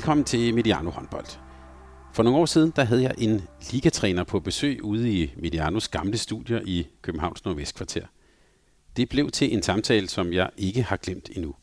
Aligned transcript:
Velkommen 0.00 0.24
til 0.24 0.54
Mediano 0.54 0.90
håndbold. 0.90 1.26
For 2.12 2.22
nogle 2.22 2.38
år 2.38 2.46
siden, 2.46 2.72
der 2.76 2.84
havde 2.84 3.02
jeg 3.02 3.14
en 3.18 3.42
ligatræner 3.72 4.24
på 4.24 4.40
besøg 4.40 4.84
ude 4.84 5.12
i 5.12 5.32
Medianos 5.36 5.88
gamle 5.88 6.18
studier 6.18 6.60
i 6.64 6.86
Københavns 7.02 7.44
Nordvestkvarter. 7.44 8.06
Det 8.96 9.08
blev 9.08 9.30
til 9.30 9.54
en 9.54 9.62
samtale, 9.62 10.08
som 10.08 10.32
jeg 10.32 10.50
ikke 10.56 10.82
har 10.82 10.96
glemt 10.96 11.30
endnu. 11.32 11.54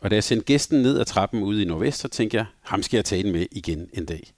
Og 0.00 0.10
da 0.10 0.14
jeg 0.14 0.24
sendte 0.24 0.44
gæsten 0.44 0.82
ned 0.82 0.98
ad 0.98 1.04
trappen 1.04 1.42
ude 1.42 1.62
i 1.62 1.64
Nordvest, 1.64 2.00
så 2.00 2.08
tænkte 2.08 2.36
jeg, 2.36 2.46
ham 2.60 2.82
skal 2.82 2.96
jeg 2.96 3.04
tale 3.04 3.32
med 3.32 3.46
igen 3.52 3.88
en 3.92 4.04
dag. 4.04 4.32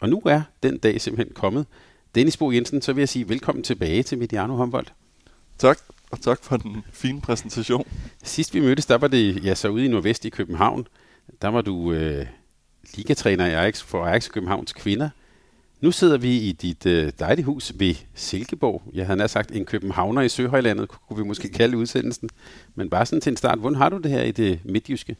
Og 0.00 0.08
nu 0.08 0.22
er 0.26 0.42
den 0.62 0.78
dag 0.78 1.00
simpelthen 1.00 1.34
kommet. 1.34 1.66
Dennis 2.14 2.36
Bo 2.36 2.50
Jensen, 2.50 2.82
så 2.82 2.92
vil 2.92 3.00
jeg 3.00 3.08
sige 3.08 3.28
velkommen 3.28 3.64
tilbage 3.64 4.02
til 4.02 4.18
Mediano 4.18 4.54
håndbold. 4.56 4.86
Tak, 5.58 5.78
og 6.10 6.20
tak 6.20 6.44
for 6.44 6.56
den 6.56 6.84
fine 6.92 7.20
præsentation. 7.20 7.86
Sidst 8.22 8.54
vi 8.54 8.60
mødtes, 8.60 8.86
der 8.86 8.98
var 8.98 9.08
det 9.08 9.44
ja, 9.44 9.54
så 9.54 9.68
ude 9.68 9.84
i 9.84 9.88
Nordvest 9.88 10.24
i 10.24 10.30
København. 10.30 10.86
Der 11.42 11.48
var 11.48 11.60
du 11.60 11.92
øh, 11.92 12.26
ligatræner 12.94 13.46
i 13.46 13.50
Ajax 13.50 13.82
for 13.82 14.04
Ajax 14.04 14.28
Københavns 14.28 14.72
kvinder. 14.72 15.08
Nu 15.80 15.90
sidder 15.90 16.18
vi 16.18 16.36
i 16.36 16.52
dit 16.52 16.86
øh, 16.86 17.12
dejlige 17.18 17.44
hus 17.44 17.72
ved 17.78 17.94
Silkeborg. 18.14 18.82
Jeg 18.94 19.06
havde 19.06 19.18
nær 19.18 19.26
sagt 19.26 19.50
en 19.50 19.64
københavner 19.64 20.22
i 20.22 20.28
Søhøjlandet, 20.28 20.88
kunne 20.88 21.16
vi 21.16 21.24
måske 21.24 21.48
kalde 21.48 21.76
udsendelsen. 21.76 22.30
Men 22.74 22.90
bare 22.90 23.06
sådan 23.06 23.20
til 23.20 23.30
en 23.30 23.36
start, 23.36 23.58
hvordan 23.58 23.76
har 23.76 23.88
du 23.88 23.98
det 23.98 24.10
her 24.10 24.22
i 24.22 24.30
det 24.30 24.60
midtjyske? 24.64 25.16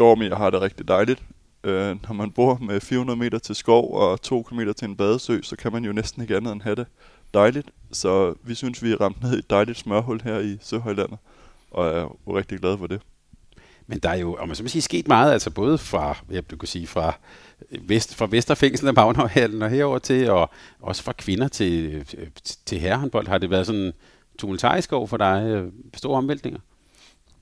Jo, 0.00 0.14
men 0.14 0.28
jeg 0.28 0.36
har 0.36 0.50
det 0.50 0.60
rigtig 0.60 0.88
dejligt. 0.88 1.22
Øh, 1.64 1.96
når 2.08 2.12
man 2.12 2.30
bor 2.30 2.58
med 2.62 2.80
400 2.80 3.18
meter 3.18 3.38
til 3.38 3.54
skov 3.54 3.94
og 3.94 4.22
2 4.22 4.42
km 4.42 4.60
til 4.76 4.88
en 4.88 4.96
badesø, 4.96 5.40
så 5.42 5.56
kan 5.56 5.72
man 5.72 5.84
jo 5.84 5.92
næsten 5.92 6.22
ikke 6.22 6.36
andet 6.36 6.52
end 6.52 6.62
have 6.62 6.76
det 6.76 6.86
dejligt. 7.34 7.68
Så 7.92 8.34
vi 8.42 8.54
synes, 8.54 8.82
vi 8.82 8.92
er 8.92 9.00
ramt 9.00 9.22
ned 9.22 9.34
i 9.36 9.38
et 9.38 9.50
dejligt 9.50 9.78
smørhul 9.78 10.20
her 10.24 10.38
i 10.38 10.58
Søhøjlandet, 10.60 11.18
og 11.70 11.86
er 11.86 12.00
jo 12.00 12.38
rigtig 12.38 12.58
glade 12.58 12.78
for 12.78 12.86
det. 12.86 13.00
Men 13.86 13.98
der 13.98 14.08
er 14.08 14.16
jo, 14.16 14.34
om 14.34 14.48
man 14.48 14.56
så 14.56 14.62
må 14.62 14.68
sige, 14.68 14.82
sket 14.82 15.08
meget, 15.08 15.32
altså 15.32 15.50
både 15.50 15.78
fra, 15.78 16.16
jeg 16.30 16.44
kan 16.48 16.66
sige, 16.66 16.86
fra, 16.86 17.16
vest, 17.80 18.14
fra 18.14 18.26
Vesterfængsel 18.30 18.88
af 18.88 18.94
Magnavhallen 18.94 19.62
og 19.62 19.70
herover 19.70 19.98
til, 19.98 20.30
og 20.30 20.50
også 20.80 21.02
fra 21.02 21.12
kvinder 21.12 21.48
til, 21.48 22.04
til 22.66 22.78
herrehåndbold, 22.78 23.28
har 23.28 23.38
det 23.38 23.50
været 23.50 23.66
sådan 23.66 23.92
tumultarisk 24.38 24.92
over 24.92 25.06
for 25.06 25.16
dig, 25.16 25.44
øh, 25.46 25.72
store 25.94 26.18
omvæltninger? 26.18 26.60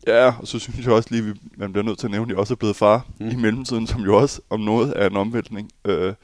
Ja, 0.06 0.34
og 0.40 0.48
så 0.48 0.58
synes 0.58 0.86
jeg 0.86 0.92
også 0.94 1.08
lige, 1.12 1.30
at 1.30 1.36
man 1.56 1.72
bliver 1.72 1.84
nødt 1.84 1.98
til 1.98 2.06
at 2.06 2.10
nævne, 2.10 2.26
at 2.26 2.30
jeg 2.30 2.38
også 2.38 2.54
er 2.54 2.56
blevet 2.56 2.76
far 2.76 3.06
mm. 3.18 3.28
i 3.28 3.34
mellemtiden, 3.34 3.86
som 3.86 4.00
jo 4.00 4.16
også 4.16 4.40
om 4.50 4.60
noget 4.60 4.92
er 4.96 5.06
en 5.06 5.16
omvæltning. 5.16 5.70
Øh, 5.84 6.14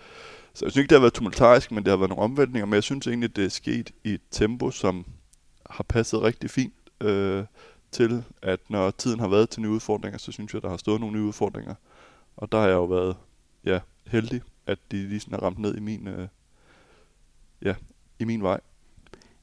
så 0.54 0.64
jeg 0.64 0.72
synes 0.72 0.76
ikke, 0.76 0.88
det 0.88 0.96
har 0.96 1.00
været 1.00 1.12
tumultarisk, 1.12 1.72
men 1.72 1.84
det 1.84 1.90
har 1.90 1.96
været 1.96 2.08
nogle 2.08 2.24
omvæltninger, 2.24 2.66
men 2.66 2.74
jeg 2.74 2.82
synes 2.82 3.06
egentlig, 3.06 3.36
det 3.36 3.44
er 3.44 3.48
sket 3.48 3.90
i 4.04 4.14
et 4.14 4.20
tempo, 4.30 4.70
som 4.70 5.04
har 5.70 5.84
passet 5.88 6.22
rigtig 6.22 6.50
fint. 6.50 6.74
Øh, 7.00 7.44
til, 7.90 8.24
at 8.42 8.60
når 8.68 8.90
tiden 8.90 9.20
har 9.20 9.28
været 9.28 9.50
til 9.50 9.62
nye 9.62 9.68
udfordringer, 9.68 10.18
så 10.18 10.32
synes 10.32 10.54
jeg, 10.54 10.62
der 10.62 10.68
har 10.68 10.76
stået 10.76 11.00
nogle 11.00 11.16
nye 11.16 11.24
udfordringer. 11.24 11.74
Og 12.36 12.52
der 12.52 12.58
har 12.58 12.66
jeg 12.66 12.74
jo 12.74 12.84
været 12.84 13.16
ja, 13.64 13.80
heldig, 14.06 14.42
at 14.66 14.78
de 14.90 15.08
lige 15.08 15.20
sådan 15.20 15.34
er 15.34 15.42
ramt 15.42 15.58
ned 15.58 15.76
i 15.76 15.80
min, 15.80 16.08
øh, 16.08 16.28
ja, 17.62 17.74
i 18.18 18.24
min 18.24 18.42
vej. 18.42 18.60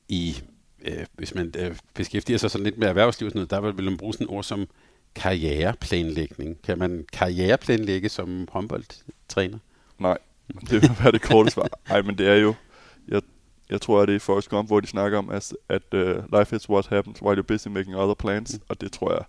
I, 0.09 0.43
øh, 0.81 1.05
hvis 1.13 1.35
man 1.35 1.53
øh, 1.57 1.77
beskæftiger 1.93 2.37
sig 2.37 2.51
sådan 2.51 2.63
lidt 2.63 2.77
med 2.77 2.87
erhvervslivet, 2.87 3.31
sådan 3.31 3.39
noget, 3.39 3.65
der 3.65 3.71
vil 3.71 3.85
man 3.85 3.97
bruge 3.97 4.13
sådan 4.13 4.27
et 4.27 4.31
ord 4.31 4.43
som 4.43 4.67
karriereplanlægning. 5.15 6.61
Kan 6.61 6.79
man 6.79 7.05
karriereplanlægge 7.13 8.09
som 8.09 8.47
håndboldtræner? 8.51 9.59
Nej, 9.99 10.17
det 10.69 10.81
vil 10.81 10.91
være 10.99 11.11
det 11.11 11.21
korte 11.21 11.51
svar. 11.51 11.69
Nej, 11.89 12.01
men 12.01 12.17
det 12.17 12.27
er 12.27 12.35
jo, 12.35 12.53
jeg 13.07 13.21
jeg 13.69 13.81
tror, 13.81 14.01
at 14.01 14.07
det 14.07 14.13
er 14.13 14.15
i 14.15 14.19
Forrest 14.19 14.49
Gump, 14.49 14.69
hvor 14.69 14.79
de 14.79 14.87
snakker 14.87 15.17
om, 15.17 15.29
at, 15.29 15.53
at 15.69 15.93
uh, 15.93 16.39
life 16.39 16.55
is 16.55 16.69
what 16.69 16.87
happens 16.87 17.21
while 17.21 17.39
you're 17.39 17.45
busy 17.45 17.67
making 17.67 17.95
other 17.95 18.13
plans. 18.13 18.53
Mm. 18.53 18.65
Og 18.69 18.81
det 18.81 18.91
tror 18.91 19.11
jeg, 19.11 19.23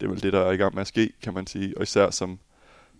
det 0.00 0.06
er 0.06 0.10
vel 0.10 0.22
det, 0.22 0.32
der 0.32 0.40
er 0.40 0.52
i 0.52 0.56
gang 0.56 0.74
med 0.74 0.80
at 0.80 0.86
ske, 0.86 1.12
kan 1.22 1.34
man 1.34 1.46
sige. 1.46 1.76
Og 1.76 1.82
især 1.82 2.10
som 2.10 2.38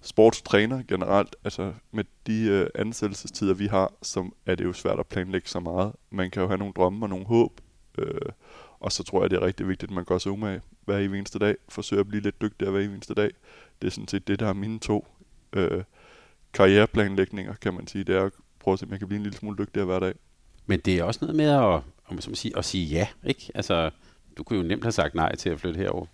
sportstræner 0.02 0.82
generelt, 0.88 1.36
altså 1.44 1.72
med 1.92 2.04
de 2.26 2.60
uh, 2.60 2.80
ansættelsestider, 2.80 3.54
vi 3.54 3.66
har, 3.66 3.92
så 4.02 4.30
er 4.46 4.54
det 4.54 4.64
jo 4.64 4.72
svært 4.72 4.98
at 4.98 5.06
planlægge 5.06 5.48
så 5.48 5.60
meget. 5.60 5.92
Man 6.10 6.30
kan 6.30 6.42
jo 6.42 6.48
have 6.48 6.58
nogle 6.58 6.74
drømme 6.76 7.04
og 7.04 7.10
nogle 7.10 7.26
håb, 7.26 7.60
uh, 7.98 8.04
og 8.80 8.92
så 8.92 9.02
tror 9.02 9.22
jeg, 9.22 9.30
det 9.30 9.36
er 9.36 9.42
rigtig 9.42 9.68
vigtigt, 9.68 9.90
at 9.90 9.94
man 9.94 10.04
går 10.04 10.18
sig 10.18 10.32
umage 10.32 10.60
hver 10.84 10.98
eneste 10.98 11.38
dag, 11.38 11.56
forsøger 11.68 12.00
at 12.00 12.08
blive 12.08 12.22
lidt 12.22 12.40
dygtigere 12.40 12.72
hver 12.72 12.80
eneste 12.80 13.14
dag. 13.14 13.30
Det 13.82 13.86
er 13.86 13.90
sådan 13.90 14.08
set 14.08 14.28
det, 14.28 14.40
der 14.40 14.48
er 14.48 14.52
mine 14.52 14.78
to 14.78 15.06
uh, 15.56 15.82
karriereplanlægninger, 16.52 17.54
kan 17.54 17.74
man 17.74 17.86
sige. 17.86 18.04
Det 18.04 18.16
er 18.16 18.24
at 18.24 18.32
prøve 18.58 18.72
at 18.72 18.78
se, 18.78 18.86
om 18.86 18.90
jeg 18.90 18.98
kan 18.98 19.08
blive 19.08 19.16
en 19.16 19.22
lille 19.22 19.38
smule 19.38 19.58
dygtigere 19.58 19.86
hver 19.86 19.98
dag. 19.98 20.14
Men 20.70 20.80
det 20.80 20.98
er 20.98 21.04
også 21.04 21.18
noget 21.22 21.36
med 21.36 21.44
at, 21.44 21.60
om 21.60 21.82
man 22.10 22.20
sige, 22.20 22.58
at 22.58 22.64
sige 22.64 22.86
ja, 22.86 23.06
ikke? 23.26 23.50
Altså, 23.54 23.90
du 24.36 24.42
kunne 24.42 24.58
jo 24.58 24.64
nemt 24.68 24.84
have 24.84 24.92
sagt 24.92 25.14
nej 25.14 25.36
til 25.36 25.50
at 25.50 25.60
flytte 25.60 25.78
herover. 25.78 26.06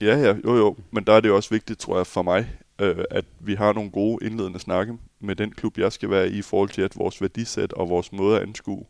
Ja, 0.00 0.16
ja, 0.16 0.34
jo, 0.44 0.56
jo. 0.56 0.76
Men 0.90 1.04
der 1.04 1.12
er 1.12 1.20
det 1.20 1.30
også 1.30 1.50
vigtigt, 1.50 1.78
tror 1.78 1.96
jeg, 1.96 2.06
for 2.06 2.22
mig, 2.22 2.50
øh, 2.78 3.04
at 3.10 3.24
vi 3.40 3.54
har 3.54 3.72
nogle 3.72 3.90
gode 3.90 4.26
indledende 4.26 4.58
snakke 4.58 4.98
med 5.20 5.36
den 5.36 5.52
klub, 5.52 5.78
jeg 5.78 5.92
skal 5.92 6.10
være 6.10 6.28
i, 6.28 6.38
i 6.38 6.42
forhold 6.42 6.68
til, 6.68 6.82
at 6.82 6.98
vores 6.98 7.20
værdisæt 7.20 7.72
og 7.72 7.88
vores 7.88 8.12
måde 8.12 8.36
at 8.36 8.42
anskue 8.42 8.84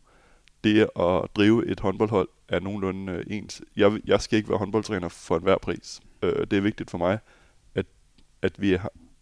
det 0.64 0.80
at 0.80 1.36
drive 1.36 1.66
et 1.66 1.80
håndboldhold 1.80 2.28
er 2.48 2.60
nogenlunde 2.60 3.12
øh, 3.12 3.24
ens. 3.26 3.62
Jeg, 3.76 4.00
jeg 4.04 4.20
skal 4.20 4.36
ikke 4.36 4.48
være 4.48 4.58
håndboldtræner 4.58 5.08
for 5.08 5.36
enhver 5.36 5.58
pris. 5.58 6.00
Øh, 6.22 6.46
det 6.50 6.56
er 6.56 6.60
vigtigt 6.60 6.90
for 6.90 6.98
mig, 6.98 7.18
at, 7.74 7.86
at 8.42 8.62
vi 8.62 8.78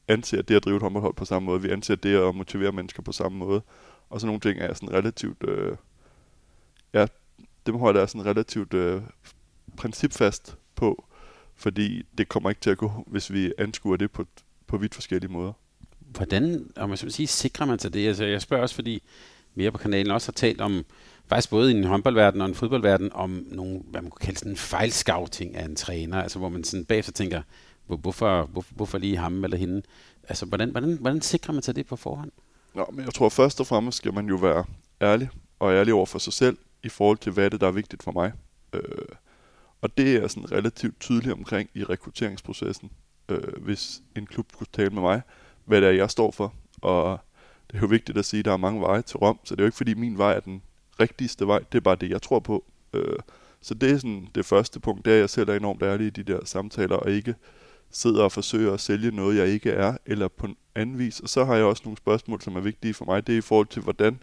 anser 0.08 0.42
det 0.42 0.54
at 0.56 0.64
drive 0.64 0.76
et 0.76 0.82
håndboldhold 0.82 1.14
på 1.14 1.24
samme 1.24 1.46
måde. 1.46 1.62
Vi 1.62 1.70
anser 1.70 1.94
det 1.94 2.28
at 2.28 2.34
motivere 2.34 2.72
mennesker 2.72 3.02
på 3.02 3.12
samme 3.12 3.38
måde. 3.38 3.62
Og 4.12 4.20
sådan 4.20 4.28
nogle 4.28 4.40
ting 4.40 4.60
er 4.60 4.74
sådan 4.74 4.92
relativt, 4.92 5.44
øh, 5.48 5.76
ja, 6.94 7.06
dem 7.66 7.74
holder 7.74 8.00
jeg 8.00 8.08
sådan 8.08 8.26
relativt 8.26 8.74
øh, 8.74 9.02
principfast 9.76 10.56
på, 10.74 11.04
fordi 11.54 12.02
det 12.18 12.28
kommer 12.28 12.50
ikke 12.50 12.60
til 12.60 12.70
at 12.70 12.78
gå, 12.78 13.04
hvis 13.06 13.32
vi 13.32 13.52
anskuer 13.58 13.96
det 13.96 14.10
på, 14.10 14.26
på 14.66 14.76
vidt 14.76 14.94
forskellige 14.94 15.32
måder. 15.32 15.52
Hvordan, 15.98 16.70
om 16.76 16.88
man 16.88 16.98
sige, 16.98 17.26
sikrer 17.26 17.66
man 17.66 17.78
sig 17.78 17.94
det? 17.94 18.08
Altså, 18.08 18.24
jeg 18.24 18.42
spørger 18.42 18.62
også, 18.62 18.74
fordi 18.74 19.02
vi 19.54 19.70
på 19.70 19.78
kanalen 19.78 20.12
også 20.12 20.28
har 20.28 20.32
talt 20.32 20.60
om, 20.60 20.84
faktisk 21.26 21.50
både 21.50 21.72
i 21.72 21.76
en 21.76 21.84
håndboldverden 21.84 22.40
og 22.40 22.48
en 22.48 22.54
fodboldverden, 22.54 23.12
om 23.12 23.46
nogle, 23.50 23.80
hvad 23.90 24.02
man 24.02 24.10
kunne 24.10 24.24
kalde 24.24 24.38
sådan 24.38 24.52
en 24.52 24.56
fejlscouting 24.56 25.56
af 25.56 25.64
en 25.64 25.76
træner, 25.76 26.22
altså 26.22 26.38
hvor 26.38 26.48
man 26.48 26.64
sådan 26.64 26.84
bagefter 26.84 27.12
tænker, 27.12 27.42
hvor, 27.86 27.96
hvorfor, 27.96 28.44
hvor, 28.44 28.64
hvorfor 28.70 28.98
lige 28.98 29.16
ham 29.16 29.44
eller 29.44 29.56
hende? 29.56 29.82
Altså, 30.28 30.46
hvordan, 30.46 30.70
hvordan, 30.70 30.98
hvordan 31.00 31.20
sikrer 31.20 31.54
man 31.54 31.62
sig 31.62 31.76
det 31.76 31.86
på 31.86 31.96
forhånd? 31.96 32.30
Nå, 32.74 32.86
men 32.92 33.04
jeg 33.04 33.14
tror 33.14 33.28
først 33.28 33.60
og 33.60 33.66
fremmest 33.66 33.98
skal 33.98 34.14
man 34.14 34.26
jo 34.26 34.36
være 34.36 34.64
ærlig, 35.00 35.30
og 35.58 35.72
ærlig 35.72 35.94
over 35.94 36.06
for 36.06 36.18
sig 36.18 36.32
selv, 36.32 36.58
i 36.82 36.88
forhold 36.88 37.18
til, 37.18 37.32
hvad 37.32 37.50
det 37.50 37.60
der 37.60 37.66
er 37.66 37.72
vigtigt 37.72 38.02
for 38.02 38.12
mig. 38.12 38.32
Øh, 38.72 38.82
og 39.80 39.98
det 39.98 40.16
er 40.16 40.28
sådan 40.28 40.52
relativt 40.52 41.00
tydeligt 41.00 41.32
omkring 41.32 41.70
i 41.74 41.84
rekrutteringsprocessen, 41.84 42.90
øh, 43.28 43.62
hvis 43.62 44.02
en 44.16 44.26
klub 44.26 44.46
skulle 44.52 44.68
tale 44.72 44.90
med 44.90 45.02
mig, 45.02 45.22
hvad 45.64 45.80
det 45.80 45.88
er, 45.88 45.92
jeg 45.92 46.10
står 46.10 46.30
for. 46.30 46.54
Og 46.82 47.18
det 47.70 47.76
er 47.76 47.80
jo 47.80 47.86
vigtigt 47.86 48.18
at 48.18 48.24
sige, 48.24 48.38
at 48.38 48.44
der 48.44 48.52
er 48.52 48.56
mange 48.56 48.80
veje 48.80 49.02
til 49.02 49.16
Rom, 49.16 49.38
så 49.44 49.54
det 49.54 49.60
er 49.60 49.64
jo 49.64 49.68
ikke 49.68 49.76
fordi 49.76 49.94
min 49.94 50.18
vej 50.18 50.32
er 50.32 50.40
den 50.40 50.62
rigtigste 51.00 51.46
vej, 51.46 51.58
det 51.72 51.78
er 51.78 51.82
bare 51.82 51.96
det, 51.96 52.10
jeg 52.10 52.22
tror 52.22 52.38
på. 52.38 52.64
Øh, 52.92 53.18
så 53.60 53.74
det 53.74 53.90
er 53.90 53.96
sådan 53.96 54.28
det 54.34 54.46
første 54.46 54.80
punkt, 54.80 55.04
det 55.04 55.10
er, 55.10 55.14
at 55.14 55.20
jeg 55.20 55.30
selv 55.30 55.48
er 55.48 55.54
enormt 55.54 55.82
ærlig 55.82 56.06
i 56.06 56.10
de 56.10 56.22
der 56.22 56.44
samtaler, 56.44 56.96
og 56.96 57.10
ikke 57.10 57.34
sidder 57.92 58.22
og 58.22 58.32
forsøger 58.32 58.72
at 58.72 58.80
sælge 58.80 59.10
noget, 59.10 59.36
jeg 59.36 59.48
ikke 59.48 59.70
er, 59.70 59.96
eller 60.06 60.28
på 60.28 60.46
en 60.46 60.56
anden 60.74 60.98
vis. 60.98 61.20
Og 61.20 61.28
så 61.28 61.44
har 61.44 61.54
jeg 61.54 61.64
også 61.64 61.82
nogle 61.84 61.96
spørgsmål, 61.96 62.40
som 62.40 62.56
er 62.56 62.60
vigtige 62.60 62.94
for 62.94 63.04
mig. 63.04 63.26
Det 63.26 63.32
er 63.32 63.38
i 63.38 63.40
forhold 63.40 63.66
til, 63.66 63.82
hvordan, 63.82 64.22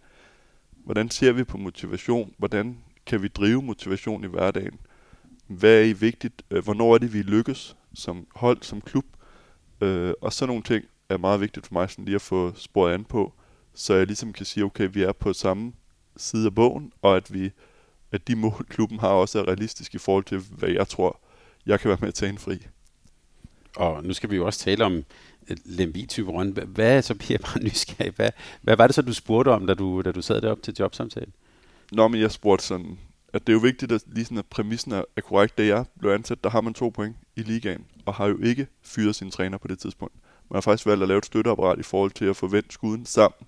hvordan 0.86 1.10
ser 1.10 1.31
vi 1.31 1.44
på 1.44 1.57
motivation? 1.57 2.33
Hvordan 2.38 2.77
kan 3.06 3.21
vi 3.21 3.27
drive 3.27 3.62
motivation 3.62 4.24
i 4.24 4.27
hverdagen? 4.27 4.80
Hvad 5.48 5.80
er 5.80 5.83
I 5.83 5.94
vigtigt? 5.94 6.44
Øh, 6.51 6.63
hvornår 6.63 6.94
er 6.94 6.98
det, 6.98 7.13
vi 7.13 7.21
lykkes 7.21 7.75
som 7.94 8.27
hold, 8.36 8.57
som 8.62 8.81
klub? 8.81 9.06
Øh, 9.81 10.13
og 10.22 10.33
så 10.33 10.45
nogle 10.45 10.63
ting 10.63 10.86
er 11.10 11.18
meget 11.18 11.42
vigtigt 11.42 11.68
for 11.68 11.74
mig 11.74 11.89
sådan 11.89 12.06
lige 12.06 12.15
at 12.15 12.22
få 12.22 12.54
sporet 12.56 12.94
an 12.94 13.04
på, 13.04 13.33
så 13.74 13.94
jeg 13.94 14.07
ligesom 14.07 14.33
kan 14.33 14.45
sige, 14.45 14.63
okay, 14.63 14.89
vi 14.94 15.04
er 15.04 15.12
på 15.12 15.33
samme 15.33 15.74
side 16.18 16.45
af 16.45 16.56
bogen, 16.56 16.92
og 17.01 17.18
at 17.18 17.33
vi 17.33 17.51
at 18.12 18.27
de 18.27 18.36
mål, 18.36 18.65
klubben 18.69 19.00
har, 19.00 19.07
også 19.07 19.39
er 19.39 19.48
realistiske 19.48 19.95
i 19.95 20.00
forhold 20.00 20.24
til, 20.24 20.39
hvad 20.39 20.69
jeg 20.69 20.88
tror, 20.88 21.19
jeg 21.65 21.80
kan 21.80 21.89
være 21.89 21.98
med 22.01 22.12
til 22.12 22.25
at 22.25 22.31
indfri. 22.31 22.68
Og 23.79 24.03
nu 24.03 24.13
skal 24.13 24.29
vi 24.29 24.35
jo 24.35 24.45
også 24.45 24.59
tale 24.59 24.85
om 24.85 25.03
øh, 25.49 25.57
lemvi 25.65 26.05
type 26.05 26.31
Røn. 26.31 26.57
Hvad, 26.67 27.01
så 27.01 27.15
bliver 27.15 27.37
jeg 27.39 27.39
bare 27.39 27.63
nysgerrig. 27.63 28.13
Hvad, 28.15 28.29
hvad 28.61 28.77
var 28.77 28.87
det 28.87 28.95
så, 28.95 29.01
du 29.01 29.13
spurgte 29.13 29.49
om, 29.49 29.67
da 29.67 29.73
du, 29.73 30.01
da 30.01 30.11
du 30.11 30.21
sad 30.21 30.41
deroppe 30.41 30.63
til 30.63 30.75
jobsamtalen? 30.79 31.33
Nå, 31.91 32.07
men 32.07 32.21
jeg 32.21 32.31
spurgte 32.31 32.65
sådan, 32.65 32.99
at 33.33 33.47
det 33.47 33.53
er 33.53 33.57
jo 33.57 33.59
vigtigt, 33.59 33.91
at 33.91 34.03
lige 34.07 34.25
sådan, 34.25 34.37
at 34.37 34.45
præmissen 34.45 34.91
er, 34.91 35.03
er 35.15 35.21
korrekt. 35.21 35.57
Da 35.57 35.65
jeg 35.65 35.85
blev 35.99 36.11
ansat, 36.11 36.43
der 36.43 36.49
har 36.49 36.61
man 36.61 36.73
to 36.73 36.89
point 36.89 37.15
i 37.35 37.41
ligaen, 37.41 37.85
og 38.05 38.13
har 38.13 38.27
jo 38.27 38.37
ikke 38.43 38.67
fyret 38.83 39.15
sin 39.15 39.31
træner 39.31 39.57
på 39.57 39.67
det 39.67 39.79
tidspunkt. 39.79 40.15
Man 40.49 40.55
har 40.55 40.61
faktisk 40.61 40.85
valgt 40.85 41.01
at 41.01 41.07
lave 41.07 41.17
et 41.17 41.25
støtteapparat 41.25 41.79
i 41.79 41.83
forhold 41.83 42.11
til 42.11 42.25
at 42.25 42.35
få 42.35 42.47
vendt 42.47 42.73
skuden 42.73 43.05
sammen. 43.05 43.47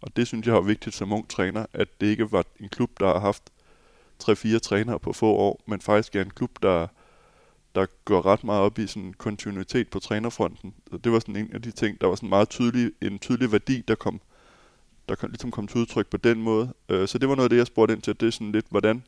Og 0.00 0.16
det 0.16 0.26
synes 0.26 0.46
jeg 0.46 0.56
er 0.56 0.60
vigtigt 0.60 0.94
som 0.94 1.12
ung 1.12 1.28
træner, 1.28 1.66
at 1.72 1.88
det 2.00 2.06
ikke 2.06 2.32
var 2.32 2.44
en 2.60 2.68
klub, 2.68 2.90
der 3.00 3.06
har 3.06 3.20
haft 3.20 3.42
3-4 4.24 4.58
trænere 4.58 4.98
på 4.98 5.12
få 5.12 5.26
år, 5.26 5.62
men 5.66 5.80
faktisk 5.80 6.16
er 6.16 6.22
en 6.22 6.30
klub, 6.30 6.50
der, 6.62 6.86
der 7.76 7.86
går 8.04 8.26
ret 8.26 8.44
meget 8.44 8.62
op 8.62 8.78
i 8.78 8.86
sådan 8.86 9.14
kontinuitet 9.18 9.88
på 9.88 9.98
trænerfronten. 9.98 10.74
Så 10.90 10.96
det 10.96 11.12
var 11.12 11.18
sådan 11.18 11.36
en 11.36 11.50
af 11.52 11.62
de 11.62 11.70
ting, 11.70 12.00
der 12.00 12.06
var 12.06 12.14
sådan 12.14 12.28
meget 12.28 12.48
tydelig, 12.48 12.92
en 13.02 13.18
tydelig 13.18 13.52
værdi, 13.52 13.80
der 13.88 13.94
kom, 13.94 14.20
der 15.08 15.14
kom, 15.14 15.30
ligesom 15.30 15.50
kom 15.50 15.66
til 15.66 15.80
udtryk 15.80 16.06
på 16.06 16.16
den 16.16 16.42
måde. 16.42 16.72
Øh, 16.88 17.08
så 17.08 17.18
det 17.18 17.28
var 17.28 17.34
noget 17.34 17.44
af 17.44 17.50
det, 17.50 17.56
jeg 17.56 17.66
spurgte 17.66 17.94
ind 17.94 18.02
til. 18.02 18.20
Det 18.20 18.26
er 18.26 18.30
sådan 18.30 18.52
lidt, 18.52 18.66
hvordan, 18.70 19.02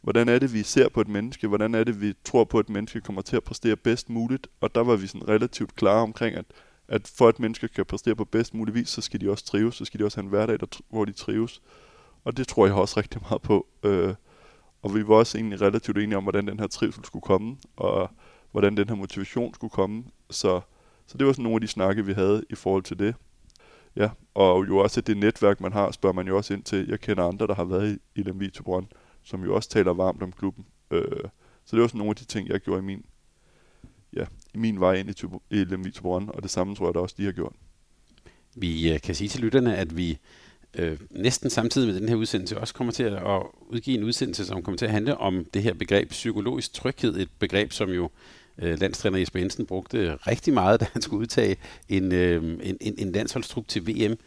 hvordan 0.00 0.28
er 0.28 0.38
det, 0.38 0.52
vi 0.54 0.62
ser 0.62 0.88
på 0.88 1.00
et 1.00 1.08
menneske? 1.08 1.48
Hvordan 1.48 1.74
er 1.74 1.84
det, 1.84 2.00
vi 2.00 2.14
tror 2.24 2.44
på, 2.44 2.58
at 2.58 2.64
et 2.64 2.70
menneske 2.70 3.00
kommer 3.00 3.22
til 3.22 3.36
at 3.36 3.44
præstere 3.44 3.76
bedst 3.76 4.10
muligt? 4.10 4.46
Og 4.60 4.74
der 4.74 4.80
var 4.80 4.96
vi 4.96 5.06
sådan 5.06 5.28
relativt 5.28 5.76
klare 5.76 6.02
omkring, 6.02 6.36
at, 6.36 6.44
at 6.88 7.12
for 7.16 7.28
at 7.28 7.40
mennesker 7.40 7.68
kan 7.68 7.86
præstere 7.86 8.16
på 8.16 8.24
bedst 8.24 8.54
mulig 8.54 8.74
vis, 8.74 8.88
så 8.88 9.00
skal 9.00 9.20
de 9.20 9.30
også 9.30 9.44
trives. 9.44 9.74
Så 9.74 9.84
skal 9.84 10.00
de 10.00 10.04
også 10.04 10.16
have 10.16 10.24
en 10.24 10.30
hverdag, 10.30 10.60
der, 10.60 10.66
hvor 10.90 11.04
de 11.04 11.12
trives. 11.12 11.62
Og 12.24 12.36
det 12.36 12.48
tror 12.48 12.66
jeg 12.66 12.74
også 12.74 13.00
rigtig 13.00 13.20
meget 13.28 13.42
på. 13.42 13.66
Øh, 13.82 14.14
og 14.82 14.94
vi 14.94 15.08
var 15.08 15.14
også 15.14 15.38
egentlig 15.38 15.60
relativt 15.60 15.98
enige 15.98 16.16
om, 16.16 16.22
hvordan 16.22 16.46
den 16.46 16.60
her 16.60 16.66
trivsel 16.66 17.04
skulle 17.04 17.22
komme, 17.22 17.56
og 17.76 18.10
hvordan 18.50 18.76
den 18.76 18.88
her 18.88 18.96
motivation 18.96 19.54
skulle 19.54 19.70
komme. 19.70 20.04
Så, 20.30 20.60
så 21.06 21.18
det 21.18 21.26
var 21.26 21.32
sådan 21.32 21.42
nogle 21.42 21.56
af 21.56 21.60
de 21.60 21.68
snakke, 21.68 22.04
vi 22.04 22.12
havde 22.12 22.44
i 22.50 22.54
forhold 22.54 22.82
til 22.82 22.98
det. 22.98 23.14
Ja, 23.96 24.10
og 24.34 24.68
jo 24.68 24.78
også 24.78 25.00
det 25.00 25.16
netværk, 25.16 25.60
man 25.60 25.72
har, 25.72 25.90
spørger 25.90 26.14
man 26.14 26.26
jo 26.26 26.36
også 26.36 26.54
ind 26.54 26.62
til. 26.62 26.88
Jeg 26.88 27.00
kender 27.00 27.24
andre, 27.24 27.46
der 27.46 27.54
har 27.54 27.64
været 27.64 27.92
i, 27.92 28.20
i 28.20 28.22
Lemvig 28.22 28.52
Brønd, 28.64 28.86
som 29.22 29.44
jo 29.44 29.54
også 29.54 29.68
taler 29.68 29.92
varmt 29.92 30.22
om 30.22 30.32
klubben. 30.32 30.66
Øh, 30.90 31.02
så 31.64 31.76
det 31.76 31.80
var 31.80 31.86
sådan 31.86 31.98
nogle 31.98 32.10
af 32.10 32.16
de 32.16 32.24
ting, 32.24 32.48
jeg 32.48 32.60
gjorde 32.60 32.78
i 32.78 32.84
min, 32.84 33.04
ja, 34.12 34.24
i 34.54 34.58
min 34.58 34.80
vej 34.80 34.94
ind 34.94 35.10
i, 35.10 35.14
i 35.50 35.64
Lemvig 35.64 35.92
Brønd, 36.02 36.28
og 36.28 36.42
det 36.42 36.50
samme 36.50 36.74
tror 36.74 36.86
jeg 36.86 36.94
da 36.94 36.98
også, 36.98 37.14
de 37.18 37.24
har 37.24 37.32
gjort. 37.32 37.52
Vi 38.56 38.92
øh, 38.92 39.00
kan 39.00 39.14
sige 39.14 39.28
til 39.28 39.40
lytterne, 39.40 39.76
at 39.76 39.96
vi 39.96 40.18
øh, 40.74 40.98
næsten 41.10 41.50
samtidig 41.50 41.88
med 41.88 42.00
den 42.00 42.08
her 42.08 42.16
udsendelse 42.16 42.58
også 42.58 42.74
kommer 42.74 42.92
til 42.92 43.02
at, 43.02 43.12
at 43.12 43.42
udgive 43.60 43.98
en 43.98 44.04
udsendelse, 44.04 44.46
som 44.46 44.62
kommer 44.62 44.78
til 44.78 44.86
at 44.86 44.92
handle 44.92 45.16
om 45.16 45.44
det 45.54 45.62
her 45.62 45.74
begreb 45.74 46.10
psykologisk 46.10 46.72
tryghed. 46.72 47.16
Et 47.16 47.28
begreb, 47.38 47.72
som 47.72 47.90
jo 47.90 48.10
øh, 48.58 48.80
landstræner 48.80 49.18
Jesper 49.18 49.40
Jensen 49.40 49.66
brugte 49.66 50.16
rigtig 50.16 50.54
meget, 50.54 50.80
da 50.80 50.86
han 50.92 51.02
skulle 51.02 51.20
udtage 51.20 51.56
en, 51.88 52.12
øh, 52.12 52.42
en, 52.62 52.76
en, 52.80 52.94
en 52.98 53.12
landsholdstrup 53.12 53.68
til 53.68 53.86
VM. 53.86 54.18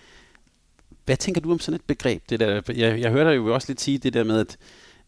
Hvad 1.06 1.18
tænker 1.18 1.42
du 1.42 1.52
om 1.52 1.60
sådan 1.60 1.76
et 1.76 1.86
begreb? 1.88 2.30
Det 2.30 2.40
der, 2.40 2.62
jeg, 2.68 3.00
jeg 3.00 3.12
hørte 3.12 3.30
dig 3.30 3.36
jo 3.36 3.54
også 3.54 3.68
lidt 3.70 3.82
sige 3.82 3.98
det 3.98 4.14
der 4.14 4.24
med, 4.24 4.40
at, 4.40 4.58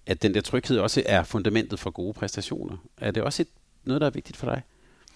at 0.05 0.21
den 0.21 0.33
der 0.33 0.41
tryghed 0.41 0.77
også 0.77 1.03
er 1.05 1.23
fundamentet 1.23 1.79
for 1.79 1.89
gode 1.89 2.13
præstationer. 2.13 2.77
Er 2.97 3.11
det 3.11 3.23
også 3.23 3.41
et, 3.41 3.47
noget, 3.85 4.01
der 4.01 4.07
er 4.07 4.11
vigtigt 4.11 4.37
for 4.37 4.45
dig? 4.45 4.61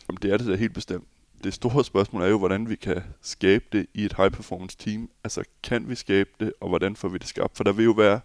Jamen, 0.10 0.20
det 0.22 0.32
er 0.32 0.38
det 0.38 0.48
da 0.48 0.56
helt 0.56 0.74
bestemt 0.74 1.08
det 1.44 1.54
store 1.54 1.84
spørgsmål 1.84 2.22
er 2.22 2.28
jo, 2.28 2.38
hvordan 2.38 2.70
vi 2.70 2.76
kan 2.76 3.04
skabe 3.22 3.66
det 3.72 3.86
i 3.94 4.06
et 4.06 4.14
high-performance 4.14 4.78
team. 4.78 5.10
Altså, 5.24 5.44
kan 5.64 5.90
vi 5.90 5.96
skabe 5.96 6.30
det, 6.40 6.54
og 6.62 6.70
hvordan 6.70 6.96
får 6.96 7.08
vi 7.08 7.18
det 7.18 7.28
skabt? 7.28 7.58
For 7.58 7.64
der 7.64 7.72
vil 7.72 7.86
jo 7.86 7.92
være, 7.92 8.20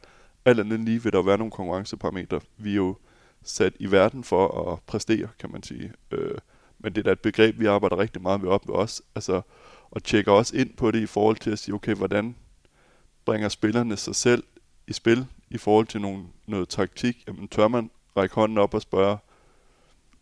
alt 0.44 0.60
andet 0.60 0.80
lige 0.80 1.02
vil 1.02 1.12
der 1.12 1.22
være 1.22 1.38
nogle 1.38 1.50
konkurrenceparametre. 1.50 2.40
Vi 2.56 2.70
er 2.70 2.76
jo 2.76 2.96
sat 3.42 3.72
i 3.78 3.90
verden 3.90 4.24
for 4.24 4.72
at 4.72 4.78
præstere, 4.86 5.28
kan 5.38 5.52
man 5.52 5.62
sige. 5.62 5.92
Øh, 6.10 6.38
men 6.78 6.94
det 6.94 6.98
er 6.98 7.02
da 7.02 7.12
et 7.12 7.20
begreb, 7.20 7.60
vi 7.60 7.66
arbejder 7.66 7.98
rigtig 7.98 8.22
meget 8.22 8.42
med 8.42 8.50
op 8.50 8.68
med 8.68 8.74
os. 8.74 9.02
Altså, 9.14 9.42
og 9.90 10.04
tjekker 10.04 10.32
også 10.32 10.56
ind 10.56 10.76
på 10.76 10.90
det 10.90 11.00
i 11.00 11.06
forhold 11.06 11.36
til 11.36 11.50
at 11.50 11.58
sige, 11.58 11.74
okay, 11.74 11.94
hvordan 11.94 12.36
bringer 13.24 13.48
spillerne 13.48 13.96
sig 13.96 14.14
selv 14.14 14.44
i 14.86 14.92
spil 14.92 15.26
i 15.50 15.58
forhold 15.58 15.86
til 15.86 16.00
nogle, 16.00 16.24
noget 16.46 16.68
taktik? 16.68 17.24
Jamen, 17.28 17.48
tør 17.48 17.68
man 17.68 17.90
række 18.16 18.34
hånden 18.34 18.58
op 18.58 18.74
og 18.74 18.82
spørge, 18.82 19.18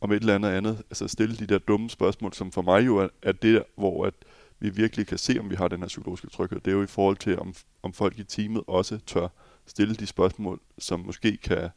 om 0.00 0.12
et 0.12 0.20
eller 0.20 0.34
andet 0.34 0.48
andet. 0.48 0.82
Altså 0.90 1.08
stille 1.08 1.36
de 1.36 1.46
der 1.46 1.58
dumme 1.58 1.90
spørgsmål, 1.90 2.32
som 2.34 2.52
for 2.52 2.62
mig 2.62 2.86
jo 2.86 2.96
er, 2.96 3.08
er 3.22 3.32
det, 3.32 3.62
hvor 3.76 4.06
at 4.06 4.14
vi 4.60 4.70
virkelig 4.70 5.06
kan 5.06 5.18
se, 5.18 5.36
om 5.40 5.50
vi 5.50 5.54
har 5.54 5.68
den 5.68 5.80
her 5.80 5.86
psykologiske 5.86 6.26
tryghed. 6.26 6.60
Det 6.60 6.70
er 6.70 6.76
jo 6.76 6.82
i 6.82 6.86
forhold 6.86 7.16
til, 7.16 7.38
om, 7.38 7.54
om 7.82 7.92
folk 7.92 8.18
i 8.18 8.24
teamet 8.24 8.62
også 8.66 8.98
tør 9.06 9.28
stille 9.66 9.94
de 9.94 10.06
spørgsmål, 10.06 10.60
som 10.78 11.00
måske 11.00 11.36
kan 11.36 11.68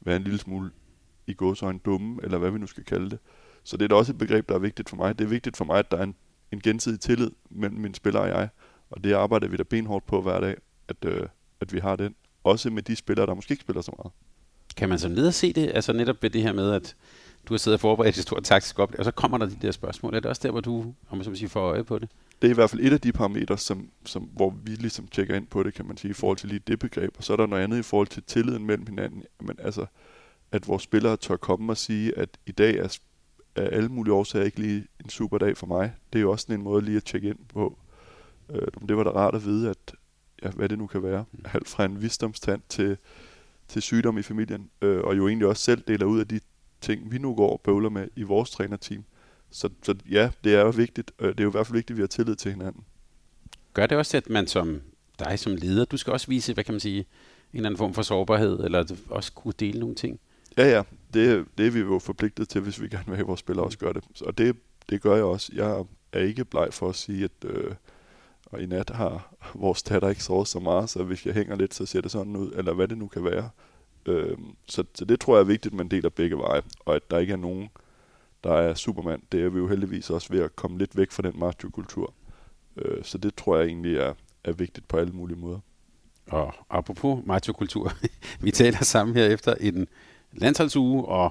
være 0.00 0.16
en 0.16 0.22
lille 0.22 0.38
smule 0.38 0.70
i 1.26 1.34
gåsøjne 1.34 1.78
dumme, 1.78 2.20
eller 2.22 2.38
hvad 2.38 2.50
vi 2.50 2.58
nu 2.58 2.66
skal 2.66 2.84
kalde 2.84 3.10
det. 3.10 3.18
Så 3.64 3.76
det 3.76 3.84
er 3.84 3.88
da 3.88 3.94
også 3.94 4.12
et 4.12 4.18
begreb, 4.18 4.48
der 4.48 4.54
er 4.54 4.58
vigtigt 4.58 4.88
for 4.88 4.96
mig. 4.96 5.18
Det 5.18 5.24
er 5.24 5.28
vigtigt 5.28 5.56
for 5.56 5.64
mig, 5.64 5.78
at 5.78 5.90
der 5.90 5.96
er 5.96 6.02
en, 6.02 6.14
en 6.52 6.60
gensidig 6.60 7.00
tillid 7.00 7.30
mellem 7.50 7.80
mine 7.80 7.94
spillere 7.94 8.22
og 8.22 8.28
jeg, 8.28 8.48
og 8.90 9.04
det 9.04 9.12
arbejder 9.12 9.48
vi 9.48 9.56
da 9.56 9.62
benhårdt 9.62 10.06
på 10.06 10.22
hver 10.22 10.40
dag, 10.40 10.56
at, 10.88 11.04
øh, 11.04 11.26
at 11.60 11.72
vi 11.72 11.78
har 11.78 11.96
den. 11.96 12.14
Også 12.44 12.70
med 12.70 12.82
de 12.82 12.96
spillere, 12.96 13.26
der 13.26 13.34
måske 13.34 13.52
ikke 13.52 13.62
spiller 13.62 13.82
så 13.82 13.92
meget. 13.98 14.12
Kan 14.76 14.88
man 14.88 14.98
så 14.98 15.08
ned 15.08 15.26
og 15.26 15.34
se 15.34 15.52
det, 15.52 15.70
altså 15.74 15.92
netop 15.92 16.22
ved 16.22 16.30
det 16.30 16.42
her 16.42 16.52
med, 16.52 16.72
at 16.72 16.96
du 17.48 17.54
har 17.54 17.58
siddet 17.58 17.76
og 17.76 17.80
forberedt 17.80 18.16
et 18.16 18.22
stort 18.22 18.44
taktisk 18.44 18.78
op, 18.78 18.94
og 18.98 19.04
så 19.04 19.10
kommer 19.10 19.38
der 19.38 19.46
de 19.46 19.56
der 19.62 19.70
spørgsmål. 19.70 20.14
Er 20.14 20.20
det 20.20 20.28
også 20.28 20.42
der, 20.44 20.50
hvor 20.50 20.60
du 20.60 20.94
om 21.10 21.18
man 21.18 21.36
sige, 21.36 21.48
får 21.48 21.60
øje 21.60 21.84
på 21.84 21.98
det? 21.98 22.08
Det 22.42 22.48
er 22.48 22.50
i 22.50 22.54
hvert 22.54 22.70
fald 22.70 22.82
et 22.82 22.92
af 22.92 23.00
de 23.00 23.12
parametre, 23.12 23.58
som, 23.58 23.88
som, 24.04 24.22
hvor 24.22 24.54
vi 24.64 24.70
ligesom 24.70 25.06
tjekker 25.06 25.34
ind 25.34 25.46
på 25.46 25.62
det, 25.62 25.74
kan 25.74 25.86
man 25.86 25.96
sige, 25.96 26.10
i 26.10 26.14
forhold 26.14 26.38
til 26.38 26.48
lige 26.48 26.60
det 26.66 26.78
begreb. 26.78 27.14
Og 27.18 27.24
så 27.24 27.32
er 27.32 27.36
der 27.36 27.46
noget 27.46 27.62
andet 27.62 27.78
i 27.78 27.82
forhold 27.82 28.06
til 28.06 28.22
tilliden 28.22 28.66
mellem 28.66 28.86
hinanden. 28.86 29.24
Men 29.40 29.56
altså, 29.58 29.86
at 30.52 30.68
vores 30.68 30.82
spillere 30.82 31.16
tør 31.16 31.36
komme 31.36 31.72
og 31.72 31.76
sige, 31.76 32.18
at 32.18 32.28
i 32.46 32.52
dag 32.52 32.76
er, 32.76 32.98
er 33.54 33.68
alle 33.68 33.88
mulige 33.88 34.14
årsager 34.14 34.44
ikke 34.44 34.60
lige 34.60 34.86
en 35.04 35.10
super 35.10 35.38
dag 35.38 35.56
for 35.56 35.66
mig. 35.66 35.92
Det 36.12 36.18
er 36.18 36.22
jo 36.22 36.30
også 36.30 36.42
sådan 36.42 36.56
en 36.56 36.64
måde 36.64 36.84
lige 36.84 36.96
at 36.96 37.04
tjekke 37.04 37.28
ind 37.28 37.38
på. 37.48 37.78
Øh, 38.50 38.66
det 38.88 38.96
var 38.96 39.04
da 39.04 39.10
rart 39.10 39.34
at 39.34 39.44
vide, 39.44 39.70
at 39.70 39.94
ja, 40.42 40.50
hvad 40.50 40.68
det 40.68 40.78
nu 40.78 40.86
kan 40.86 41.02
være. 41.02 41.24
Mm. 41.32 41.44
Alt 41.54 41.68
fra 41.68 41.84
en 41.84 42.02
visdomstand 42.02 42.60
til, 42.68 42.96
til 43.68 43.82
sygdom 43.82 44.18
i 44.18 44.22
familien, 44.22 44.70
øh, 44.82 45.00
og 45.00 45.16
jo 45.16 45.28
egentlig 45.28 45.48
også 45.48 45.62
selv 45.62 45.82
deler 45.88 46.06
ud 46.06 46.20
af 46.20 46.28
de 46.28 46.40
ting, 46.80 47.12
vi 47.12 47.18
nu 47.18 47.34
går 47.34 47.52
og 47.52 47.60
bøvler 47.60 47.88
med 47.88 48.08
i 48.16 48.22
vores 48.22 48.50
trænerteam. 48.50 49.04
Så, 49.50 49.68
så 49.82 49.94
ja, 50.10 50.30
det 50.44 50.54
er 50.54 50.60
jo 50.60 50.70
vigtigt. 50.70 51.12
Øh, 51.18 51.28
det 51.28 51.40
er 51.40 51.44
jo 51.44 51.50
i 51.50 51.52
hvert 51.52 51.66
fald 51.66 51.76
vigtigt, 51.76 51.94
at 51.94 51.96
vi 51.96 52.02
har 52.02 52.06
tillid 52.06 52.36
til 52.36 52.52
hinanden. 52.52 52.84
Gør 53.74 53.86
det 53.86 53.98
også, 53.98 54.16
at 54.16 54.30
man 54.30 54.46
som 54.46 54.80
dig 55.18 55.38
som 55.38 55.54
leder, 55.54 55.84
du 55.84 55.96
skal 55.96 56.12
også 56.12 56.26
vise, 56.26 56.54
hvad 56.54 56.64
kan 56.64 56.74
man 56.74 56.80
sige, 56.80 56.98
en 56.98 57.06
eller 57.52 57.68
anden 57.68 57.78
form 57.78 57.94
for 57.94 58.02
sårbarhed, 58.02 58.60
eller 58.64 58.84
også 59.10 59.32
kunne 59.32 59.54
dele 59.60 59.80
nogle 59.80 59.94
ting? 59.94 60.20
Ja, 60.56 60.68
ja. 60.68 60.82
Det, 61.14 61.46
det 61.58 61.66
er 61.66 61.70
vi 61.70 61.78
jo 61.78 61.98
forpligtet 61.98 62.48
til, 62.48 62.60
hvis 62.60 62.80
vi 62.80 62.88
gerne 62.88 63.06
vil 63.06 63.16
have, 63.16 63.24
at 63.24 63.28
vores 63.28 63.40
spillere 63.40 63.66
også 63.66 63.78
gør 63.78 63.92
det. 63.92 64.04
Og 64.20 64.38
det, 64.38 64.56
det 64.90 65.02
gør 65.02 65.14
jeg 65.14 65.24
også. 65.24 65.52
Jeg 65.54 65.84
er 66.12 66.20
ikke 66.20 66.44
bleg 66.44 66.68
for 66.70 66.88
at 66.88 66.94
sige, 66.94 67.24
at 67.24 67.44
øh, 67.44 67.74
og 68.46 68.62
i 68.62 68.66
nat 68.66 68.90
har 68.90 69.34
vores 69.54 69.82
datter 69.82 70.08
ikke 70.08 70.22
sovet 70.22 70.48
så 70.48 70.58
meget, 70.58 70.90
så 70.90 71.02
hvis 71.02 71.26
jeg 71.26 71.34
hænger 71.34 71.56
lidt, 71.56 71.74
så 71.74 71.86
ser 71.86 72.00
det 72.00 72.10
sådan 72.10 72.36
ud, 72.36 72.52
eller 72.52 72.72
hvad 72.72 72.88
det 72.88 72.98
nu 72.98 73.08
kan 73.08 73.24
være. 73.24 73.50
Øh, 74.06 74.36
så, 74.66 74.84
så 74.94 75.04
det 75.04 75.20
tror 75.20 75.36
jeg 75.36 75.40
er 75.40 75.46
vigtigt, 75.46 75.72
at 75.72 75.76
man 75.76 75.88
deler 75.88 76.08
begge 76.08 76.38
veje, 76.38 76.62
og 76.80 76.96
at 76.96 77.10
der 77.10 77.18
ikke 77.18 77.32
er 77.32 77.36
nogen, 77.36 77.68
der 78.44 78.52
er 78.52 78.74
supermand. 78.74 79.22
Det 79.32 79.42
er 79.42 79.48
vi 79.48 79.58
jo 79.58 79.68
heldigvis 79.68 80.10
også 80.10 80.32
ved 80.32 80.40
at 80.40 80.56
komme 80.56 80.78
lidt 80.78 80.96
væk 80.96 81.10
fra 81.10 81.22
den 81.22 81.38
macho-kultur. 81.38 82.14
Øh, 82.76 83.04
så 83.04 83.18
det 83.18 83.34
tror 83.34 83.56
jeg 83.56 83.66
egentlig 83.66 83.96
er, 83.96 84.14
er 84.44 84.52
vigtigt 84.52 84.88
på 84.88 84.96
alle 84.96 85.12
mulige 85.12 85.38
måder. 85.38 85.58
Og 86.26 86.54
apropos 86.70 87.22
macho-kultur, 87.26 87.92
vi 88.44 88.50
taler 88.50 88.84
sammen 88.84 89.16
her 89.16 89.26
efter 89.26 89.54
en 89.54 89.88
landsholdsuge, 90.32 91.04
og 91.04 91.30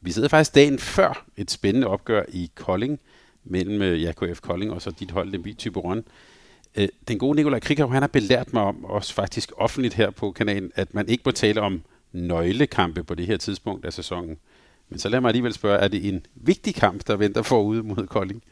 vi 0.00 0.10
sidder 0.10 0.28
faktisk 0.28 0.54
dagen 0.54 0.78
før 0.78 1.26
et 1.36 1.50
spændende 1.50 1.86
opgør 1.86 2.22
i 2.28 2.50
Kolding, 2.54 3.00
mellem 3.44 3.82
JKF 3.82 4.22
ja, 4.22 4.32
KF 4.32 4.40
Kolding 4.40 4.72
og 4.72 4.82
så 4.82 4.90
dit 4.90 5.10
hold, 5.10 5.32
den 5.32 5.56
Typeron. 5.56 6.04
Øh, 6.74 6.88
den 7.08 7.18
gode 7.18 7.36
Nikolaj 7.36 7.60
Krikov, 7.60 7.92
han 7.92 8.02
har 8.02 8.08
belært 8.08 8.52
mig 8.52 8.62
om, 8.62 8.84
også 8.84 9.14
faktisk 9.14 9.52
offentligt 9.56 9.94
her 9.94 10.10
på 10.10 10.32
kanalen, 10.32 10.72
at 10.74 10.94
man 10.94 11.08
ikke 11.08 11.22
må 11.24 11.30
tale 11.30 11.60
om 11.60 11.82
nøglekampe 12.12 13.04
på 13.04 13.14
det 13.14 13.26
her 13.26 13.36
tidspunkt 13.36 13.84
af 13.84 13.92
sæsonen. 13.92 14.38
Men 14.88 14.98
så 14.98 15.08
lad 15.08 15.20
mig 15.20 15.28
alligevel 15.28 15.52
spørge, 15.52 15.78
er 15.78 15.88
det 15.88 16.08
en 16.08 16.26
vigtig 16.34 16.74
kamp, 16.74 17.06
der 17.06 17.16
venter 17.16 17.42
forude 17.42 17.82
mod 17.82 18.06
Kolding? 18.06 18.42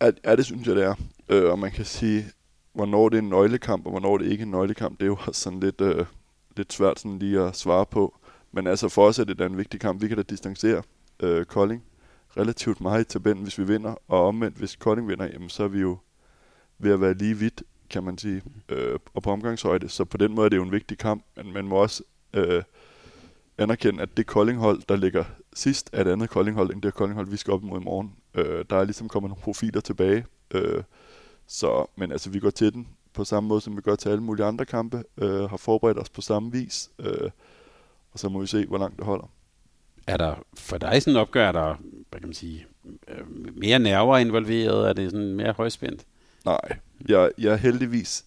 Ja, 0.00 0.10
ja 0.24 0.36
det 0.36 0.44
synes 0.44 0.66
jeg, 0.66 0.76
det 0.76 0.84
er. 0.84 0.94
Øh, 1.28 1.50
og 1.50 1.58
man 1.58 1.70
kan 1.70 1.84
sige, 1.84 2.24
hvornår 2.72 3.08
det 3.08 3.18
er 3.18 3.22
en 3.22 3.28
nøglekamp, 3.28 3.86
og 3.86 3.90
hvornår 3.90 4.18
det 4.18 4.26
ikke 4.26 4.42
er 4.42 4.46
en 4.46 4.50
nøglekamp, 4.50 4.98
det 4.98 5.04
er 5.04 5.06
jo 5.06 5.18
sådan 5.32 5.60
lidt, 5.60 5.80
øh, 5.80 6.06
lidt 6.56 6.72
svært 6.72 7.00
sådan 7.00 7.18
lige 7.18 7.40
at 7.40 7.56
svare 7.56 7.86
på. 7.86 8.18
Men 8.52 8.66
altså 8.66 8.88
for 8.88 9.06
os 9.06 9.18
er 9.18 9.24
det 9.24 9.38
da 9.38 9.46
en 9.46 9.58
vigtig 9.58 9.80
kamp. 9.80 10.02
Vi 10.02 10.08
kan 10.08 10.16
da 10.16 10.22
distancere 10.22 10.82
øh, 11.20 11.44
Kolding 11.44 11.82
relativt 12.36 12.80
meget 12.80 13.00
i 13.00 13.04
tabellen, 13.04 13.42
hvis 13.42 13.58
vi 13.58 13.64
vinder. 13.64 13.94
Og 14.08 14.26
omvendt, 14.26 14.56
hvis 14.56 14.76
Kolding 14.76 15.08
vinder, 15.08 15.28
jamen, 15.32 15.48
så 15.48 15.62
er 15.62 15.68
vi 15.68 15.80
jo 15.80 15.98
ved 16.78 16.92
at 16.92 17.00
være 17.00 17.14
lige 17.14 17.38
vidt, 17.38 17.62
kan 17.90 18.02
man 18.02 18.18
sige, 18.18 18.42
øh, 18.68 18.98
og 19.14 19.22
på 19.22 19.30
omgangshøjde. 19.30 19.88
Så 19.88 20.04
på 20.04 20.16
den 20.16 20.34
måde 20.34 20.44
er 20.44 20.48
det 20.48 20.56
jo 20.56 20.62
en 20.62 20.72
vigtig 20.72 20.98
kamp, 20.98 21.24
men 21.36 21.52
man 21.52 21.64
må 21.64 21.76
også 21.76 22.02
øh, 22.34 22.62
anerkende, 23.58 24.02
at 24.02 24.16
det 24.16 24.26
koldinghold, 24.26 24.82
der 24.88 24.96
ligger 24.96 25.24
sidst, 25.54 25.90
er 25.92 26.00
et 26.00 26.08
andet 26.08 26.30
koldinghold, 26.30 26.72
end 26.72 26.82
det 26.82 26.94
koldinghold, 26.94 27.28
vi 27.28 27.36
skal 27.36 27.52
op 27.52 27.62
imod 27.62 27.80
i 27.80 27.84
morgen. 27.84 28.12
Øh, 28.34 28.64
der 28.70 28.76
er 28.76 28.84
ligesom 28.84 29.08
kommet 29.08 29.30
nogle 29.30 29.42
profiler 29.42 29.80
tilbage. 29.80 30.26
Øh, 30.50 30.82
så, 31.46 31.86
men 31.96 32.12
altså, 32.12 32.30
vi 32.30 32.38
går 32.38 32.50
til 32.50 32.72
den 32.72 32.88
på 33.14 33.24
samme 33.24 33.48
måde, 33.48 33.60
som 33.60 33.76
vi 33.76 33.80
gør 33.80 33.94
til 33.94 34.08
alle 34.08 34.22
mulige 34.22 34.46
andre 34.46 34.64
kampe, 34.64 35.04
øh, 35.18 35.50
har 35.50 35.56
forberedt 35.56 35.98
os 35.98 36.10
på 36.10 36.20
samme 36.20 36.52
vis, 36.52 36.90
øh, 36.98 37.30
og 38.12 38.18
så 38.18 38.28
må 38.28 38.40
vi 38.40 38.46
se, 38.46 38.66
hvor 38.66 38.78
langt 38.78 38.96
det 38.96 39.04
holder. 39.04 39.30
Er 40.06 40.16
der 40.16 40.34
for 40.54 40.78
dig 40.78 41.02
sådan 41.02 41.20
opgør, 41.20 41.48
er 41.48 41.52
der, 41.52 41.76
hvad 42.10 42.20
kan 42.20 42.28
man 42.28 42.34
sige, 42.34 42.66
øh, 43.08 43.56
mere 43.56 43.78
nerver 43.78 44.18
involveret? 44.18 44.88
Er 44.88 44.92
det 44.92 45.10
sådan 45.10 45.34
mere 45.34 45.52
højspændt? 45.52 46.06
Nej, 46.44 46.78
jeg, 47.08 47.30
jeg 47.38 47.52
er 47.52 47.56
heldigvis 47.56 48.24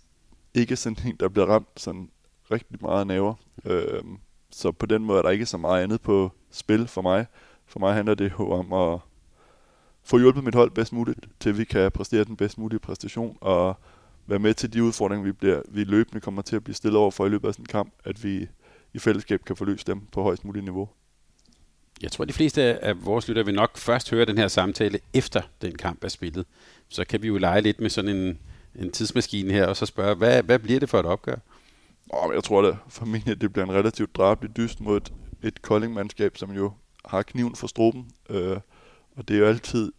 ikke 0.53 0.75
sådan 0.75 1.07
en, 1.07 1.15
der 1.19 1.29
bliver 1.29 1.45
ramt 1.45 1.67
sådan 1.77 2.09
rigtig 2.51 2.77
meget 2.81 3.07
naver. 3.07 3.33
Øh, 3.65 4.03
så 4.51 4.71
på 4.71 4.85
den 4.85 5.05
måde 5.05 5.17
er 5.17 5.21
der 5.21 5.29
ikke 5.29 5.45
så 5.45 5.57
meget 5.57 5.83
andet 5.83 6.01
på 6.01 6.31
spil 6.51 6.87
for 6.87 7.01
mig. 7.01 7.25
For 7.65 7.79
mig 7.79 7.93
handler 7.93 8.15
det 8.15 8.31
jo 8.39 8.51
om 8.51 8.73
at 8.73 8.99
få 10.03 10.17
hjulpet 10.17 10.43
mit 10.43 10.55
hold 10.55 10.71
bedst 10.71 10.93
muligt, 10.93 11.19
til 11.39 11.57
vi 11.57 11.63
kan 11.63 11.91
præstere 11.91 12.23
den 12.23 12.35
bedst 12.35 12.57
mulige 12.57 12.79
præstation, 12.79 13.37
og 13.41 13.75
være 14.27 14.39
med 14.39 14.53
til 14.53 14.73
de 14.73 14.83
udfordringer, 14.83 15.25
vi, 15.25 15.31
bliver, 15.31 15.61
vi 15.67 15.83
løbende 15.83 16.21
kommer 16.21 16.41
til 16.41 16.55
at 16.55 16.63
blive 16.63 16.75
stillet 16.75 16.99
over 16.99 17.11
for 17.11 17.25
i 17.25 17.29
løbet 17.29 17.47
af 17.47 17.53
sådan 17.53 17.63
en 17.63 17.67
kamp, 17.67 17.93
at 18.03 18.23
vi 18.23 18.47
i 18.93 18.99
fællesskab 18.99 19.45
kan 19.45 19.55
forløse 19.55 19.85
dem 19.87 20.01
på 20.11 20.23
højst 20.23 20.45
muligt 20.45 20.63
niveau. 20.63 20.89
Jeg 22.01 22.11
tror, 22.11 22.25
de 22.25 22.33
fleste 22.33 22.61
af 22.61 23.05
vores 23.05 23.27
lyttere 23.27 23.45
vil 23.45 23.55
nok 23.55 23.77
først 23.77 24.09
høre 24.09 24.25
den 24.25 24.37
her 24.37 24.47
samtale, 24.47 24.99
efter 25.13 25.41
den 25.61 25.75
kamp 25.75 26.03
er 26.03 26.07
spillet. 26.07 26.45
Så 26.89 27.05
kan 27.05 27.21
vi 27.21 27.27
jo 27.27 27.37
lege 27.37 27.61
lidt 27.61 27.79
med 27.79 27.89
sådan 27.89 28.15
en, 28.15 28.39
en 28.75 28.91
tidsmaskine 28.91 29.53
her, 29.53 29.65
og 29.65 29.77
så 29.77 29.85
spørge, 29.85 30.15
hvad, 30.15 30.43
hvad 30.43 30.59
bliver 30.59 30.79
det 30.79 30.89
for 30.89 30.99
et 30.99 31.05
opgør? 31.05 31.35
Oh, 32.09 32.35
jeg 32.35 32.43
tror 32.43 32.61
da 32.61 32.77
for 32.89 33.05
mig, 33.05 33.27
at 33.27 33.41
det 33.41 33.53
bliver 33.53 33.65
en 33.65 33.73
relativt 33.73 34.15
drabelig 34.15 34.57
dyst 34.57 34.81
mod 34.81 34.97
et, 34.97 35.13
et 35.43 35.61
koldingmandskab, 35.61 36.37
som 36.37 36.51
jo 36.51 36.71
har 37.05 37.21
kniven 37.21 37.55
for 37.55 37.67
struben. 37.67 38.11
Øh, 38.29 38.57
og 39.15 39.27
det 39.27 39.35
er 39.35 39.39
jo 39.39 39.45
altid 39.45 39.91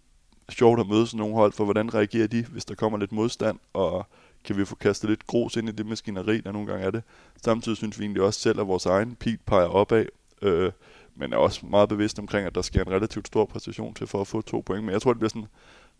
sjovt 0.49 0.81
at 0.81 0.87
møde 0.87 1.07
sådan 1.07 1.19
nogle 1.19 1.35
hold, 1.35 1.53
for 1.53 1.65
hvordan 1.65 1.95
reagerer 1.95 2.27
de, 2.27 2.45
hvis 2.45 2.65
der 2.65 2.75
kommer 2.75 2.99
lidt 2.99 3.13
modstand, 3.13 3.59
og 3.73 4.07
kan 4.45 4.57
vi 4.57 4.65
få 4.65 4.75
kastet 4.75 5.11
lidt 5.11 5.27
grus 5.27 5.57
ind 5.57 5.69
i 5.69 5.73
det 5.73 5.87
maskineri, 5.87 6.41
der 6.41 6.53
nogle 6.53 6.67
gange 6.67 6.87
er 6.87 6.91
det. 6.91 7.03
Samtidig 7.45 7.77
synes 7.77 7.99
vi 7.99 8.05
egentlig 8.05 8.23
også 8.23 8.41
selv, 8.41 8.61
at 8.61 8.67
vores 8.67 8.87
egen 8.87 9.15
pil 9.15 9.39
peger 9.47 9.67
opad, 9.67 10.07
øh, 10.43 10.73
men 11.15 11.33
er 11.33 11.37
også 11.37 11.67
meget 11.67 11.89
bevidst 11.89 12.19
omkring, 12.19 12.47
at 12.47 12.55
der 12.55 12.63
skal 12.63 12.81
en 12.81 12.93
relativt 12.93 13.27
stor 13.27 13.45
præstation 13.45 13.95
til 13.95 14.07
for 14.07 14.21
at 14.21 14.27
få 14.27 14.41
to 14.41 14.63
point. 14.67 14.85
Men 14.85 14.93
jeg 14.93 15.03
tror, 15.03 15.13
det 15.13 15.21
bliver 15.21 15.29
sådan 15.29 15.47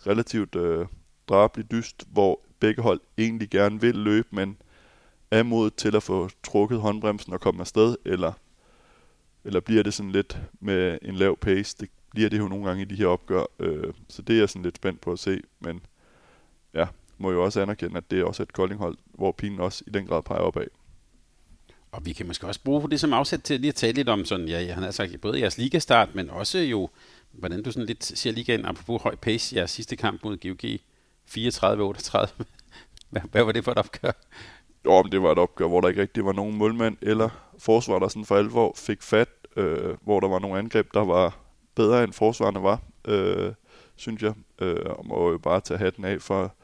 relativt 0.07 0.55
øh, 0.55 0.87
drabelig 1.29 1.71
dyst, 1.71 2.05
hvor 2.13 2.41
begge 2.61 2.83
hold 2.83 3.01
egentlig 3.19 3.51
gerne 3.51 3.81
vil 3.81 3.95
løbe, 3.95 4.29
men 4.31 4.57
er 5.31 5.43
mod 5.43 5.71
til 5.71 5.97
at 5.97 6.03
få 6.03 6.29
trukket 6.43 6.81
håndbremsen 6.81 7.33
og 7.33 7.41
komme 7.41 7.61
afsted, 7.61 7.97
eller, 8.05 8.33
eller 9.45 9.61
bliver 9.61 9.83
det 9.83 9.95
sådan 9.95 10.13
lidt 10.13 10.39
med 10.61 10.99
en 11.03 11.15
lav 11.15 11.37
pace? 11.37 11.77
Det 11.81 11.91
bliver 12.11 12.31
det 12.31 12.39
jo 12.39 12.49
nogle 12.49 12.67
gange 12.67 12.83
i 12.83 12.85
de 12.85 12.95
her 12.95 13.07
opgør, 13.07 13.45
øh, 13.59 13.93
så 14.09 14.23
det 14.23 14.35
er 14.35 14.39
jeg 14.39 14.49
sådan 14.49 14.63
lidt 14.63 14.77
spændt 14.77 15.01
på 15.01 15.13
at 15.13 15.19
se, 15.19 15.41
men 15.61 15.81
ja, 16.75 16.87
må 17.19 17.31
jo 17.31 17.45
også 17.45 17.63
anerkende, 17.63 17.97
at 17.97 18.11
det 18.11 18.21
er 18.21 18.25
også 18.25 18.43
et 18.43 18.53
Koldinghold, 18.53 18.97
hvor 19.15 19.33
pilen 19.33 19.61
også 19.61 19.85
i 19.87 19.91
den 19.91 20.07
grad 20.07 20.23
peger 20.23 20.41
opad. 20.41 20.67
Og 21.93 22.07
vi 22.07 22.13
kan 22.13 22.27
måske 22.27 22.47
også 22.47 22.61
bruge 22.65 22.91
det 22.91 23.01
som 23.01 23.13
afsæt 23.13 23.41
til 23.41 23.61
lige 23.61 23.69
at 23.69 23.75
tale 23.75 23.93
lidt 23.93 24.09
om 24.09 24.25
sådan, 24.25 24.49
ja, 24.49 24.73
han 24.73 24.83
har 24.83 24.91
sagt 24.91 25.21
både 25.21 25.41
jeres 25.41 25.59
ligastart, 25.59 26.15
men 26.15 26.31
også 26.31 26.59
jo, 26.59 26.91
hvordan 27.33 27.63
du 27.63 27.73
sådan 27.73 27.87
lidt 27.87 28.05
ser 28.05 28.33
ligaen, 28.33 28.65
apropos 28.65 29.03
høj 29.03 29.15
pace, 29.15 29.57
jeres 29.57 29.71
sidste 29.71 29.97
kamp 29.97 30.25
mod 30.25 30.37
GOG, 30.37 30.81
34-38. 31.29 32.43
hvad, 33.11 33.23
hvad 33.31 33.43
var 33.43 33.53
det 33.53 33.65
for 33.65 33.73
et 33.73 33.79
opgør? 33.79 34.13
Jo, 34.87 35.03
men 35.03 35.13
det 35.13 35.23
var 35.23 35.33
et 35.33 35.39
opgør, 35.39 35.69
hvor 35.69 35.81
der 35.81 35.89
ikke 35.89 36.01
rigtig 36.01 36.25
var 36.25 36.33
nogen 36.33 36.57
målmand 36.57 36.97
eller 37.03 37.29
forsvar, 37.59 37.99
der 37.99 38.09
sådan 38.09 38.25
for 38.25 38.37
alvor 38.37 38.73
fik 38.77 39.03
fat, 39.03 39.29
øh, 39.57 39.95
hvor 40.03 40.21
der 40.21 40.29
var 40.29 40.39
nogle 40.39 40.59
angreb, 40.59 40.95
der 40.95 41.05
var 41.05 41.39
bedre 41.75 42.05
end 42.05 42.13
forsvarerne 42.13 42.63
var, 42.63 42.81
øh, 43.05 43.53
synes 43.97 44.23
jeg. 44.23 44.35
Øh, 44.59 44.85
og 44.87 45.07
må 45.07 45.31
jo 45.31 45.39
bare 45.39 45.61
tage 45.61 45.79
hatten 45.79 46.05
af 46.05 46.23
for, 46.23 46.55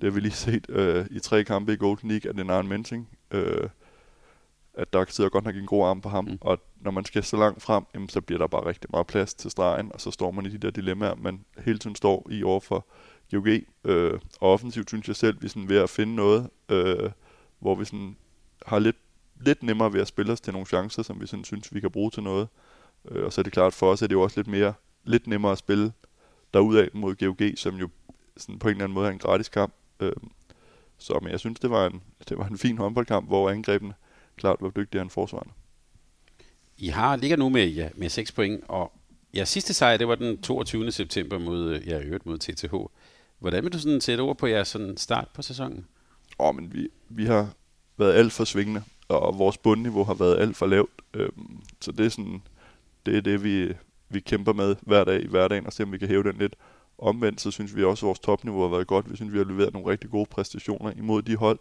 det 0.00 0.02
har 0.02 0.10
vi 0.10 0.20
lige 0.20 0.32
set 0.32 0.66
øh, 0.68 1.06
i 1.10 1.18
tre 1.18 1.44
kampe 1.44 1.72
i 1.72 1.76
Golden 1.76 2.10
League, 2.10 2.30
at 2.30 2.36
det 2.36 2.50
er 2.50 2.58
en 2.58 2.68
Mensing, 2.68 3.08
øh, 3.30 3.68
at 4.74 4.92
der 4.92 5.04
sidder 5.08 5.30
godt 5.30 5.44
nok 5.44 5.56
en 5.56 5.66
god 5.66 5.86
arm 5.86 6.00
på 6.00 6.08
ham, 6.08 6.24
mm. 6.24 6.38
og 6.40 6.58
når 6.80 6.90
man 6.90 7.04
skal 7.04 7.24
så 7.24 7.36
langt 7.36 7.62
frem, 7.62 7.84
jamen, 7.94 8.08
så 8.08 8.20
bliver 8.20 8.38
der 8.38 8.46
bare 8.46 8.66
rigtig 8.66 8.90
meget 8.90 9.06
plads 9.06 9.34
til 9.34 9.50
stregen, 9.50 9.90
og 9.94 10.00
så 10.00 10.10
står 10.10 10.30
man 10.30 10.46
i 10.46 10.48
de 10.48 10.58
der 10.58 10.70
dilemmaer, 10.70 11.14
man 11.14 11.44
hele 11.64 11.78
tiden 11.78 11.96
står 11.96 12.26
i 12.30 12.42
overfor 12.42 12.86
GOG. 13.30 13.48
Øh, 13.84 14.20
og 14.40 14.52
offensivt 14.52 14.88
synes 14.88 15.08
jeg 15.08 15.16
selv, 15.16 15.40
vi 15.40 15.46
er 15.46 15.50
sådan 15.50 15.68
ved 15.68 15.78
at 15.78 15.90
finde 15.90 16.14
noget, 16.14 16.50
øh, 16.68 17.10
hvor 17.58 17.74
vi 17.74 17.84
sådan 17.84 18.16
har 18.66 18.78
lidt, 18.78 18.96
lidt 19.40 19.62
nemmere 19.62 19.92
ved 19.92 20.00
at 20.00 20.08
spille 20.08 20.32
os 20.32 20.40
til 20.40 20.52
nogle 20.52 20.66
chancer, 20.66 21.02
som 21.02 21.20
vi 21.20 21.26
sådan 21.26 21.44
synes, 21.44 21.74
vi 21.74 21.80
kan 21.80 21.90
bruge 21.90 22.10
til 22.10 22.22
noget. 22.22 22.48
Øh, 23.10 23.24
og 23.24 23.32
så 23.32 23.40
er 23.40 23.42
det 23.42 23.52
klart, 23.52 23.74
for 23.74 23.92
os 23.92 24.02
er 24.02 24.06
det 24.06 24.14
jo 24.14 24.22
også 24.22 24.40
lidt 24.40 24.48
mere, 24.48 24.74
lidt 25.04 25.26
nemmere 25.26 25.52
at 25.52 25.58
spille 25.58 25.92
derudad 26.54 26.88
mod 26.92 27.14
GOG, 27.14 27.48
som 27.56 27.76
jo 27.76 27.88
sådan 28.36 28.58
på 28.58 28.68
en 28.68 28.74
eller 28.74 28.84
anden 28.84 28.94
måde 28.94 29.08
er 29.08 29.12
en 29.12 29.18
gratis 29.18 29.48
kamp. 29.48 29.74
Øh, 30.00 30.12
så 30.98 31.18
men 31.22 31.32
jeg 31.32 31.40
synes, 31.40 31.60
det 31.60 31.70
var 31.70 31.86
en, 31.86 32.02
det 32.28 32.38
var 32.38 32.46
en 32.46 32.58
fin 32.58 32.78
håndboldkamp, 32.78 33.26
hvor 33.26 33.50
angrebene 33.50 33.94
klart 34.36 34.56
var 34.60 34.70
dygtigere 34.70 35.02
end 35.02 35.10
forsvarerne. 35.10 35.50
I 36.78 36.88
har 36.88 37.16
ligger 37.16 37.36
nu 37.36 37.48
med, 37.48 37.68
ja, 37.68 37.88
med 37.94 38.08
6 38.08 38.32
point, 38.32 38.64
og 38.68 38.92
ja, 39.34 39.44
sidste 39.44 39.74
sejr, 39.74 39.96
det 39.96 40.08
var 40.08 40.14
den 40.14 40.42
22. 40.42 40.92
september 40.92 41.38
mod, 41.38 41.80
ja, 41.80 42.00
øvrigt 42.00 42.26
mod 42.26 42.38
TTH. 42.38 42.74
Hvordan 43.38 43.64
vil 43.64 43.72
du 43.72 43.78
sådan 43.78 44.00
sætte 44.00 44.20
ord 44.20 44.38
på 44.38 44.46
jeres 44.46 44.68
sådan 44.68 44.96
start 44.96 45.28
på 45.34 45.42
sæsonen? 45.42 45.86
Åh, 46.38 46.48
oh, 46.48 46.54
men 46.54 46.74
vi, 46.74 46.88
vi 47.08 47.24
har 47.24 47.48
været 47.96 48.14
alt 48.14 48.32
for 48.32 48.44
svingende, 48.44 48.82
og 49.08 49.38
vores 49.38 49.58
bundniveau 49.58 50.04
har 50.04 50.14
været 50.14 50.38
alt 50.38 50.56
for 50.56 50.66
lavt. 50.66 51.02
Øhm, 51.14 51.62
så 51.80 51.92
det 51.92 52.06
er 52.06 52.10
sådan, 52.10 52.42
det 53.06 53.16
er 53.16 53.20
det, 53.20 53.44
vi, 53.44 53.74
vi 54.08 54.20
kæmper 54.20 54.52
med 54.52 54.76
hver 54.80 55.04
dag 55.04 55.22
i 55.22 55.26
hverdagen, 55.26 55.66
og 55.66 55.72
se 55.72 55.82
om 55.82 55.92
vi 55.92 55.98
kan 55.98 56.08
hæve 56.08 56.22
den 56.22 56.36
lidt. 56.36 56.56
Omvendt, 56.98 57.40
så 57.40 57.50
synes 57.50 57.76
vi 57.76 57.84
også, 57.84 58.06
at 58.06 58.08
vores 58.08 58.18
topniveau 58.18 58.60
har 58.62 58.68
været 58.68 58.86
godt. 58.86 59.10
Vi 59.10 59.16
synes, 59.16 59.32
vi 59.32 59.38
har 59.38 59.44
leveret 59.44 59.72
nogle 59.72 59.90
rigtig 59.90 60.10
gode 60.10 60.26
præstationer 60.30 60.92
imod 60.96 61.22
de 61.22 61.36
hold, 61.36 61.58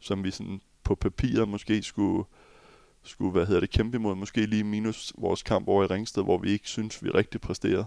som 0.00 0.24
vi 0.24 0.30
sådan 0.30 0.60
på 0.84 0.94
papiret 0.94 1.48
måske 1.48 1.82
skulle, 1.82 2.24
skulle 3.02 3.32
hvad 3.32 3.46
hedder 3.46 3.60
det, 3.60 3.70
kæmpe 3.70 3.96
imod. 3.96 4.14
Måske 4.14 4.46
lige 4.46 4.64
minus 4.64 5.12
vores 5.18 5.42
kamp 5.42 5.68
over 5.68 5.84
i 5.84 5.86
Ringsted, 5.86 6.22
hvor 6.22 6.38
vi 6.38 6.50
ikke 6.50 6.68
synes, 6.68 7.04
vi 7.04 7.10
rigtig 7.10 7.40
præsterede 7.40 7.86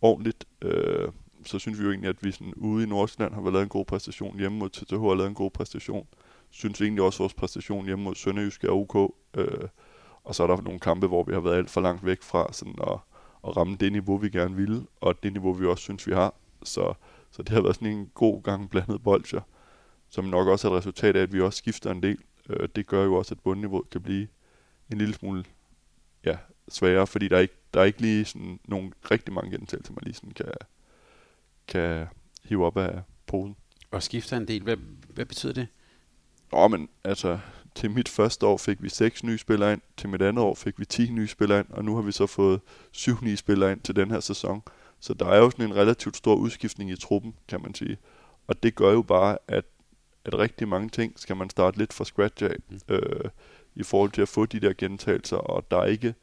ordentligt. 0.00 0.44
Øh, 0.62 1.08
så 1.44 1.58
synes 1.58 1.78
vi 1.78 1.84
jo 1.84 1.90
egentlig, 1.90 2.08
at 2.08 2.24
vi 2.24 2.32
sådan 2.32 2.54
ude 2.56 2.84
i 2.84 2.86
Nordsjælland 2.86 3.34
har 3.34 3.50
lavet 3.50 3.62
en 3.62 3.68
god 3.68 3.84
præstation. 3.84 4.38
Hjemme 4.38 4.58
mod 4.58 4.70
TTH 4.70 5.00
har 5.00 5.14
lavet 5.14 5.28
en 5.28 5.34
god 5.34 5.50
præstation. 5.50 6.06
Synes 6.50 6.80
egentlig 6.80 7.04
også, 7.04 7.16
at 7.16 7.20
vores 7.20 7.34
præstation 7.34 7.86
hjemme 7.86 8.04
mod 8.04 8.14
Sønderjysk 8.14 8.64
er 8.64 8.70
ok. 8.70 9.14
Øh, 9.36 9.68
og 10.24 10.34
så 10.34 10.42
er 10.42 10.46
der 10.46 10.62
nogle 10.62 10.80
kampe, 10.80 11.06
hvor 11.06 11.22
vi 11.22 11.32
har 11.32 11.40
været 11.40 11.56
alt 11.56 11.70
for 11.70 11.80
langt 11.80 12.04
væk 12.04 12.22
fra 12.22 12.52
sådan 12.52 12.74
at, 12.80 12.98
at 13.48 13.56
ramme 13.56 13.76
det 13.76 13.92
niveau, 13.92 14.16
vi 14.16 14.30
gerne 14.30 14.56
ville, 14.56 14.86
og 15.00 15.22
det 15.22 15.32
niveau, 15.32 15.52
vi 15.52 15.66
også 15.66 15.82
synes, 15.82 16.06
vi 16.06 16.12
har. 16.12 16.34
Så, 16.62 16.94
så 17.30 17.42
det 17.42 17.48
har 17.48 17.60
været 17.60 17.74
sådan 17.74 17.88
en 17.88 18.10
god 18.14 18.42
gang 18.42 18.70
blandet 18.70 19.02
bolcher, 19.02 19.40
som 20.08 20.24
nok 20.24 20.48
også 20.48 20.68
er 20.68 20.72
et 20.72 20.78
resultat 20.78 21.16
af, 21.16 21.22
at 21.22 21.32
vi 21.32 21.40
også 21.40 21.58
skifter 21.58 21.90
en 21.90 22.02
del. 22.02 22.18
Øh, 22.48 22.68
det 22.76 22.86
gør 22.86 23.04
jo 23.04 23.14
også, 23.14 23.34
at 23.34 23.40
bundniveauet 23.40 23.90
kan 23.90 24.00
blive 24.00 24.28
en 24.92 24.98
lille 24.98 25.14
smule 25.14 25.44
ja, 26.24 26.36
sværere, 26.68 27.06
fordi 27.06 27.28
der 27.28 27.36
er 27.36 27.40
ikke, 27.40 27.54
der 27.74 27.80
er 27.80 27.84
ikke 27.84 28.00
lige 28.00 28.24
sådan 28.24 28.60
nogle 28.64 28.92
rigtig 29.10 29.34
mange 29.34 29.50
gentagelser, 29.50 29.92
man 29.92 30.02
lige 30.02 30.14
sådan 30.14 30.30
kan, 30.30 30.46
kan 31.72 32.06
hive 32.44 32.66
op 32.66 32.76
af 32.76 33.02
posen. 33.26 33.56
Og 33.90 34.02
skifter 34.02 34.36
en 34.36 34.48
del, 34.48 34.62
hvad, 34.62 34.76
hvad 35.08 35.26
betyder 35.26 35.52
det? 35.52 35.66
Nå, 36.52 36.68
men 36.68 36.88
altså, 37.04 37.38
til 37.74 37.90
mit 37.90 38.08
første 38.08 38.46
år 38.46 38.56
fik 38.56 38.82
vi 38.82 38.88
seks 38.88 39.24
nye 39.24 39.38
spillere 39.38 39.72
ind, 39.72 39.80
til 39.96 40.08
mit 40.08 40.22
andet 40.22 40.44
år 40.44 40.54
fik 40.54 40.78
vi 40.78 40.84
10 40.84 41.10
nye 41.10 41.28
spillere 41.28 41.58
ind, 41.58 41.70
og 41.70 41.84
nu 41.84 41.94
har 41.94 42.02
vi 42.02 42.12
så 42.12 42.26
fået 42.26 42.60
syv 42.92 43.16
nye 43.22 43.36
spillere 43.36 43.72
ind 43.72 43.80
til 43.80 43.96
den 43.96 44.10
her 44.10 44.20
sæson. 44.20 44.62
Så 45.00 45.14
der 45.14 45.26
er 45.26 45.38
jo 45.38 45.50
sådan 45.50 45.64
en 45.64 45.76
relativt 45.76 46.16
stor 46.16 46.34
udskiftning 46.34 46.90
i 46.90 46.96
truppen, 46.96 47.34
kan 47.48 47.62
man 47.62 47.74
sige. 47.74 47.96
Og 48.46 48.62
det 48.62 48.74
gør 48.74 48.92
jo 48.92 49.02
bare, 49.02 49.38
at, 49.48 49.64
at 50.24 50.38
rigtig 50.38 50.68
mange 50.68 50.88
ting 50.88 51.12
skal 51.16 51.36
man 51.36 51.50
starte 51.50 51.78
lidt 51.78 51.92
fra 51.92 52.04
scratch 52.04 52.44
af, 52.44 52.56
mm. 52.68 52.94
øh, 52.94 53.30
i 53.74 53.82
forhold 53.82 54.10
til 54.10 54.22
at 54.22 54.28
få 54.28 54.46
de 54.46 54.60
der 54.60 54.72
gentagelser, 54.78 55.36
og 55.36 55.70
der 55.70 55.78
er 55.78 55.84
ikke 55.84 56.14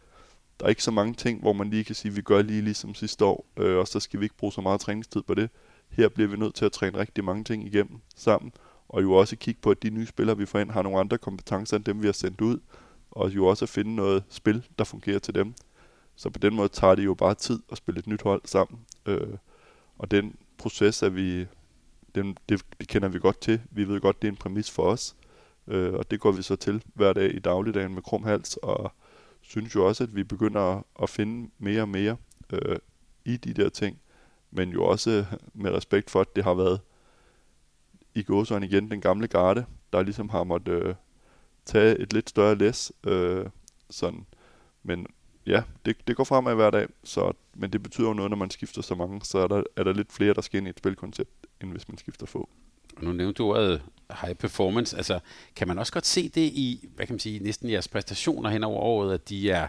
der 0.59 0.65
er 0.65 0.69
ikke 0.69 0.83
så 0.83 0.91
mange 0.91 1.13
ting, 1.13 1.41
hvor 1.41 1.53
man 1.53 1.69
lige 1.69 1.83
kan 1.83 1.95
sige, 1.95 2.09
at 2.09 2.15
vi 2.15 2.21
gør 2.21 2.41
lige 2.41 2.61
ligesom 2.61 2.95
sidste 2.95 3.25
år, 3.25 3.45
øh, 3.57 3.77
og 3.77 3.87
så 3.87 3.99
skal 3.99 4.19
vi 4.19 4.25
ikke 4.25 4.37
bruge 4.37 4.53
så 4.53 4.61
meget 4.61 4.81
træningstid 4.81 5.21
på 5.21 5.33
det. 5.33 5.49
Her 5.89 6.09
bliver 6.09 6.29
vi 6.29 6.37
nødt 6.37 6.55
til 6.55 6.65
at 6.65 6.71
træne 6.71 6.97
rigtig 6.97 7.23
mange 7.23 7.43
ting 7.43 7.67
igennem 7.67 7.99
sammen, 8.15 8.51
og 8.89 9.01
jo 9.01 9.13
også 9.13 9.35
kigge 9.35 9.61
på, 9.61 9.71
at 9.71 9.83
de 9.83 9.89
nye 9.89 10.05
spillere, 10.05 10.37
vi 10.37 10.45
får 10.45 10.59
ind, 10.59 10.71
har 10.71 10.81
nogle 10.81 10.99
andre 10.99 11.17
kompetencer 11.17 11.77
end 11.77 11.85
dem, 11.85 12.01
vi 12.01 12.07
har 12.07 12.13
sendt 12.13 12.41
ud, 12.41 12.59
og 13.11 13.35
jo 13.35 13.45
også 13.45 13.65
at 13.65 13.69
finde 13.69 13.95
noget 13.95 14.23
spil, 14.29 14.65
der 14.79 14.83
fungerer 14.83 15.19
til 15.19 15.35
dem. 15.35 15.53
Så 16.15 16.29
på 16.29 16.39
den 16.39 16.55
måde 16.55 16.69
tager 16.69 16.95
det 16.95 17.05
jo 17.05 17.13
bare 17.13 17.35
tid 17.35 17.59
at 17.71 17.77
spille 17.77 17.99
et 17.99 18.07
nyt 18.07 18.21
hold 18.21 18.41
sammen. 18.45 18.79
Øh, 19.05 19.37
og 19.97 20.11
den 20.11 20.35
proces 20.57 21.03
er 21.03 21.09
vi, 21.09 21.45
den, 22.15 22.37
det, 22.49 22.65
det 22.79 22.87
kender 22.87 23.07
vi 23.07 23.19
godt 23.19 23.41
til. 23.41 23.61
Vi 23.71 23.87
ved 23.87 24.01
godt, 24.01 24.21
det 24.21 24.27
er 24.27 24.31
en 24.31 24.37
præmis 24.37 24.71
for 24.71 24.83
os. 24.83 25.15
Øh, 25.67 25.93
og 25.93 26.11
det 26.11 26.19
går 26.19 26.31
vi 26.31 26.41
så 26.41 26.55
til 26.55 26.83
hver 26.93 27.13
dag 27.13 27.35
i 27.35 27.39
dagligdagen 27.39 27.93
med 27.93 28.01
krum 28.01 28.23
hals, 28.23 28.57
og 28.57 28.91
synes 29.50 29.75
jo 29.75 29.86
også, 29.86 30.03
at 30.03 30.15
vi 30.15 30.24
begynder 30.24 30.86
at, 31.01 31.10
finde 31.10 31.51
mere 31.58 31.82
og 31.82 31.89
mere 31.89 32.18
øh, 32.53 32.77
i 33.25 33.38
de 33.38 33.53
der 33.53 33.70
ting. 33.70 34.00
Men 34.51 34.70
jo 34.70 34.86
også 34.86 35.25
med 35.53 35.72
respekt 35.72 36.10
for, 36.10 36.22
at 36.22 36.36
det 36.36 36.44
har 36.44 36.53
været 36.53 36.82
i 38.15 38.24
gåsøjne 38.24 38.65
igen 38.65 38.91
den 38.91 39.01
gamle 39.01 39.27
garde, 39.27 39.65
der 39.94 40.01
ligesom 40.01 40.29
har 40.29 40.44
måttet 40.44 40.84
øh, 40.84 40.96
tage 41.65 41.98
et 42.00 42.13
lidt 42.13 42.29
større 42.29 42.56
læs. 42.56 42.91
Øh, 43.08 43.46
sådan. 43.89 44.25
Men 44.84 45.08
ja, 45.46 45.63
det, 45.86 46.08
det 46.08 46.15
går 46.15 46.24
fremad 46.24 46.56
hver 46.56 46.70
dag, 46.70 46.88
så, 47.03 47.34
men 47.53 47.74
det 47.74 47.84
betyder 47.84 48.08
jo 48.08 48.13
noget, 48.13 48.29
når 48.29 48.38
man 48.38 48.50
skifter 48.50 48.82
så 48.82 48.96
mange, 48.96 49.22
så 49.22 49.38
er 49.38 49.48
der, 49.48 49.63
er 49.75 49.84
der 49.84 49.94
lidt 49.94 50.12
flere, 50.12 50.34
der 50.34 50.41
skal 50.41 50.58
ind 50.58 50.68
i 50.68 50.70
et 50.70 50.77
spilkoncept, 50.77 51.48
end 51.62 51.72
hvis 51.72 51.88
man 51.88 51.98
skifter 51.98 52.25
få. 52.25 52.50
Nu 53.01 53.12
nævnte 53.12 53.38
du 53.38 53.50
ordet 53.50 53.82
high 54.22 54.36
performance. 54.36 54.98
Altså, 54.98 55.20
kan 55.56 55.68
man 55.68 55.79
også 55.79 55.94
godt 55.94 56.06
se 56.06 56.29
det 56.29 56.41
i, 56.41 56.89
hvad 56.96 57.06
kan 57.06 57.13
man 57.13 57.20
sige, 57.20 57.39
næsten 57.39 57.70
jeres 57.70 57.88
præstationer 57.88 58.50
hen 58.50 58.63
over 58.63 58.79
året, 58.79 59.13
at 59.13 59.29
de 59.29 59.51
er 59.51 59.68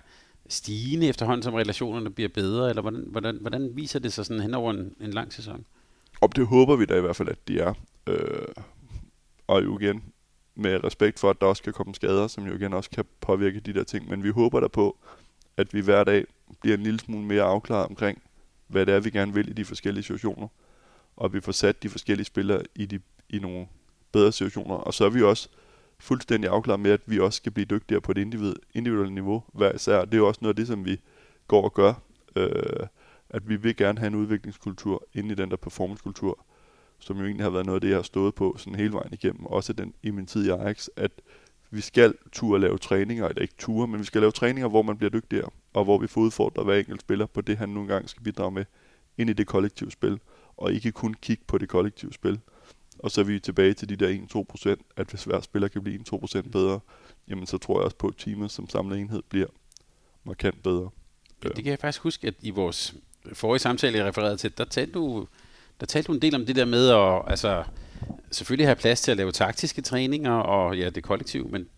stigende 0.49 1.09
efterhånden, 1.09 1.43
som 1.43 1.55
relationerne 1.55 2.11
bliver 2.11 2.29
bedre, 2.29 2.69
eller 2.69 2.83
hvordan, 2.83 3.05
hvordan, 3.07 3.39
hvordan 3.41 3.71
viser 3.77 3.99
det 3.99 4.13
sig 4.13 4.27
sådan 4.27 4.43
hen 4.43 4.55
over 4.55 4.71
en, 4.71 4.95
en 5.01 5.11
lang 5.11 5.33
sæson? 5.33 5.65
Og 6.21 6.37
det 6.37 6.47
håber 6.47 6.77
vi 6.77 6.85
da 6.85 6.97
i 6.97 7.01
hvert 7.01 7.17
fald, 7.17 7.29
at 7.29 7.49
de 7.49 7.61
er. 7.61 7.75
Øh, 8.07 8.47
og 9.47 9.65
jo 9.65 9.79
igen, 9.79 10.03
med 10.55 10.85
respekt 10.85 11.19
for, 11.19 11.31
at 11.31 11.41
der 11.41 11.47
også 11.47 11.63
kan 11.63 11.73
komme 11.73 11.95
skader, 11.95 12.27
som 12.27 12.47
jo 12.47 12.55
igen 12.55 12.73
også 12.73 12.91
kan 12.91 13.05
påvirke 13.21 13.61
de 13.61 13.75
der 13.75 13.85
ting. 13.85 14.09
Men 14.09 14.23
vi 14.23 14.31
håber 14.31 14.61
der 14.61 14.69
på, 14.69 14.99
at 15.57 15.75
vi 15.75 15.81
hver 15.81 16.05
dag 16.05 16.25
bliver 16.61 16.77
en 16.77 16.83
lille 16.83 17.01
smule 17.01 17.25
mere 17.25 17.43
afklaret 17.43 17.87
omkring, 17.87 18.23
hvad 18.67 18.87
det 18.87 18.95
er, 18.95 19.01
vi 19.01 19.11
gerne 19.11 19.35
vil 19.35 19.49
i 19.49 19.53
de 19.53 19.65
forskellige 19.65 20.03
situationer. 20.03 20.49
Og 21.17 21.25
at 21.25 21.33
vi 21.33 21.41
får 21.41 21.53
sat 21.53 21.83
de 21.83 21.89
forskellige 21.89 22.27
spillere 22.27 22.63
i, 22.75 22.87
de, 22.87 23.01
i 23.31 23.39
nogle 23.39 23.67
bedre 24.13 24.33
situationer. 24.33 24.75
Og 24.75 24.95
så 24.95 25.05
er 25.05 25.11
vi 25.11 25.23
også 25.23 25.49
fuldstændig 25.99 26.51
afklaret 26.51 26.81
med, 26.81 26.91
at 26.91 27.01
vi 27.07 27.21
også 27.21 27.37
skal 27.37 27.53
blive 27.53 27.65
dygtigere 27.65 28.01
på 28.01 28.13
et 28.13 28.19
individ, 28.19 28.55
individuelt 28.75 29.13
niveau 29.13 29.43
hver 29.53 29.73
især. 29.73 30.05
Det 30.05 30.15
er 30.15 30.19
jo 30.19 30.29
også 30.29 30.39
noget 30.43 30.53
af 30.53 30.57
det, 30.57 30.67
som 30.67 30.85
vi 30.85 31.01
går 31.49 31.63
og 31.65 31.75
gør. 31.75 31.95
Øh, 32.37 32.87
at 33.31 33.49
vi 33.49 33.57
vil 33.57 33.77
gerne 33.77 33.99
have 33.99 34.07
en 34.07 34.15
udviklingskultur 34.15 35.07
ind 35.15 35.33
i 35.33 35.35
den 35.35 35.51
der 35.51 35.57
performancekultur, 35.57 36.45
som 36.99 37.19
jo 37.19 37.25
egentlig 37.25 37.45
har 37.45 37.51
været 37.51 37.67
noget 37.67 37.77
af 37.77 37.81
det, 37.81 37.89
jeg 37.89 37.97
har 37.97 38.03
stået 38.03 38.35
på 38.35 38.55
sådan 38.59 38.75
hele 38.75 38.93
vejen 38.93 39.13
igennem. 39.13 39.47
Også 39.47 39.73
den, 39.73 39.95
i 40.03 40.11
min 40.11 40.27
tid 40.27 40.47
i 40.47 40.49
Ajax, 40.49 40.89
at 40.97 41.11
vi 41.71 41.81
skal 41.81 42.15
turde 42.33 42.61
lave 42.61 42.79
træninger, 42.79 43.29
eller 43.29 43.43
ikke 43.43 43.55
ture, 43.59 43.87
men 43.87 44.01
vi 44.01 44.05
skal 44.05 44.21
lave 44.21 44.33
træninger, 44.33 44.69
hvor 44.69 44.83
man 44.83 44.97
bliver 44.97 45.11
dygtigere, 45.11 45.51
og 45.75 45.85
hvor 45.85 45.99
vi 45.99 46.07
får 46.07 46.21
udfordret 46.21 46.65
hver 46.65 46.75
enkelt 46.75 47.01
spiller 47.01 47.27
på 47.27 47.41
det, 47.41 47.57
han 47.57 47.69
nu 47.69 47.81
engang 47.81 48.09
skal 48.09 48.23
bidrage 48.23 48.51
med 48.51 48.65
ind 49.19 49.31
i 49.31 49.33
det 49.33 49.47
kollektive 49.47 49.91
spil, 49.91 50.21
og 50.57 50.73
ikke 50.73 50.93
kun 50.93 51.15
kigge 51.15 51.45
på 51.47 51.59
det 51.59 51.69
kollektive 51.69 52.13
spil. 52.13 52.41
Og 53.03 53.11
så 53.11 53.21
er 53.21 53.25
vi 53.25 53.41
tilbage 53.41 53.75
til 53.75 53.89
de 53.89 53.97
der 53.97 54.77
1-2%, 54.79 54.93
at 54.97 55.11
hvis 55.11 55.25
hver 55.25 55.41
spiller 55.41 55.69
kan 55.69 55.83
blive 55.83 56.01
1-2% 56.15 56.51
bedre, 56.51 56.81
jamen 57.29 57.47
så 57.47 57.59
tror 57.59 57.79
jeg 57.79 57.85
også 57.85 57.97
på, 57.97 58.07
at 58.07 58.15
teamet 58.19 58.51
som 58.51 58.69
samlet 58.69 58.99
enhed 58.99 59.23
bliver 59.29 59.47
markant 60.25 60.63
bedre. 60.63 60.91
Det 61.43 61.55
kan 61.55 61.67
jeg 61.67 61.79
faktisk 61.79 62.03
huske, 62.03 62.27
at 62.27 62.35
i 62.41 62.51
vores 62.51 62.95
forrige 63.33 63.61
samtale, 63.61 63.99
jeg 63.99 64.07
refererede 64.07 64.37
til, 64.37 64.59
der 64.59 64.65
talte 64.65 64.93
du, 64.93 65.27
der 65.81 65.87
talte 65.87 66.07
du 66.07 66.13
en 66.13 66.23
del 66.23 66.35
om 66.35 66.47
det 66.47 66.57
der 66.57 66.65
med 66.65 66.89
at 66.89 67.23
altså, 67.27 67.65
selvfølgelig 68.31 68.67
have 68.67 68.77
plads 68.77 69.01
til 69.01 69.11
at 69.11 69.17
lave 69.17 69.33
taktiske 69.33 69.83
træninger 69.83 70.33
og 70.33 70.79
ja, 70.79 70.91
det 70.91 71.05
kollektiv, 71.05 71.49
men 71.51 71.69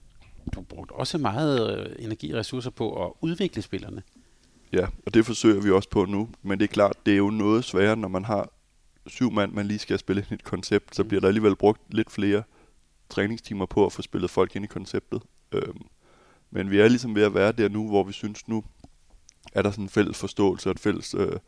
du 0.54 0.60
brugte 0.60 0.92
også 0.92 1.18
meget 1.18 1.78
øh, 1.78 2.04
energi 2.04 2.30
og 2.30 2.38
ressourcer 2.38 2.70
på 2.70 3.06
at 3.06 3.12
udvikle 3.20 3.62
spillerne. 3.62 4.02
Ja, 4.72 4.86
og 5.06 5.14
det 5.14 5.26
forsøger 5.26 5.60
vi 5.60 5.70
også 5.70 5.88
på 5.88 6.04
nu, 6.04 6.28
men 6.42 6.58
det 6.58 6.64
er 6.64 6.72
klart, 6.72 6.96
det 7.06 7.12
er 7.12 7.18
jo 7.18 7.30
noget 7.30 7.64
sværere, 7.64 7.96
når 7.96 8.08
man 8.08 8.24
har 8.24 8.50
syv 9.06 9.30
mand, 9.32 9.52
man 9.52 9.66
lige 9.66 9.78
skal 9.78 9.98
spille 9.98 10.22
ind 10.22 10.30
i 10.30 10.34
et 10.34 10.44
koncept, 10.44 10.96
så 10.96 11.04
bliver 11.04 11.20
der 11.20 11.28
alligevel 11.28 11.56
brugt 11.56 11.94
lidt 11.94 12.10
flere 12.10 12.42
træningstimer 13.08 13.66
på 13.66 13.86
at 13.86 13.92
få 13.92 14.02
spillet 14.02 14.30
folk 14.30 14.56
ind 14.56 14.64
i 14.64 14.68
konceptet. 14.68 15.22
Øhm, 15.52 15.82
men 16.50 16.70
vi 16.70 16.80
er 16.80 16.88
ligesom 16.88 17.14
ved 17.14 17.22
at 17.22 17.34
være 17.34 17.52
der 17.52 17.68
nu, 17.68 17.88
hvor 17.88 18.04
vi 18.04 18.12
synes 18.12 18.48
nu, 18.48 18.64
er 19.52 19.62
der 19.62 19.70
sådan 19.70 19.84
en 19.84 19.88
fælles 19.88 20.18
forståelse 20.18 20.68
og 20.68 20.70
et 20.70 20.80
fælles 20.80 21.14
øh, 21.14 21.38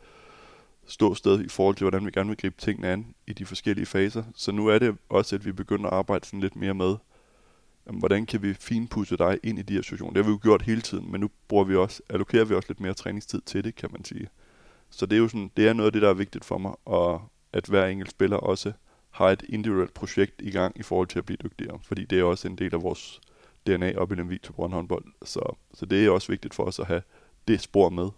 ståsted 0.87 1.45
i 1.45 1.49
forhold 1.49 1.77
til, 1.77 1.85
hvordan 1.85 2.07
vi 2.07 2.11
gerne 2.11 2.29
vil 2.29 2.37
gribe 2.37 2.57
tingene 2.59 2.89
an 2.89 3.15
i 3.27 3.33
de 3.33 3.47
forskellige 3.47 3.87
faser. 3.87 4.25
Så 4.35 4.53
nu 4.53 4.67
er 4.67 4.79
det 4.79 4.97
også, 5.09 5.37
at 5.37 5.45
vi 5.45 5.53
begynder 5.53 5.87
at 5.87 5.93
arbejde 5.93 6.27
sådan 6.27 6.41
lidt 6.41 6.57
mere 6.57 6.75
med, 6.75 6.97
jamen, 7.87 7.99
hvordan 7.99 8.27
kan 8.27 8.43
vi 8.43 8.55
finpudse 8.55 9.17
dig 9.17 9.39
ind 9.43 9.59
i 9.59 9.63
de 9.63 9.75
her 9.75 9.83
situationer. 9.83 10.13
Det 10.13 10.25
har 10.25 10.31
vi 10.31 10.35
jo 10.35 10.41
gjort 10.43 10.63
hele 10.63 10.81
tiden, 10.81 11.13
men 11.13 11.21
nu 11.21 11.31
bruger 11.49 11.65
vi 11.65 11.77
også, 11.77 12.03
allokerer 12.09 12.45
vi 12.45 12.55
også 12.55 12.69
lidt 12.69 12.81
mere 12.81 12.95
træningstid 12.95 13.41
til 13.47 13.65
det, 13.65 13.75
kan 13.75 13.89
man 13.93 14.05
sige. 14.05 14.29
Så 14.91 15.07
det 15.07 15.17
er 15.17 15.21
jo 15.21 15.29
sådan, 15.29 15.51
det 15.57 15.69
er 15.69 15.73
noget 15.73 15.87
af 15.87 15.93
det, 15.93 16.03
der 16.03 16.09
er 16.09 16.15
vigtigt 16.15 16.45
for 16.45 16.59
mig, 16.59 16.75
og 16.85 17.23
at 17.55 17.67
hver 17.67 17.87
enkelt 17.87 18.11
spiller 18.11 18.37
også 18.37 18.73
har 19.11 19.31
et 19.31 19.43
individuelt 19.49 19.95
projekt 19.95 20.43
i 20.43 20.51
gang 20.51 20.79
i 20.81 20.83
forhold 20.83 21.09
til 21.09 21.19
at 21.19 21.27
blive 21.27 21.39
dygtigere, 21.45 21.79
fordi 21.83 22.05
det 22.05 22.19
er 22.19 22.25
også 22.25 22.49
en 22.49 22.59
del 22.59 22.75
af 22.75 22.83
vores 22.83 23.21
DNA 23.67 23.97
op 23.97 24.13
i 24.13 24.15
den 24.15 24.31
Victor 24.31 24.69
håndbold. 24.69 25.05
Så, 25.25 25.57
så 25.75 25.87
det 25.87 26.07
er 26.07 26.11
også 26.11 26.33
vigtigt 26.33 26.55
for 26.55 26.65
os 26.65 26.79
at 26.79 26.87
have 26.87 27.03
det 27.49 27.61
spor 27.61 27.89
med. 27.89 28.09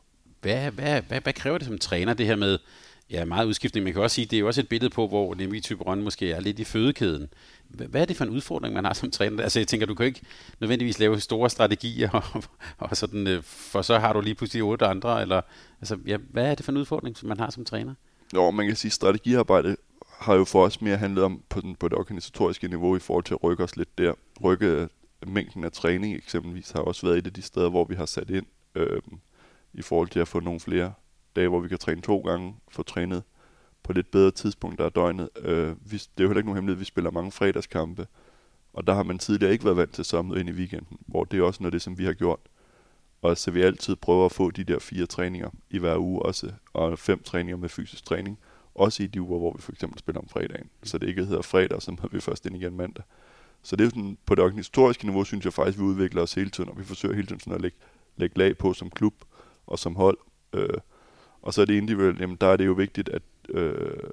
Hvad, 0.41 0.71
hvad, 0.71 1.03
hvad, 1.03 1.21
hvad 1.21 1.33
kræver 1.33 1.59
det 1.59 1.67
som 1.67 1.79
træner, 1.79 2.15
det 2.15 2.27
her 2.27 2.37
med 2.37 2.59
ja, 3.11 3.25
meget 3.25 3.47
udskiftning? 3.47 3.85
Man 3.85 3.93
kan 3.93 4.03
også 4.03 4.15
sige, 4.15 4.25
det 4.25 4.37
er 4.37 4.41
jo 4.41 4.47
også 4.47 4.61
et 4.61 4.69
billede 4.69 4.91
på, 4.91 5.09
hvor 5.09 5.35
Lemvig 5.35 5.63
Typeron 5.63 6.03
måske 6.03 6.33
er 6.33 6.41
lidt 6.41 6.59
i 6.59 6.65
fødekæden. 6.65 7.29
Hvad 7.69 8.01
er 8.01 8.05
det 8.05 8.17
for 8.17 8.25
en 8.25 8.31
udfordring, 8.31 8.75
man 8.75 8.85
har 8.85 8.93
som 8.93 9.11
træner? 9.11 9.43
Altså 9.43 9.61
jeg 9.61 9.69
tænker, 9.69 9.87
du 9.87 9.95
kan 9.95 10.07
ikke 10.07 10.23
nødvendigvis 10.61 10.99
lave 10.99 11.21
store 11.21 11.51
strategier, 11.51 12.11
og, 12.11 12.43
og 12.79 12.97
sådan, 12.97 13.27
øh, 13.27 13.43
for 13.43 13.83
så 13.83 13.99
har 13.99 14.13
du 14.13 14.21
lige 14.21 14.35
pludselig 14.35 14.63
otte 14.63 14.87
andre, 14.87 15.23
eller 15.23 15.41
altså, 15.81 15.99
ja, 16.07 16.17
hvad 16.17 16.51
er 16.51 16.55
det 16.55 16.65
for 16.65 16.73
en 16.73 16.79
udfordring, 16.79 17.17
som 17.17 17.29
man 17.29 17.41
har 17.41 17.51
som 17.51 17.65
træner? 17.65 17.95
Jo, 18.35 18.51
man 18.51 18.67
kan 18.67 18.77
sige, 18.77 18.89
at 18.89 18.93
strategiarbejde 18.93 19.77
har 20.19 20.35
jo 20.35 20.45
for 20.45 20.65
os 20.65 20.81
mere 20.81 20.97
handlet 20.97 21.25
om 21.25 21.43
på, 21.49 21.61
den, 21.61 21.77
på 21.77 21.89
det 21.89 21.99
organisatoriske 21.99 22.69
niveau 22.69 22.97
i 22.97 22.99
forhold 22.99 23.25
til 23.25 23.35
at 23.35 23.45
rykke 23.45 23.65
os 23.65 23.77
lidt 23.77 23.99
der. 23.99 24.13
Rykke 24.45 24.67
øh, 24.67 24.89
mængden 25.27 25.65
af 25.65 25.73
træning 25.73 26.15
eksempelvis 26.15 26.71
har 26.71 26.81
også 26.81 27.07
været 27.07 27.19
et 27.19 27.27
af 27.27 27.33
de 27.33 27.43
steder, 27.43 27.71
hvor 27.71 27.85
vi 27.85 27.95
har 27.95 28.07
sat 28.07 28.31
ind 28.31 28.47
øh, 28.75 29.03
i 29.73 29.83
forhold 29.83 30.09
til 30.09 30.21
at 30.21 30.29
få 30.29 30.41
nogle 30.41 30.61
flere 30.61 30.93
dage, 31.37 31.49
hvor 31.49 31.61
vi 31.61 31.69
kan 31.69 31.79
træne 31.79 32.03
to 32.03 32.19
gange, 32.19 32.55
få 32.69 32.83
trænet 32.83 33.23
på 33.83 33.93
lidt 33.93 34.11
bedre 34.11 34.31
tidspunkt 34.31 34.81
af 34.81 34.93
døgnet. 34.93 35.29
Øh, 35.41 35.69
vi, 35.93 35.97
det 35.97 36.09
er 36.19 36.23
jo 36.23 36.29
heller 36.29 36.39
ikke 36.39 36.49
nogen 36.49 36.57
hemmelighed, 36.57 36.79
vi 36.79 36.85
spiller 36.85 37.11
mange 37.11 37.33
fredagskampe, 37.33 38.07
og 38.73 38.87
der 38.87 38.95
har 38.95 39.03
man 39.03 39.19
tidligere 39.19 39.53
ikke 39.53 39.65
været 39.65 39.77
vant 39.77 39.95
til 39.95 40.05
så 40.05 40.21
ind 40.21 40.49
i 40.49 40.53
weekenden, 40.53 40.99
hvor 41.07 41.25
det 41.25 41.39
er 41.39 41.43
også 41.43 41.63
noget 41.63 41.71
af 41.71 41.73
det, 41.73 41.83
som 41.83 41.99
vi 41.99 42.05
har 42.05 42.13
gjort. 42.13 42.41
Og 43.23 43.37
så 43.37 43.51
vi 43.51 43.63
altid 43.63 43.97
prøver 43.97 44.25
at 44.25 44.33
få 44.33 44.51
de 44.51 44.65
der 44.65 44.79
fire 44.79 45.07
træninger 45.07 45.51
i 45.71 45.79
hver 45.79 45.97
uge 45.97 46.23
også, 46.23 46.53
og 46.73 46.99
fem 46.99 47.23
træninger 47.23 47.57
med 47.57 47.69
fysisk 47.69 48.05
træning, 48.05 48.39
også 48.75 49.03
i 49.03 49.07
de 49.07 49.23
uger, 49.23 49.39
hvor 49.39 49.53
vi 49.53 49.63
for 49.63 49.73
eksempel 49.73 49.99
spiller 49.99 50.21
om 50.21 50.29
fredagen. 50.29 50.71
Så 50.83 50.99
det 50.99 51.09
ikke 51.09 51.25
hedder 51.25 51.43
fredag, 51.43 51.83
så 51.83 52.09
vi 52.13 52.21
først 52.21 52.47
ind 52.47 52.57
igen 52.57 52.77
mandag. 52.77 53.05
Så 53.63 53.77
det 53.77 53.85
er 53.85 53.89
sådan, 53.89 54.19
på 54.27 54.35
det 54.35 54.45
organisatoriske 54.45 55.05
niveau, 55.05 55.25
synes 55.25 55.45
jeg 55.45 55.53
faktisk, 55.53 55.79
vi 55.79 55.83
udvikler 55.83 56.23
os 56.23 56.35
hele 56.35 56.51
tiden, 56.51 56.71
og 56.71 56.79
vi 56.79 56.85
forsøger 56.85 57.15
hele 57.15 57.27
tiden 57.27 57.41
sådan 57.41 57.55
at 57.55 57.61
lægge, 57.61 57.77
lægge 58.17 58.39
lag 58.39 58.59
på 58.59 58.73
som 58.73 58.91
klub 58.91 59.15
og 59.67 59.79
som 59.79 59.97
hold. 59.97 60.19
Øh, 60.53 60.79
og 61.43 61.55
så 61.55 61.61
er 61.61 61.65
det 61.65 61.75
individuelt, 61.75 62.21
jamen 62.21 62.37
der 62.37 62.47
er 62.47 62.57
det 62.57 62.67
jo 62.67 62.73
vigtigt, 62.73 63.09
at 63.09 63.23
øh, 63.49 64.11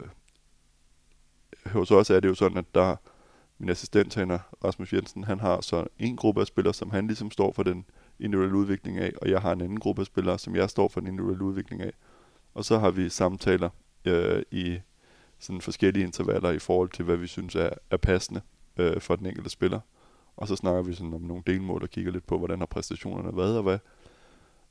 hos 1.65 1.91
os 1.91 2.09
er 2.09 2.19
det 2.19 2.29
jo 2.29 2.35
sådan, 2.35 2.57
at 2.57 2.75
der 2.75 2.95
min 3.57 3.69
assistenttræner 3.69 4.39
Rasmus 4.63 4.93
Jensen, 4.93 5.23
han 5.23 5.39
har 5.39 5.61
så 5.61 5.87
en 5.99 6.15
gruppe 6.15 6.41
af 6.41 6.47
spillere, 6.47 6.73
som 6.73 6.89
han 6.89 7.07
ligesom 7.07 7.31
står 7.31 7.51
for 7.51 7.63
den 7.63 7.85
individuel 8.19 8.53
udvikling 8.53 8.97
af, 8.97 9.11
og 9.21 9.29
jeg 9.29 9.41
har 9.41 9.51
en 9.51 9.61
anden 9.61 9.79
gruppe 9.79 9.99
af 9.99 10.05
spillere, 10.05 10.39
som 10.39 10.55
jeg 10.55 10.69
står 10.69 10.87
for 10.87 10.99
den 10.99 11.07
individuelle 11.07 11.43
udvikling 11.43 11.81
af. 11.81 11.91
Og 12.53 12.65
så 12.65 12.79
har 12.79 12.91
vi 12.91 13.09
samtaler 13.09 13.69
øh, 14.05 14.43
i 14.51 14.79
sådan 15.39 15.61
forskellige 15.61 16.03
intervaller 16.03 16.51
i 16.51 16.59
forhold 16.59 16.89
til, 16.89 17.05
hvad 17.05 17.17
vi 17.17 17.27
synes 17.27 17.55
er, 17.55 17.69
er 17.91 17.97
passende 17.97 18.41
øh, 18.77 19.01
for 19.01 19.15
den 19.15 19.25
enkelte 19.25 19.49
spiller. 19.49 19.79
Og 20.37 20.47
så 20.47 20.55
snakker 20.55 20.81
vi 20.81 20.93
sådan 20.93 21.13
om 21.13 21.21
nogle 21.21 21.43
delmål 21.47 21.83
og 21.83 21.89
kigger 21.89 22.11
lidt 22.11 22.27
på, 22.27 22.37
hvordan 22.37 22.59
har 22.59 22.65
præstationerne 22.65 23.37
været, 23.37 23.57
og 23.57 23.63
hvad 23.63 23.79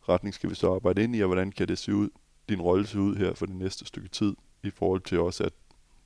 retning 0.09 0.35
skal 0.35 0.51
vi 0.51 0.55
så 0.55 0.75
arbejde 0.75 1.03
ind 1.03 1.17
i, 1.17 1.21
og 1.21 1.27
hvordan 1.27 1.53
kan 1.53 1.69
det 1.69 1.79
se 1.79 1.95
ud, 1.95 2.09
din 2.49 2.61
rolle 2.61 2.87
se 2.87 3.01
ud 3.01 3.17
her 3.17 3.35
for 3.35 3.47
det 3.47 3.57
næste 3.57 3.87
stykke 3.87 4.09
tid, 4.09 4.37
i 4.63 4.71
forhold 4.71 5.01
til 5.01 5.21
også, 5.21 5.45
at 5.45 5.53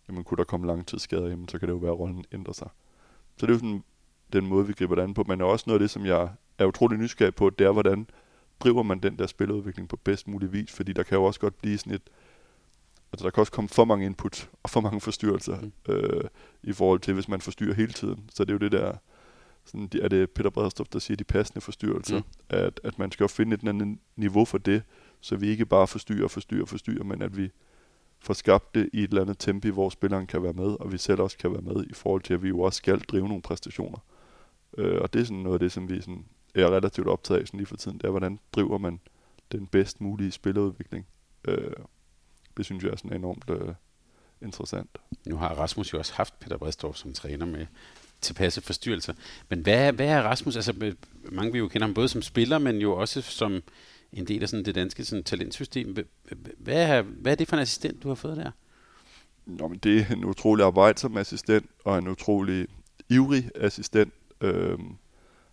jamen, 0.08 0.24
kunne 0.24 0.38
der 0.38 0.44
komme 0.44 0.66
langtidsskader, 0.66 1.28
jamen, 1.28 1.48
så 1.48 1.58
kan 1.58 1.68
det 1.68 1.74
jo 1.74 1.78
være, 1.78 1.92
at 1.92 1.98
rollen 1.98 2.24
ændrer 2.32 2.52
sig. 2.52 2.68
Så 3.36 3.46
det 3.46 3.52
er 3.52 3.54
jo 3.54 3.58
sådan 3.58 3.84
den 4.32 4.46
måde, 4.46 4.66
vi 4.66 4.72
griber 4.72 4.94
det 4.94 5.02
an 5.02 5.14
på, 5.14 5.24
men 5.28 5.40
er 5.40 5.44
også 5.44 5.64
noget 5.66 5.80
af 5.80 5.84
det, 5.84 5.90
som 5.90 6.06
jeg 6.06 6.30
er 6.58 6.66
utrolig 6.66 6.98
nysgerrig 6.98 7.34
på, 7.34 7.50
det 7.50 7.66
er, 7.66 7.72
hvordan 7.72 8.06
driver 8.60 8.82
man 8.82 8.98
den 8.98 9.18
der 9.18 9.26
spiludvikling 9.26 9.88
på 9.88 9.96
bedst 9.96 10.28
mulig 10.28 10.52
vis, 10.52 10.72
fordi 10.72 10.92
der 10.92 11.02
kan 11.02 11.18
jo 11.18 11.24
også 11.24 11.40
godt 11.40 11.58
blive 11.58 11.78
sådan 11.78 11.92
et, 11.92 12.02
altså 13.12 13.24
der 13.24 13.30
kan 13.30 13.40
også 13.40 13.52
komme 13.52 13.68
for 13.68 13.84
mange 13.84 14.06
input 14.06 14.50
og 14.62 14.70
for 14.70 14.80
mange 14.80 15.00
forstyrrelser 15.00 15.60
mm. 15.60 15.72
øh, 15.88 16.24
i 16.62 16.72
forhold 16.72 17.00
til, 17.00 17.14
hvis 17.14 17.28
man 17.28 17.40
forstyrrer 17.40 17.74
hele 17.74 17.92
tiden. 17.92 18.30
Så 18.34 18.44
det 18.44 18.50
er 18.50 18.54
jo 18.54 18.58
det 18.58 18.72
der, 18.72 18.94
sådan, 19.64 19.90
er 20.02 20.08
det 20.08 20.30
Peter 20.30 20.50
Bredstof, 20.50 20.88
der 20.88 20.98
siger 20.98 21.16
de 21.16 21.24
passende 21.24 21.60
forstyrrelser, 21.60 22.18
mm. 22.18 22.24
at, 22.48 22.80
at 22.84 22.98
man 22.98 23.12
skal 23.12 23.24
jo 23.24 23.28
finde 23.28 23.54
et 23.54 23.68
andet 23.68 23.98
niveau 24.16 24.44
for 24.44 24.58
det, 24.58 24.82
så 25.20 25.36
vi 25.36 25.48
ikke 25.48 25.66
bare 25.66 25.86
forstyrrer 25.86 26.28
forstyrrer 26.28 26.66
forstyrrer, 26.66 27.04
men 27.04 27.22
at 27.22 27.36
vi 27.36 27.50
får 28.20 28.34
skabt 28.34 28.74
det 28.74 28.90
i 28.92 29.02
et 29.02 29.08
eller 29.08 29.22
andet 29.22 29.38
tempo, 29.38 29.68
hvor 29.68 29.90
spilleren 29.90 30.26
kan 30.26 30.42
være 30.42 30.52
med, 30.52 30.80
og 30.80 30.92
vi 30.92 30.98
selv 30.98 31.20
også 31.20 31.38
kan 31.38 31.52
være 31.52 31.62
med 31.62 31.84
i 31.90 31.94
forhold 31.94 32.22
til, 32.22 32.34
at 32.34 32.42
vi 32.42 32.48
jo 32.48 32.60
også 32.60 32.76
skal 32.76 33.00
drive 33.00 33.28
nogle 33.28 33.42
præstationer. 33.42 33.98
Øh, 34.78 35.00
og 35.00 35.12
det 35.12 35.20
er 35.20 35.24
sådan 35.24 35.42
noget 35.42 35.54
af 35.54 35.60
det, 35.60 35.72
som 35.72 35.88
vi 35.88 36.00
sådan 36.00 36.24
er 36.62 36.76
relativt 36.76 37.08
optaget 37.08 37.40
af 37.40 37.46
sådan 37.46 37.58
lige 37.58 37.66
for 37.66 37.76
tiden, 37.76 37.98
det 37.98 38.04
er, 38.04 38.10
hvordan 38.10 38.38
driver 38.52 38.78
man 38.78 39.00
den 39.52 39.66
bedst 39.66 40.00
mulige 40.00 40.32
spillerudvikling. 40.32 41.06
Øh, 41.48 41.72
det 42.56 42.64
synes 42.64 42.84
jeg 42.84 42.90
er 42.90 42.96
sådan 42.96 43.16
enormt 43.16 43.50
øh, 43.50 43.74
interessant. 44.42 44.98
Nu 45.26 45.36
har 45.36 45.48
Rasmus 45.48 45.92
jo 45.92 45.98
også 45.98 46.14
haft 46.14 46.38
Peter 46.40 46.56
Bredstorff 46.56 46.98
som 46.98 47.12
træner 47.12 47.46
med 47.46 47.66
tilpasse 48.20 48.60
forstyrrelser. 48.60 49.14
Men 49.48 49.60
hvad, 49.60 49.92
hvad 49.92 50.06
er 50.06 50.22
Rasmus? 50.22 50.56
Altså, 50.56 50.94
mange 51.32 51.52
vi 51.52 51.58
jo 51.58 51.68
kender 51.68 51.86
ham 51.86 51.94
både 51.94 52.08
som 52.08 52.22
spiller, 52.22 52.58
men 52.58 52.76
jo 52.78 52.92
også 52.96 53.22
som 53.22 53.62
en 54.12 54.26
del 54.26 54.42
af 54.42 54.48
sådan 54.48 54.64
det 54.64 54.74
danske 54.74 55.04
sådan, 55.04 55.24
talentsystem. 55.24 55.96
Hvad 56.58 56.82
er, 56.82 57.02
hvad 57.02 57.32
er 57.32 57.36
det 57.36 57.48
for 57.48 57.56
en 57.56 57.62
assistent, 57.62 58.02
du 58.02 58.08
har 58.08 58.14
fået 58.14 58.36
der? 58.36 58.50
Nå, 59.46 59.68
men 59.68 59.78
det 59.78 60.00
er 60.00 60.14
en 60.14 60.24
utrolig 60.24 60.64
arbejdsom 60.64 61.16
assistent, 61.16 61.66
og 61.84 61.98
en 61.98 62.08
utrolig 62.08 62.66
ivrig 63.08 63.50
assistent, 63.54 64.12
øh, 64.40 64.78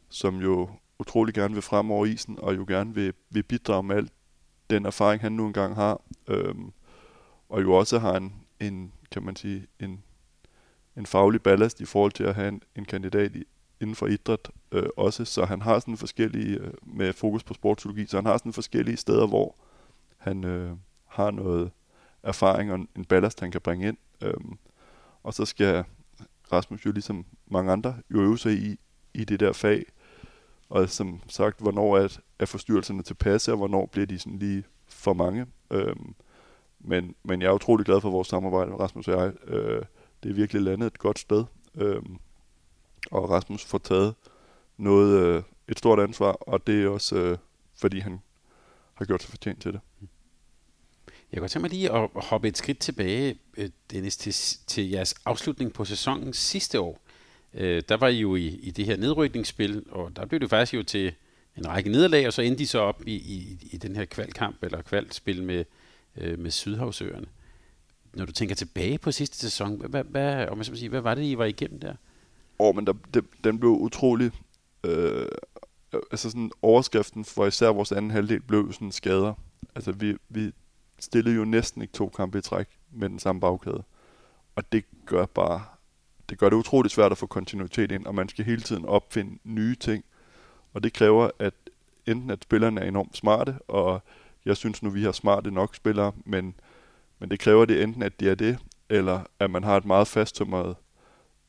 som 0.10 0.42
jo 0.42 0.70
utrolig 1.04 1.34
gerne 1.34 1.54
vil 1.54 1.62
frem 1.62 1.92
over 1.92 2.06
isen, 2.06 2.40
og 2.40 2.56
jo 2.56 2.66
gerne 2.68 2.94
vil, 2.96 3.14
vil 3.30 3.44
bidrage 3.44 3.84
med 3.84 3.96
alt 3.96 4.12
den 4.70 4.86
erfaring, 4.86 5.22
han 5.22 5.32
nu 5.32 5.48
engang 5.48 5.76
har. 5.76 6.02
Øhm, 6.28 6.72
og 7.50 7.62
jo 7.62 7.74
også 7.74 8.00
har 8.00 8.16
en, 8.16 8.34
en, 8.60 8.94
kan 9.12 9.24
man 9.24 9.36
sige, 9.36 9.68
en, 9.80 10.04
en 10.98 11.06
faglig 11.06 11.42
ballast 11.42 11.82
i 11.82 11.86
forhold 11.86 12.12
til 12.12 12.24
at 12.24 12.36
have 12.36 12.48
en, 12.48 12.62
en 12.76 12.86
kandidat 12.86 13.36
i, 13.36 13.44
inden 13.82 13.96
for 13.96 14.08
idræt 14.08 14.50
øh, 14.72 14.90
også. 14.98 15.26
Så 15.26 15.46
han 15.46 15.62
har 15.62 15.80
sådan 15.80 15.98
forskellige, 15.98 16.58
øh, 16.58 16.74
med 16.84 17.14
fokus 17.14 17.44
på 17.44 17.54
sportspsykologi, 17.54 18.06
så 18.06 18.18
han 18.18 18.26
har 18.26 18.38
sådan 18.38 18.54
forskellige 18.54 18.98
steder, 18.98 19.28
hvor 19.28 19.56
han 20.18 20.44
øh, 20.44 20.72
har 21.08 21.32
noget 21.32 21.72
erfaring 22.24 22.72
og 22.72 22.80
en 22.96 23.06
ballast, 23.06 23.40
han 23.40 23.52
kan 23.52 23.62
bringe 23.62 23.88
ind. 23.88 23.98
Øhm, 24.22 24.58
og 25.24 25.34
så 25.34 25.46
skal 25.46 25.84
Rasmus 26.52 26.86
jo 26.86 26.92
ligesom 26.92 27.26
mange 27.48 27.72
andre 27.72 27.96
jo 28.12 28.22
øve 28.22 28.38
sig 28.38 28.54
i, 28.54 28.80
i 29.14 29.24
det 29.26 29.40
der 29.40 29.54
fag. 29.54 29.86
Og 30.74 30.90
som 30.90 31.22
sagt, 31.28 31.60
hvornår 31.60 31.98
er, 31.98 32.18
er 32.40 32.46
forstyrrelserne 32.46 33.04
tilpasse, 33.04 33.52
og 33.52 33.58
hvornår 33.58 33.86
bliver 33.86 34.06
de 34.06 34.20
sådan 34.20 34.40
lige 34.40 34.64
for 34.88 35.14
mange. 35.14 35.46
Øhm, 35.72 36.16
men, 36.80 37.16
men 37.24 37.42
jeg 37.42 37.48
er 37.48 37.54
utrolig 37.54 37.86
glad 37.86 38.02
for 38.02 38.10
vores 38.10 38.28
samarbejde 38.28 38.72
med 38.72 38.80
Rasmus 38.80 39.08
og 39.08 39.20
jeg. 39.20 39.34
Øh, 39.48 39.82
det 40.24 40.30
er 40.30 40.34
virkelig 40.34 40.62
landet 40.62 40.88
et 40.88 41.00
godt 41.00 41.20
sted. 41.20 41.46
Øhm, 41.76 42.18
og 43.12 43.30
Rasmus 43.30 43.66
får 43.66 43.78
taget 43.78 44.16
noget, 44.78 45.20
øh, 45.20 45.44
et 45.68 45.78
stort 45.78 46.00
ansvar, 46.00 46.32
og 46.32 46.68
det 46.68 46.84
er 46.84 46.90
også 46.90 47.16
øh, 47.16 47.38
fordi 47.76 48.00
han 48.00 48.22
har 48.94 49.06
gjort 49.06 49.22
sig 49.22 49.30
fortjent 49.30 49.62
til 49.62 49.74
det. 49.74 49.80
Jeg 51.32 51.42
kan 51.42 51.50
tænke 51.50 51.62
mig 51.62 51.72
lige 51.72 51.92
at 51.92 52.10
hoppe 52.16 52.48
et 52.48 52.58
skridt 52.58 52.80
tilbage, 52.80 53.40
øh, 53.58 53.70
Dennis, 53.92 54.18
til, 54.18 54.34
til 54.68 54.90
jeres 54.90 55.16
afslutning 55.26 55.74
på 55.74 55.86
sæsonen 55.86 56.34
sidste 56.34 56.80
år. 56.80 57.00
Øh, 57.54 57.84
der 57.90 57.98
var 57.98 58.08
I 58.08 58.20
jo 58.20 58.36
i, 58.36 58.48
i 58.48 58.72
det 58.72 58.86
her 58.86 58.98
nedrykningsspil, 58.98 59.84
og 59.90 60.16
der 60.16 60.26
blev 60.26 60.40
det 60.40 60.50
faktisk 60.50 60.74
jo 60.74 60.84
til 60.84 61.14
en 61.58 61.68
række 61.68 61.90
nederlag, 61.90 62.28
og 62.28 62.34
så 62.34 62.42
endte 62.42 62.60
de 62.60 62.68
så 62.68 62.80
op 62.80 63.02
i, 63.08 63.16
i, 63.16 63.58
i 63.72 63.78
den 63.78 63.96
her 63.96 64.06
kvalkamp, 64.06 64.64
eller 64.64 64.82
kvalspil 64.82 65.44
med, 65.44 65.66
øh, 66.18 66.40
med 66.40 66.52
Sydhavsøerne. 66.52 67.28
Når 68.14 68.26
du 68.26 68.32
tænker 68.32 68.56
tilbage 68.56 68.98
på 68.98 69.12
sidste 69.12 69.38
sæson, 69.38 69.82
hvad, 69.90 70.04
hvad, 70.04 70.48
om 70.48 70.58
jeg 70.58 70.66
sige, 70.66 70.90
hvad 70.90 71.02
var 71.02 71.16
det, 71.16 71.24
I 71.24 71.38
var 71.38 71.46
igennem 71.46 71.80
der? 71.80 71.96
Åh, 72.60 72.68
oh, 72.68 72.76
men 72.76 72.88
der, 72.88 72.94
den, 73.14 73.28
den 73.44 73.60
blev 73.60 73.72
utrolig... 73.72 74.32
Øh, 74.84 75.26
altså 76.12 76.30
sådan 76.30 76.52
overskriften 76.62 77.26
for 77.26 77.46
især 77.46 77.68
vores 77.68 77.92
anden 77.92 78.12
halvdel 78.12 78.42
blev 78.42 78.74
sådan 78.74 78.92
skader. 78.92 79.34
Altså 79.76 79.92
vi, 79.92 80.16
vi 80.30 80.52
stillede 81.00 81.36
jo 81.36 81.46
næsten 81.46 81.82
ikke 81.82 81.94
to 81.94 82.10
kampe 82.10 82.38
i 82.38 82.42
træk 82.42 82.68
med 82.92 83.10
den 83.10 83.20
samme 83.20 83.42
bagkæde. 83.42 83.84
Og 84.56 84.72
det 84.72 84.86
gør 85.06 85.26
bare, 85.26 85.64
det 86.30 86.38
gør 86.38 86.50
det 86.50 86.56
utroligt 86.56 86.94
svært 86.94 87.12
at 87.12 87.18
få 87.18 87.28
kontinuitet 87.28 87.92
ind, 87.92 88.06
og 88.06 88.16
man 88.16 88.30
skal 88.30 88.46
hele 88.46 88.62
tiden 88.62 88.86
opfinde 88.86 89.40
nye 89.44 89.76
ting. 89.76 90.04
Og 90.74 90.84
det 90.84 90.94
kræver, 90.94 91.30
at 91.40 91.54
enten 92.06 92.30
at 92.30 92.44
spillerne 92.44 92.82
er 92.82 92.88
enormt 92.88 93.18
smarte, 93.18 93.56
og 93.68 94.02
jeg 94.46 94.58
synes 94.58 94.84
nu, 94.84 94.90
vi 94.90 95.04
har 95.04 95.12
smarte 95.12 95.52
nok 95.52 95.76
spillere, 95.76 96.12
men, 96.26 96.56
men 97.20 97.32
det 97.32 97.40
kræver 97.40 97.66
det 97.66 97.84
enten, 97.84 98.04
at 98.04 98.20
de 98.20 98.30
er 98.30 98.36
det, 98.36 98.58
eller 98.90 99.22
at 99.40 99.52
man 99.52 99.64
har 99.64 99.78
et 99.78 99.86
meget 99.86 100.08
fasttømret 100.08 100.76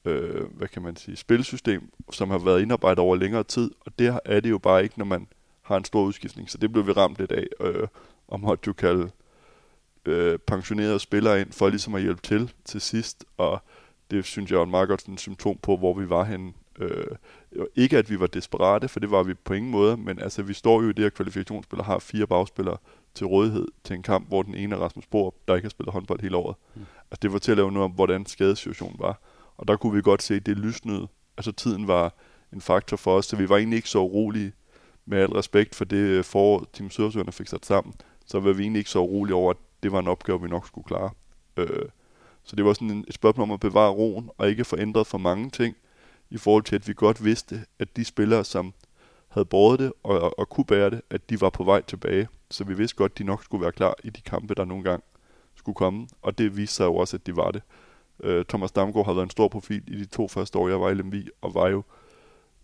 øh, 0.05 0.45
hvad 0.57 0.69
kan 0.69 0.83
man 0.83 0.97
sige, 0.97 1.17
spilsystem, 1.17 1.91
som 2.13 2.31
har 2.31 2.39
været 2.39 2.63
indarbejdet 2.63 2.99
over 2.99 3.17
længere 3.17 3.45
tid, 3.45 3.71
og 3.81 3.99
det 3.99 4.19
er 4.25 4.41
det 4.41 4.51
jo 4.51 4.59
bare 4.59 4.83
ikke, 4.83 4.99
når 4.99 5.05
man 5.05 5.27
har 5.63 5.77
en 5.77 5.85
stor 5.85 6.03
udskiftning. 6.03 6.51
Så 6.51 6.59
det 6.59 6.73
blev 6.73 6.87
vi 6.87 6.93
ramt 6.93 7.19
lidt 7.19 7.33
af, 7.33 7.47
øh, 7.61 7.89
og 8.29 8.41
måtte 8.41 8.63
jo 8.67 8.73
kalde 8.73 9.11
øh, 10.05 10.39
pensionerede 10.39 10.99
spillere 10.99 11.41
ind 11.41 11.53
for 11.53 11.69
ligesom 11.69 11.95
at 11.95 12.03
hjælpe 12.03 12.23
til 12.23 12.53
til 12.65 12.81
sidst, 12.81 13.25
og 13.37 13.63
det 14.11 14.25
synes 14.25 14.51
jeg 14.51 14.59
er 14.59 14.63
en 14.63 14.71
meget 14.71 14.89
godt 14.89 15.01
sådan, 15.01 15.19
symptom 15.19 15.59
på, 15.63 15.77
hvor 15.77 15.95
vi 15.95 16.09
var 16.09 16.25
henne. 16.25 16.53
Øh, 16.79 17.17
ikke 17.77 17.99
at 17.99 18.11
vi 18.11 18.21
var 18.21 18.27
desperate, 18.27 18.89
for 18.89 19.01
det 19.01 19.11
var 19.11 19.23
vi 19.23 19.35
på 19.35 19.55
ingen 19.55 19.71
måde, 19.71 19.97
men 19.97 20.19
altså 20.19 20.43
vi 20.43 20.55
står 20.55 20.83
jo 20.83 20.89
i 20.89 20.93
det 20.93 21.05
her 21.05 21.11
kvalifikationsspil 21.11 21.79
og 21.79 21.85
har 21.85 21.99
fire 21.99 22.27
bagspillere 22.27 22.77
til 23.15 23.27
rådighed 23.27 23.67
til 23.85 23.97
en 23.97 24.03
kamp, 24.03 24.29
hvor 24.29 24.43
den 24.43 24.55
ene 24.55 24.75
er 24.75 24.79
Rasmus 24.81 25.07
Borup, 25.07 25.35
der 25.49 25.55
ikke 25.55 25.65
har 25.65 25.71
spillet 25.71 25.93
håndbold 25.93 26.21
hele 26.21 26.37
året. 26.37 26.57
Mm. 26.75 26.81
Altså 27.11 27.19
det 27.23 27.31
fortæller 27.31 27.65
jo 27.65 27.71
noget 27.71 27.85
om, 27.85 27.91
hvordan 27.91 28.27
skadesituationen 28.27 28.97
var. 28.99 29.21
Og 29.57 29.69
der 29.69 29.77
kunne 29.77 29.95
vi 29.95 30.03
godt 30.03 30.23
se, 30.23 30.35
at 30.35 30.47
det 30.47 30.57
lysnede. 30.57 31.09
Altså 31.37 31.53
tiden 31.53 31.89
var 31.89 32.15
en 32.53 32.61
faktor 32.61 32.97
for 32.97 33.17
os, 33.17 33.27
så 33.27 33.37
vi 33.37 33.49
var 33.49 33.57
egentlig 33.57 33.77
ikke 33.77 33.89
så 33.89 33.99
urolige 33.99 34.53
med 35.07 35.19
al 35.19 35.31
respekt 35.31 35.75
for 35.75 35.85
det 35.85 36.25
forår, 36.25 36.67
Team 36.73 36.91
Sødersøerne 36.91 37.33
fik 37.33 37.49
sat 37.49 37.67
sammen. 37.67 37.95
Så 38.27 38.41
var 38.41 38.53
vi 38.53 38.63
egentlig 38.63 38.79
ikke 38.79 38.91
så 38.91 38.99
urolige 38.99 39.35
over, 39.35 39.51
at 39.51 39.57
det 39.83 39.93
var 39.93 39.99
en 39.99 40.09
opgave, 40.09 40.43
vi 40.43 40.49
nok 40.49 40.67
skulle 40.67 40.85
klare. 40.85 41.11
Øh, 41.57 41.89
så 42.45 42.57
det 42.57 42.65
var 42.65 42.73
sådan 42.73 43.05
et 43.09 43.15
spørgsmål 43.15 43.43
om 43.43 43.51
at 43.51 43.61
bevare 43.61 43.91
roen, 43.91 44.31
og 44.39 44.49
ikke 44.49 44.65
forændre 44.65 45.05
for 45.05 45.19
mange 45.19 45.51
ting, 45.51 45.77
i 46.31 46.39
forhold 46.39 46.63
til, 46.63 46.77
at 46.77 46.89
vi 46.89 46.93
godt 46.97 47.25
vidste, 47.25 47.65
at 47.79 47.97
de 47.97 48.05
spillere, 48.05 48.45
som 48.45 48.75
havde 49.29 49.45
båret 49.45 49.79
det 49.79 49.93
og, 50.03 50.21
og, 50.21 50.39
og 50.39 50.49
kunne 50.49 50.65
bære 50.65 50.91
det, 50.91 51.01
at 51.11 51.31
de 51.31 51.41
var 51.41 51.51
på 51.51 51.65
vej 51.65 51.83
tilbage. 51.83 52.29
Så 52.51 52.65
vi 52.65 52.75
vidste 52.75 52.97
godt, 52.97 53.13
at 53.13 53.19
de 53.19 53.25
nok 53.25 53.45
skulle 53.45 53.63
være 53.63 53.73
klar 53.73 53.95
i 54.05 54.11
de 54.11 54.21
kampe, 54.21 54.55
der 54.55 54.65
nogle 54.65 54.85
gange 54.85 55.03
skulle 55.55 55.77
komme. 55.77 56.09
Og 56.23 56.39
det 56.39 56.57
viste 56.57 56.75
sig 56.75 56.85
jo 56.85 56.97
også, 56.97 57.17
at 57.17 57.27
de 57.27 57.37
var 57.37 57.51
det. 57.51 57.63
Øh, 58.23 58.45
Thomas 58.45 58.73
Damgaard 58.73 59.07
har 59.07 59.13
været 59.13 59.25
en 59.25 59.31
stor 59.31 59.49
profil 59.49 59.83
i 59.87 59.97
de 59.97 60.07
to 60.07 60.29
første 60.29 60.59
år, 60.59 60.69
jeg 60.69 60.81
var 60.81 60.91
i 60.91 60.95
Lemvi, 60.95 61.29
og 61.41 61.55
var 61.55 61.69
jo 61.69 61.83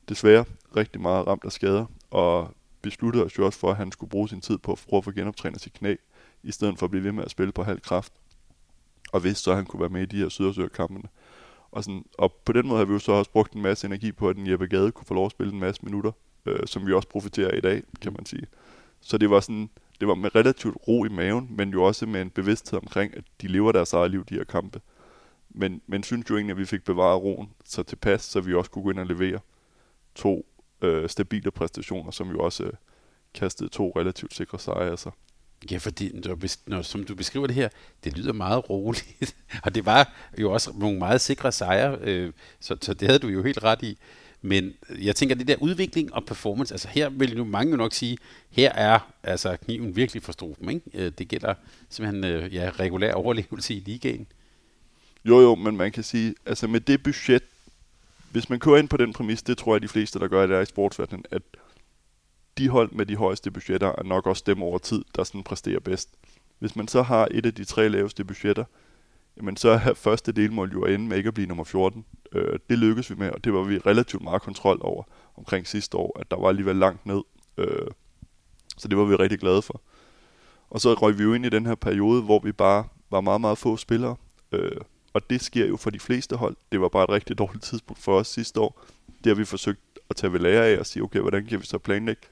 desværre 0.08 0.44
rigtig 0.76 1.00
meget 1.00 1.26
ramt 1.26 1.44
af 1.44 1.52
skader, 1.52 1.86
og 2.10 2.54
besluttede 2.82 3.24
os 3.24 3.38
jo 3.38 3.46
også 3.46 3.58
for, 3.58 3.70
at 3.70 3.76
han 3.76 3.92
skulle 3.92 4.10
bruge 4.10 4.28
sin 4.28 4.40
tid 4.40 4.58
på 4.58 4.72
at 4.72 4.84
prøve 4.88 4.98
at 4.98 5.04
få 5.04 5.10
genoptrænet 5.10 5.60
sit 5.60 5.72
knæ, 5.72 5.94
i 6.42 6.52
stedet 6.52 6.78
for 6.78 6.86
at 6.86 6.90
blive 6.90 7.04
ved 7.04 7.12
med 7.12 7.24
at 7.24 7.30
spille 7.30 7.52
på 7.52 7.62
halv 7.62 7.80
kraft. 7.80 8.12
Og 9.12 9.24
vidste 9.24 9.42
så, 9.42 9.50
at 9.50 9.56
han 9.56 9.66
kunne 9.66 9.80
være 9.80 9.88
med 9.88 10.02
i 10.02 10.06
de 10.06 10.16
her 10.16 10.28
Sydersø-kampene. 10.28 11.08
Og, 11.70 11.84
sådan, 11.84 12.04
og 12.18 12.32
på 12.44 12.52
den 12.52 12.68
måde 12.68 12.78
har 12.78 12.84
vi 12.84 12.92
jo 12.92 12.98
så 12.98 13.12
også 13.12 13.30
brugt 13.30 13.52
en 13.52 13.62
masse 13.62 13.86
energi 13.86 14.12
på, 14.12 14.28
at 14.28 14.36
den 14.36 14.50
Jeppe 14.50 14.66
Gade 14.66 14.92
kunne 14.92 15.06
få 15.06 15.14
lov 15.14 15.26
at 15.26 15.30
spille 15.30 15.52
en 15.52 15.60
masse 15.60 15.84
minutter, 15.84 16.12
øh, 16.46 16.66
som 16.66 16.86
vi 16.86 16.92
også 16.92 17.08
profiterer 17.08 17.54
i 17.54 17.60
dag, 17.60 17.82
kan 18.00 18.12
man 18.12 18.26
sige. 18.26 18.46
Så 19.00 19.18
det 19.18 19.30
var 19.30 19.40
sådan, 19.40 19.70
det 20.00 20.08
var 20.08 20.14
med 20.14 20.34
relativt 20.34 20.76
ro 20.88 21.04
i 21.04 21.08
maven, 21.08 21.48
men 21.50 21.70
jo 21.70 21.84
også 21.84 22.06
med 22.06 22.22
en 22.22 22.30
bevidsthed 22.30 22.78
omkring, 22.78 23.16
at 23.16 23.24
de 23.40 23.46
lever 23.46 23.72
deres 23.72 23.92
eget 23.92 24.10
liv, 24.10 24.24
de 24.24 24.34
her 24.34 24.44
kampe. 24.44 24.80
Men, 25.50 25.82
men 25.86 26.02
synes 26.02 26.30
jo 26.30 26.36
egentlig, 26.36 26.54
at 26.54 26.58
vi 26.58 26.64
fik 26.64 26.84
bevaret 26.84 27.22
roen 27.22 27.50
så 27.64 27.82
tilpas, 27.82 28.22
så 28.22 28.40
vi 28.40 28.54
også 28.54 28.70
kunne 28.70 28.84
gå 28.84 28.90
ind 28.90 28.98
og 28.98 29.06
levere 29.06 29.38
to 30.14 30.46
øh, 30.82 31.08
stabile 31.08 31.50
præstationer, 31.50 32.10
som 32.10 32.30
jo 32.30 32.38
også 32.38 32.64
øh, 32.64 32.72
kastede 33.34 33.68
to 33.68 33.92
relativt 33.96 34.34
sikre 34.34 34.58
sejre. 34.58 34.90
Altså. 34.90 35.10
Ja, 35.70 35.76
fordi 35.76 36.10
når, 36.14 36.38
når, 36.66 36.82
som 36.82 37.04
du 37.04 37.14
beskriver 37.14 37.46
det 37.46 37.56
her, 37.56 37.68
det 38.04 38.18
lyder 38.18 38.32
meget 38.32 38.70
roligt. 38.70 39.36
og 39.64 39.74
det 39.74 39.86
var 39.86 40.12
jo 40.38 40.52
også 40.52 40.72
nogle 40.76 40.98
meget 40.98 41.20
sikre 41.20 41.52
sejre, 41.52 41.98
øh, 42.00 42.32
så, 42.60 42.76
så 42.80 42.94
det 42.94 43.08
havde 43.08 43.18
du 43.18 43.28
jo 43.28 43.42
helt 43.42 43.62
ret 43.62 43.82
i. 43.82 43.98
Men 44.42 44.74
jeg 44.98 45.16
tænker, 45.16 45.34
det 45.34 45.48
der 45.48 45.56
udvikling 45.56 46.14
og 46.14 46.24
performance, 46.24 46.74
altså 46.74 46.88
her 46.88 47.08
vil 47.08 47.36
nu 47.36 47.44
mange 47.44 47.70
jo 47.70 47.76
nok 47.76 47.92
sige, 47.92 48.18
her 48.50 48.72
er 48.72 48.98
altså 49.22 49.56
kniven 49.56 49.96
virkelig 49.96 50.22
for 50.22 50.32
struben. 50.32 50.70
Ikke? 50.70 50.82
Øh, 50.94 51.12
det 51.18 51.28
gælder 51.28 51.54
simpelthen 51.90 52.24
øh, 52.24 52.54
ja, 52.54 52.70
regulær 52.78 53.12
overlevelse 53.12 53.74
i 53.74 53.80
ligaen. 53.80 54.26
Jo, 55.24 55.40
jo, 55.40 55.54
men 55.54 55.76
man 55.76 55.92
kan 55.92 56.02
sige, 56.02 56.34
altså 56.46 56.66
med 56.66 56.80
det 56.80 57.02
budget, 57.02 57.42
hvis 58.30 58.50
man 58.50 58.58
kører 58.58 58.76
ind 58.76 58.88
på 58.88 58.96
den 58.96 59.12
præmis, 59.12 59.42
det 59.42 59.58
tror 59.58 59.74
jeg 59.74 59.82
de 59.82 59.88
fleste, 59.88 60.18
der 60.18 60.28
gør 60.28 60.46
det 60.46 60.56
er 60.56 60.60
i 60.60 60.66
sportsverdenen, 60.66 61.24
at 61.30 61.42
de 62.60 62.68
hold 62.68 62.92
med 62.92 63.06
de 63.06 63.16
højeste 63.16 63.50
budgetter 63.50 63.92
er 63.98 64.02
nok 64.02 64.26
også 64.26 64.42
dem 64.46 64.62
over 64.62 64.78
tid, 64.78 65.04
der 65.16 65.24
sådan 65.24 65.42
præsterer 65.42 65.80
bedst. 65.80 66.08
Hvis 66.58 66.76
man 66.76 66.88
så 66.88 67.02
har 67.02 67.28
et 67.30 67.46
af 67.46 67.54
de 67.54 67.64
tre 67.64 67.88
laveste 67.88 68.24
budgetter, 68.24 68.64
jamen 69.36 69.56
så 69.56 69.68
er 69.68 69.94
første 69.94 70.32
delmål 70.32 70.72
jo 70.72 70.84
ende 70.84 71.08
med 71.08 71.16
ikke 71.16 71.28
at 71.28 71.34
blive 71.34 71.46
nummer 71.46 71.64
14. 71.64 72.04
Øh, 72.32 72.58
det 72.70 72.78
lykkedes 72.78 73.10
vi 73.10 73.14
med, 73.14 73.30
og 73.30 73.44
det 73.44 73.52
var 73.52 73.62
vi 73.62 73.78
relativt 73.78 74.22
meget 74.22 74.42
kontrol 74.42 74.78
over 74.80 75.02
omkring 75.36 75.66
sidste 75.66 75.96
år, 75.96 76.20
at 76.20 76.30
der 76.30 76.36
var 76.36 76.48
alligevel 76.48 76.76
langt 76.76 77.06
ned. 77.06 77.22
Øh, 77.58 77.86
så 78.76 78.88
det 78.88 78.98
var 78.98 79.04
vi 79.04 79.14
rigtig 79.14 79.38
glade 79.38 79.62
for. 79.62 79.80
Og 80.70 80.80
så 80.80 80.94
røg 80.94 81.18
vi 81.18 81.22
jo 81.22 81.34
ind 81.34 81.46
i 81.46 81.48
den 81.48 81.66
her 81.66 81.74
periode, 81.74 82.22
hvor 82.22 82.38
vi 82.38 82.52
bare 82.52 82.84
var 83.10 83.20
meget, 83.20 83.40
meget 83.40 83.58
få 83.58 83.76
spillere. 83.76 84.16
Øh, 84.52 84.80
og 85.12 85.30
det 85.30 85.40
sker 85.40 85.66
jo 85.66 85.76
for 85.76 85.90
de 85.90 86.00
fleste 86.00 86.36
hold. 86.36 86.56
Det 86.72 86.80
var 86.80 86.88
bare 86.88 87.04
et 87.04 87.10
rigtig 87.10 87.38
dårligt 87.38 87.64
tidspunkt 87.64 88.02
for 88.02 88.18
os 88.18 88.28
sidste 88.28 88.60
år. 88.60 88.84
Det 89.24 89.26
har 89.26 89.34
vi 89.34 89.44
forsøgt 89.44 89.80
at 90.10 90.16
tage 90.16 90.32
ved 90.32 90.40
lære 90.40 90.66
af 90.66 90.78
og 90.78 90.86
sige, 90.86 91.02
okay, 91.02 91.20
hvordan 91.20 91.46
kan 91.46 91.60
vi 91.60 91.66
så 91.66 91.78
planlægge 91.78 92.22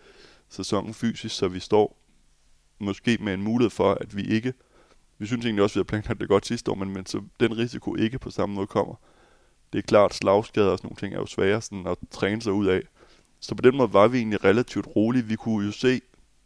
sæsonen 0.49 0.95
fysisk, 0.95 1.37
så 1.37 1.49
vi 1.49 1.61
står 1.61 1.97
måske 2.79 3.19
med 3.21 3.35
en 3.35 3.43
mulighed 3.43 3.71
for, 3.71 3.95
at 3.95 4.17
vi 4.17 4.23
ikke, 4.23 4.53
vi 5.19 5.27
synes 5.27 5.45
egentlig 5.45 5.63
også, 5.63 5.73
at 5.73 5.77
vi 5.77 5.97
har 5.97 6.01
planlagt 6.01 6.21
det 6.21 6.29
godt 6.29 6.47
sidste 6.47 6.71
år, 6.71 6.75
men, 6.75 6.91
men 6.91 7.07
så 7.07 7.23
den 7.41 7.59
risiko 7.59 7.97
ikke 7.97 8.19
på 8.19 8.31
samme 8.31 8.55
måde 8.55 8.67
kommer. 8.67 8.95
Det 9.73 9.79
er 9.79 9.83
klart, 9.83 10.15
slagskader 10.15 10.71
og 10.71 10.79
sådan 10.79 10.87
nogle 10.87 10.97
ting 10.97 11.15
er 11.15 11.19
jo 11.19 11.27
svære 11.27 11.63
sådan 11.63 11.87
at 11.87 11.99
træne 12.11 12.43
sig 12.43 12.53
ud 12.53 12.67
af. 12.67 12.83
Så 13.41 13.55
på 13.55 13.63
den 13.63 13.77
måde 13.77 13.93
var 13.93 14.09
vi 14.09 14.19
egentlig 14.19 14.45
relativt 14.45 14.87
rolige. 14.97 15.25
Vi 15.25 15.37
kunne 15.37 15.67
jo 15.67 15.73
se, 15.73 16.01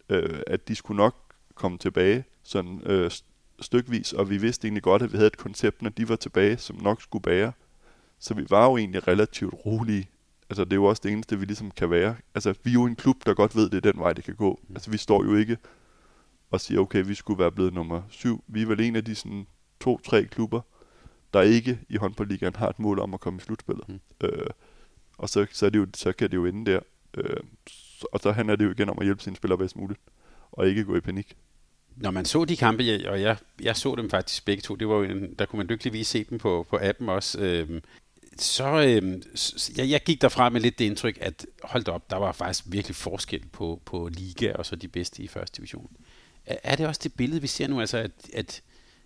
øh, 0.08 0.40
at 0.46 0.68
de 0.68 0.74
skulle 0.74 0.96
nok 0.96 1.16
komme 1.54 1.78
tilbage 1.78 2.24
sådan 2.42 2.82
øh, 2.86 3.10
stykvis, 3.60 4.12
og 4.12 4.30
vi 4.30 4.36
vidste 4.36 4.66
egentlig 4.66 4.82
godt, 4.82 5.02
at 5.02 5.12
vi 5.12 5.16
havde 5.16 5.26
et 5.26 5.36
koncept, 5.36 5.82
når 5.82 5.90
de 5.90 6.08
var 6.08 6.16
tilbage, 6.16 6.58
som 6.58 6.76
nok 6.82 7.02
skulle 7.02 7.22
bære. 7.22 7.52
Så 8.18 8.34
vi 8.34 8.46
var 8.50 8.66
jo 8.66 8.76
egentlig 8.76 9.08
relativt 9.08 9.54
rolige. 9.66 10.08
Altså, 10.52 10.64
det 10.64 10.72
er 10.72 10.76
jo 10.76 10.84
også 10.84 11.00
det 11.04 11.12
eneste, 11.12 11.38
vi 11.38 11.44
ligesom 11.44 11.70
kan 11.70 11.90
være. 11.90 12.16
Altså, 12.34 12.54
vi 12.62 12.70
er 12.70 12.74
jo 12.74 12.84
en 12.84 12.96
klub, 12.96 13.16
der 13.26 13.34
godt 13.34 13.56
ved, 13.56 13.70
det 13.70 13.86
er 13.86 13.92
den 13.92 14.00
vej, 14.00 14.12
det 14.12 14.24
kan 14.24 14.34
gå. 14.34 14.60
Altså, 14.74 14.90
vi 14.90 14.96
står 14.96 15.24
jo 15.24 15.36
ikke 15.36 15.56
og 16.50 16.60
siger, 16.60 16.80
okay, 16.80 17.04
vi 17.06 17.14
skulle 17.14 17.38
være 17.38 17.52
blevet 17.52 17.74
nummer 17.74 18.02
syv. 18.08 18.44
Vi 18.48 18.62
er 18.62 18.66
vel 18.66 18.80
en 18.80 18.96
af 18.96 19.04
de 19.04 19.14
sådan 19.14 19.46
to-tre 19.80 20.24
klubber, 20.24 20.60
der 21.32 21.40
ikke 21.40 21.78
i 21.88 21.96
håndboldligaen 21.96 22.56
har 22.56 22.68
et 22.68 22.78
mål 22.78 22.98
om 22.98 23.14
at 23.14 23.20
komme 23.20 23.36
i 23.36 23.40
slutspillet. 23.40 23.88
Mm. 23.88 24.00
Øh, 24.24 24.46
og 25.18 25.28
så, 25.28 25.46
så, 25.52 25.66
er 25.66 25.70
det 25.70 25.78
jo, 25.78 25.86
så 25.94 26.12
kan 26.12 26.30
det 26.30 26.36
jo 26.36 26.46
ende 26.46 26.70
der. 26.70 26.80
Øh, 27.16 27.36
og 28.12 28.20
så 28.20 28.32
handler 28.32 28.56
det 28.56 28.64
jo 28.64 28.70
igen 28.70 28.88
om 28.88 28.98
at 28.98 29.04
hjælpe 29.04 29.22
sine 29.22 29.36
spillere 29.36 29.58
bedst 29.58 29.76
muligt, 29.76 30.00
og 30.52 30.68
ikke 30.68 30.84
gå 30.84 30.96
i 30.96 31.00
panik 31.00 31.36
når 31.96 32.10
man 32.10 32.24
så 32.24 32.44
de 32.44 32.56
kampe, 32.56 32.82
og 33.08 33.22
jeg, 33.22 33.36
jeg 33.62 33.76
så 33.76 33.94
dem 33.94 34.10
faktisk 34.10 34.44
begge 34.44 34.60
to, 34.60 34.74
det 34.74 34.88
var 34.88 34.94
jo 34.94 35.02
en, 35.02 35.34
der 35.38 35.46
kunne 35.46 35.58
man 35.58 35.66
lykkeligvis 35.66 36.06
se 36.06 36.24
dem 36.24 36.38
på, 36.38 36.66
på 36.70 36.78
appen 36.82 37.08
også, 37.08 37.40
øh, 37.40 37.80
så 38.38 38.64
øh, 38.64 39.22
jeg, 39.78 39.90
jeg 39.90 40.02
gik 40.04 40.22
derfra 40.22 40.48
med 40.48 40.60
lidt 40.60 40.78
det 40.78 40.84
indtryk, 40.84 41.18
at 41.20 41.46
hold 41.62 41.88
op, 41.88 42.10
der 42.10 42.16
var 42.16 42.32
faktisk 42.32 42.64
virkelig 42.66 42.96
forskel 42.96 43.42
på, 43.52 43.80
på 43.84 44.08
liga 44.12 44.52
og 44.52 44.66
så 44.66 44.76
de 44.76 44.88
bedste 44.88 45.22
i 45.22 45.28
første 45.28 45.56
division. 45.56 45.90
Er, 46.46 46.56
er 46.62 46.76
det 46.76 46.86
også 46.86 47.00
det 47.04 47.14
billede, 47.14 47.40
vi 47.40 47.46
ser 47.46 47.66
nu, 47.66 47.80
altså 47.80 47.98
at, 47.98 48.10
at, 48.32 48.62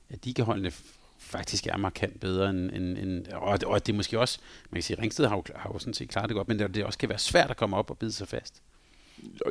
at 0.08 0.26
ligaholdene 0.26 0.72
faktisk 1.18 1.66
er 1.66 1.76
markant 1.76 2.20
bedre 2.20 2.50
end, 2.50 2.70
end, 2.70 2.98
end 2.98 3.26
og, 3.26 3.58
og 3.66 3.76
at 3.76 3.86
det 3.86 3.94
måske 3.94 4.20
også, 4.20 4.38
man 4.70 4.76
kan 4.76 4.82
sige, 4.82 5.02
Ringsted 5.02 5.26
har 5.26 5.36
jo, 5.36 5.42
har 5.56 5.70
jo 5.74 5.78
sådan 5.78 5.94
set 5.94 6.08
klaret 6.08 6.28
det 6.28 6.34
godt, 6.34 6.48
men 6.48 6.58
det, 6.58 6.74
det 6.74 6.84
også 6.84 6.98
kan 6.98 7.08
være 7.08 7.18
svært 7.18 7.50
at 7.50 7.56
komme 7.56 7.76
op 7.76 7.90
og 7.90 7.98
bide 7.98 8.12
sig 8.12 8.28
fast. 8.28 8.62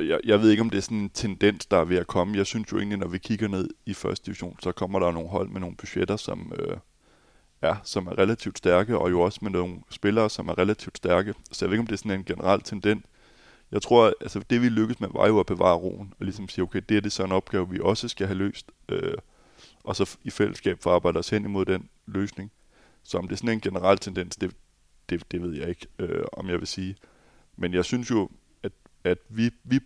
Jeg, 0.00 0.20
jeg 0.24 0.40
ved 0.40 0.50
ikke, 0.50 0.60
om 0.60 0.70
det 0.70 0.78
er 0.78 0.82
sådan 0.82 0.98
en 0.98 1.10
tendens, 1.10 1.66
der 1.66 1.76
er 1.76 1.84
ved 1.84 1.96
at 1.96 2.06
komme. 2.06 2.36
Jeg 2.36 2.46
synes 2.46 2.72
jo 2.72 2.78
egentlig, 2.78 2.98
når 2.98 3.08
vi 3.08 3.18
kigger 3.18 3.48
ned 3.48 3.68
i 3.86 3.94
første 3.94 4.26
division, 4.26 4.56
så 4.62 4.72
kommer 4.72 4.98
der 4.98 5.12
nogle 5.12 5.28
hold 5.28 5.48
med 5.48 5.60
nogle 5.60 5.76
budgetter, 5.76 6.16
som, 6.16 6.52
øh, 6.58 6.76
ja, 7.62 7.76
som 7.84 8.06
er 8.06 8.18
relativt 8.18 8.58
stærke, 8.58 8.98
og 8.98 9.10
jo 9.10 9.20
også 9.20 9.38
med 9.42 9.50
nogle 9.50 9.78
spillere, 9.90 10.30
som 10.30 10.48
er 10.48 10.58
relativt 10.58 10.96
stærke. 10.96 11.34
Så 11.52 11.64
jeg 11.64 11.70
ved 11.70 11.74
ikke, 11.74 11.80
om 11.80 11.86
det 11.86 11.92
er 11.92 11.98
sådan 11.98 12.12
en 12.12 12.24
generel 12.24 12.60
tendens. 12.60 13.04
Jeg 13.72 13.82
tror, 13.82 14.12
altså 14.20 14.42
det 14.50 14.62
vi 14.62 14.68
lykkedes 14.68 15.00
med, 15.00 15.08
var 15.12 15.26
jo 15.26 15.40
at 15.40 15.46
bevare 15.46 15.76
roen, 15.76 16.14
og 16.18 16.24
ligesom 16.24 16.48
sige, 16.48 16.62
okay, 16.62 16.80
det 16.88 16.96
er 16.96 17.00
det 17.00 17.12
så 17.12 17.24
en 17.24 17.32
opgave, 17.32 17.70
vi 17.70 17.80
også 17.80 18.08
skal 18.08 18.26
have 18.26 18.38
løst, 18.38 18.70
øh, 18.88 19.14
og 19.84 19.96
så 19.96 20.18
i 20.24 20.30
fællesskab 20.30 20.82
for 20.82 20.90
at 20.90 20.94
arbejde 20.94 21.18
os 21.18 21.28
hen 21.28 21.44
imod 21.44 21.64
den 21.64 21.88
løsning. 22.06 22.52
Så 23.02 23.18
om 23.18 23.28
det 23.28 23.32
er 23.32 23.36
sådan 23.36 23.50
en 23.50 23.60
generel 23.60 23.98
tendens, 23.98 24.36
det, 24.36 24.52
det, 25.08 25.32
det 25.32 25.42
ved 25.42 25.54
jeg 25.54 25.68
ikke, 25.68 25.86
øh, 25.98 26.24
om 26.32 26.48
jeg 26.48 26.58
vil 26.58 26.66
sige. 26.66 26.96
Men 27.56 27.74
jeg 27.74 27.84
synes 27.84 28.10
jo, 28.10 28.30
at, 28.62 28.72
at 29.04 29.18
vi, 29.28 29.50
vi, 29.64 29.80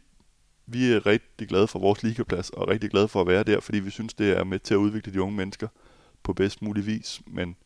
vi 0.67 0.93
er 0.93 1.07
rigtig 1.07 1.49
glade 1.49 1.67
for 1.67 1.79
vores 1.79 2.03
ligaplads, 2.03 2.51
og 2.51 2.69
rigtig 2.69 2.91
glade 2.91 3.09
for 3.09 3.21
at 3.21 3.27
være 3.27 3.43
der, 3.43 3.61
fordi 3.61 3.79
vi 3.79 3.91
synes, 3.91 4.15
det 4.15 4.39
er 4.39 4.45
med 4.45 4.59
til 4.59 4.75
at 4.75 4.79
udvikle 4.79 5.13
de 5.13 5.23
unge 5.23 5.37
mennesker 5.37 5.69
på 6.23 6.33
bedst 6.33 6.63
mulig 6.63 6.87
vis. 6.87 7.21
Men 7.27 7.57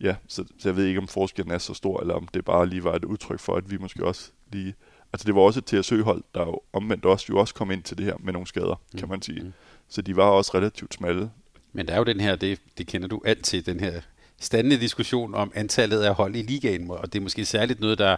ja, 0.00 0.16
så, 0.28 0.44
så 0.58 0.68
jeg 0.68 0.76
ved 0.76 0.84
ikke, 0.84 1.00
om 1.00 1.08
forskellen 1.08 1.54
er 1.54 1.58
så 1.58 1.74
stor, 1.74 2.00
eller 2.00 2.14
om 2.14 2.28
det 2.34 2.44
bare 2.44 2.66
lige 2.66 2.84
var 2.84 2.94
et 2.94 3.04
udtryk 3.04 3.40
for, 3.40 3.56
at 3.56 3.70
vi 3.70 3.76
måske 3.76 4.04
også 4.04 4.30
lige... 4.52 4.74
Altså 5.12 5.26
det 5.26 5.34
var 5.34 5.40
også 5.40 5.60
et 5.60 5.84
TSØ-hold, 5.84 6.24
der 6.34 6.40
jo 6.40 6.60
omvendt 6.72 7.04
også, 7.04 7.26
jo 7.28 7.38
også 7.38 7.54
kom 7.54 7.70
ind 7.70 7.82
til 7.82 7.98
det 7.98 8.06
her 8.06 8.14
med 8.20 8.32
nogle 8.32 8.46
skader, 8.46 8.80
mm. 8.92 8.98
kan 8.98 9.08
man 9.08 9.22
sige. 9.22 9.40
Mm. 9.40 9.52
Så 9.88 10.02
de 10.02 10.16
var 10.16 10.24
også 10.24 10.50
relativt 10.54 10.94
smalle. 10.94 11.30
Men 11.72 11.88
der 11.88 11.94
er 11.94 11.98
jo 11.98 12.04
den 12.04 12.20
her, 12.20 12.36
det, 12.36 12.60
det 12.78 12.86
kender 12.86 13.08
du 13.08 13.22
alt 13.24 13.44
til, 13.44 13.66
den 13.66 13.80
her 13.80 14.00
standende 14.40 14.80
diskussion 14.80 15.34
om 15.34 15.52
antallet 15.54 16.02
af 16.02 16.14
hold 16.14 16.36
i 16.36 16.42
ligaen, 16.42 16.90
og 16.90 17.12
det 17.12 17.18
er 17.18 17.22
måske 17.22 17.44
særligt 17.44 17.80
noget, 17.80 17.98
der 17.98 18.16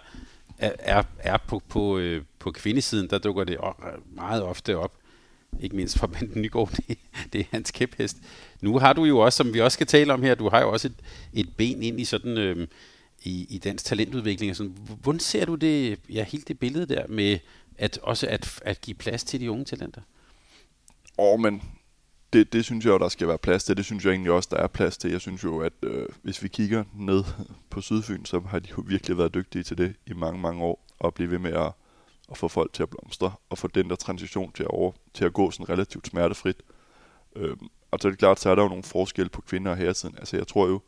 er, 0.59 0.73
er, 0.79 1.03
er 1.19 1.37
på, 1.37 1.63
på, 1.69 1.99
øh, 1.99 2.23
på 2.39 2.51
kvindesiden, 2.51 3.11
der 3.11 3.19
dukker 3.19 3.45
det 3.45 3.59
meget 4.15 4.43
ofte 4.43 4.77
op. 4.77 4.93
Ikke 5.61 5.77
mindst 5.77 5.99
fra 5.99 6.07
Bent 6.07 6.37
Nygaard, 6.37 6.71
det, 6.77 6.99
det 7.33 7.41
er 7.41 7.45
hans 7.51 7.71
kæphest. 7.71 8.17
Nu 8.61 8.79
har 8.79 8.93
du 8.93 9.05
jo 9.05 9.19
også, 9.19 9.37
som 9.37 9.55
vi 9.55 9.61
også 9.61 9.75
skal 9.75 9.87
tale 9.87 10.13
om 10.13 10.23
her, 10.23 10.35
du 10.35 10.49
har 10.49 10.61
jo 10.61 10.73
også 10.73 10.89
et, 10.89 10.95
et 11.33 11.57
ben 11.57 11.83
ind 11.83 12.01
i 12.01 12.05
sådan 12.05 12.39
øh, 12.39 12.69
i, 13.23 13.47
i 13.51 13.59
dansk 13.59 13.85
talentudvikling. 13.85 14.51
Og 14.51 14.57
sådan. 14.57 14.77
Hvordan 15.03 15.21
ser 15.21 15.45
du 15.45 15.55
det, 15.55 15.99
ja, 16.11 16.25
helt 16.25 16.49
det 16.49 16.59
billede 16.59 16.87
der 16.87 17.07
med 17.09 17.39
at 17.79 17.99
også 18.03 18.27
at, 18.27 18.61
at 18.65 18.81
give 18.81 18.95
plads 18.95 19.25
til 19.25 19.41
de 19.41 19.51
unge 19.51 19.65
talenter? 19.65 20.01
Åh, 21.19 21.35
oh, 21.35 21.41
men 21.41 21.63
det, 22.33 22.53
det 22.53 22.65
synes 22.65 22.85
jeg 22.85 22.93
jo, 22.93 22.99
der 22.99 23.09
skal 23.09 23.29
være 23.29 23.39
plads 23.39 23.65
til. 23.65 23.77
Det 23.77 23.85
synes 23.85 24.05
jeg 24.05 24.11
egentlig 24.11 24.33
også, 24.33 24.49
der 24.53 24.57
er 24.57 24.67
plads 24.67 24.99
til. 24.99 25.11
Jeg 25.11 25.21
synes 25.21 25.45
jo, 25.45 25.59
at 25.59 25.73
øh, 25.83 26.07
hvis 26.23 26.43
vi 26.43 26.49
kigger 26.49 26.85
ned 26.95 27.25
på 27.71 27.81
Sydfyn, 27.81 28.25
så 28.25 28.41
har 28.41 28.59
de 28.59 28.69
jo 28.79 28.85
virkelig 28.87 29.19
været 29.19 29.35
dygtige 29.35 29.63
til 29.63 29.79
det 29.79 29.95
i 30.07 30.13
mange, 30.13 30.41
mange 30.41 30.63
år. 30.63 30.87
Og 30.99 31.15
blive 31.15 31.31
ved 31.31 31.39
med 31.39 31.53
at, 31.53 31.73
at 32.33 32.39
få 32.39 32.49
folk 32.49 32.73
til 32.73 32.83
at 32.83 32.91
blomstre, 32.91 33.33
og 33.51 33.59
få 33.59 33.69
den 33.69 33.91
der 33.91 33.97
transition 33.97 34.53
til 34.53 34.63
at, 34.63 34.71
over, 34.71 34.93
til 35.15 35.25
at 35.25 35.33
gå 35.33 35.51
sådan 35.51 35.69
relativt 35.69 36.07
smertefrit. 36.07 36.57
Øhm, 37.37 37.69
og 37.91 37.99
så 38.01 38.09
er 38.09 38.11
det 38.11 38.19
klart, 38.19 38.41
så 38.41 38.51
er 38.51 38.55
der 38.55 38.63
jo 38.63 38.69
nogle 38.69 38.83
forskelle 38.83 39.31
på 39.31 39.41
kvinder 39.41 39.71
og 39.71 39.77
herresiden. 39.77 40.19
Altså 40.19 40.37
jeg 40.37 40.47
tror 40.47 40.69
jo, 40.69 40.81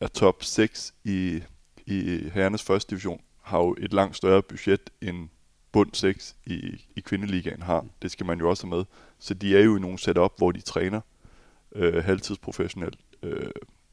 at 0.00 0.12
top 0.12 0.42
6 0.44 0.94
i, 1.04 1.42
i 1.86 2.28
herrenes 2.34 2.62
første 2.62 2.90
division 2.90 3.20
har 3.42 3.58
jo 3.58 3.76
et 3.78 3.92
langt 3.92 4.16
større 4.16 4.42
budget 4.42 4.90
end 5.00 5.28
bund 5.72 5.90
6 5.92 6.36
i, 6.46 6.84
i 6.96 7.00
kvindeligaen 7.00 7.62
har. 7.62 7.86
Det 8.02 8.10
skal 8.10 8.26
man 8.26 8.38
jo 8.38 8.50
også 8.50 8.66
have 8.66 8.76
med. 8.76 8.84
Så 9.18 9.34
de 9.34 9.56
er 9.56 9.62
jo 9.62 9.76
i 9.76 9.80
nogle 9.80 9.98
setup, 9.98 10.32
hvor 10.36 10.52
de 10.52 10.60
træner 10.60 11.00
øh, 11.74 12.04
halvtidsprofessionelt, 12.04 12.98
øh, 13.22 13.50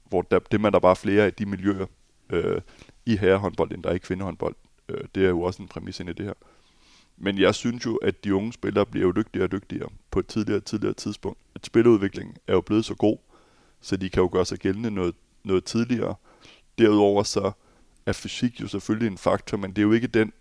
hvor 0.09 0.21
der, 0.21 0.39
det 0.39 0.61
man 0.61 0.73
der 0.73 0.79
bare 0.79 0.95
flere 0.95 1.25
af 1.25 1.33
de 1.33 1.45
miljøer 1.45 1.85
øh, 2.29 2.61
i 3.05 3.17
herrehåndbold, 3.17 3.71
end 3.71 3.83
der 3.83 3.89
er 3.89 3.93
i 3.93 3.97
kvindehåndbold. 3.97 4.55
Øh, 4.89 5.03
det 5.15 5.25
er 5.25 5.29
jo 5.29 5.41
også 5.41 5.61
en 5.61 5.67
præmis 5.67 5.99
ind 5.99 6.09
i 6.09 6.13
det 6.13 6.25
her. 6.25 6.33
Men 7.17 7.37
jeg 7.37 7.55
synes 7.55 7.85
jo, 7.85 7.95
at 7.95 8.23
de 8.23 8.35
unge 8.35 8.53
spillere 8.53 8.85
bliver 8.85 9.05
jo 9.05 9.11
dygtigere 9.11 9.45
og 9.45 9.51
dygtigere 9.51 9.89
på 10.11 10.19
et 10.19 10.27
tidligere 10.27 10.59
og 10.59 10.65
tidligere 10.65 10.93
tidspunkt. 10.93 11.39
At 11.55 11.65
spiludviklingen 11.65 12.35
er 12.47 12.53
jo 12.53 12.61
blevet 12.61 12.85
så 12.85 12.95
god, 12.95 13.17
så 13.81 13.97
de 13.97 14.09
kan 14.09 14.21
jo 14.21 14.29
gøre 14.31 14.45
sig 14.45 14.59
gældende 14.59 14.91
noget, 14.91 15.15
noget 15.43 15.63
tidligere. 15.63 16.15
Derudover 16.77 17.23
så 17.23 17.51
er 18.05 18.13
fysik 18.13 18.61
jo 18.61 18.67
selvfølgelig 18.67 19.07
en 19.07 19.17
faktor, 19.17 19.57
men 19.57 19.69
det 19.69 19.77
er 19.77 19.83
jo 19.83 19.91
ikke 19.91 20.07
den 20.07 20.33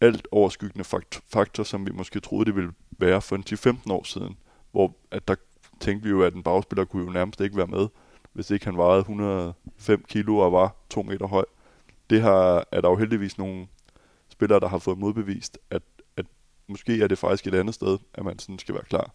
alt 0.00 0.28
overskyggende 0.30 0.84
faktor, 1.32 1.62
som 1.62 1.86
vi 1.86 1.90
måske 1.92 2.20
troede, 2.20 2.44
det 2.44 2.56
ville 2.56 2.72
være 2.90 3.22
for 3.22 3.36
en 3.36 3.44
10-15 3.86 3.92
år 3.92 4.04
siden, 4.04 4.36
hvor 4.70 4.96
at 5.10 5.28
der 5.28 5.34
tænkte 5.80 6.04
vi 6.04 6.10
jo, 6.10 6.22
at 6.22 6.34
en 6.34 6.42
bagspiller 6.42 6.84
kunne 6.84 7.04
jo 7.04 7.10
nærmest 7.10 7.40
ikke 7.40 7.56
være 7.56 7.66
med, 7.66 7.88
hvis 8.32 8.50
ikke 8.50 8.64
han 8.64 8.76
vejede 8.76 9.00
105 9.00 10.04
kilo 10.08 10.38
og 10.38 10.52
var 10.52 10.76
2 10.90 11.02
meter 11.02 11.26
høj. 11.26 11.44
Det 12.10 12.22
har, 12.22 12.66
er 12.72 12.80
der 12.80 12.88
jo 12.88 12.96
heldigvis 12.96 13.38
nogle 13.38 13.66
spillere, 14.28 14.60
der 14.60 14.68
har 14.68 14.78
fået 14.78 14.98
modbevist, 14.98 15.58
at, 15.70 15.82
at 16.16 16.26
måske 16.66 17.02
er 17.02 17.06
det 17.06 17.18
faktisk 17.18 17.46
et 17.46 17.54
andet 17.54 17.74
sted, 17.74 17.98
at 18.14 18.24
man 18.24 18.38
sådan 18.38 18.58
skal 18.58 18.74
være 18.74 18.84
klar. 18.84 19.10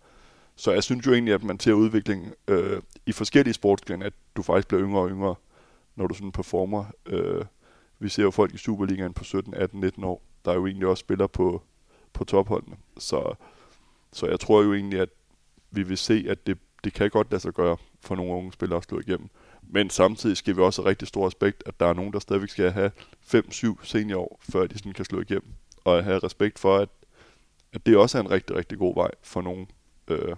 Så 0.56 0.72
jeg 0.72 0.84
synes 0.84 1.06
jo 1.06 1.14
egentlig, 1.14 1.34
at 1.34 1.44
man 1.44 1.60
ser 1.60 1.74
udviklingen 1.74 2.34
øh, 2.48 2.82
i 3.06 3.12
forskellige 3.12 3.54
sportsgrene, 3.54 4.06
at 4.06 4.14
du 4.36 4.42
faktisk 4.42 4.68
bliver 4.68 4.84
yngre 4.84 5.02
og 5.02 5.10
yngre, 5.10 5.36
når 5.96 6.08
du 6.08 6.14
sådan 6.14 6.32
performer. 6.32 6.86
Øh, 7.06 7.46
vi 8.00 8.10
ser 8.10 8.24
jo 8.24 8.32
folk 8.32 8.54
i 8.54 8.58
Superligaen 8.58 9.14
på 9.14 9.24
17, 9.24 9.54
18, 9.54 9.80
19 9.80 10.04
år, 10.04 10.22
der 10.46 10.54
jo 10.54 10.68
egentlig 10.68 10.88
også 10.88 11.02
spiller 11.02 11.28
på, 11.28 11.62
på 12.14 12.24
topholdene. 12.24 12.76
Så, 12.98 13.36
så 14.14 14.28
jeg 14.28 14.40
tror 14.40 14.64
jo 14.64 14.74
egentlig, 14.74 15.00
at 15.00 15.10
vi 15.72 15.84
vil 15.84 15.98
se, 15.98 16.26
at 16.30 16.48
det, 16.48 16.58
det 16.84 16.94
kan 16.94 17.10
godt 17.10 17.32
lade 17.32 17.42
sig 17.42 17.54
gøre 17.54 17.78
for 18.00 18.16
nogle 18.16 18.34
unge 18.34 18.54
spillere 18.54 18.78
at 18.78 18.84
slå 18.84 19.00
igennem. 19.00 19.30
Men 19.70 19.90
samtidig 19.90 20.38
skal 20.38 20.56
vi 20.56 20.62
også 20.62 20.82
have 20.82 20.90
rigtig 20.90 21.08
stor 21.08 21.28
respekt, 21.28 21.64
at 21.66 21.80
der 21.80 21.86
er 21.86 21.94
nogen, 21.94 22.14
der 22.14 22.20
stadigvæk 22.20 22.50
skal 22.50 22.72
have 22.72 22.92
5-7 23.36 23.86
seniorår, 23.86 24.42
før 24.52 24.68
de 24.68 24.78
sådan 24.78 24.94
kan 24.94 25.06
slå 25.06 25.22
igennem. 25.22 25.54
Og 25.84 26.04
have 26.04 26.20
respekt 26.20 26.60
for, 26.60 26.78
at, 26.78 26.90
at 27.74 27.86
det 27.86 27.98
også 27.98 28.18
er 28.18 28.22
en 28.22 28.32
rigtig, 28.32 28.56
rigtig 28.56 28.78
god 28.78 28.96
vej 28.96 29.12
for 29.22 29.42
nogen 29.42 29.68
øh, 30.08 30.36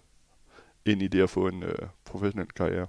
ind 0.85 1.01
i 1.01 1.07
det 1.07 1.21
at 1.23 1.29
få 1.29 1.47
en 1.47 1.63
øh, 1.63 1.77
professionel 2.05 2.47
karriere. 2.47 2.87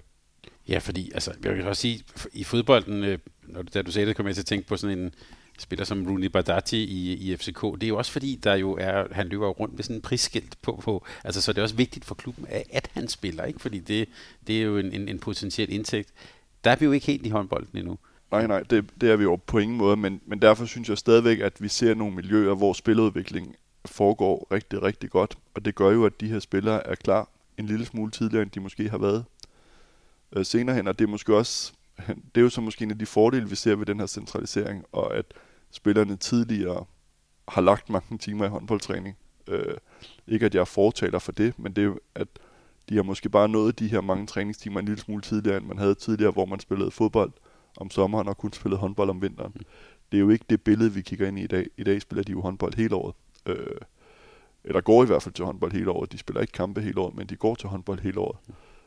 Ja, 0.67 0.77
fordi 0.77 1.11
altså, 1.13 1.33
jeg 1.43 1.55
vil 1.55 1.67
også 1.67 1.81
sige, 1.81 2.03
i 2.33 2.43
fodbolden, 2.43 3.03
øh, 3.03 3.19
når, 3.43 3.61
da 3.61 3.81
du 3.81 3.91
sagde 3.91 4.07
det, 4.07 4.15
kom 4.15 4.27
jeg 4.27 4.35
til 4.35 4.41
at 4.41 4.45
tænke 4.45 4.67
på 4.67 4.77
sådan 4.77 4.99
en 4.99 5.13
spiller 5.61 5.85
som 5.85 6.07
Rooney 6.07 6.27
Bardati 6.27 6.83
i, 6.83 7.13
i 7.13 7.37
FCK. 7.37 7.61
Det 7.61 7.83
er 7.83 7.87
jo 7.87 7.97
også 7.97 8.11
fordi, 8.11 8.39
der 8.43 8.55
jo 8.55 8.77
er, 8.79 9.07
han 9.11 9.27
løber 9.27 9.47
rundt 9.47 9.75
med 9.75 9.83
sådan 9.83 9.95
en 9.95 10.01
prisskilt 10.01 10.57
på, 10.61 10.79
på 10.83 11.05
altså, 11.23 11.41
så 11.41 11.53
det 11.53 11.57
er 11.57 11.63
også 11.63 11.75
vigtigt 11.75 12.05
for 12.05 12.15
klubben, 12.15 12.45
at, 12.49 12.63
at 12.69 12.89
han 12.93 13.07
spiller, 13.07 13.43
ikke? 13.43 13.59
fordi 13.59 13.79
det, 13.79 14.09
det 14.47 14.57
er 14.57 14.61
jo 14.61 14.77
en, 14.77 14.91
en, 14.91 15.09
en 15.09 15.19
potentiel 15.19 15.73
indtægt. 15.73 16.09
Der 16.63 16.71
er 16.71 16.75
vi 16.75 16.85
jo 16.85 16.91
ikke 16.91 17.07
helt 17.07 17.25
i 17.25 17.29
håndbolden 17.29 17.77
endnu. 17.77 17.97
Nej, 18.31 18.47
nej, 18.47 18.63
det, 18.69 18.85
det 19.01 19.11
er 19.11 19.15
vi 19.15 19.23
jo 19.23 19.35
på 19.35 19.57
ingen 19.57 19.77
måde, 19.77 19.97
men, 19.97 20.21
men 20.25 20.41
derfor 20.41 20.65
synes 20.65 20.89
jeg 20.89 20.97
stadigvæk, 20.97 21.39
at 21.39 21.61
vi 21.61 21.67
ser 21.67 21.93
nogle 21.93 22.15
miljøer, 22.15 22.55
hvor 22.55 22.73
spiludvikling 22.73 23.55
foregår 23.85 24.47
rigtig, 24.51 24.83
rigtig 24.83 25.09
godt, 25.09 25.37
og 25.53 25.65
det 25.65 25.75
gør 25.75 25.91
jo, 25.91 26.05
at 26.05 26.21
de 26.21 26.27
her 26.27 26.39
spillere 26.39 26.87
er 26.87 26.95
klar 26.95 27.29
en 27.57 27.65
lille 27.65 27.85
smule 27.85 28.11
tidligere, 28.11 28.41
end 28.41 28.51
de 28.51 28.59
måske 28.59 28.89
har 28.89 28.97
været 28.97 29.25
øh, 30.35 30.45
senere 30.45 30.75
hen, 30.75 30.87
og 30.87 30.99
det 30.99 31.05
er 31.05 31.09
måske 31.09 31.35
også, 31.35 31.73
det 32.35 32.37
er 32.37 32.41
jo 32.41 32.49
så 32.49 32.61
måske 32.61 32.83
en 32.83 32.91
af 32.91 32.99
de 32.99 33.05
fordele, 33.05 33.49
vi 33.49 33.55
ser 33.55 33.75
ved 33.75 33.85
den 33.85 33.99
her 33.99 34.07
centralisering, 34.07 34.85
og 34.91 35.15
at 35.15 35.25
spillerne 35.71 36.15
tidligere 36.15 36.85
har 37.47 37.61
lagt 37.61 37.89
mange 37.89 38.17
timer 38.17 38.45
i 38.45 38.49
håndboldtræning. 38.49 39.17
Øh, 39.47 39.77
ikke 40.27 40.45
at 40.45 40.55
jeg 40.55 40.61
er 40.61 40.65
fortaler 40.65 41.19
for 41.19 41.31
det, 41.31 41.59
men 41.59 41.73
det 41.73 41.83
er 41.85 41.93
at 42.15 42.27
de 42.89 42.95
har 42.95 43.03
måske 43.03 43.29
bare 43.29 43.49
nået 43.49 43.79
de 43.79 43.87
her 43.87 44.01
mange 44.01 44.27
træningstimer 44.27 44.79
en 44.79 44.85
lille 44.85 45.01
smule 45.01 45.21
tidligere, 45.21 45.57
end 45.57 45.65
man 45.65 45.77
havde 45.77 45.95
tidligere, 45.95 46.31
hvor 46.31 46.45
man 46.45 46.59
spillede 46.59 46.91
fodbold 46.91 47.31
om 47.77 47.89
sommeren 47.89 48.27
og 48.27 48.37
kun 48.37 48.53
spillede 48.53 48.79
håndbold 48.79 49.09
om 49.09 49.21
vinteren. 49.21 49.51
Mm. 49.55 49.61
Det 50.11 50.17
er 50.17 50.21
jo 50.21 50.29
ikke 50.29 50.45
det 50.49 50.61
billede, 50.61 50.93
vi 50.93 51.01
kigger 51.01 51.27
ind 51.27 51.39
i 51.39 51.43
i 51.43 51.47
dag. 51.47 51.67
I 51.77 51.83
dag 51.83 52.01
spiller 52.01 52.23
de 52.23 52.31
jo 52.31 52.41
håndbold 52.41 52.73
hele 52.75 52.95
året. 52.95 53.15
Øh, 53.45 53.81
eller 54.63 54.81
går 54.81 55.03
i 55.03 55.05
hvert 55.05 55.23
fald 55.23 55.33
til 55.33 55.45
håndbold 55.45 55.71
hele 55.71 55.91
året. 55.91 56.11
De 56.11 56.17
spiller 56.17 56.41
ikke 56.41 56.53
kampe 56.53 56.81
hele 56.81 56.99
året, 57.01 57.15
men 57.15 57.27
de 57.27 57.35
går 57.35 57.55
til 57.55 57.69
håndbold 57.69 57.99
hele 57.99 58.19
året. 58.19 58.37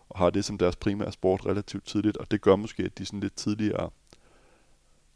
Og 0.08 0.18
har 0.18 0.30
det 0.30 0.44
som 0.44 0.58
deres 0.58 0.76
primære 0.76 1.12
sport 1.12 1.46
relativt 1.46 1.84
tidligt, 1.84 2.16
og 2.16 2.30
det 2.30 2.40
gør 2.40 2.56
måske, 2.56 2.82
at 2.82 2.98
de 2.98 3.06
sådan 3.06 3.20
lidt 3.20 3.36
tidligere 3.36 3.90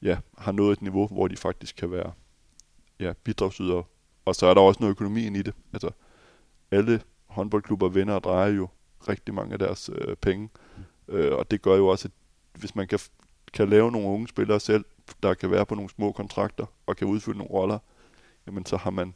ja, 0.02 0.18
har 0.38 0.52
nået 0.52 0.72
et 0.72 0.82
niveau, 0.82 1.06
hvor 1.06 1.28
de 1.28 1.36
faktisk 1.36 1.76
kan 1.76 1.90
være 1.90 2.12
ja, 3.00 3.12
bidragsydere. 3.24 3.84
Og 4.24 4.34
så 4.34 4.46
er 4.46 4.54
der 4.54 4.60
også 4.60 4.80
noget 4.80 4.90
økonomi 4.90 5.26
i 5.26 5.42
det. 5.42 5.54
Altså, 5.72 5.90
alle 6.70 7.02
håndboldklubber 7.26 7.88
vender 7.88 8.14
og 8.14 8.24
drejer 8.24 8.48
jo 8.48 8.68
rigtig 9.08 9.34
mange 9.34 9.52
af 9.52 9.58
deres 9.58 9.90
øh, 9.94 10.16
penge. 10.16 10.48
Øh, 11.08 11.32
og 11.32 11.50
det 11.50 11.62
gør 11.62 11.76
jo 11.76 11.86
også, 11.86 12.08
at 12.08 12.12
hvis 12.60 12.74
man 12.74 12.88
kan, 12.88 12.98
kan 13.52 13.68
lave 13.68 13.92
nogle 13.92 14.08
unge 14.08 14.28
spillere 14.28 14.60
selv, 14.60 14.84
der 15.22 15.34
kan 15.34 15.50
være 15.50 15.66
på 15.66 15.74
nogle 15.74 15.90
små 15.90 16.12
kontrakter 16.12 16.66
og 16.86 16.96
kan 16.96 17.08
udfylde 17.08 17.38
nogle 17.38 17.52
roller, 17.52 17.78
jamen 18.46 18.66
så 18.66 18.76
har 18.76 18.90
man, 18.90 19.14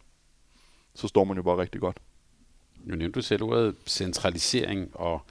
så 0.94 1.08
står 1.08 1.24
man 1.24 1.36
jo 1.36 1.42
bare 1.42 1.58
rigtig 1.58 1.80
godt. 1.80 2.00
Nu 2.76 2.94
nævnte 2.94 3.20
du 3.20 3.22
selv 3.22 3.42
ordet 3.42 3.76
centralisering, 3.86 4.96
og 4.96 5.22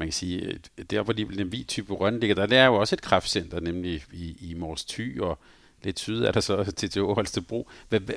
man 0.00 0.08
kan 0.08 0.12
sige, 0.12 0.60
der 0.90 1.02
hvor 1.02 1.12
de 1.12 1.28
vi 1.28 1.62
type 1.62 1.94
Rønne 1.94 2.20
ligger, 2.20 2.46
der 2.46 2.58
er 2.58 2.66
jo 2.66 2.74
også 2.74 2.94
et 2.94 3.02
kraftcenter, 3.02 3.60
nemlig 3.60 4.02
i, 4.12 4.50
i 4.50 4.54
Mors 4.54 4.84
Thy, 4.84 5.20
og 5.20 5.38
lidt 5.82 5.98
syd 5.98 6.22
er 6.22 6.32
der 6.32 6.40
så 6.40 6.64
til, 6.76 6.90
til 6.90 7.02
Holstebro. 7.02 7.68
Hvad, 7.88 8.00
hvad, 8.00 8.14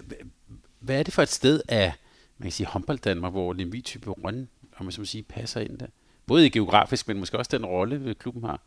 hvad, 0.79 0.99
er 0.99 1.03
det 1.03 1.13
for 1.13 1.21
et 1.21 1.29
sted 1.29 1.61
af, 1.69 1.93
man 2.37 2.45
kan 2.45 2.51
sige, 2.51 2.67
håndbold 2.67 2.99
Danmark, 2.99 3.31
hvor 3.31 3.53
Lemvi 3.53 3.81
type 3.81 4.09
Rønne, 4.09 4.47
om 4.77 4.85
man 4.85 4.91
så 4.91 5.01
må 5.01 5.05
sige, 5.05 5.23
passer 5.23 5.61
ind 5.61 5.77
der? 5.77 5.87
både 6.27 6.49
geografisk, 6.49 7.07
men 7.07 7.19
måske 7.19 7.37
også 7.37 7.57
den 7.57 7.65
rolle, 7.65 8.13
klubben 8.13 8.43
har. 8.43 8.61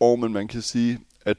Og 0.00 0.18
men 0.18 0.32
man 0.32 0.48
kan 0.48 0.62
sige, 0.62 1.00
at 1.24 1.36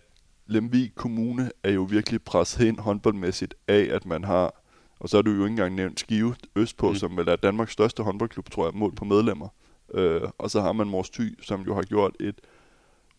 Lemvig 0.48 0.96
Kommune 0.96 1.52
er 1.64 1.72
jo 1.72 1.84
virkelig 1.84 2.22
presset 2.22 2.66
ind 2.66 2.80
håndboldmæssigt 2.80 3.56
af, 3.68 3.88
at 3.92 4.06
man 4.06 4.24
har, 4.24 4.64
og 5.00 5.10
så 5.10 5.18
har 5.18 5.22
du 5.22 5.32
jo 5.32 5.44
ikke 5.44 5.52
engang 5.52 5.76
nævnt 5.76 6.00
Skive 6.00 6.36
Østpå, 6.56 6.90
mm. 6.90 6.96
som 6.96 7.18
vel 7.18 7.28
er 7.28 7.36
Danmarks 7.36 7.74
største 7.74 8.04
håndboldklub, 8.04 8.52
tror 8.52 8.66
jeg, 8.66 8.74
mål 8.76 8.96
på 8.96 9.06
medlemmer. 9.06 9.48
Øh, 9.94 10.22
og 10.38 10.52
så 10.52 10.62
har 10.62 10.74
man 10.74 10.90
Mors 10.90 11.10
Thy, 11.10 11.44
som 11.44 11.62
jo 11.62 11.76
har 11.76 11.84
gjort 11.84 12.16
et 12.20 12.42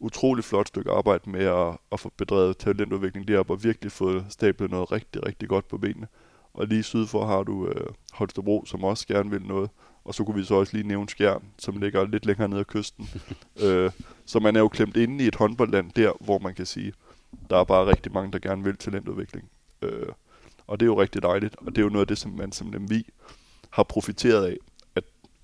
utrolig 0.01 0.45
flot 0.45 0.69
stykke 0.69 0.91
arbejde 0.91 1.31
med 1.31 1.45
at, 1.45 1.79
at 1.93 2.01
få 2.01 2.13
bedrevet 2.17 2.57
talentudvikling 2.57 3.29
deroppe, 3.29 3.53
og 3.53 3.65
virkelig 3.65 3.93
fået 3.93 4.27
stablet 4.29 4.71
noget 4.71 4.93
rigtig, 4.93 5.27
rigtig 5.27 5.49
godt 5.49 5.69
på 5.69 5.79
benene. 5.79 6.07
Og 6.55 6.67
lige 6.67 6.83
syd 6.83 7.07
for 7.07 7.27
har 7.27 7.43
du 7.43 7.67
øh, 7.67 7.87
Holstebro, 8.13 8.65
som 8.67 8.85
også 8.85 9.07
gerne 9.07 9.31
vil 9.31 9.43
noget. 9.43 9.71
Og 10.05 10.15
så 10.15 10.25
kunne 10.25 10.37
vi 10.37 10.45
så 10.45 10.55
også 10.55 10.77
lige 10.77 10.89
nævne 10.89 11.09
Skjern, 11.09 11.45
som 11.59 11.77
ligger 11.77 12.07
lidt 12.07 12.27
længere 12.27 12.49
nede 12.49 12.61
af 12.61 12.67
kysten. 12.67 13.09
øh, 13.65 13.91
så 14.27 14.41
man 14.41 14.57
er 14.57 14.61
jo 14.61 14.69
klemt 14.69 14.97
inde 14.97 15.25
i 15.25 15.27
et 15.27 15.35
håndboldland 15.35 15.91
der, 15.97 16.13
hvor 16.21 16.39
man 16.39 16.55
kan 16.55 16.67
sige, 16.67 16.93
der 17.51 17.57
er 17.57 17.65
bare 17.65 17.87
rigtig 17.87 18.13
mange, 18.13 18.33
der 18.33 18.39
gerne 18.39 18.65
vil 18.65 18.77
talentudvikling. 18.77 19.51
Øh, 19.83 20.07
og 20.67 20.81
det 20.81 20.87
er 20.87 20.91
jo 20.91 21.01
rigtig 21.01 21.23
dejligt, 21.23 21.57
og 21.57 21.67
det 21.67 21.79
er 21.79 21.83
jo 21.83 21.89
noget 21.89 22.01
af 22.01 22.09
det, 22.09 22.19
som 22.19 22.31
man 22.31 22.53
som 22.53 22.73
Lemvi 22.73 23.07
har 23.71 23.83
profiteret 23.83 24.47
af, 24.47 24.57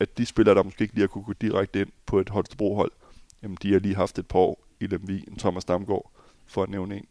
at, 0.01 0.19
de 0.19 0.27
spillere, 0.27 0.55
der 0.55 0.63
måske 0.63 0.83
ikke 0.83 0.95
lige 0.95 1.03
har 1.03 1.09
kunne 1.09 1.25
gå 1.25 1.33
direkte 1.33 1.81
ind 1.81 1.89
på 2.07 2.21
et 2.21 2.29
Holstebro-hold, 2.29 2.93
jamen 3.43 3.59
de 3.63 3.73
har 3.73 3.79
lige 3.79 3.95
haft 3.95 4.19
et 4.19 4.27
par 4.27 4.39
år 4.39 4.67
i 4.81 4.87
Lemvi, 4.87 5.25
en 5.29 5.37
Thomas 5.37 5.65
Damgaard, 5.65 6.13
for 6.47 6.63
at 6.63 6.69
nævne 6.69 6.97
en, 6.97 7.07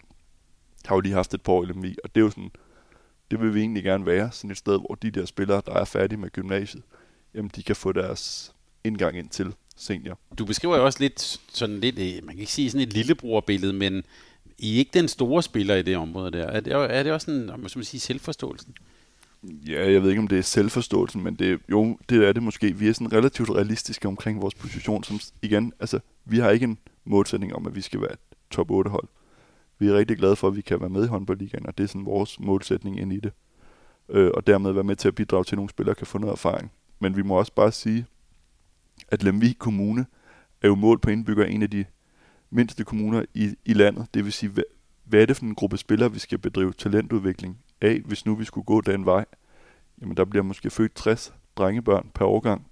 har 0.85 0.95
jo 0.95 0.99
lige 0.99 1.13
haft 1.13 1.33
et 1.33 1.41
par 1.41 1.53
år 1.53 1.63
i 1.63 1.65
Lemvi, 1.65 1.95
og 2.03 2.15
det 2.15 2.21
er 2.21 2.25
jo 2.25 2.29
sådan, 2.29 2.51
det 3.31 3.41
vil 3.41 3.53
vi 3.53 3.59
egentlig 3.59 3.83
gerne 3.83 4.05
være, 4.05 4.31
sådan 4.31 4.51
et 4.51 4.57
sted, 4.57 4.79
hvor 4.79 4.95
de 5.01 5.11
der 5.11 5.25
spillere, 5.25 5.61
der 5.65 5.73
er 5.73 5.85
færdige 5.85 6.19
med 6.19 6.29
gymnasiet, 6.29 6.83
jamen 7.33 7.51
de 7.55 7.63
kan 7.63 7.75
få 7.75 7.91
deres 7.91 8.53
indgang 8.83 9.17
ind 9.17 9.29
til 9.29 9.53
senior. 9.75 10.19
Du 10.37 10.45
beskriver 10.45 10.77
jo 10.77 10.85
også 10.85 10.99
lidt 10.99 11.39
sådan 11.53 11.79
lidt, 11.79 11.99
øh, 11.99 12.25
man 12.25 12.35
kan 12.35 12.39
ikke 12.39 12.51
sige 12.51 12.71
sådan 12.71 12.87
et 12.87 12.93
lillebrorbillede, 12.93 13.73
men 13.73 14.03
I 14.57 14.75
er 14.75 14.79
ikke 14.79 14.91
den 14.93 15.07
store 15.07 15.43
spiller 15.43 15.75
i 15.75 15.81
det 15.81 15.97
område 15.97 16.31
der. 16.31 16.47
Er 16.47 16.59
det, 16.59 16.73
er 16.73 17.03
det 17.03 17.11
også 17.11 17.31
en, 17.31 17.49
om 17.49 17.59
man 17.59 17.69
sige, 17.69 17.99
selvforståelsen? 17.99 18.75
Ja, 19.45 19.91
jeg 19.91 20.01
ved 20.01 20.09
ikke, 20.09 20.19
om 20.19 20.27
det 20.27 20.37
er 20.37 20.41
selvforståelsen, 20.41 21.23
men 21.23 21.35
det, 21.35 21.59
jo, 21.71 21.97
det 22.09 22.27
er 22.27 22.33
det 22.33 22.43
måske. 22.43 22.77
Vi 22.77 22.87
er 22.87 22.93
sådan 22.93 23.13
relativt 23.13 23.49
realistiske 23.49 24.07
omkring 24.07 24.41
vores 24.41 24.55
position, 24.55 25.03
som 25.03 25.19
igen, 25.41 25.73
altså, 25.79 25.99
vi 26.25 26.39
har 26.39 26.49
ikke 26.49 26.63
en 26.63 26.77
målsætning 27.05 27.55
om, 27.55 27.67
at 27.67 27.75
vi 27.75 27.81
skal 27.81 28.01
være 28.01 28.13
et 28.13 28.19
top 28.49 28.71
8 28.71 28.89
hold. 28.89 29.07
Vi 29.79 29.87
er 29.87 29.93
rigtig 29.93 30.17
glade 30.17 30.35
for, 30.35 30.47
at 30.47 30.55
vi 30.55 30.61
kan 30.61 30.79
være 30.79 30.89
med 30.89 31.03
i 31.03 31.07
håndboldligaen, 31.07 31.67
og 31.67 31.77
det 31.77 31.83
er 31.83 31.87
sådan 31.87 32.05
vores 32.05 32.39
målsætning 32.39 32.99
ind 32.99 33.13
i 33.13 33.19
det. 33.19 33.31
Øh, 34.09 34.31
og 34.33 34.47
dermed 34.47 34.71
være 34.71 34.83
med 34.83 34.95
til 34.95 35.07
at 35.07 35.15
bidrage 35.15 35.43
til, 35.43 35.55
at 35.55 35.57
nogle 35.57 35.69
spillere 35.69 35.95
kan 35.95 36.07
få 36.07 36.17
noget 36.17 36.33
erfaring. 36.33 36.71
Men 36.99 37.17
vi 37.17 37.21
må 37.21 37.35
også 37.35 37.53
bare 37.53 37.71
sige, 37.71 38.05
at 39.07 39.23
Lemvig 39.23 39.59
Kommune 39.59 40.05
er 40.61 40.67
jo 40.67 40.75
mål 40.75 40.99
på 40.99 41.09
indbygger 41.09 41.45
en 41.45 41.63
af 41.63 41.69
de 41.69 41.85
mindste 42.49 42.83
kommuner 42.83 43.25
i, 43.33 43.55
i 43.65 43.73
landet. 43.73 44.07
Det 44.13 44.25
vil 44.25 44.33
sige, 44.33 44.49
hvad, 44.49 44.63
hvad 45.03 45.21
er 45.21 45.25
det 45.25 45.37
for 45.37 45.45
en 45.45 45.55
gruppe 45.55 45.77
spillere, 45.77 46.11
vi 46.11 46.19
skal 46.19 46.37
bedrive 46.37 46.73
talentudvikling 46.73 47.57
af, 47.81 48.01
hvis 48.05 48.25
nu 48.25 48.35
vi 48.35 48.45
skulle 48.45 48.65
gå 48.65 48.81
den 48.81 49.05
vej? 49.05 49.25
Jamen, 50.01 50.17
der 50.17 50.25
bliver 50.25 50.43
måske 50.43 50.69
født 50.69 50.95
60 50.95 51.33
drengebørn 51.55 52.11
per 52.13 52.25
årgang. 52.25 52.67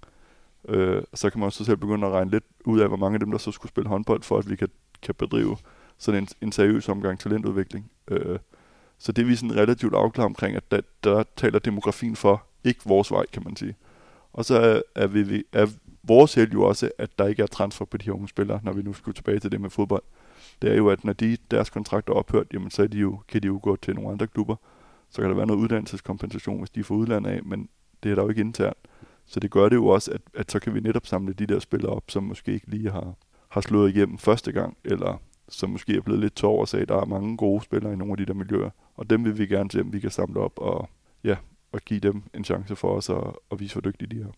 Øh, 0.68 1.02
så 1.14 1.30
kan 1.30 1.40
man 1.40 1.46
også 1.46 1.64
selv 1.64 1.76
begynde 1.76 2.06
at 2.06 2.12
regne 2.12 2.30
lidt 2.30 2.44
ud 2.64 2.80
af, 2.80 2.88
hvor 2.88 2.96
mange 2.96 3.14
af 3.14 3.20
dem, 3.20 3.30
der 3.30 3.38
så 3.38 3.52
skulle 3.52 3.70
spille 3.70 3.88
håndbold, 3.88 4.22
for 4.22 4.38
at 4.38 4.50
vi 4.50 4.56
kan, 4.56 4.68
kan 5.02 5.14
bedrive 5.14 5.56
sådan 5.98 6.22
en, 6.22 6.28
en 6.40 6.52
seriøs 6.52 6.88
omgang 6.88 7.18
talentudvikling. 7.18 7.90
Øh, 8.08 8.38
så 8.98 9.12
det 9.12 9.22
er 9.22 9.26
vi 9.26 9.36
sådan 9.36 9.56
relativt 9.56 9.94
afklaret 9.94 10.26
omkring, 10.26 10.56
at 10.56 10.70
der, 10.70 10.80
der 11.04 11.24
taler 11.36 11.58
demografien 11.58 12.16
for, 12.16 12.44
ikke 12.64 12.80
vores 12.84 13.10
vej, 13.10 13.26
kan 13.32 13.42
man 13.44 13.56
sige. 13.56 13.76
Og 14.32 14.44
så 14.44 14.60
er, 14.60 14.80
er, 14.94 15.06
vi, 15.06 15.44
er 15.52 15.66
vores 16.02 16.34
held 16.34 16.52
jo 16.52 16.62
også, 16.62 16.90
at 16.98 17.18
der 17.18 17.26
ikke 17.26 17.42
er 17.42 17.46
transfer 17.46 17.84
på 17.84 17.96
de 17.96 18.04
her 18.04 18.12
unge 18.12 18.28
spillere, 18.28 18.60
når 18.62 18.72
vi 18.72 18.82
nu 18.82 18.92
skulle 18.92 19.14
tilbage 19.14 19.38
til 19.38 19.52
det 19.52 19.60
med 19.60 19.70
fodbold. 19.70 20.02
Det 20.62 20.72
er 20.72 20.76
jo, 20.76 20.88
at 20.88 21.04
når 21.04 21.12
de, 21.12 21.36
deres 21.50 21.70
kontrakter 21.70 22.12
er 22.12 22.16
ophørt, 22.16 22.46
jamen 22.52 22.70
så 22.70 22.82
er 22.82 22.86
de 22.86 22.98
jo, 22.98 23.20
kan 23.28 23.42
de 23.42 23.46
jo 23.46 23.60
gå 23.62 23.76
til 23.76 23.94
nogle 23.94 24.10
andre 24.10 24.26
klubber. 24.26 24.56
Så 25.14 25.22
kan 25.22 25.30
der 25.30 25.36
være 25.36 25.46
noget 25.46 25.60
uddannelseskompensation, 25.60 26.58
hvis 26.58 26.70
de 26.70 26.84
får 26.84 26.94
udlandet 26.94 27.30
af, 27.30 27.44
men 27.44 27.68
det 28.02 28.10
er 28.10 28.14
der 28.14 28.22
jo 28.22 28.28
ikke 28.28 28.40
internt. 28.40 28.78
Så 29.26 29.40
det 29.40 29.50
gør 29.50 29.68
det 29.68 29.76
jo 29.76 29.86
også, 29.86 30.10
at, 30.10 30.20
at 30.34 30.52
så 30.52 30.58
kan 30.58 30.74
vi 30.74 30.80
netop 30.80 31.06
samle 31.06 31.32
de 31.32 31.46
der 31.46 31.58
spillere 31.58 31.92
op, 31.92 32.10
som 32.10 32.22
måske 32.22 32.52
ikke 32.52 32.70
lige 32.70 32.90
har, 32.90 33.14
har 33.48 33.60
slået 33.60 33.96
igennem 33.96 34.18
første 34.18 34.52
gang, 34.52 34.76
eller 34.84 35.22
som 35.48 35.70
måske 35.70 35.96
er 35.96 36.00
blevet 36.00 36.20
lidt 36.20 36.36
tår 36.36 36.60
og 36.60 36.68
sagde, 36.68 36.82
at 36.82 36.88
der 36.88 36.96
er 36.96 37.04
mange 37.04 37.36
gode 37.36 37.62
spillere 37.62 37.92
i 37.92 37.96
nogle 37.96 38.12
af 38.12 38.16
de 38.16 38.26
der 38.26 38.34
miljøer. 38.34 38.70
Og 38.96 39.10
dem 39.10 39.24
vil 39.24 39.38
vi 39.38 39.46
gerne 39.46 39.70
se, 39.70 39.80
om 39.80 39.92
vi 39.92 40.00
kan 40.00 40.10
samle 40.10 40.40
op 40.40 40.58
og, 40.58 40.88
ja, 41.24 41.36
og 41.72 41.80
give 41.80 42.00
dem 42.00 42.22
en 42.34 42.44
chance 42.44 42.76
for 42.76 42.96
os 42.96 43.10
at, 43.10 43.24
at 43.52 43.60
vise, 43.60 43.74
hvor 43.74 43.80
dygtige 43.80 44.16
de 44.16 44.22
er. 44.22 44.32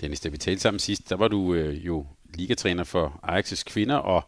Dennis, 0.00 0.20
da 0.20 0.28
vi 0.28 0.36
talte 0.36 0.60
sammen 0.60 0.78
sidst, 0.78 1.10
der 1.10 1.16
var 1.16 1.28
du 1.28 1.54
øh, 1.54 1.86
jo 1.86 2.06
ligatræner 2.34 2.84
for 2.84 3.20
Ajax' 3.22 3.64
kvinder, 3.66 3.96
og 3.96 4.24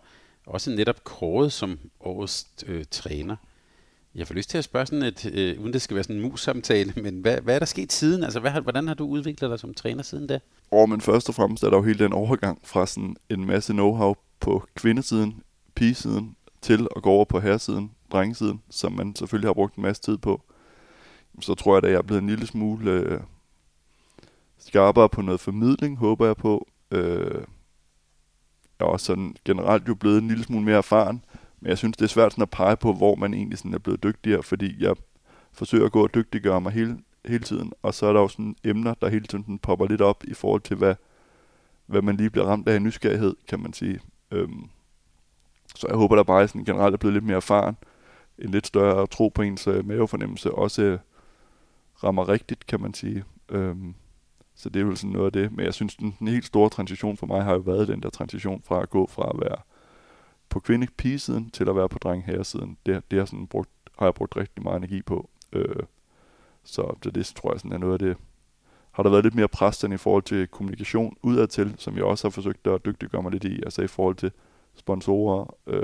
også 0.47 0.71
netop 0.71 1.05
kåret 1.05 1.53
som 1.53 1.79
årets 2.01 2.47
øh, 2.67 2.85
træner. 2.91 3.37
Jeg 4.19 4.27
får 4.27 4.35
lyst 4.35 4.51
til 4.51 4.59
at 4.59 4.65
spørge 4.65 4.87
sådan 4.87 5.03
et, 5.03 5.31
øh, 5.35 5.61
uden 5.61 5.73
det 5.73 5.83
skal 5.83 5.95
være 5.95 6.05
sådan 6.05 6.17
en 6.17 6.23
mus-samtale, 6.23 6.93
men 7.03 7.21
hvad, 7.21 7.41
hvad 7.41 7.55
er 7.55 7.59
der 7.59 7.67
sket 7.67 7.93
siden? 7.93 8.25
Altså, 8.25 8.41
hvad, 8.41 8.51
hvordan 8.51 8.89
har 8.89 8.95
du 8.95 9.07
udviklet 9.07 9.51
dig 9.51 9.59
som 9.59 9.75
træner 9.75 10.03
siden 10.03 10.27
da? 10.27 10.39
Og 10.71 10.89
men 10.89 11.01
først 11.01 11.29
og 11.29 11.35
fremmest 11.35 11.63
er 11.63 11.71
der 11.71 11.77
jo 11.77 11.83
hele 11.83 11.99
den 11.99 12.13
overgang 12.13 12.61
fra 12.65 12.87
sådan 12.87 13.17
en 13.31 13.47
masse 13.47 13.73
know-how 13.73 14.15
på 14.41 14.67
kvindesiden, 14.75 15.43
pigesiden, 15.75 16.37
til 16.63 16.87
at 16.97 17.03
gå 17.03 17.11
over 17.11 17.25
på 17.25 17.41
herresiden, 17.41 17.91
drengesiden, 18.13 18.63
som 18.71 18.93
man 18.93 19.17
selvfølgelig 19.17 19.49
har 19.49 19.55
brugt 19.55 19.77
en 19.77 19.83
masse 19.83 20.03
tid 20.03 20.19
på. 20.19 20.43
Så 21.41 21.55
tror 21.55 21.77
jeg, 21.77 21.85
at 21.85 21.91
jeg 21.91 21.99
er 21.99 22.03
blevet 22.03 22.23
en 22.23 22.29
lille 22.29 22.47
smule 22.47 22.91
øh, 22.91 23.21
skarpere 24.59 25.09
på 25.09 25.23
noget 25.23 25.41
formidling, 25.41 25.99
håber 25.99 26.27
jeg 26.27 26.37
på. 26.37 26.69
Øh, 26.91 27.43
jeg 28.81 28.87
er 28.87 28.91
også 28.91 29.07
sådan 29.07 29.37
generelt 29.45 29.89
jo 29.89 29.95
blevet 29.95 30.19
en 30.19 30.29
lille 30.29 30.45
smule 30.45 30.65
mere 30.65 30.77
erfaren, 30.77 31.25
men 31.61 31.69
jeg 31.69 31.79
synes, 31.79 31.97
det 31.97 32.05
er 32.05 32.09
svært 32.09 32.33
sådan 32.33 32.43
at 32.43 32.51
pege 32.51 32.77
på, 32.77 32.93
hvor 32.93 33.15
man 33.15 33.35
egentlig 33.35 33.59
sådan 33.59 33.75
er 33.75 33.79
blevet 33.79 34.03
dygtigere, 34.03 34.43
fordi 34.43 34.85
jeg 34.85 34.97
forsøger 35.53 35.87
at 35.87 35.93
gå 35.93 36.03
og 36.03 36.15
dygtiggøre 36.15 36.61
mig 36.61 36.73
hele, 36.73 36.99
hele 37.25 37.45
tiden, 37.45 37.73
og 37.83 37.95
så 37.95 38.07
er 38.07 38.13
der 38.13 38.21
jo 38.21 38.29
sådan 38.29 38.57
emner, 38.65 38.95
der 38.95 39.09
hele 39.09 39.27
tiden 39.27 39.59
popper 39.59 39.87
lidt 39.87 40.01
op 40.01 40.25
i 40.25 40.35
forhold 40.35 40.61
til, 40.61 40.77
hvad, 40.77 40.95
hvad 41.87 42.03
man 42.03 42.17
lige 42.17 42.31
bliver 42.31 42.47
ramt 42.47 42.69
af 42.69 42.77
i 42.77 42.79
nysgerrighed, 42.79 43.37
kan 43.49 43.61
man 43.61 43.73
sige. 43.73 44.01
Øhm, 44.31 44.69
så 45.75 45.87
jeg 45.89 45.97
håber, 45.97 46.17
der 46.17 46.23
bare 46.23 46.49
sådan 46.49 46.65
generelt 46.65 46.93
er 46.93 46.99
blevet 46.99 47.15
lidt 47.15 47.25
mere 47.25 47.37
erfaren, 47.37 47.77
en 48.39 48.51
lidt 48.51 48.67
større 48.67 49.07
tro 49.07 49.29
på 49.29 49.43
ens 49.43 49.67
øh, 49.67 49.87
mavefornemmelse, 49.87 50.53
også 50.55 50.83
øh, 50.83 50.99
rammer 52.05 52.29
rigtigt, 52.29 52.67
kan 52.67 52.81
man 52.81 52.95
sige. 52.95 53.25
Øhm, 53.49 53.95
så 54.55 54.69
det 54.69 54.83
er 54.83 54.87
jo 54.87 54.95
sådan 54.95 55.11
noget 55.11 55.27
af 55.27 55.33
det. 55.33 55.53
Men 55.53 55.65
jeg 55.65 55.75
synes, 55.75 55.97
den, 55.97 56.17
den 56.19 56.29
helt 56.29 56.45
store 56.45 56.71
transition 56.71 57.17
for 57.17 57.27
mig 57.27 57.45
har 57.45 57.53
jo 57.53 57.59
været 57.59 57.89
den 57.89 58.03
der 58.03 58.11
transition 58.11 58.63
fra 58.65 58.83
at 58.83 58.91
gå 58.91 59.07
fra 59.07 59.31
at 59.35 59.41
være 59.41 59.57
på 60.49 60.61
kvinde 60.61 61.19
siden 61.19 61.51
til 61.51 61.69
at 61.69 61.77
være 61.77 61.89
på 61.89 61.99
dreng 61.99 62.47
siden. 62.47 62.77
Det, 62.87 63.11
det 63.11 63.19
har, 63.19 63.27
sådan 63.27 63.47
brugt, 63.47 63.71
har 63.99 64.07
jeg 64.07 64.15
brugt 64.15 64.37
rigtig 64.37 64.63
meget 64.63 64.77
energi 64.77 65.03
på. 65.03 65.31
Øh, 65.53 65.83
så 66.65 66.97
det, 67.05 67.15
det 67.15 67.27
tror 67.27 67.53
jeg 67.53 67.61
sådan 67.61 67.73
er 67.73 67.79
noget 67.79 67.93
af 67.93 67.99
det. 67.99 68.17
Har 68.91 69.03
der 69.03 69.11
været 69.11 69.25
lidt 69.25 69.35
mere 69.35 69.49
pres 69.49 69.85
i 69.85 69.97
forhold 69.97 70.23
til 70.23 70.47
kommunikation 70.47 71.17
udadtil, 71.23 71.75
som 71.79 71.97
jeg 71.97 72.05
også 72.05 72.29
har 72.29 72.31
forsøgt 72.31 72.67
at 72.67 72.85
dygtiggøre 72.85 73.23
mig 73.23 73.33
lidt 73.33 73.45
i, 73.45 73.63
altså 73.63 73.83
i 73.83 73.87
forhold 73.87 74.17
til 74.17 74.33
sponsorer, 74.75 75.55
øh, 75.67 75.83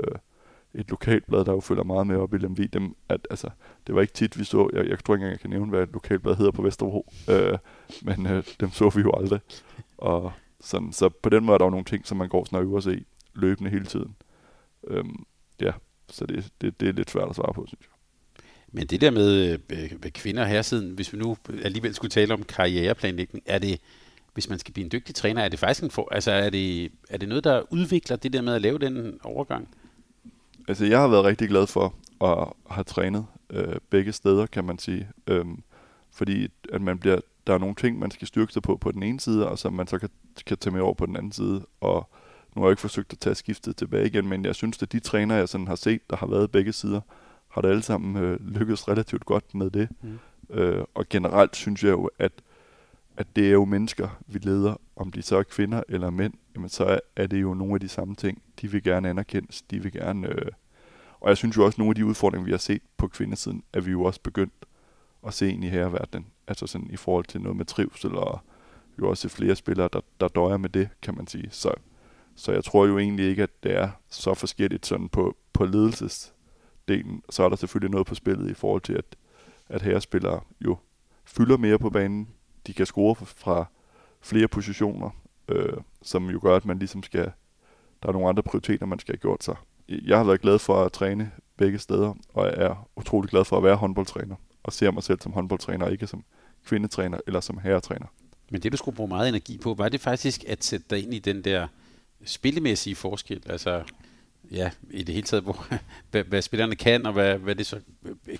et 0.75 0.89
lokalblad, 0.89 1.45
der 1.45 1.51
jo 1.51 1.59
følger 1.59 1.83
meget 1.83 2.07
med 2.07 2.15
op 2.15 2.33
i 2.33 2.37
LMV, 2.37 2.67
dem, 2.73 2.95
at, 3.09 3.27
altså, 3.29 3.49
det 3.87 3.95
var 3.95 4.01
ikke 4.01 4.13
tit, 4.13 4.39
vi 4.39 4.43
så, 4.43 4.69
jeg, 4.73 4.87
jeg 4.89 5.03
tror 5.03 5.15
ikke 5.15 5.23
engang, 5.23 5.31
jeg 5.31 5.39
kan 5.39 5.49
nævne, 5.49 5.69
hvad 5.69 5.83
et 5.83 5.93
lokalblad 5.93 6.35
hedder 6.35 6.51
på 6.51 6.61
Vesterbro, 6.61 7.13
øh, 7.29 7.57
men 8.01 8.27
øh, 8.27 8.43
dem 8.59 8.71
så 8.71 8.89
vi 8.95 9.01
jo 9.01 9.11
aldrig. 9.17 9.39
Og 9.97 10.31
sådan, 10.59 10.93
så 10.93 11.09
på 11.09 11.29
den 11.29 11.45
måde 11.45 11.53
er 11.53 11.57
der 11.57 11.65
jo 11.65 11.69
nogle 11.69 11.85
ting, 11.85 12.07
som 12.07 12.17
man 12.17 12.29
går 12.29 12.45
sådan 12.45 12.59
og 12.59 12.65
øver 12.65 12.79
sig 12.79 12.97
i 12.97 13.05
løbende 13.33 13.69
hele 13.69 13.85
tiden. 13.85 14.15
Øhm, 14.87 15.25
ja, 15.61 15.71
så 16.09 16.25
det, 16.25 16.51
det, 16.61 16.79
det 16.79 16.89
er 16.89 16.93
lidt 16.93 17.11
svært 17.11 17.29
at 17.29 17.35
svare 17.35 17.53
på, 17.53 17.65
synes 17.67 17.81
jeg. 17.81 17.95
Men 18.71 18.87
det 18.87 19.01
der 19.01 19.11
med, 19.11 19.51
øh, 19.51 19.59
med 20.03 20.11
kvinder 20.11 20.45
her 20.45 20.61
siden, 20.61 20.91
hvis 20.91 21.13
vi 21.13 21.17
nu 21.17 21.37
alligevel 21.63 21.95
skulle 21.95 22.11
tale 22.11 22.33
om 22.33 22.43
karriereplanlægning, 22.43 23.43
er 23.45 23.59
det, 23.59 23.79
hvis 24.33 24.49
man 24.49 24.59
skal 24.59 24.73
blive 24.73 24.85
en 24.85 24.91
dygtig 24.91 25.15
træner, 25.15 25.41
er 25.41 25.49
det 25.49 25.59
faktisk 25.59 25.83
en 25.83 25.91
for, 25.91 26.07
altså 26.11 26.31
er 26.31 26.49
det, 26.49 26.91
er 27.09 27.17
det 27.17 27.29
noget, 27.29 27.43
der 27.43 27.73
udvikler 27.73 28.17
det 28.17 28.33
der 28.33 28.41
med 28.41 28.53
at 28.53 28.61
lave 28.61 28.79
den 28.79 29.19
overgang? 29.23 29.69
Altså 30.67 30.85
jeg 30.85 30.99
har 30.99 31.07
været 31.07 31.25
rigtig 31.25 31.49
glad 31.49 31.67
for 31.67 31.95
at 32.21 32.53
have 32.75 32.83
trænet 32.83 33.25
øh, 33.49 33.75
begge 33.89 34.11
steder, 34.11 34.45
kan 34.45 34.65
man 34.65 34.79
sige. 34.79 35.09
Øhm, 35.27 35.63
fordi 36.11 36.47
at 36.73 36.81
man 36.81 36.99
bliver, 36.99 37.19
der 37.47 37.53
er 37.53 37.57
nogle 37.57 37.75
ting, 37.75 37.99
man 37.99 38.11
skal 38.11 38.27
styrke 38.27 38.53
sig 38.53 38.61
på 38.61 38.77
på 38.77 38.91
den 38.91 39.03
ene 39.03 39.19
side, 39.19 39.49
og 39.49 39.59
som 39.59 39.73
man 39.73 39.87
så 39.87 39.99
kan, 39.99 40.09
kan 40.45 40.57
tage 40.57 40.73
med 40.73 40.81
over 40.81 40.93
på 40.93 41.05
den 41.05 41.15
anden 41.15 41.31
side. 41.31 41.65
Og 41.81 42.09
nu 42.55 42.61
har 42.61 42.67
jeg 42.67 42.71
ikke 42.71 42.81
forsøgt 42.81 43.13
at 43.13 43.19
tage 43.19 43.35
skiftet 43.35 43.75
tilbage 43.75 44.07
igen, 44.07 44.27
men 44.27 44.45
jeg 44.45 44.55
synes, 44.55 44.81
at 44.81 44.91
de 44.91 44.99
træner, 44.99 45.35
jeg 45.35 45.49
sådan 45.49 45.67
har 45.67 45.75
set, 45.75 46.09
der 46.09 46.15
har 46.15 46.27
været 46.27 46.51
begge 46.51 46.73
sider, 46.73 47.01
har 47.47 47.61
det 47.61 47.69
alle 47.69 47.83
sammen 47.83 48.23
øh, 48.23 48.39
lykkedes 48.47 48.87
relativt 48.87 49.25
godt 49.25 49.55
med 49.55 49.69
det. 49.69 49.89
Mm. 50.01 50.19
Øh, 50.49 50.85
og 50.93 51.05
generelt 51.09 51.55
synes 51.55 51.83
jeg 51.83 51.91
jo, 51.91 52.09
at, 52.19 52.31
at 53.17 53.27
det 53.35 53.47
er 53.47 53.51
jo 53.51 53.65
mennesker, 53.65 54.19
vi 54.27 54.39
leder, 54.39 54.75
om 54.95 55.11
de 55.11 55.21
så 55.21 55.37
er 55.37 55.43
kvinder 55.43 55.83
eller 55.89 56.09
mænd, 56.09 56.33
jamen 56.55 56.69
så 56.69 56.85
er, 56.85 56.99
er 57.15 57.27
det 57.27 57.41
jo 57.41 57.53
nogle 57.53 57.73
af 57.73 57.79
de 57.79 57.89
samme 57.89 58.15
ting. 58.15 58.41
De 58.61 58.71
vil 58.71 58.83
gerne 58.83 59.09
anerkendes, 59.09 59.61
de 59.61 59.83
vil 59.83 59.91
gerne... 59.91 60.27
Øh, 60.27 60.51
og 61.19 61.29
jeg 61.29 61.37
synes 61.37 61.57
jo 61.57 61.65
også, 61.65 61.75
at 61.75 61.77
nogle 61.77 61.91
af 61.91 61.95
de 61.95 62.05
udfordringer, 62.05 62.45
vi 62.45 62.51
har 62.51 62.57
set 62.57 62.81
på 62.97 63.07
kvindesiden, 63.07 63.63
er 63.73 63.81
vi 63.81 63.91
jo 63.91 64.03
også 64.03 64.21
begyndt 64.21 64.65
at 65.27 65.33
se 65.33 65.49
ind 65.51 65.63
i 65.63 65.69
herreverdenen. 65.69 66.27
Altså 66.47 66.67
sådan 66.67 66.89
i 66.91 66.95
forhold 66.95 67.25
til 67.25 67.41
noget 67.41 67.57
med 67.57 67.65
trivsel 67.65 68.15
og 68.15 68.39
jo 68.99 69.09
også 69.09 69.29
flere 69.29 69.55
spillere, 69.55 69.89
der, 69.93 70.01
der 70.19 70.27
døjer 70.27 70.57
med 70.57 70.69
det, 70.69 70.89
kan 71.01 71.15
man 71.15 71.27
sige. 71.27 71.47
Så, 71.51 71.73
så 72.35 72.51
jeg 72.51 72.63
tror 72.63 72.85
jo 72.85 72.99
egentlig 72.99 73.25
ikke, 73.29 73.43
at 73.43 73.63
det 73.63 73.75
er 73.75 73.89
så 74.09 74.33
forskelligt 74.33 74.85
sådan 74.85 75.09
på, 75.09 75.35
på 75.53 75.65
ledelsesdelen. 75.65 77.23
Så 77.29 77.43
er 77.43 77.49
der 77.49 77.55
selvfølgelig 77.55 77.91
noget 77.91 78.07
på 78.07 78.15
spillet 78.15 78.51
i 78.51 78.53
forhold 78.53 78.81
til, 78.81 78.93
at, 78.93 79.05
at 79.69 79.81
herrespillere 79.81 80.41
jo 80.61 80.77
fylder 81.25 81.57
mere 81.57 81.79
på 81.79 81.89
banen. 81.89 82.27
De 82.67 82.73
kan 82.73 82.85
score 82.85 83.15
fra 83.15 83.65
flere 84.21 84.47
positioner, 84.47 85.09
øh, 85.49 85.73
som 86.01 86.29
jo 86.29 86.39
gør, 86.41 86.55
at 86.55 86.65
man 86.65 86.79
ligesom 86.79 87.03
skal... 87.03 87.31
Der 88.03 88.09
er 88.09 88.13
nogle 88.13 88.29
andre 88.29 88.43
prioriteter, 88.43 88.85
man 88.85 88.99
skal 88.99 89.13
have 89.13 89.21
gjort 89.21 89.43
sig. 89.43 89.55
Jeg 89.89 90.17
har 90.17 90.23
været 90.23 90.41
glad 90.41 90.59
for 90.59 90.83
at 90.83 90.91
træne 90.91 91.31
begge 91.57 91.79
steder, 91.79 92.13
og 92.33 92.45
jeg 92.45 92.53
er 92.57 92.89
utrolig 92.95 93.29
glad 93.29 93.45
for 93.45 93.57
at 93.57 93.63
være 93.63 93.75
håndboldtræner, 93.75 94.35
og 94.63 94.73
ser 94.73 94.91
mig 94.91 95.03
selv 95.03 95.21
som 95.21 95.31
håndboldtræner, 95.31 95.87
ikke 95.87 96.07
som 96.07 96.23
kvindetræner 96.65 97.19
eller 97.27 97.39
som 97.39 97.57
herretræner. 97.57 98.05
Men 98.51 98.61
det, 98.61 98.71
du 98.71 98.77
skulle 98.77 98.95
bruge 98.95 99.07
meget 99.07 99.29
energi 99.29 99.57
på, 99.57 99.73
var 99.73 99.89
det 99.89 100.01
faktisk 100.01 100.43
at 100.47 100.63
sætte 100.63 100.85
dig 100.89 101.03
ind 101.03 101.13
i 101.13 101.19
den 101.19 101.43
der 101.43 101.67
spillemæssige 102.25 102.95
forskel? 102.95 103.41
Altså, 103.45 103.83
ja, 104.51 104.71
i 104.91 105.03
det 105.03 105.15
hele 105.15 105.27
taget, 105.27 105.43
hvor, 105.43 105.67
hvad, 106.11 106.23
hvad 106.23 106.41
spillerne 106.41 106.75
kan, 106.75 107.05
og 107.05 107.13
hvad, 107.13 107.37
hvad 107.37 107.55
det 107.55 107.65
så 107.65 107.79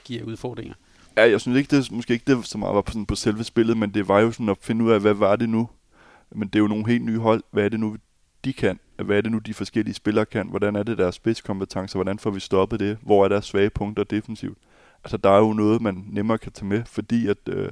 giver 0.04 0.24
udfordringer? 0.24 0.74
Ja, 1.18 1.30
jeg 1.30 1.42
synes 1.42 1.58
ikke, 1.58 1.76
det 1.76 1.92
måske 1.92 2.14
ikke 2.14 2.36
det 2.36 2.46
så 2.46 2.58
meget 2.58 2.76
var 2.76 2.82
på, 2.82 2.92
sådan, 2.92 3.06
på 3.06 3.16
selve 3.16 3.44
spillet, 3.44 3.78
men 3.78 3.94
det 3.94 4.08
var 4.08 4.20
jo 4.20 4.32
sådan 4.32 4.50
at 4.50 4.58
finde 4.62 4.86
ud 4.86 4.92
af, 4.92 5.00
hvad 5.00 5.14
var 5.14 5.36
det 5.36 5.50
nu? 5.50 5.70
Men 6.32 6.48
det 6.48 6.56
er 6.56 6.60
jo 6.60 6.68
nogle 6.68 6.88
helt 6.88 7.06
nye 7.06 7.20
hold. 7.20 7.44
Hvad 7.52 7.66
er 7.66 7.70
det 7.70 7.80
nu, 7.80 7.98
de 8.46 8.54
kan? 8.54 8.80
Hvad 8.96 9.18
er 9.18 9.22
det 9.22 9.32
nu, 9.32 9.38
de 9.38 9.54
forskellige 9.54 9.94
spillere 9.94 10.26
kan? 10.26 10.48
Hvordan 10.48 10.76
er 10.76 10.84
det 10.84 10.98
deres 10.98 11.16
spidskompetencer? 11.16 11.98
Hvordan 11.98 12.20
får 12.20 12.30
vi 12.30 12.40
stoppet 12.40 12.80
det? 12.80 12.98
Hvor 13.02 13.26
er 13.26 13.28
deres 13.28 13.46
svage 13.46 13.70
punkter 13.70 14.04
defensivt? 14.04 14.58
Altså, 15.04 15.18
der 15.18 15.30
er 15.30 15.40
jo 15.40 15.54
noget, 15.54 15.82
man 15.82 16.06
nemmere 16.08 16.38
kan 16.38 16.52
tage 16.52 16.66
med, 16.66 16.84
fordi 16.86 17.28
at 17.28 17.38
øh, 17.50 17.70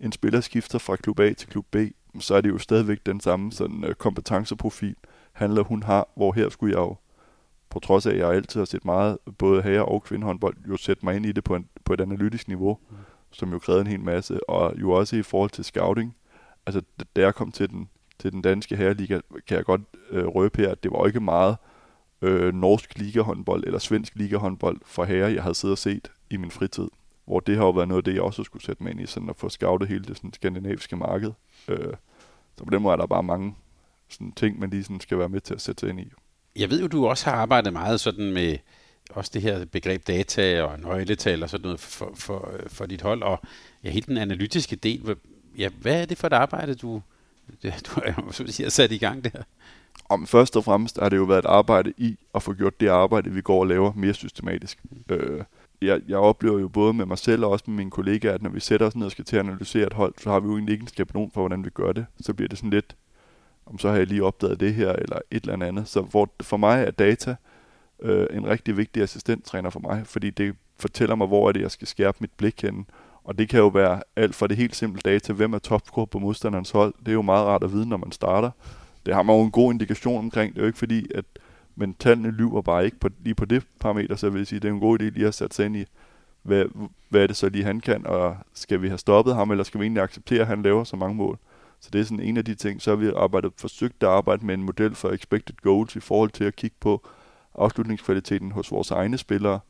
en 0.00 0.12
spiller 0.12 0.40
skifter 0.40 0.78
fra 0.78 0.96
klub 0.96 1.20
A 1.20 1.32
til 1.32 1.48
klub 1.48 1.66
B, 1.70 1.76
så 2.20 2.34
er 2.34 2.40
det 2.40 2.48
jo 2.48 2.58
stadigvæk 2.58 2.98
den 3.06 3.20
samme 3.20 3.52
sådan, 3.52 3.84
øh, 3.84 3.94
kompetenceprofil, 3.94 4.96
handler 5.34 5.62
hun 5.62 5.82
har, 5.82 6.08
hvor 6.16 6.32
her 6.32 6.48
skulle 6.48 6.74
jeg 6.74 6.80
jo, 6.80 6.96
på 7.70 7.80
trods 7.80 8.06
af, 8.06 8.10
at 8.10 8.18
jeg 8.18 8.30
altid 8.30 8.60
har 8.60 8.64
set 8.64 8.84
meget, 8.84 9.18
både 9.38 9.62
herre- 9.62 9.84
og 9.84 10.02
kvindehåndbold, 10.02 10.56
jo 10.68 10.76
sætte 10.76 11.04
mig 11.04 11.16
ind 11.16 11.26
i 11.26 11.32
det 11.32 11.44
på, 11.44 11.54
en, 11.54 11.68
på 11.84 11.92
et 11.92 12.00
analytisk 12.00 12.48
niveau, 12.48 12.78
mm. 12.90 12.96
som 13.30 13.52
jo 13.52 13.58
krævede 13.58 13.80
en 13.80 13.86
hel 13.86 14.00
masse, 14.00 14.50
og 14.50 14.74
jo 14.80 14.90
også 14.90 15.16
i 15.16 15.22
forhold 15.22 15.50
til 15.50 15.64
scouting. 15.64 16.16
Altså, 16.66 16.82
da 17.16 17.20
jeg 17.20 17.34
kom 17.34 17.52
til 17.52 17.70
den, 17.70 17.88
til 18.18 18.32
den 18.32 18.42
danske 18.42 18.76
herreliga, 18.76 19.20
kan 19.46 19.56
jeg 19.56 19.64
godt 19.64 19.80
øh, 20.10 20.26
røbe 20.26 20.62
her, 20.62 20.70
at 20.70 20.82
det 20.82 20.92
var 20.92 21.06
ikke 21.06 21.20
meget 21.20 21.56
øh, 22.22 22.54
norsk 22.54 22.98
ligahåndbold 22.98 23.64
eller 23.64 23.78
svensk 23.78 24.14
ligahåndbold 24.16 24.80
for 24.84 25.04
herre, 25.04 25.32
jeg 25.32 25.42
havde 25.42 25.54
siddet 25.54 25.74
og 25.74 25.78
set 25.78 26.12
i 26.30 26.36
min 26.36 26.50
fritid 26.50 26.88
hvor 27.24 27.40
det 27.40 27.56
har 27.56 27.64
jo 27.64 27.70
været 27.70 27.88
noget 27.88 28.00
af 28.00 28.04
det, 28.04 28.14
jeg 28.14 28.22
også 28.22 28.44
skulle 28.44 28.64
sætte 28.64 28.82
mig 28.82 28.92
ind 28.92 29.00
i, 29.00 29.06
sådan 29.06 29.30
at 29.30 29.36
få 29.36 29.48
scoutet 29.48 29.88
hele 29.88 30.04
det 30.04 30.16
sådan, 30.16 30.32
skandinaviske 30.32 30.96
marked. 30.96 31.32
Øh, 31.68 31.94
så 32.56 32.64
på 32.64 32.70
den 32.70 32.82
måde 32.82 32.92
er 32.92 32.96
der 32.96 33.06
bare 33.06 33.22
mange 33.22 33.54
sådan, 34.14 34.32
ting, 34.32 34.58
man 34.58 34.70
lige 34.70 34.84
sådan, 34.84 35.00
skal 35.00 35.18
være 35.18 35.28
med 35.28 35.40
til 35.40 35.54
at 35.54 35.60
sætte 35.60 35.80
sig 35.80 35.88
ind 35.88 36.00
i. 36.00 36.12
Jeg 36.56 36.70
ved 36.70 36.80
jo, 36.80 36.86
du 36.86 37.06
også 37.06 37.30
har 37.30 37.36
arbejdet 37.36 37.72
meget 37.72 38.00
sådan 38.00 38.32
med 38.32 38.58
også 39.10 39.30
det 39.34 39.42
her 39.42 39.64
begreb 39.64 40.06
data 40.06 40.62
og 40.62 40.80
nøgletal 40.80 41.42
og 41.42 41.50
sådan 41.50 41.62
noget 41.62 41.80
for, 41.80 42.10
for, 42.14 42.52
for 42.66 42.86
dit 42.86 43.02
hold, 43.02 43.22
og 43.22 43.40
ja, 43.84 43.90
hele 43.90 44.06
den 44.06 44.16
analytiske 44.16 44.76
del. 44.76 45.16
Ja, 45.58 45.68
hvad 45.68 46.02
er 46.02 46.06
det 46.06 46.18
for 46.18 46.26
et 46.26 46.32
arbejde, 46.32 46.74
du, 46.74 47.02
du 47.62 48.00
har 48.00 48.68
sat 48.68 48.92
i 48.92 48.98
gang 48.98 49.24
der? 49.24 49.42
Om 50.08 50.26
først 50.26 50.56
og 50.56 50.64
fremmest 50.64 50.98
har 51.00 51.08
det 51.08 51.16
jo 51.16 51.24
været 51.24 51.38
et 51.38 51.48
arbejde 51.48 51.92
i 51.96 52.18
at 52.34 52.42
få 52.42 52.52
gjort 52.52 52.80
det 52.80 52.88
arbejde, 52.88 53.30
vi 53.30 53.40
går 53.40 53.60
og 53.60 53.66
laver 53.66 53.92
mere 53.92 54.14
systematisk. 54.14 54.78
Mm. 54.90 55.14
Øh, 55.14 55.44
jeg, 55.82 56.00
jeg 56.08 56.18
oplever 56.18 56.58
jo 56.58 56.68
både 56.68 56.92
med 56.92 57.06
mig 57.06 57.18
selv 57.18 57.44
og 57.44 57.50
også 57.50 57.64
med 57.68 57.76
mine 57.76 57.90
kollegaer, 57.90 58.34
at 58.34 58.42
når 58.42 58.50
vi 58.50 58.60
sætter 58.60 58.86
os 58.86 58.96
ned 58.96 59.06
og 59.06 59.12
skal 59.12 59.24
til 59.24 59.36
at 59.36 59.46
analysere 59.46 59.86
et 59.86 59.92
hold, 59.92 60.14
så 60.18 60.30
har 60.30 60.40
vi 60.40 60.46
jo 60.46 60.52
egentlig 60.52 60.72
ikke 60.72 60.82
en 60.82 60.88
skabelon 60.88 61.30
for, 61.34 61.40
hvordan 61.40 61.64
vi 61.64 61.70
gør 61.70 61.92
det. 61.92 62.06
Så 62.20 62.34
bliver 62.34 62.48
det 62.48 62.58
sådan 62.58 62.70
lidt, 62.70 62.96
om 63.66 63.78
så 63.78 63.88
har 63.88 63.96
jeg 63.96 64.06
lige 64.06 64.24
opdaget 64.24 64.60
det 64.60 64.74
her, 64.74 64.92
eller 64.92 65.18
et 65.30 65.44
eller 65.44 65.66
andet. 65.66 65.88
Så 65.88 66.00
hvor, 66.00 66.30
for 66.42 66.56
mig 66.56 66.84
er 66.84 66.90
data 66.90 67.36
øh, 68.02 68.26
en 68.30 68.46
rigtig 68.46 68.76
vigtig 68.76 69.02
assistenttræner 69.02 69.70
for 69.70 69.80
mig, 69.80 70.06
fordi 70.06 70.30
det 70.30 70.54
fortæller 70.78 71.14
mig, 71.14 71.26
hvor 71.26 71.48
er 71.48 71.52
det, 71.52 71.60
jeg 71.60 71.70
skal 71.70 71.88
skærpe 71.88 72.18
mit 72.20 72.30
blik 72.36 72.62
hen. 72.62 72.86
Og 73.24 73.38
det 73.38 73.48
kan 73.48 73.60
jo 73.60 73.66
være 73.66 74.02
alt 74.16 74.34
fra 74.34 74.46
det 74.46 74.56
helt 74.56 74.76
simple 74.76 75.00
data, 75.04 75.32
hvem 75.32 75.52
er 75.52 75.58
topscorer 75.58 76.06
på 76.06 76.18
modstanderens 76.18 76.70
hold. 76.70 76.94
Det 76.98 77.08
er 77.08 77.12
jo 77.12 77.22
meget 77.22 77.46
rart 77.46 77.64
at 77.64 77.72
vide, 77.72 77.88
når 77.88 77.96
man 77.96 78.12
starter. 78.12 78.50
Det 79.06 79.14
har 79.14 79.22
man 79.22 79.36
jo 79.36 79.42
en 79.42 79.50
god 79.50 79.72
indikation 79.72 80.18
omkring. 80.18 80.54
Det 80.54 80.60
er 80.60 80.62
jo 80.62 80.66
ikke 80.66 80.78
fordi, 80.78 81.06
at 81.14 81.24
men 81.76 81.94
tallene 81.94 82.30
lyver 82.30 82.62
bare 82.62 82.84
ikke 82.84 82.98
på, 83.00 83.08
lige 83.22 83.34
på 83.34 83.44
det 83.44 83.66
parameter, 83.80 84.16
så 84.16 84.26
jeg 84.26 84.34
vil 84.34 84.46
sige, 84.46 84.60
det 84.60 84.68
er 84.68 84.72
en 84.72 84.80
god 84.80 85.00
idé 85.00 85.04
lige 85.04 85.26
at 85.26 85.34
sætte 85.34 85.56
sig 85.56 85.66
ind 85.66 85.76
i, 85.76 85.84
hvad, 86.42 86.64
hvad 87.08 87.22
er 87.22 87.26
det 87.26 87.36
så 87.36 87.48
lige 87.48 87.64
han 87.64 87.80
kan, 87.80 88.06
og 88.06 88.36
skal 88.54 88.82
vi 88.82 88.88
have 88.88 88.98
stoppet 88.98 89.34
ham, 89.34 89.50
eller 89.50 89.64
skal 89.64 89.80
vi 89.80 89.84
egentlig 89.84 90.02
acceptere, 90.02 90.40
at 90.40 90.46
han 90.46 90.62
laver 90.62 90.84
så 90.84 90.96
mange 90.96 91.14
mål? 91.14 91.38
Så 91.84 91.90
det 91.92 92.00
er 92.00 92.04
sådan 92.04 92.20
en 92.20 92.36
af 92.36 92.44
de 92.44 92.54
ting, 92.54 92.82
så 92.82 92.90
har 92.90 92.96
vi 92.96 93.10
arbejdet, 93.16 93.52
forsøgt 93.56 94.02
at 94.02 94.08
arbejde 94.08 94.46
med 94.46 94.54
en 94.54 94.62
model 94.62 94.94
for 94.94 95.10
expected 95.10 95.54
goals 95.62 95.96
i 95.96 96.00
forhold 96.00 96.30
til 96.30 96.44
at 96.44 96.56
kigge 96.56 96.76
på 96.80 97.08
afslutningskvaliteten 97.54 98.50
hos 98.50 98.70
vores 98.70 98.90
egne 98.90 99.18
spillere. 99.18 99.60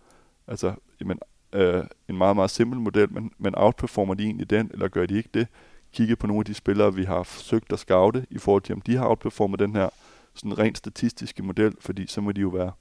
Altså, 0.47 0.75
jamen, 1.01 1.19
øh, 1.53 1.85
en 2.09 2.19
meget, 2.19 2.37
meget 2.37 2.51
simpel 2.51 2.81
model, 2.81 3.13
men, 3.13 3.33
men 3.39 3.55
outperformer 3.57 4.15
de 4.15 4.25
egentlig 4.25 4.51
den, 4.51 4.71
eller 4.73 4.89
gør 4.89 5.07
de 5.07 5.17
ikke 5.17 5.29
det? 5.35 5.47
Kigge 5.93 6.17
på 6.17 6.27
nogle 6.27 6.41
af 6.41 6.45
de 6.45 6.55
spillere, 6.55 6.95
vi 6.95 7.05
har 7.05 7.23
forsøgt 7.23 7.73
at 7.73 7.79
scoute, 7.79 8.27
i 8.31 8.39
forhold 8.39 8.63
til, 8.63 8.75
om 8.75 8.81
de 8.81 8.97
har 8.97 9.07
outperformet 9.07 9.59
den 9.59 9.77
her, 9.77 9.89
sådan 10.35 10.59
rent 10.59 10.79
statistiske 10.79 11.43
model, 11.43 11.75
fordi 11.81 12.07
så 12.07 12.21
må 12.21 12.33
de 12.33 12.41
jo 12.41 12.49
være 12.49 12.73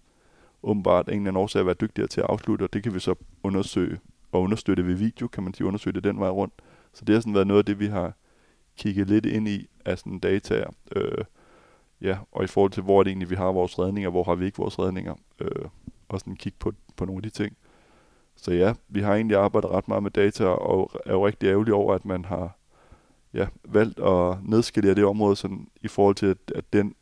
åbenbart 0.64 1.08
en 1.08 1.14
eller 1.14 1.22
anden 1.22 1.38
årsag 1.38 1.60
at 1.60 1.66
være 1.66 1.76
dygtigere 1.82 2.08
til 2.08 2.22
at 2.22 2.28
afslutte, 2.30 2.64
og 2.64 2.74
det 2.74 2.84
kan 2.84 2.94
vi 2.94 3.00
så 3.00 3.16
undersøge 3.44 4.00
og 4.32 4.42
understøtte 4.42 4.86
ved 4.86 4.94
video, 4.94 5.28
kan 5.28 5.44
man 5.44 5.54
sige, 5.54 5.68
undersøge 5.68 5.94
det 5.94 6.04
den 6.04 6.20
vej 6.20 6.30
rundt. 6.30 6.54
Så 6.94 7.06
det 7.06 7.16
har 7.16 7.22
sådan 7.22 7.34
været 7.34 7.48
noget 7.48 7.60
af 7.60 7.66
det, 7.66 7.80
vi 7.80 7.88
har 7.88 8.14
kigget 8.78 9.10
lidt 9.10 9.26
ind 9.26 9.48
i 9.48 9.68
af 9.86 9.98
sådan 9.98 10.20
data. 10.20 10.64
Øh, 10.96 11.24
ja, 12.02 12.18
og 12.32 12.44
i 12.44 12.48
forhold 12.48 12.72
til, 12.72 12.84
hvor 12.84 13.00
er 13.00 13.04
det 13.04 13.10
egentlig, 13.10 13.30
vi 13.30 13.36
har 13.36 13.52
vores 13.52 13.80
redninger, 13.80 14.10
hvor 14.10 14.24
har 14.24 14.36
vi 14.36 14.46
ikke 14.46 14.58
vores 14.58 14.80
redninger, 14.80 15.16
øh, 15.40 15.66
og 16.10 16.20
sådan 16.20 16.36
kigge 16.36 16.58
på, 16.60 16.74
på 16.96 17.06
nogle 17.06 17.20
af 17.20 17.24
de 17.24 17.30
ting. 17.30 17.58
Så 18.36 18.52
ja, 18.52 18.74
vi 18.88 19.02
har 19.02 19.16
egentlig 19.16 19.38
arbejdet 19.38 19.72
ret 19.72 19.88
meget 19.88 20.04
med 20.04 20.12
data, 20.12 20.46
og 20.46 20.92
er 21.06 21.14
jo 21.14 21.28
rigtig 21.28 21.48
ærgerlig 21.48 21.74
over, 21.74 21.94
at 21.94 22.06
man 22.06 22.26
har 22.26 22.58
ja, 23.34 23.48
valgt 23.64 24.00
at 24.00 24.38
nedskalere 24.44 24.96
det 24.96 25.06
område 25.06 25.36
sådan, 25.36 25.68
i 25.82 25.88
forhold 25.88 26.16
til, 26.16 26.26
at, 26.26 26.38
at 26.56 26.74
den 26.74 26.96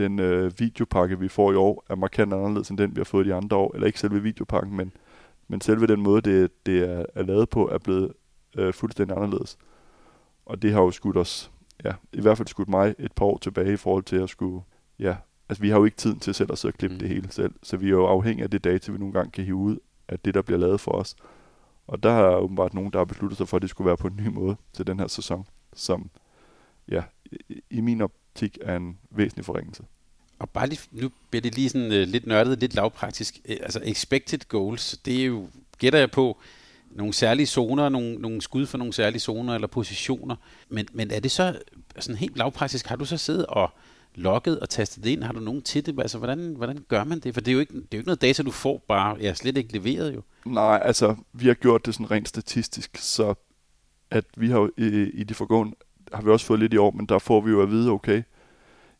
den 0.00 0.18
øh, 0.18 0.52
videopakke, 0.58 1.18
vi 1.18 1.28
får 1.28 1.52
i 1.52 1.54
år, 1.54 1.84
er 1.88 1.94
markant 1.94 2.32
anderledes 2.32 2.68
end 2.68 2.78
den, 2.78 2.90
vi 2.96 3.00
har 3.00 3.04
fået 3.04 3.26
de 3.26 3.34
andre 3.34 3.56
år. 3.56 3.74
Eller 3.74 3.86
ikke 3.86 4.00
selve 4.00 4.22
videopakken, 4.22 4.76
men, 4.76 4.92
men 5.48 5.60
selve 5.60 5.86
den 5.86 6.00
måde, 6.00 6.20
det, 6.20 6.66
det 6.66 6.90
er, 6.90 7.04
er 7.14 7.22
lavet 7.22 7.48
på, 7.48 7.68
er 7.68 7.78
blevet 7.78 8.12
øh, 8.56 8.72
fuldstændig 8.72 9.16
anderledes. 9.16 9.58
Og 10.50 10.62
det 10.62 10.72
har 10.72 10.80
jo 10.80 10.90
skudt 10.90 11.16
os, 11.16 11.50
ja, 11.84 11.92
i 12.12 12.20
hvert 12.20 12.36
fald 12.36 12.48
skudt 12.48 12.68
mig 12.68 12.94
et 12.98 13.12
par 13.12 13.24
år 13.24 13.38
tilbage 13.38 13.72
i 13.72 13.76
forhold 13.76 14.04
til 14.04 14.16
at 14.16 14.30
skulle, 14.30 14.62
ja, 14.98 15.16
altså 15.48 15.62
vi 15.62 15.68
har 15.68 15.78
jo 15.78 15.84
ikke 15.84 15.96
tiden 15.96 16.20
til 16.20 16.34
selv 16.34 16.52
at 16.52 16.58
sidde 16.58 16.72
og 16.72 16.78
klippe 16.78 16.94
mm. 16.94 17.00
det 17.00 17.08
hele 17.08 17.32
selv, 17.32 17.54
så 17.62 17.76
vi 17.76 17.86
er 17.86 17.90
jo 17.90 18.06
afhængige 18.06 18.44
af 18.44 18.50
det 18.50 18.64
data, 18.64 18.92
vi 18.92 18.98
nogle 18.98 19.14
gange 19.14 19.30
kan 19.30 19.44
hive 19.44 19.56
ud 19.56 19.76
af 20.08 20.18
det, 20.18 20.34
der 20.34 20.42
bliver 20.42 20.58
lavet 20.58 20.80
for 20.80 20.92
os. 20.92 21.16
Og 21.86 22.02
der 22.02 22.10
er 22.10 22.36
åbenbart 22.36 22.74
nogen, 22.74 22.92
der 22.92 22.98
har 22.98 23.04
besluttet 23.04 23.36
sig 23.38 23.48
for, 23.48 23.56
at 23.56 23.62
det 23.62 23.70
skulle 23.70 23.86
være 23.86 23.96
på 23.96 24.06
en 24.06 24.16
ny 24.16 24.26
måde 24.26 24.56
til 24.72 24.86
den 24.86 25.00
her 25.00 25.06
sæson, 25.06 25.46
som 25.74 26.10
ja, 26.88 27.02
i, 27.70 27.80
min 27.80 28.00
op, 28.00 28.12
optik 28.30 28.58
er 28.60 28.76
en 28.76 28.98
væsentlig 29.10 29.44
forringelse. 29.44 29.82
Og 30.38 30.50
bare 30.50 30.66
lige, 30.66 30.80
nu 30.90 31.10
bliver 31.30 31.42
det 31.42 31.54
lige 31.54 31.68
sådan 31.68 31.86
uh, 31.86 32.08
lidt 32.08 32.26
nørdet, 32.26 32.60
lidt 32.60 32.74
lavpraktisk. 32.74 33.40
Uh, 33.48 33.56
altså 33.60 33.80
expected 33.84 34.38
goals, 34.48 34.98
det 35.04 35.20
er 35.20 35.24
jo, 35.24 35.48
gætter 35.78 35.98
jeg 35.98 36.10
på, 36.10 36.38
nogle 36.90 37.12
særlige 37.12 37.46
zoner, 37.46 37.88
nogle, 37.88 38.14
nogle 38.14 38.42
skud 38.42 38.66
for 38.66 38.78
nogle 38.78 38.92
særlige 38.92 39.20
zoner 39.20 39.54
eller 39.54 39.68
positioner. 39.68 40.36
Men, 40.68 40.86
men 40.92 41.10
er 41.10 41.20
det 41.20 41.30
så 41.30 41.58
sådan 41.98 42.16
helt 42.16 42.38
lavpraktisk? 42.38 42.86
Har 42.86 42.96
du 42.96 43.04
så 43.04 43.16
siddet 43.16 43.46
og 43.46 43.70
logget 44.14 44.60
og 44.60 44.68
tastet 44.68 45.04
det 45.04 45.10
ind? 45.10 45.22
Har 45.22 45.32
du 45.32 45.40
nogen 45.40 45.62
til 45.62 45.86
det? 45.86 46.00
Altså, 46.00 46.18
hvordan, 46.18 46.54
hvordan 46.56 46.84
gør 46.88 47.04
man 47.04 47.20
det? 47.20 47.34
For 47.34 47.40
det 47.40 47.48
er, 47.48 47.52
jo 47.52 47.60
ikke, 47.60 47.74
det 47.74 47.82
er 47.82 47.86
jo 47.92 47.98
ikke 47.98 48.08
noget 48.08 48.22
data, 48.22 48.42
du 48.42 48.50
får 48.50 48.84
bare. 48.88 49.16
Jeg 49.20 49.28
er 49.28 49.34
slet 49.34 49.56
ikke 49.56 49.72
leveret 49.72 50.14
jo. 50.14 50.22
Nej, 50.44 50.80
altså, 50.84 51.16
vi 51.32 51.46
har 51.46 51.54
gjort 51.54 51.86
det 51.86 51.94
sådan 51.94 52.10
rent 52.10 52.28
statistisk, 52.28 52.96
så 52.96 53.34
at 54.10 54.24
vi 54.36 54.50
har 54.50 54.70
i, 54.76 54.86
i 55.14 55.24
det 55.24 55.36
forgående 55.36 55.76
har 56.12 56.22
vi 56.22 56.30
også 56.30 56.46
fået 56.46 56.60
lidt 56.60 56.74
i 56.74 56.76
år, 56.76 56.90
men 56.90 57.06
der 57.06 57.18
får 57.18 57.40
vi 57.40 57.50
jo 57.50 57.62
at 57.62 57.70
vide, 57.70 57.90
okay, 57.90 58.22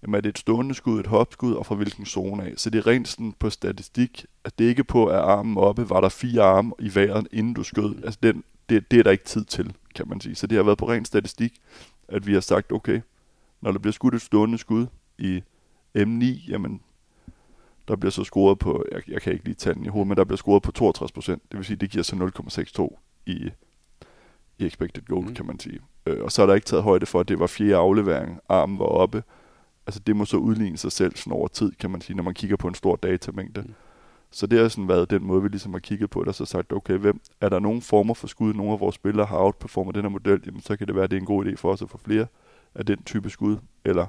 jamen 0.03 0.14
er 0.14 0.20
det 0.20 0.28
et 0.28 0.38
stående 0.38 0.74
skud, 0.74 1.01
et 1.01 1.07
hopskud, 1.07 1.53
og 1.55 1.66
fra 1.66 1.74
hvilken 1.74 2.07
zone 2.07 2.44
af. 2.44 2.53
Så 2.57 2.70
det 2.70 2.78
er 2.78 2.86
rent 2.86 3.09
sådan 3.09 3.34
på 3.38 3.51
statistik, 3.51 4.26
at 4.44 4.59
det 4.59 4.64
ikke 4.64 4.84
på, 4.84 5.07
at 5.07 5.18
armen 5.18 5.59
oppe 5.59 5.90
var 5.90 6.01
der 6.01 6.09
fire 6.09 6.42
arme 6.42 6.72
i 6.78 6.94
vejret, 6.94 7.28
inden 7.32 7.55
du 7.55 7.62
skød. 7.62 8.05
Altså 8.05 8.18
den, 8.22 8.44
det, 8.68 8.90
det 8.90 8.98
er 8.98 9.03
der 9.03 9.11
ikke 9.11 9.24
tid 9.24 9.44
til, 9.44 9.72
kan 9.94 10.09
man 10.09 10.20
sige. 10.20 10.34
Så 10.34 10.46
det 10.46 10.57
har 10.57 10.62
været 10.62 10.78
på 10.78 10.88
ren 10.88 11.05
statistik, 11.05 11.53
at 12.09 12.26
vi 12.26 12.32
har 12.32 12.40
sagt, 12.40 12.72
okay, 12.72 13.01
når 13.61 13.72
der 13.72 13.78
bliver 13.78 13.92
skudt 13.92 14.14
et 14.14 14.22
stående 14.22 14.59
skud 14.59 14.86
i 15.18 15.42
M9, 15.98 16.51
jamen 16.51 16.80
der 17.88 17.96
bliver 17.96 18.11
så 18.11 18.24
scoret 18.24 18.59
på, 18.59 18.84
jeg, 18.92 19.03
jeg 19.09 19.22
kan 19.22 19.32
ikke 19.32 19.44
lige 19.44 19.55
tage 19.55 19.74
den 19.74 19.84
i 19.84 19.88
hovedet, 19.88 20.09
men 20.09 20.16
der 20.16 20.24
bliver 20.24 20.36
scoret 20.36 20.62
på 20.62 20.72
62 20.72 21.12
procent. 21.12 21.42
Det 21.51 21.59
vil 21.59 21.66
sige, 21.66 21.76
det 21.76 21.90
giver 21.90 22.03
så 22.05 22.16
0,62 22.16 22.98
i, 23.26 23.51
i 24.59 24.66
expected 24.66 25.03
goal, 25.03 25.26
mm. 25.26 25.34
kan 25.34 25.46
man 25.46 25.61
sige. 25.61 25.80
Øh, 26.07 26.24
og 26.24 26.32
så 26.32 26.42
er 26.42 26.46
der 26.46 26.55
ikke 26.55 26.64
taget 26.64 26.82
højde 26.82 27.07
for, 27.07 27.20
at 27.20 27.28
det 27.28 27.38
var 27.38 27.46
fjerde 27.46 27.76
aflevering, 27.76 28.40
armen 28.48 28.78
var 28.78 28.84
oppe. 28.84 29.22
Altså 29.91 30.01
det 30.07 30.16
må 30.16 30.24
så 30.24 30.36
udligne 30.36 30.76
sig 30.76 30.93
selv 30.93 31.16
sådan 31.16 31.32
over 31.32 31.49
tid, 31.49 31.72
kan 31.72 31.91
man 31.91 32.01
sige, 32.01 32.16
når 32.16 32.22
man 32.22 32.34
kigger 32.34 32.57
på 32.57 32.68
en 32.68 32.74
stor 32.74 32.97
datamængde. 32.97 33.61
Mm. 33.61 33.74
Så 34.30 34.47
det 34.47 34.59
har 34.59 34.68
sådan 34.68 34.88
været 34.88 35.11
den 35.11 35.24
måde, 35.24 35.43
vi 35.43 35.49
ligesom 35.49 35.72
har 35.72 35.80
kigget 35.80 36.11
på 36.11 36.20
det, 36.20 36.28
og 36.28 36.34
så 36.34 36.45
sagt, 36.45 36.72
okay, 36.72 36.95
hvem, 36.95 37.20
er 37.41 37.49
der 37.49 37.59
nogen 37.59 37.82
former 37.82 38.14
for 38.14 38.26
skud, 38.26 38.55
nogle 38.55 38.72
af 38.72 38.80
vores 38.80 38.95
spillere 38.95 39.26
har 39.26 39.38
outperformet 39.38 39.95
den 39.95 40.03
her 40.03 40.09
model, 40.09 40.43
jamen 40.47 40.61
så 40.61 40.76
kan 40.76 40.86
det 40.86 40.95
være, 40.95 41.05
at 41.05 41.11
det 41.11 41.16
er 41.16 41.20
en 41.20 41.26
god 41.26 41.47
idé 41.47 41.55
for 41.55 41.72
os 41.72 41.82
at 41.82 41.91
få 41.91 41.99
flere 41.99 42.26
af 42.74 42.86
den 42.86 43.03
type 43.03 43.30
skud, 43.30 43.57
eller 43.84 44.07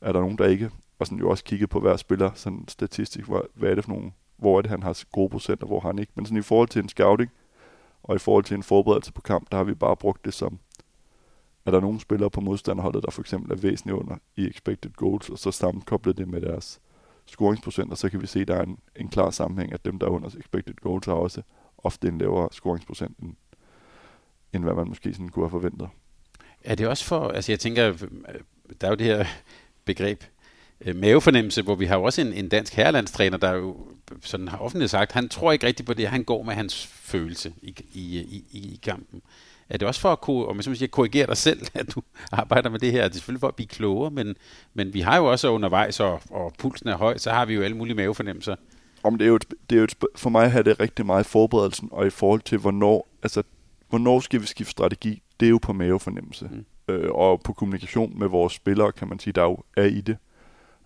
er 0.00 0.12
der 0.12 0.20
nogen, 0.20 0.38
der 0.38 0.46
ikke? 0.46 0.70
Og 0.98 1.06
sådan 1.06 1.18
jo 1.18 1.30
også 1.30 1.44
kigge 1.44 1.66
på 1.66 1.80
hver 1.80 1.96
spiller, 1.96 2.30
sådan 2.34 2.64
statistisk, 2.68 3.28
hvad, 3.28 3.40
hvad 3.54 3.70
er 3.70 3.74
det 3.74 3.84
for 3.84 3.92
nogle, 3.92 4.12
hvor 4.36 4.58
er 4.58 4.62
det, 4.62 4.70
han 4.70 4.82
har 4.82 5.02
gode 5.12 5.30
procenter, 5.30 5.66
hvor 5.66 5.80
har 5.80 5.88
han 5.88 5.98
ikke. 5.98 6.12
Men 6.14 6.26
sådan 6.26 6.38
i 6.38 6.42
forhold 6.42 6.68
til 6.68 6.82
en 6.82 6.88
scouting, 6.88 7.30
og 8.02 8.16
i 8.16 8.18
forhold 8.18 8.44
til 8.44 8.54
en 8.54 8.62
forberedelse 8.62 9.12
på 9.12 9.20
kamp, 9.20 9.50
der 9.50 9.56
har 9.56 9.64
vi 9.64 9.74
bare 9.74 9.96
brugt 9.96 10.24
det 10.24 10.34
som, 10.34 10.58
er 11.68 11.72
der 11.72 11.80
nogle 11.80 12.00
spillere 12.00 12.30
på 12.30 12.40
modstanderholdet, 12.40 13.02
der 13.02 13.10
for 13.10 13.20
eksempel 13.20 13.52
er 13.52 13.56
væsentligt 13.56 13.98
under 13.98 14.16
i 14.36 14.48
expected 14.48 14.90
goals, 14.90 15.28
og 15.28 15.38
så 15.38 15.50
sammenkoblet 15.50 16.18
det 16.18 16.28
med 16.28 16.40
deres 16.40 16.80
scoringsprocent, 17.26 17.90
og 17.90 17.98
så 17.98 18.08
kan 18.08 18.22
vi 18.22 18.26
se, 18.26 18.40
at 18.40 18.48
der 18.48 18.54
er 18.54 18.62
en, 18.62 18.78
en 18.96 19.08
klar 19.08 19.30
sammenhæng, 19.30 19.72
at 19.72 19.84
dem, 19.84 19.98
der 19.98 20.06
er 20.06 20.10
under 20.10 20.28
expected 20.28 20.74
goals, 20.74 21.06
har 21.06 21.12
også 21.12 21.42
ofte 21.78 22.08
en 22.08 22.18
lavere 22.18 22.48
scoringsprocent, 22.52 23.18
end, 23.18 23.34
end 24.52 24.64
hvad 24.64 24.74
man 24.74 24.88
måske 24.88 25.12
sådan 25.12 25.28
kunne 25.28 25.44
have 25.44 25.50
forventet. 25.50 25.88
Er 26.64 26.74
det 26.74 26.88
også 26.88 27.04
for, 27.04 27.28
altså 27.28 27.52
jeg 27.52 27.60
tænker, 27.60 27.92
der 28.80 28.86
er 28.86 28.90
jo 28.90 28.96
det 28.96 29.06
her 29.06 29.26
begreb, 29.84 30.24
øh, 30.80 30.96
mavefornemmelse, 30.96 31.62
hvor 31.62 31.74
vi 31.74 31.84
har 31.84 31.96
jo 31.96 32.02
også 32.02 32.20
en, 32.20 32.32
en 32.32 32.48
dansk 32.48 32.74
herrelandstræner, 32.74 33.36
der 33.36 33.52
jo 33.52 33.86
sådan 34.20 34.48
har 34.48 34.58
offentligt 34.58 34.90
sagt, 34.90 35.12
han 35.12 35.28
tror 35.28 35.52
ikke 35.52 35.66
rigtigt 35.66 35.86
på 35.86 35.94
det, 35.94 36.08
han 36.08 36.24
går 36.24 36.42
med 36.42 36.54
hans 36.54 36.86
følelse 36.86 37.52
i, 37.62 37.74
i, 37.92 38.18
i, 38.18 38.44
i 38.52 38.80
kampen. 38.82 39.22
Er 39.70 39.78
det 39.78 39.88
også 39.88 40.00
for 40.00 40.12
at 40.12 40.20
kunne, 40.20 40.46
om 40.46 40.56
man 40.56 40.62
siger, 40.62 40.88
korrigere 40.88 41.26
dig 41.26 41.36
selv, 41.36 41.66
at 41.74 41.94
du 41.94 42.02
arbejder 42.32 42.70
med 42.70 42.78
det 42.78 42.92
her? 42.92 43.02
Det 43.02 43.10
er 43.10 43.14
selvfølgelig 43.14 43.40
for 43.40 43.48
at 43.48 43.54
blive 43.54 43.66
klogere, 43.66 44.10
men, 44.10 44.36
men 44.74 44.94
vi 44.94 45.00
har 45.00 45.16
jo 45.16 45.24
også 45.24 45.50
undervejs, 45.50 46.00
og, 46.00 46.20
og 46.30 46.52
pulsen 46.58 46.88
er 46.88 46.96
høj, 46.96 47.18
så 47.18 47.30
har 47.30 47.44
vi 47.44 47.54
jo 47.54 47.62
alle 47.62 47.76
mulige 47.76 47.96
mavefornemmelser. 47.96 48.56
Om 49.02 49.18
det 49.18 49.24
er 49.24 49.28
jo, 49.28 49.36
et, 49.36 49.44
det 49.70 49.76
er 49.76 49.80
jo 49.80 49.84
et, 49.84 49.94
for 50.16 50.30
mig 50.30 50.50
har 50.50 50.62
det 50.62 50.80
rigtig 50.80 51.06
meget 51.06 51.24
i 51.24 51.28
forberedelsen, 51.28 51.88
og 51.92 52.06
i 52.06 52.10
forhold 52.10 52.40
til, 52.40 52.58
hvornår, 52.58 53.08
altså, 53.22 53.42
hvornår 53.88 54.20
skal 54.20 54.40
vi 54.40 54.46
skifte 54.46 54.70
strategi, 54.70 55.22
det 55.40 55.46
er 55.46 55.50
jo 55.50 55.58
på 55.58 55.72
mavefornemmelse. 55.72 56.50
Mm. 56.52 56.94
Øh, 56.94 57.10
og 57.10 57.40
på 57.40 57.52
kommunikation 57.52 58.18
med 58.18 58.28
vores 58.28 58.52
spillere, 58.52 58.92
kan 58.92 59.08
man 59.08 59.18
sige, 59.18 59.32
der 59.32 59.42
jo 59.42 59.58
er 59.76 59.84
i 59.84 60.00
det. 60.00 60.16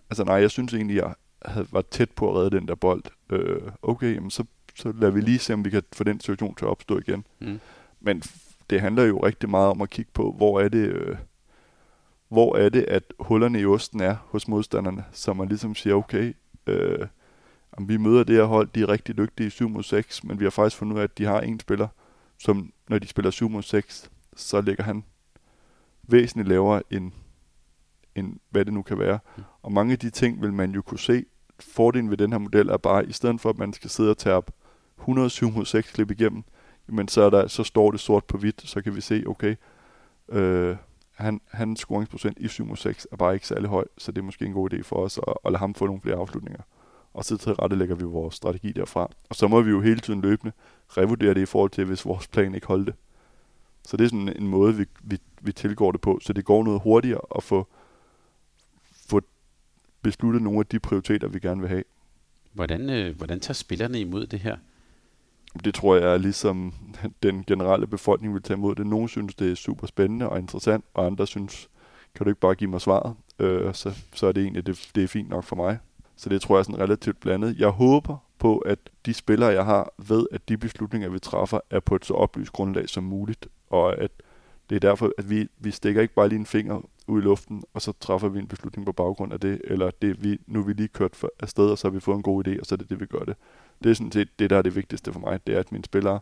Altså 0.09 0.23
nej, 0.23 0.35
jeg 0.35 0.51
synes 0.51 0.73
egentlig, 0.73 0.97
jeg 0.97 1.13
havde 1.45 1.67
været 1.71 1.87
tæt 1.87 2.11
på 2.11 2.29
at 2.29 2.35
redde 2.35 2.57
den 2.57 2.67
der 2.67 2.75
bold. 2.75 3.03
Øh, 3.29 3.61
okay, 3.81 4.15
jamen, 4.15 4.31
så, 4.31 4.43
så 4.75 4.93
lader 4.99 5.11
vi 5.11 5.21
lige 5.21 5.39
se, 5.39 5.53
om 5.53 5.65
vi 5.65 5.69
kan 5.69 5.83
få 5.93 6.03
den 6.03 6.19
situation 6.19 6.55
til 6.55 6.65
at 6.65 6.69
opstå 6.69 6.99
igen. 6.99 7.25
Mm. 7.39 7.59
Men 8.01 8.23
det 8.69 8.81
handler 8.81 9.03
jo 9.03 9.25
rigtig 9.25 9.49
meget 9.49 9.69
om 9.69 9.81
at 9.81 9.89
kigge 9.89 10.11
på, 10.13 10.33
hvor 10.37 10.59
er 10.59 10.69
det, 10.69 10.87
øh, 10.87 11.15
hvor 12.29 12.55
er 12.55 12.69
det, 12.69 12.83
at 12.83 13.03
hullerne 13.19 13.59
i 13.59 13.65
osten 13.65 14.01
er 14.01 14.15
hos 14.25 14.47
modstanderne, 14.47 15.05
så 15.11 15.33
man 15.33 15.47
ligesom 15.47 15.75
siger, 15.75 15.95
okay, 15.95 16.33
øh, 16.67 17.07
vi 17.79 17.97
møder 17.97 18.23
det 18.23 18.35
her 18.35 18.43
hold, 18.43 18.69
de 18.75 18.81
er 18.81 18.89
rigtig 18.89 19.17
dygtige 19.17 19.47
i 19.47 19.49
7 19.49 19.69
mod 19.69 19.83
6, 19.83 20.23
men 20.23 20.39
vi 20.39 20.45
har 20.45 20.49
faktisk 20.49 20.77
fundet 20.77 20.95
ud 20.95 20.99
af, 20.99 21.03
at 21.03 21.17
de 21.17 21.25
har 21.25 21.41
en 21.41 21.59
spiller, 21.59 21.87
som 22.39 22.73
når 22.89 22.99
de 22.99 23.07
spiller 23.07 23.31
7 23.31 23.49
mod 23.49 23.61
6, 23.61 24.11
så 24.35 24.61
ligger 24.61 24.83
han 24.83 25.03
væsentligt 26.03 26.49
lavere 26.49 26.81
end, 26.91 27.11
end 28.15 28.39
hvad 28.49 28.65
det 28.65 28.73
nu 28.73 28.81
kan 28.81 28.99
være. 28.99 29.19
Mm. 29.37 29.43
Og 29.61 29.71
mange 29.71 29.91
af 29.91 29.99
de 29.99 30.09
ting 30.09 30.41
vil 30.41 30.53
man 30.53 30.71
jo 30.71 30.81
kunne 30.81 30.99
se. 30.99 31.25
Fordelen 31.59 32.09
ved 32.09 32.17
den 32.17 32.31
her 32.31 32.39
model 32.39 32.69
er 32.69 32.77
bare, 32.77 33.01
at 33.01 33.09
i 33.09 33.13
stedet 33.13 33.41
for 33.41 33.49
at 33.49 33.57
man 33.57 33.73
skal 33.73 33.89
sidde 33.89 34.09
og 34.09 34.17
tage 34.17 34.41
107 34.99 35.51
mod 35.51 35.65
6 35.65 35.91
klip 35.91 36.11
igennem, 36.11 36.43
men 36.87 37.07
så, 37.07 37.21
er 37.21 37.29
der, 37.29 37.47
så 37.47 37.63
står 37.63 37.91
det 37.91 37.99
sort 37.99 38.25
på 38.25 38.37
hvidt, 38.37 38.61
så 38.65 38.81
kan 38.81 38.95
vi 38.95 39.01
se, 39.01 39.23
okay, 39.27 39.55
øh, 40.29 40.75
han, 41.13 41.41
hans 41.47 41.79
scoringsprocent 41.79 42.37
i 42.39 42.47
7 42.47 42.75
6 42.75 43.07
er 43.11 43.15
bare 43.15 43.33
ikke 43.33 43.47
særlig 43.47 43.69
høj, 43.69 43.85
så 43.97 44.11
det 44.11 44.17
er 44.17 44.25
måske 44.25 44.45
en 44.45 44.53
god 44.53 44.73
idé 44.73 44.81
for 44.81 44.95
os 44.95 45.19
at, 45.27 45.33
at 45.45 45.51
lade 45.51 45.59
ham 45.59 45.73
få 45.73 45.85
nogle 45.85 46.01
flere 46.01 46.15
afslutninger. 46.15 46.61
Og 47.13 47.25
så 47.25 47.37
til 47.37 47.53
rette 47.53 47.75
lægger 47.75 47.95
vi 47.95 48.03
vores 48.03 48.35
strategi 48.35 48.71
derfra. 48.71 49.09
Og 49.29 49.35
så 49.35 49.47
må 49.47 49.61
vi 49.61 49.69
jo 49.69 49.81
hele 49.81 49.99
tiden 49.99 50.21
løbende 50.21 50.53
revurdere 50.89 51.33
det 51.33 51.41
i 51.41 51.45
forhold 51.45 51.71
til, 51.71 51.85
hvis 51.85 52.05
vores 52.05 52.27
plan 52.27 52.55
ikke 52.55 52.67
holdt 52.67 52.87
det. 52.87 52.95
Så 53.87 53.97
det 53.97 54.03
er 54.03 54.09
sådan 54.09 54.33
en 54.35 54.47
måde, 54.47 54.75
vi, 54.75 54.85
vi, 55.03 55.17
vi 55.41 55.51
tilgår 55.51 55.91
det 55.91 56.01
på, 56.01 56.19
så 56.21 56.33
det 56.33 56.45
går 56.45 56.63
noget 56.63 56.81
hurtigere 56.81 57.21
at 57.35 57.43
få, 57.43 57.67
få 59.07 59.21
besluttet 60.01 60.41
nogle 60.41 60.59
af 60.59 60.65
de 60.65 60.79
prioriteter, 60.79 61.27
vi 61.27 61.39
gerne 61.39 61.61
vil 61.61 61.69
have. 61.69 61.83
Hvordan, 62.53 62.89
øh, 62.89 63.17
hvordan 63.17 63.39
tager 63.39 63.53
spillerne 63.53 63.99
imod 63.99 64.27
det 64.27 64.39
her? 64.39 64.57
Det 65.65 65.73
tror 65.73 65.95
jeg 65.95 66.13
er 66.13 66.17
ligesom 66.17 66.73
den 67.23 67.43
generelle 67.47 67.87
befolkning 67.87 68.33
vil 68.33 68.41
tage 68.41 68.57
imod 68.57 68.75
det. 68.75 68.87
Nogle 68.87 69.09
synes, 69.09 69.35
det 69.35 69.51
er 69.51 69.55
super 69.55 69.87
spændende 69.87 70.29
og 70.29 70.39
interessant, 70.39 70.85
og 70.93 71.05
andre 71.05 71.27
synes, 71.27 71.69
kan 72.15 72.23
du 72.23 72.29
ikke 72.29 72.41
bare 72.41 72.55
give 72.55 72.69
mig 72.69 72.81
svaret? 72.81 73.15
Øh, 73.39 73.73
så, 73.73 73.91
så 74.13 74.27
er 74.27 74.31
det 74.31 74.43
egentlig, 74.43 74.65
det, 74.65 74.89
det 74.95 75.03
er 75.03 75.07
fint 75.07 75.29
nok 75.29 75.43
for 75.43 75.55
mig. 75.55 75.79
Så 76.15 76.29
det 76.29 76.41
tror 76.41 76.55
jeg 76.55 76.59
er 76.59 76.63
sådan 76.63 76.79
relativt 76.79 77.19
blandet. 77.19 77.59
Jeg 77.59 77.69
håber 77.69 78.17
på, 78.39 78.57
at 78.57 78.79
de 79.05 79.13
spillere, 79.13 79.49
jeg 79.49 79.65
har, 79.65 79.93
ved, 79.97 80.25
at 80.31 80.49
de 80.49 80.57
beslutninger, 80.57 81.09
vi 81.09 81.19
træffer, 81.19 81.59
er 81.69 81.79
på 81.79 81.95
et 81.95 82.05
så 82.05 82.13
oplyst 82.13 82.53
grundlag 82.53 82.89
som 82.89 83.03
muligt, 83.03 83.47
og 83.69 83.97
at 83.97 84.11
det 84.69 84.75
er 84.75 84.79
derfor, 84.79 85.11
at 85.17 85.29
vi, 85.29 85.47
vi 85.59 85.71
stikker 85.71 86.01
ikke 86.01 86.13
bare 86.13 86.29
lige 86.29 86.39
en 86.39 86.45
finger 86.45 86.81
ud 87.07 87.21
i 87.21 87.23
luften, 87.23 87.63
og 87.73 87.81
så 87.81 87.93
træffer 87.99 88.27
vi 88.27 88.39
en 88.39 88.47
beslutning 88.47 88.85
på 88.85 88.91
baggrund 88.91 89.33
af 89.33 89.39
det, 89.39 89.61
eller 89.63 89.91
det, 90.01 90.23
vi, 90.23 90.39
nu 90.47 90.59
er 90.59 90.63
vi 90.63 90.73
lige 90.73 90.87
kørt 90.87 91.15
for, 91.15 91.31
afsted, 91.39 91.69
og 91.69 91.77
så 91.77 91.87
har 91.87 91.93
vi 91.93 91.99
fået 91.99 92.15
en 92.15 92.23
god 92.23 92.47
idé, 92.47 92.59
og 92.59 92.65
så 92.65 92.75
er 92.75 92.77
det 92.77 92.89
det, 92.89 92.99
vi 92.99 93.05
gør 93.05 93.19
det. 93.19 93.35
Det 93.83 93.89
er 93.89 93.93
sådan 93.93 94.11
set 94.11 94.39
det, 94.39 94.49
der 94.49 94.57
er 94.57 94.61
det 94.61 94.75
vigtigste 94.75 95.13
for 95.13 95.19
mig, 95.19 95.47
det 95.47 95.55
er, 95.55 95.59
at 95.59 95.71
mine 95.71 95.85
spillere 95.85 96.19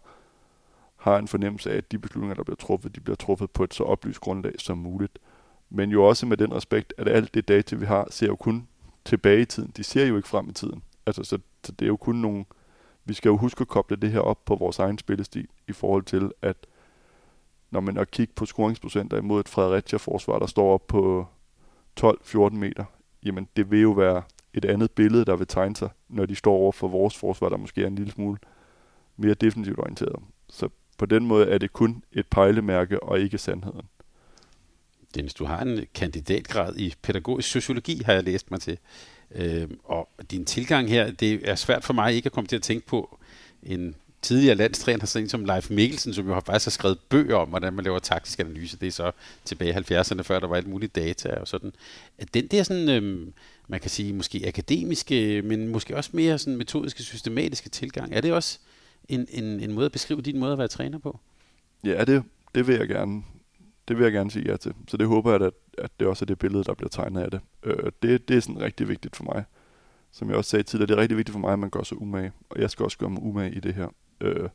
har 0.95 1.17
en 1.17 1.27
fornemmelse 1.27 1.71
af, 1.71 1.77
at 1.77 1.91
de 1.91 1.99
beslutninger, 1.99 2.35
der 2.35 2.43
bliver 2.43 2.55
truffet, 2.55 2.95
de 2.95 2.99
bliver 2.99 3.15
truffet 3.15 3.51
på 3.51 3.63
et 3.63 3.73
så 3.73 3.83
oplyst 3.83 4.19
grundlag 4.19 4.53
som 4.57 4.77
muligt. 4.77 5.19
Men 5.69 5.89
jo 5.89 6.03
også 6.03 6.25
med 6.25 6.37
den 6.37 6.53
respekt, 6.53 6.93
at 6.97 7.07
alt 7.07 7.33
det 7.33 7.47
data, 7.47 7.75
vi 7.75 7.85
har, 7.85 8.07
ser 8.09 8.27
jo 8.27 8.35
kun 8.35 8.67
tilbage 9.05 9.41
i 9.41 9.45
tiden. 9.45 9.71
De 9.77 9.83
ser 9.83 10.05
jo 10.05 10.15
ikke 10.17 10.27
frem 10.27 10.49
i 10.49 10.53
tiden. 10.53 10.83
Altså, 11.05 11.23
så, 11.23 11.39
så 11.63 11.71
det 11.71 11.85
er 11.85 11.87
jo 11.87 11.97
kun 11.97 12.15
nogle... 12.15 12.45
Vi 13.05 13.13
skal 13.13 13.29
jo 13.29 13.37
huske 13.37 13.61
at 13.61 13.67
koble 13.67 13.95
det 13.95 14.11
her 14.11 14.19
op 14.19 14.45
på 14.45 14.55
vores 14.55 14.79
egen 14.79 14.97
spillestil 14.97 15.47
i 15.67 15.71
forhold 15.71 16.03
til, 16.03 16.31
at 16.41 16.57
når 17.71 17.79
man 17.79 17.97
har 17.97 18.05
kigget 18.05 18.35
på 18.35 18.45
scoringsprocenter 18.45 19.17
imod 19.17 19.39
et 19.39 19.49
Fredericia-forsvar, 19.49 20.39
der 20.39 20.45
står 20.45 20.73
op 20.73 20.87
på 20.87 21.27
12-14 21.99 22.49
meter, 22.49 22.85
jamen 23.23 23.47
det 23.55 23.71
vil 23.71 23.81
jo 23.81 23.91
være 23.91 24.23
et 24.53 24.65
andet 24.65 24.91
billede, 24.91 25.25
der 25.25 25.35
vil 25.35 25.47
tegne 25.47 25.75
sig, 25.75 25.89
når 26.09 26.25
de 26.25 26.35
står 26.35 26.53
over 26.53 26.71
for 26.71 26.87
vores 26.87 27.17
forsvar, 27.17 27.49
der 27.49 27.57
måske 27.57 27.83
er 27.83 27.87
en 27.87 27.95
lille 27.95 28.11
smule 28.11 28.37
mere 29.17 29.33
defensivt 29.33 29.79
orienteret. 29.79 30.15
Så 30.49 30.69
på 30.97 31.05
den 31.05 31.25
måde 31.25 31.47
er 31.47 31.57
det 31.57 31.73
kun 31.73 32.03
et 32.11 32.27
pejlemærke 32.27 33.03
og 33.03 33.19
ikke 33.19 33.37
sandheden. 33.37 33.87
Dennis, 35.15 35.33
du 35.33 35.45
har 35.45 35.61
en 35.61 35.85
kandidatgrad 35.93 36.77
i 36.77 36.93
pædagogisk 37.01 37.49
sociologi, 37.49 38.01
har 38.05 38.13
jeg 38.13 38.23
læst 38.23 38.51
mig 38.51 38.61
til. 38.61 38.77
Øh, 39.35 39.67
og 39.83 40.09
din 40.31 40.45
tilgang 40.45 40.89
her, 40.89 41.11
det 41.11 41.49
er 41.49 41.55
svært 41.55 41.83
for 41.83 41.93
mig 41.93 42.13
ikke 42.13 42.25
at 42.25 42.31
komme 42.31 42.47
til 42.47 42.55
at 42.55 42.61
tænke 42.61 42.87
på 42.87 43.19
en 43.63 43.95
tidligere 44.21 44.55
landstræner, 44.55 45.05
sådan 45.05 45.29
som 45.29 45.45
Leif 45.45 45.69
Mikkelsen, 45.69 46.13
som 46.13 46.27
jo 46.27 46.33
har 46.33 46.41
faktisk 46.41 46.65
har 46.65 46.71
skrevet 46.71 46.99
bøger 47.09 47.35
om, 47.35 47.49
hvordan 47.49 47.73
man 47.73 47.85
laver 47.85 47.99
taktisk 47.99 48.39
analyse. 48.39 48.77
Det 48.77 48.87
er 48.87 48.91
så 48.91 49.11
tilbage 49.45 49.71
i 49.71 49.93
70'erne, 49.93 50.21
før 50.21 50.39
der 50.39 50.47
var 50.47 50.55
alt 50.55 50.67
muligt 50.67 50.95
data 50.95 51.29
og 51.29 51.47
sådan. 51.47 51.73
Den 52.33 52.47
der 52.47 52.63
sådan, 52.63 52.89
øh, 52.89 53.27
man 53.67 53.79
kan 53.79 53.89
sige 53.89 54.13
måske 54.13 54.43
akademiske, 54.47 55.41
men 55.41 55.67
måske 55.67 55.97
også 55.97 56.09
mere 56.13 56.37
sådan 56.37 56.57
metodiske, 56.57 57.03
systematiske 57.03 57.69
tilgang, 57.69 58.13
er 58.13 58.21
det 58.21 58.33
også 58.33 58.59
en, 59.09 59.27
en, 59.29 59.59
en 59.59 59.71
måde 59.71 59.85
at 59.85 59.91
beskrive 59.91 60.21
din 60.21 60.39
måde 60.39 60.51
at 60.51 60.57
være 60.57 60.67
træner 60.67 60.97
på? 60.97 61.19
Ja, 61.83 62.05
det, 62.05 62.23
det 62.55 62.67
vil 62.67 62.75
jeg 62.75 62.87
gerne. 62.87 63.23
Det 63.87 63.97
vil 63.97 64.03
jeg 64.03 64.13
gerne 64.13 64.31
sige 64.31 64.51
ja 64.51 64.57
til. 64.57 64.73
Så 64.87 64.97
det 64.97 65.07
håber 65.07 65.31
jeg, 65.31 65.41
at, 65.41 65.53
at 65.77 65.91
det 65.99 66.07
også 66.07 66.25
er 66.25 66.27
det 66.27 66.39
billede, 66.39 66.63
der 66.63 66.73
bliver 66.73 66.89
tegnet 66.89 67.21
af 67.21 67.31
det. 67.31 67.39
Øh, 67.63 67.91
det. 68.01 68.27
Det 68.27 68.37
er 68.37 68.41
sådan 68.41 68.61
rigtig 68.61 68.89
vigtigt 68.89 69.15
for 69.15 69.23
mig. 69.23 69.43
Som 70.11 70.29
jeg 70.29 70.37
også 70.37 70.49
sagde 70.49 70.63
tidligere, 70.63 70.87
det 70.87 70.93
er 70.93 71.01
rigtig 71.01 71.17
vigtigt 71.17 71.33
for 71.33 71.39
mig, 71.39 71.53
at 71.53 71.59
man 71.59 71.69
gør 71.69 71.83
sig 71.83 72.01
umage. 72.01 72.31
Og 72.49 72.61
jeg 72.61 72.69
skal 72.69 72.83
også 72.83 72.97
gøre 72.97 73.09
mig 73.09 73.23
umage 73.23 73.51
i 73.51 73.59
det 73.59 73.73
her. 73.73 73.87
Øh, 74.21 74.49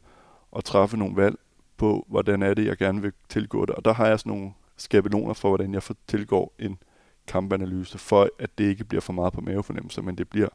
og 0.51 0.64
træffe 0.64 0.97
nogle 0.97 1.17
valg 1.17 1.39
på, 1.77 2.07
hvordan 2.09 2.43
er 2.43 2.55
det, 2.55 2.67
jeg 2.67 2.77
gerne 2.77 3.03
vil 3.03 3.12
tilgå 3.29 3.67
det. 3.67 3.75
Og 3.75 3.85
der 3.85 3.93
har 3.93 4.07
jeg 4.07 4.19
sådan 4.19 4.33
nogle 4.33 4.53
skabeloner 4.77 5.35
for, 5.35 5.49
hvordan 5.49 5.75
jeg 5.75 5.83
får 5.83 5.97
tilgår 6.09 6.55
en 6.59 6.79
kampanalyse, 7.27 7.99
for 7.99 8.29
at 8.39 8.59
det 8.59 8.64
ikke 8.64 8.85
bliver 8.85 9.01
for 9.01 9.12
meget 9.12 9.33
på 9.33 9.41
mavefornemmelser, 9.41 10.03
men 10.03 10.19
det 10.19 10.29
bliver 10.29 10.49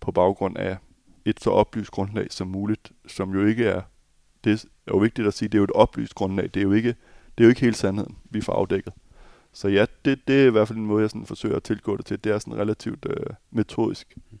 på 0.00 0.12
baggrund 0.12 0.58
af 0.58 0.76
et 1.24 1.40
så 1.40 1.50
oplyst 1.50 1.90
grundlag 1.90 2.26
som 2.30 2.48
muligt, 2.48 2.92
som 3.06 3.34
jo 3.34 3.46
ikke 3.46 3.66
er, 3.66 3.82
det 4.44 4.52
er 4.52 4.66
jo 4.88 4.98
vigtigt 4.98 5.28
at 5.28 5.34
sige, 5.34 5.48
det 5.48 5.54
er 5.54 5.60
jo 5.60 5.64
et 5.64 5.70
oplyst 5.70 6.14
grundlag, 6.14 6.44
det 6.44 6.56
er 6.56 6.64
jo 6.64 6.72
ikke, 6.72 6.88
det 7.38 7.44
er 7.44 7.44
jo 7.44 7.48
ikke 7.48 7.60
helt 7.60 7.76
sandheden, 7.76 8.16
vi 8.30 8.40
får 8.40 8.52
afdækket. 8.52 8.92
Så 9.52 9.68
ja, 9.68 9.86
det, 10.04 10.28
det 10.28 10.42
er 10.42 10.46
i 10.46 10.50
hvert 10.50 10.68
fald 10.68 10.78
en 10.78 10.86
måde, 10.86 11.02
jeg 11.02 11.10
sådan 11.10 11.26
forsøger 11.26 11.56
at 11.56 11.62
tilgå 11.62 11.96
det 11.96 12.06
til. 12.06 12.24
Det 12.24 12.32
er 12.32 12.38
sådan 12.38 12.58
relativt 12.58 13.06
øh, 13.10 13.26
metodisk. 13.50 14.16
Mm. 14.30 14.38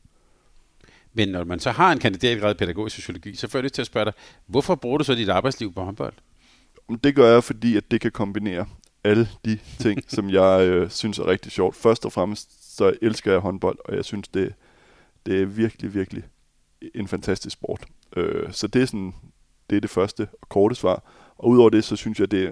Men 1.12 1.28
når 1.28 1.44
man 1.44 1.60
så 1.60 1.70
har 1.70 1.92
en 1.92 1.98
kandidatgrad 1.98 2.54
i 2.54 2.58
pædagogisk 2.58 2.96
sociologi, 2.96 3.34
så 3.34 3.50
jeg 3.54 3.62
lyst 3.62 3.74
til 3.74 3.82
at 3.82 3.86
spørge 3.86 4.04
dig, 4.04 4.12
hvorfor 4.46 4.74
bruger 4.74 4.98
du 4.98 5.04
så 5.04 5.14
dit 5.14 5.28
arbejdsliv 5.28 5.74
på 5.74 5.82
håndbold? 5.84 6.14
Det 7.04 7.14
gør 7.14 7.32
jeg, 7.32 7.44
fordi 7.44 7.76
at 7.76 7.90
det 7.90 8.00
kan 8.00 8.10
kombinere 8.10 8.66
alle 9.04 9.28
de 9.44 9.58
ting, 9.78 10.02
som 10.16 10.30
jeg 10.30 10.68
øh, 10.68 10.90
synes 10.90 11.18
er 11.18 11.26
rigtig 11.26 11.52
sjovt. 11.52 11.76
Først 11.76 12.04
og 12.04 12.12
fremmest, 12.12 12.76
så 12.76 12.94
elsker 13.02 13.32
jeg 13.32 13.40
håndbold, 13.40 13.78
og 13.84 13.96
jeg 13.96 14.04
synes, 14.04 14.28
det, 14.28 14.54
det 15.26 15.42
er 15.42 15.46
virkelig, 15.46 15.94
virkelig 15.94 16.22
en 16.94 17.08
fantastisk 17.08 17.52
sport. 17.52 17.84
Øh, 18.16 18.52
så 18.52 18.66
det 18.66 18.82
er, 18.82 18.86
sådan, 18.86 19.14
det 19.70 19.76
er 19.76 19.80
det 19.80 19.90
første 19.90 20.28
og 20.42 20.48
korte 20.48 20.74
svar. 20.74 21.02
Og 21.38 21.48
udover 21.48 21.70
det, 21.70 21.84
så 21.84 21.96
synes 21.96 22.20
jeg, 22.20 22.30
det 22.30 22.44
er 22.44 22.50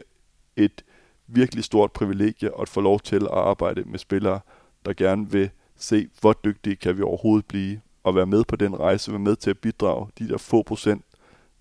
et 0.57 0.85
virkelig 1.27 1.65
stort 1.65 1.93
privilegie 1.93 2.51
at 2.61 2.69
få 2.69 2.81
lov 2.81 3.01
til 3.01 3.23
at 3.23 3.39
arbejde 3.39 3.83
med 3.83 3.99
spillere, 3.99 4.41
der 4.87 4.93
gerne 4.93 5.31
vil 5.31 5.51
se, 5.77 6.09
hvor 6.21 6.41
dygtige 6.45 6.77
kan 6.77 6.97
vi 6.97 7.03
overhovedet 7.03 7.47
blive, 7.47 7.81
og 8.03 8.15
være 8.15 8.27
med 8.27 8.45
på 8.45 8.57
den 8.57 8.81
rejse, 8.81 9.11
være 9.11 9.19
med 9.19 9.37
til 9.37 9.51
at 9.51 9.59
bidrage 9.59 10.07
de 10.19 10.29
der 10.29 10.39
få 10.39 10.63
procent, 10.63 11.05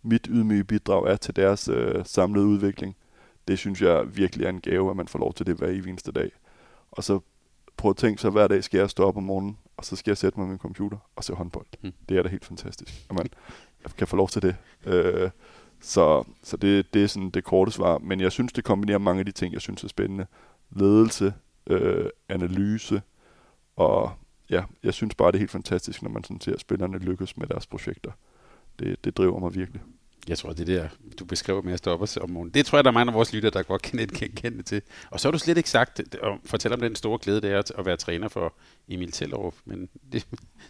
mit 0.03 0.27
ydmyge 0.29 0.63
bidrag 0.63 1.11
er 1.11 1.15
til 1.15 1.35
deres 1.35 1.67
øh, 1.67 2.05
samlede 2.05 2.45
udvikling 2.45 2.95
det 3.47 3.59
synes 3.59 3.81
jeg 3.81 4.17
virkelig 4.17 4.45
er 4.45 4.49
en 4.49 4.61
gave, 4.61 4.89
at 4.89 4.97
man 4.97 5.07
får 5.07 5.19
lov 5.19 5.33
til 5.33 5.45
det 5.45 5.55
hver 5.55 5.67
eneste 5.67 6.11
dag. 6.11 6.31
Og 6.91 7.03
så 7.03 7.19
prøv 7.77 7.89
at 7.89 7.97
tænke 7.97 8.21
sig, 8.21 8.31
hver 8.31 8.47
dag 8.47 8.63
skal 8.63 8.77
jeg 8.77 8.89
stå 8.89 9.03
op 9.03 9.17
om 9.17 9.23
morgenen, 9.23 9.57
og 9.77 9.85
så 9.85 9.95
skal 9.95 10.11
jeg 10.11 10.17
sætte 10.17 10.39
mig 10.39 10.47
med 10.47 10.53
min 10.53 10.59
computer 10.59 10.97
og 11.15 11.23
se 11.23 11.33
håndbold. 11.33 11.65
Mm. 11.83 11.91
Det 12.09 12.17
er 12.17 12.23
da 12.23 12.29
helt 12.29 12.45
fantastisk, 12.45 13.05
at 13.09 13.15
man 13.15 13.27
kan 13.97 14.07
få 14.07 14.15
lov 14.15 14.29
til 14.29 14.41
det. 14.41 14.55
Øh, 14.85 15.29
så 15.81 16.23
så 16.43 16.57
det, 16.57 16.93
det 16.93 17.03
er 17.03 17.07
sådan 17.07 17.29
det 17.29 17.43
korte 17.43 17.71
svar. 17.71 17.97
Men 17.97 18.19
jeg 18.19 18.31
synes, 18.31 18.53
det 18.53 18.63
kombinerer 18.63 18.97
mange 18.97 19.19
af 19.19 19.25
de 19.25 19.31
ting, 19.31 19.53
jeg 19.53 19.61
synes 19.61 19.83
er 19.83 19.87
spændende. 19.87 20.25
Ledelse, 20.71 21.33
øh, 21.67 22.09
analyse, 22.29 23.01
og 23.75 24.11
ja, 24.49 24.63
jeg 24.83 24.93
synes 24.93 25.15
bare, 25.15 25.31
det 25.31 25.35
er 25.35 25.39
helt 25.39 25.51
fantastisk, 25.51 26.01
når 26.01 26.09
man 26.09 26.23
sådan 26.23 26.41
ser 26.41 26.59
spillerne 26.59 26.97
lykkes 26.97 27.37
med 27.37 27.47
deres 27.47 27.67
projekter. 27.67 28.11
Det, 28.79 29.05
det 29.05 29.17
driver 29.17 29.39
mig 29.39 29.55
virkelig. 29.55 29.81
Jeg 30.27 30.37
tror, 30.37 30.53
det 30.53 30.67
der, 30.67 30.87
du 31.19 31.25
beskriver 31.25 31.61
med 31.61 31.73
at 31.73 31.79
stå 31.79 31.91
op 31.91 32.01
og 32.01 32.09
om 32.21 32.29
morgenen, 32.29 32.53
det 32.53 32.65
tror 32.65 32.77
jeg, 32.77 32.83
der 32.83 32.91
er 32.91 32.93
mange 32.93 33.11
af 33.11 33.15
vores 33.15 33.33
lytter, 33.33 33.49
der 33.49 33.63
godt 33.63 33.81
kan 33.81 34.07
kende 34.35 34.63
til. 34.63 34.81
Og 35.09 35.19
så 35.19 35.27
har 35.27 35.31
du 35.31 35.37
slet 35.37 35.57
ikke 35.57 35.69
sagt, 35.69 36.01
og 36.21 36.37
fortæl 36.45 36.73
om 36.73 36.79
den 36.79 36.95
store 36.95 37.19
glæde, 37.21 37.41
det 37.41 37.51
er 37.51 37.61
at 37.77 37.85
være 37.85 37.97
træner 37.97 38.27
for 38.27 38.53
Emil 38.89 39.11
Tellerup, 39.11 39.53
men 39.65 39.89
det, 40.11 40.27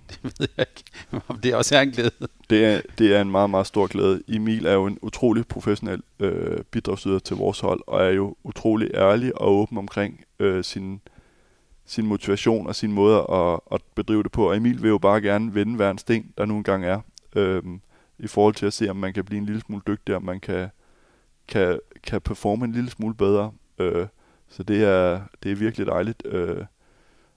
det 0.10 0.20
ved 0.24 0.48
jeg 0.58 0.66
ikke, 0.78 1.22
om 1.28 1.40
det 1.40 1.56
også 1.56 1.78
er 1.78 1.82
en 1.82 1.92
glæde. 1.92 2.12
Det 2.50 2.66
er, 2.66 2.82
det 2.98 3.16
er 3.16 3.22
en 3.22 3.32
meget, 3.32 3.50
meget 3.50 3.68
stor 3.68 3.88
glæde. 3.88 4.22
Emil 4.28 4.66
er 4.66 4.74
jo 4.74 4.86
en 4.86 5.00
utrolig 5.02 5.48
professionel 5.48 6.04
øh, 6.20 6.58
bidragsyder 6.72 7.20
til 7.20 7.36
vores 7.36 7.60
hold, 7.60 7.82
og 7.88 8.06
er 8.06 8.10
jo 8.10 8.36
utrolig 8.44 8.92
ærlig 8.94 9.42
og 9.42 9.56
åben 9.56 9.78
omkring 9.78 10.24
øh, 10.40 10.64
sin, 10.64 11.02
sin 11.88 12.08
motivation 12.08 12.68
og 12.68 12.76
sin 12.76 12.92
måde 12.92 13.26
at, 13.32 13.60
at 13.72 13.82
bedrive 13.96 14.24
det 14.24 14.32
på. 14.32 14.50
Og 14.50 14.58
Emil 14.58 14.82
vil 14.82 14.90
jo 14.90 14.98
bare 14.98 15.22
gerne 15.22 15.56
vende 15.56 15.76
hver 15.76 15.92
en 15.92 15.98
sten, 15.98 16.34
der 16.38 16.46
nu 16.46 16.58
engang 16.58 16.86
er. 16.86 17.02
øhm, 17.36 17.82
i 18.20 18.28
forhold 18.28 18.54
til 18.54 18.66
at 18.66 18.74
se, 18.74 18.90
om 18.90 18.96
man 18.96 19.14
kan 19.14 19.26
blive 19.26 19.38
en 19.38 19.46
lille 19.46 19.62
smule 19.62 19.82
dygtigere, 19.88 20.18
om 20.18 20.24
man 20.24 20.40
kan, 20.40 20.70
kan, 21.48 21.80
kan 22.04 22.22
performe 22.22 22.66
en 22.66 22.72
lille 22.72 22.90
smule 22.90 23.16
bedre. 23.16 23.52
Øh, 23.80 24.08
så 24.48 24.64
det 24.64 24.84
er, 24.84 25.22
det 25.44 25.52
er 25.52 25.56
virkelig 25.56 25.88
dejligt. 25.88 26.24
Øh, 26.26 26.66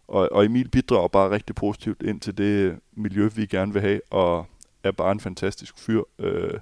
og, 0.08 0.28
og 0.32 0.44
Emil 0.44 0.68
bidrager 0.68 1.08
bare 1.08 1.30
rigtig 1.30 1.54
positivt 1.54 2.02
ind 2.02 2.20
til 2.20 2.38
det 2.38 2.78
miljø, 2.92 3.28
vi 3.34 3.46
gerne 3.46 3.72
vil 3.72 3.82
have, 3.82 4.00
og 4.10 4.46
er 4.82 4.92
bare 4.92 5.12
en 5.12 5.20
fantastisk 5.20 5.78
fyr. 5.78 6.02
Øh, 6.18 6.54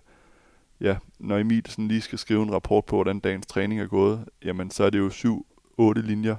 ja, 0.80 0.96
når 1.18 1.38
Emil 1.38 1.66
sådan 1.66 1.88
lige 1.88 2.00
skal 2.00 2.18
skrive 2.18 2.42
en 2.42 2.52
rapport 2.52 2.84
på, 2.84 2.96
hvordan 2.96 3.20
dagens 3.20 3.46
træning 3.46 3.80
er 3.80 3.86
gået, 3.86 4.24
jamen 4.44 4.70
så 4.70 4.84
er 4.84 4.90
det 4.90 4.98
jo 4.98 5.10
syv, 5.10 5.46
otte 5.76 6.02
linjer 6.02 6.36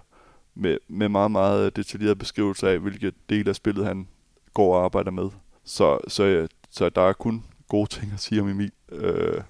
med, 0.60 0.78
med 0.88 1.10
meget, 1.10 1.32
meget 1.32 1.76
detaljeret 1.76 2.18
beskrivelse 2.18 2.70
af, 2.70 2.80
hvilke 2.80 3.12
dele 3.30 3.50
af 3.50 3.56
spillet 3.56 3.86
han 3.86 4.08
går 4.54 4.76
og 4.76 4.86
arbejder 4.86 5.12
med. 5.12 5.30
Så, 5.64 5.98
så, 6.08 6.24
øh, 6.24 6.50
så 6.70 6.90
der 6.90 7.02
er 7.02 7.14
kun 7.14 7.44
gode 7.68 7.90
ting 7.90 8.12
at 8.14 8.20
sige 8.20 8.42
om 8.42 8.50
Emil. 8.50 8.72
Øh, 8.92 9.42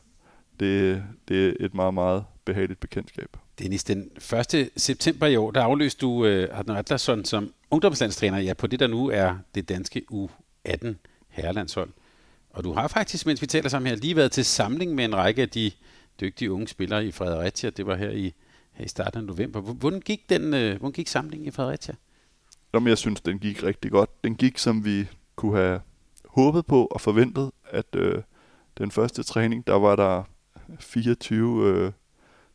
det, 0.59 1.03
det 1.27 1.47
er 1.47 1.53
et 1.59 1.73
meget, 1.73 1.93
meget 1.93 2.25
behageligt 2.45 2.79
bekendtskab. 2.79 3.37
Dennis, 3.59 3.83
den 3.83 4.11
1. 4.53 4.69
september 4.77 5.27
i 5.27 5.35
år, 5.35 5.51
der 5.51 5.61
afløste 5.61 6.01
du 6.01 6.25
øh, 6.25 6.59
Adlersson 6.77 7.25
som 7.25 7.53
ungdomslandstræner 7.71 8.39
ja, 8.39 8.53
på 8.53 8.67
det, 8.67 8.79
der 8.79 8.87
nu 8.87 9.09
er 9.09 9.35
det 9.55 9.69
danske 9.69 10.01
U18 10.11 10.87
herrelandshold. 11.29 11.89
Og 12.49 12.63
du 12.63 12.73
har 12.73 12.87
faktisk, 12.87 13.25
mens 13.25 13.41
vi 13.41 13.47
taler 13.47 13.69
sammen 13.69 13.89
her, 13.89 13.95
lige 13.95 14.15
været 14.15 14.31
til 14.31 14.45
samling 14.45 14.95
med 14.95 15.05
en 15.05 15.15
række 15.15 15.41
af 15.41 15.49
de 15.49 15.71
dygtige 16.21 16.51
unge 16.51 16.67
spillere 16.67 17.05
i 17.05 17.11
Fredericia. 17.11 17.69
Det 17.69 17.85
var 17.85 17.95
her 17.95 18.09
i, 18.09 18.33
her 18.79 18.85
i 18.85 18.87
starten 18.87 19.19
af 19.19 19.25
november. 19.25 19.61
Hvordan 19.61 19.99
gik, 20.01 20.29
den, 20.29 20.53
øh, 20.53 20.79
hvordan 20.79 20.91
gik 20.91 21.07
samlingen 21.07 21.47
i 21.47 21.51
Fredericia? 21.51 21.95
Jamen, 22.73 22.87
jeg 22.87 22.97
synes, 22.97 23.21
den 23.21 23.39
gik 23.39 23.63
rigtig 23.63 23.91
godt. 23.91 24.23
Den 24.23 24.35
gik, 24.35 24.57
som 24.57 24.85
vi 24.85 25.07
kunne 25.35 25.57
have 25.57 25.81
håbet 26.25 26.65
på 26.65 26.85
og 26.85 27.01
forventet, 27.01 27.51
at 27.69 27.95
øh, 27.95 28.21
den 28.77 28.91
første 28.91 29.23
træning, 29.23 29.67
der 29.67 29.73
var 29.73 29.95
der 29.95 30.23
24 30.79 31.65
øh, 31.65 31.91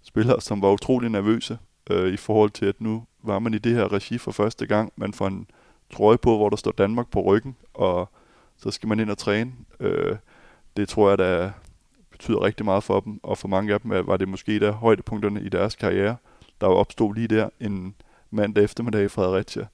spillere, 0.03 0.41
som 0.41 0.63
var 0.63 0.73
utrolig 0.73 1.11
nervøse 1.11 1.59
øh, 1.91 2.13
i 2.13 2.17
forhold 2.17 2.51
til, 2.51 2.67
at 2.67 2.81
nu 2.81 3.05
var 3.23 3.39
man 3.39 3.55
i 3.55 3.59
det 3.59 3.75
her 3.75 3.93
regi 3.93 4.19
for 4.19 4.33
første 4.33 4.67
gang. 4.67 4.93
Man 4.97 5.13
får 5.13 5.27
en 5.27 5.47
trøje 5.93 6.19
på, 6.19 6.37
hvor 6.37 6.49
der 6.49 6.57
står 6.57 6.73
Danmark 6.73 7.11
på 7.11 7.21
ryggen, 7.21 7.57
og 7.75 8.11
så 8.57 8.71
skal 8.71 8.89
man 8.89 9.01
ind 9.01 9.11
og 9.11 9.19
træne. 9.19 9.53
Øh, 9.81 10.17
det 10.77 10.89
tror 10.89 11.09
jeg, 11.09 11.19
der 11.19 11.51
betyder 12.25 12.43
rigtig 12.43 12.65
meget 12.65 12.85
for 12.85 13.01
dem, 13.01 13.21
og 13.23 13.39
for 13.39 13.49
mange 13.49 13.75
af 13.75 13.81
dem 13.81 13.91
var 14.07 14.17
det 14.17 14.29
måske 14.29 14.61
der 14.61 14.73
højdepunkterne 14.73 15.43
i 15.43 15.49
deres 15.49 15.75
karriere, 15.75 16.17
der 16.61 16.67
opstod 16.67 17.15
lige 17.15 17.29
der 17.29 17.49
en 17.61 17.95
mandag 18.31 18.65
eftermiddag 18.65 19.05
i 19.05 19.09
Fredericia. 19.09 19.67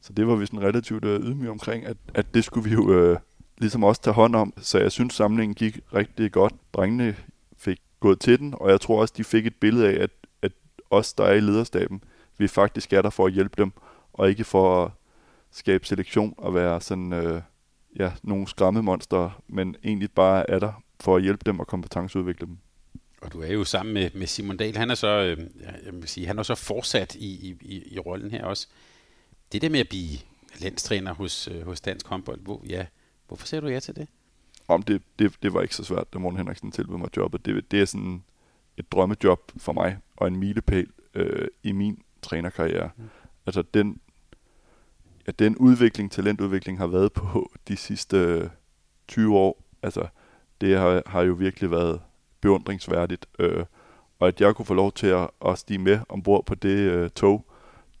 Så 0.00 0.12
det 0.12 0.26
var 0.26 0.34
vi 0.34 0.46
sådan 0.46 0.62
relativt 0.62 1.04
øh, 1.04 1.20
ydmyge 1.20 1.50
omkring, 1.50 1.86
at, 1.86 1.96
at 2.14 2.34
det 2.34 2.44
skulle 2.44 2.70
vi 2.70 2.74
jo 2.74 2.92
øh, 2.92 3.18
ligesom 3.58 3.84
også 3.84 4.02
tage 4.02 4.14
hånd 4.14 4.36
om. 4.36 4.52
Så 4.56 4.78
jeg 4.78 4.92
synes, 4.92 5.14
samlingen 5.14 5.54
gik 5.54 5.80
rigtig 5.94 6.32
godt. 6.32 6.54
Drengene 6.72 7.16
fik 7.56 7.78
gået 8.00 8.20
til 8.20 8.38
den, 8.38 8.54
og 8.56 8.70
jeg 8.70 8.80
tror 8.80 9.00
også, 9.00 9.14
de 9.16 9.24
fik 9.24 9.46
et 9.46 9.54
billede 9.54 9.88
af, 9.88 10.02
at, 10.02 10.10
at 10.42 10.52
os, 10.90 11.14
der 11.14 11.24
er 11.24 11.34
i 11.34 11.40
lederstaben, 11.40 12.02
vi 12.38 12.48
faktisk 12.48 12.92
er 12.92 13.02
der 13.02 13.10
for 13.10 13.26
at 13.26 13.32
hjælpe 13.32 13.62
dem, 13.62 13.72
og 14.12 14.28
ikke 14.28 14.44
for 14.44 14.84
at 14.84 14.90
skabe 15.50 15.86
selektion 15.86 16.34
og 16.38 16.54
være 16.54 16.80
sådan, 16.80 17.12
øh, 17.12 17.40
ja, 17.98 18.12
nogle 18.22 18.48
skræmmemonster, 18.48 19.42
men 19.48 19.76
egentlig 19.84 20.10
bare 20.10 20.50
er 20.50 20.58
der 20.58 20.72
for 21.00 21.16
at 21.16 21.22
hjælpe 21.22 21.42
dem 21.46 21.60
og 21.60 21.66
kompetenceudvikle 21.66 22.46
dem. 22.46 22.58
Og 23.20 23.32
du 23.32 23.42
er 23.42 23.52
jo 23.52 23.64
sammen 23.64 23.94
med, 23.94 24.10
med 24.14 24.26
Simon 24.26 24.56
Dahl. 24.56 24.76
Han 24.76 24.90
er 24.90 24.94
så, 24.94 25.08
øh, 25.08 25.38
jeg 25.84 25.92
vil 25.92 26.08
sige, 26.08 26.26
han 26.26 26.38
er 26.38 26.42
så 26.42 26.54
fortsat 26.54 27.14
i, 27.14 27.56
i, 27.60 27.82
i 27.94 27.98
rollen 27.98 28.30
her 28.30 28.44
også. 28.44 28.68
Det 29.52 29.62
der 29.62 29.68
med 29.68 29.80
at 29.80 29.88
blive 29.88 30.18
landstræner 30.60 31.14
hos, 31.14 31.48
øh, 31.48 31.62
hos 31.62 31.80
Dansk 31.80 32.06
Håndbold, 32.06 32.40
hvor, 32.40 32.64
ja, 32.68 32.86
Hvorfor 33.28 33.46
siger 33.46 33.60
du 33.60 33.68
ja 33.68 33.80
til 33.80 33.96
det? 33.96 34.08
Om 34.68 34.82
det, 34.82 35.02
det, 35.18 35.36
det 35.42 35.54
var 35.54 35.62
ikke 35.62 35.74
så 35.74 35.84
svært, 35.84 36.12
da 36.12 36.18
Morten 36.18 36.36
Henriksen 36.36 36.72
tilbød 36.72 36.96
mig 36.96 37.16
jobbet. 37.16 37.46
Det, 37.46 37.70
det 37.70 37.80
er 37.80 37.84
sådan 37.84 38.24
et 38.76 38.92
drømmejob 38.92 39.52
for 39.56 39.72
mig, 39.72 39.98
og 40.16 40.28
en 40.28 40.36
milepæl 40.36 40.90
øh, 41.14 41.48
i 41.62 41.72
min 41.72 42.02
trænerkarriere. 42.22 42.90
Mm. 42.96 43.08
Altså 43.46 43.62
den, 43.62 44.00
ja, 45.26 45.32
den 45.32 45.56
udvikling, 45.56 46.12
talentudvikling 46.12 46.78
har 46.78 46.86
været 46.86 47.12
på 47.12 47.52
de 47.68 47.76
sidste 47.76 48.50
20 49.08 49.36
år, 49.36 49.64
altså 49.82 50.06
det 50.60 50.78
har, 50.78 51.02
har 51.06 51.22
jo 51.22 51.32
virkelig 51.32 51.70
været 51.70 52.00
beundringsværdigt. 52.40 53.26
Øh, 53.38 53.64
og 54.18 54.28
at 54.28 54.40
jeg 54.40 54.54
kunne 54.54 54.66
få 54.66 54.74
lov 54.74 54.92
til 54.92 55.06
at, 55.06 55.30
at 55.46 55.58
stige 55.58 55.78
med 55.78 55.98
ombord 56.08 56.46
på 56.46 56.54
det 56.54 56.78
øh, 56.78 57.10
tog, 57.10 57.44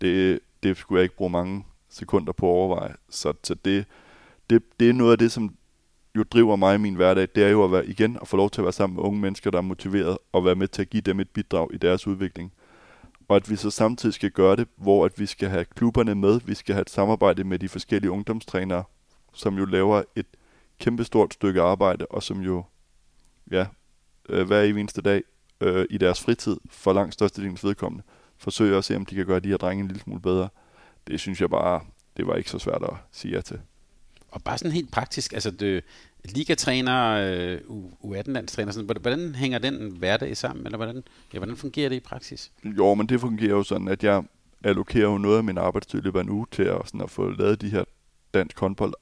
det, 0.00 0.40
det 0.62 0.76
skulle 0.76 0.98
jeg 0.98 1.02
ikke 1.02 1.16
bruge 1.16 1.30
mange 1.30 1.64
sekunder 1.88 2.32
på 2.32 2.46
at 2.46 2.50
overveje. 2.50 2.94
Så, 3.10 3.32
så 3.44 3.54
det, 3.54 3.84
det, 4.50 4.62
det 4.80 4.88
er 4.88 4.92
noget 4.92 5.12
af 5.12 5.18
det, 5.18 5.32
som 5.32 5.54
jo 6.14 6.24
driver 6.30 6.56
mig 6.56 6.74
i 6.74 6.78
min 6.78 6.94
hverdag, 6.94 7.28
det 7.34 7.44
er 7.44 7.48
jo 7.48 7.64
at 7.64 7.72
være 7.72 7.86
igen 7.86 8.18
at 8.20 8.28
få 8.28 8.36
lov 8.36 8.50
til 8.50 8.60
at 8.60 8.64
være 8.64 8.72
sammen 8.72 8.96
med 8.96 9.04
unge 9.04 9.20
mennesker, 9.20 9.50
der 9.50 9.58
er 9.58 9.62
motiveret 9.62 10.18
og 10.32 10.44
være 10.44 10.54
med 10.54 10.68
til 10.68 10.82
at 10.82 10.90
give 10.90 11.00
dem 11.00 11.20
et 11.20 11.30
bidrag 11.30 11.68
i 11.74 11.76
deres 11.76 12.06
udvikling. 12.06 12.52
Og 13.28 13.36
at 13.36 13.50
vi 13.50 13.56
så 13.56 13.70
samtidig 13.70 14.14
skal 14.14 14.30
gøre 14.30 14.56
det, 14.56 14.68
hvor 14.76 15.04
at 15.04 15.20
vi 15.20 15.26
skal 15.26 15.48
have 15.48 15.64
klubberne 15.64 16.14
med, 16.14 16.40
vi 16.44 16.54
skal 16.54 16.74
have 16.74 16.82
et 16.82 16.90
samarbejde 16.90 17.44
med 17.44 17.58
de 17.58 17.68
forskellige 17.68 18.10
ungdomstrænere, 18.10 18.84
som 19.34 19.58
jo 19.58 19.64
laver 19.64 20.02
et 20.16 20.26
kæmpestort 20.78 21.34
stykke 21.34 21.62
arbejde, 21.62 22.06
og 22.06 22.22
som 22.22 22.40
jo, 22.40 22.64
ja, 23.50 23.66
øh, 24.28 24.46
hver 24.46 24.62
eneste 24.62 25.02
dag 25.02 25.22
øh, 25.60 25.86
i 25.90 25.98
deres 25.98 26.20
fritid, 26.20 26.56
for 26.70 26.92
langt 26.92 27.14
størstedelens 27.14 27.64
vedkommende, 27.64 28.04
forsøger 28.36 28.78
at 28.78 28.84
se, 28.84 28.96
om 28.96 29.06
de 29.06 29.14
kan 29.14 29.26
gøre 29.26 29.40
de 29.40 29.48
her 29.48 29.56
drenge 29.56 29.82
en 29.82 29.88
lille 29.88 30.02
smule 30.02 30.20
bedre. 30.20 30.48
Det 31.06 31.20
synes 31.20 31.40
jeg 31.40 31.50
bare, 31.50 31.80
det 32.16 32.26
var 32.26 32.34
ikke 32.34 32.50
så 32.50 32.58
svært 32.58 32.82
at 32.82 32.94
sige 33.12 33.34
ja 33.34 33.40
til 33.40 33.60
og 34.30 34.42
bare 34.42 34.58
sådan 34.58 34.72
helt 34.72 34.90
praktisk, 34.90 35.32
altså 35.32 35.50
det, 35.50 35.84
ligatræner, 36.24 37.10
øh, 37.12 37.58
U18-landstræner, 38.00 38.72
sådan, 38.72 38.96
hvordan 39.00 39.34
hænger 39.34 39.58
den 39.58 39.90
hverdag 39.98 40.36
sammen, 40.36 40.66
eller 40.66 40.76
hvordan, 40.76 41.02
ja, 41.32 41.38
hvordan 41.38 41.56
fungerer 41.56 41.88
det 41.88 41.96
i 41.96 42.00
praksis? 42.00 42.52
Jo, 42.64 42.94
men 42.94 43.06
det 43.06 43.20
fungerer 43.20 43.50
jo 43.50 43.62
sådan, 43.62 43.88
at 43.88 44.04
jeg 44.04 44.22
allokerer 44.64 45.04
jo 45.04 45.18
noget 45.18 45.36
af 45.38 45.44
min 45.44 45.58
arbejdstid 45.58 45.98
i 45.98 46.02
løbet 46.02 46.18
af 46.18 46.22
en 46.22 46.30
uge 46.30 46.46
til 46.52 46.62
at, 46.62 46.80
sådan 46.84 47.00
at 47.00 47.10
få 47.10 47.30
lavet 47.30 47.60
de 47.60 47.70
her 47.70 47.84
dansk 48.34 48.58
håndbold 48.58 48.94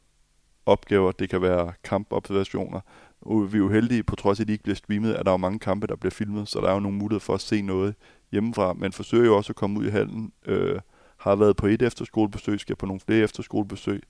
opgaver. 0.66 1.12
Det 1.12 1.30
kan 1.30 1.42
være 1.42 1.72
kampobservationer. 1.84 2.80
Vi 3.26 3.56
er 3.56 3.58
jo 3.58 3.68
heldige, 3.68 4.02
på 4.02 4.16
trods 4.16 4.40
af 4.40 4.44
at 4.44 4.48
de 4.48 4.52
ikke 4.52 4.62
bliver 4.62 4.76
streamet, 4.76 5.14
at 5.14 5.26
der 5.26 5.32
er 5.32 5.36
mange 5.36 5.58
kampe, 5.58 5.86
der 5.86 5.96
bliver 5.96 6.10
filmet, 6.10 6.48
så 6.48 6.60
der 6.60 6.68
er 6.68 6.74
jo 6.74 6.80
nogle 6.80 6.98
muligheder 6.98 7.24
for 7.24 7.34
at 7.34 7.40
se 7.40 7.62
noget 7.62 7.94
hjemmefra. 8.32 8.72
Men 8.72 8.92
forsøger 8.92 9.24
jo 9.24 9.36
også 9.36 9.52
at 9.52 9.56
komme 9.56 9.80
ud 9.80 9.86
i 9.86 9.90
hallen. 9.90 10.32
Øh, 10.46 10.80
har 11.16 11.36
været 11.36 11.56
på 11.56 11.66
et 11.66 11.82
efterskolebesøg, 11.82 12.60
skal 12.60 12.76
på 12.76 12.86
nogle 12.86 13.00
flere 13.00 13.24
efterskolebesøg 13.24 14.02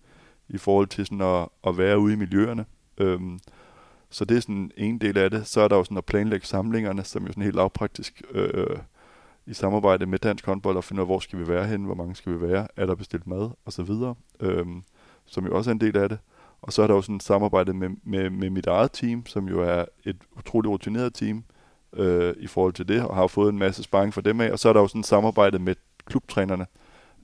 i 0.48 0.58
forhold 0.58 0.86
til 0.86 1.06
sådan 1.06 1.20
at, 1.20 1.48
at 1.66 1.78
være 1.78 1.98
ude 1.98 2.12
i 2.12 2.16
miljøerne. 2.16 2.64
Øhm, 2.98 3.38
så 4.10 4.24
det 4.24 4.36
er 4.36 4.40
sådan 4.40 4.70
en 4.76 4.98
del 4.98 5.18
af 5.18 5.30
det. 5.30 5.46
Så 5.46 5.60
er 5.60 5.68
der 5.68 5.76
jo 5.76 5.84
sådan 5.84 5.98
at 5.98 6.04
planlægge 6.04 6.46
samlingerne, 6.46 7.04
som 7.04 7.22
jo 7.22 7.28
sådan 7.28 7.42
helt 7.42 7.56
lavpraktisk 7.56 8.22
øh, 8.30 8.76
i 9.46 9.54
samarbejde 9.54 10.06
med 10.06 10.18
Dansk 10.18 10.46
Håndbold 10.46 10.76
og 10.76 10.84
finde 10.84 11.02
ud 11.02 11.02
af, 11.02 11.08
hvor 11.08 11.18
skal 11.18 11.38
vi 11.38 11.48
være 11.48 11.66
hen, 11.66 11.84
hvor 11.84 11.94
mange 11.94 12.14
skal 12.14 12.32
vi 12.32 12.40
være, 12.40 12.68
er 12.76 12.86
der 12.86 12.94
bestilt 12.94 13.26
mad 13.26 13.50
og 13.64 13.72
så 13.72 13.82
videre, 13.82 14.14
øhm, 14.40 14.82
som 15.24 15.46
jo 15.46 15.56
også 15.56 15.70
er 15.70 15.74
en 15.74 15.80
del 15.80 15.96
af 15.96 16.08
det. 16.08 16.18
Og 16.62 16.72
så 16.72 16.82
er 16.82 16.86
der 16.86 16.94
jo 16.94 17.02
sådan 17.02 17.16
et 17.16 17.22
samarbejde 17.22 17.72
med, 17.72 17.88
med, 18.04 18.30
med 18.30 18.50
mit 18.50 18.66
eget 18.66 18.92
team, 18.92 19.26
som 19.26 19.48
jo 19.48 19.60
er 19.60 19.84
et 20.04 20.16
utroligt 20.36 20.70
rutineret 20.70 21.14
team 21.14 21.44
øh, 21.92 22.34
i 22.38 22.46
forhold 22.46 22.72
til 22.72 22.88
det, 22.88 23.02
og 23.02 23.16
har 23.16 23.26
fået 23.26 23.52
en 23.52 23.58
masse 23.58 23.82
sparring 23.82 24.14
for 24.14 24.20
dem 24.20 24.40
af. 24.40 24.52
Og 24.52 24.58
så 24.58 24.68
er 24.68 24.72
der 24.72 24.80
jo 24.80 24.88
sådan 24.88 25.00
et 25.00 25.06
samarbejde 25.06 25.58
med 25.58 25.74
klubtrænerne, 26.06 26.66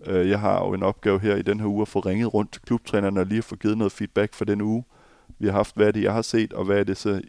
Øh, 0.07 0.29
jeg 0.29 0.41
har 0.41 0.67
jo 0.67 0.75
en 0.75 0.83
opgave 0.83 1.21
her 1.21 1.37
i 1.37 1.43
den 1.43 1.61
her 1.61 1.67
uge 1.67 1.83
at 1.83 1.89
få 1.89 2.01
ringet 2.01 2.35
rundt 2.35 2.53
til 2.53 2.63
klubtrænerne 2.63 3.21
og 3.21 3.27
lige 3.27 3.43
få 3.43 3.57
givet 3.57 3.79
noget 3.79 3.93
feedback 3.93 4.35
for 4.35 4.45
den 4.45 4.61
uge, 4.61 4.85
vi 5.39 5.47
har 5.47 5.53
haft. 5.53 5.77
Hvad 5.77 5.87
er 5.87 5.93
det, 5.93 6.03
jeg 6.03 6.13
har 6.13 6.23
set, 6.23 6.53
og 6.53 6.65
hvad 6.65 6.79
er 6.81 6.85
det 6.85 6.97
så, 6.97 7.23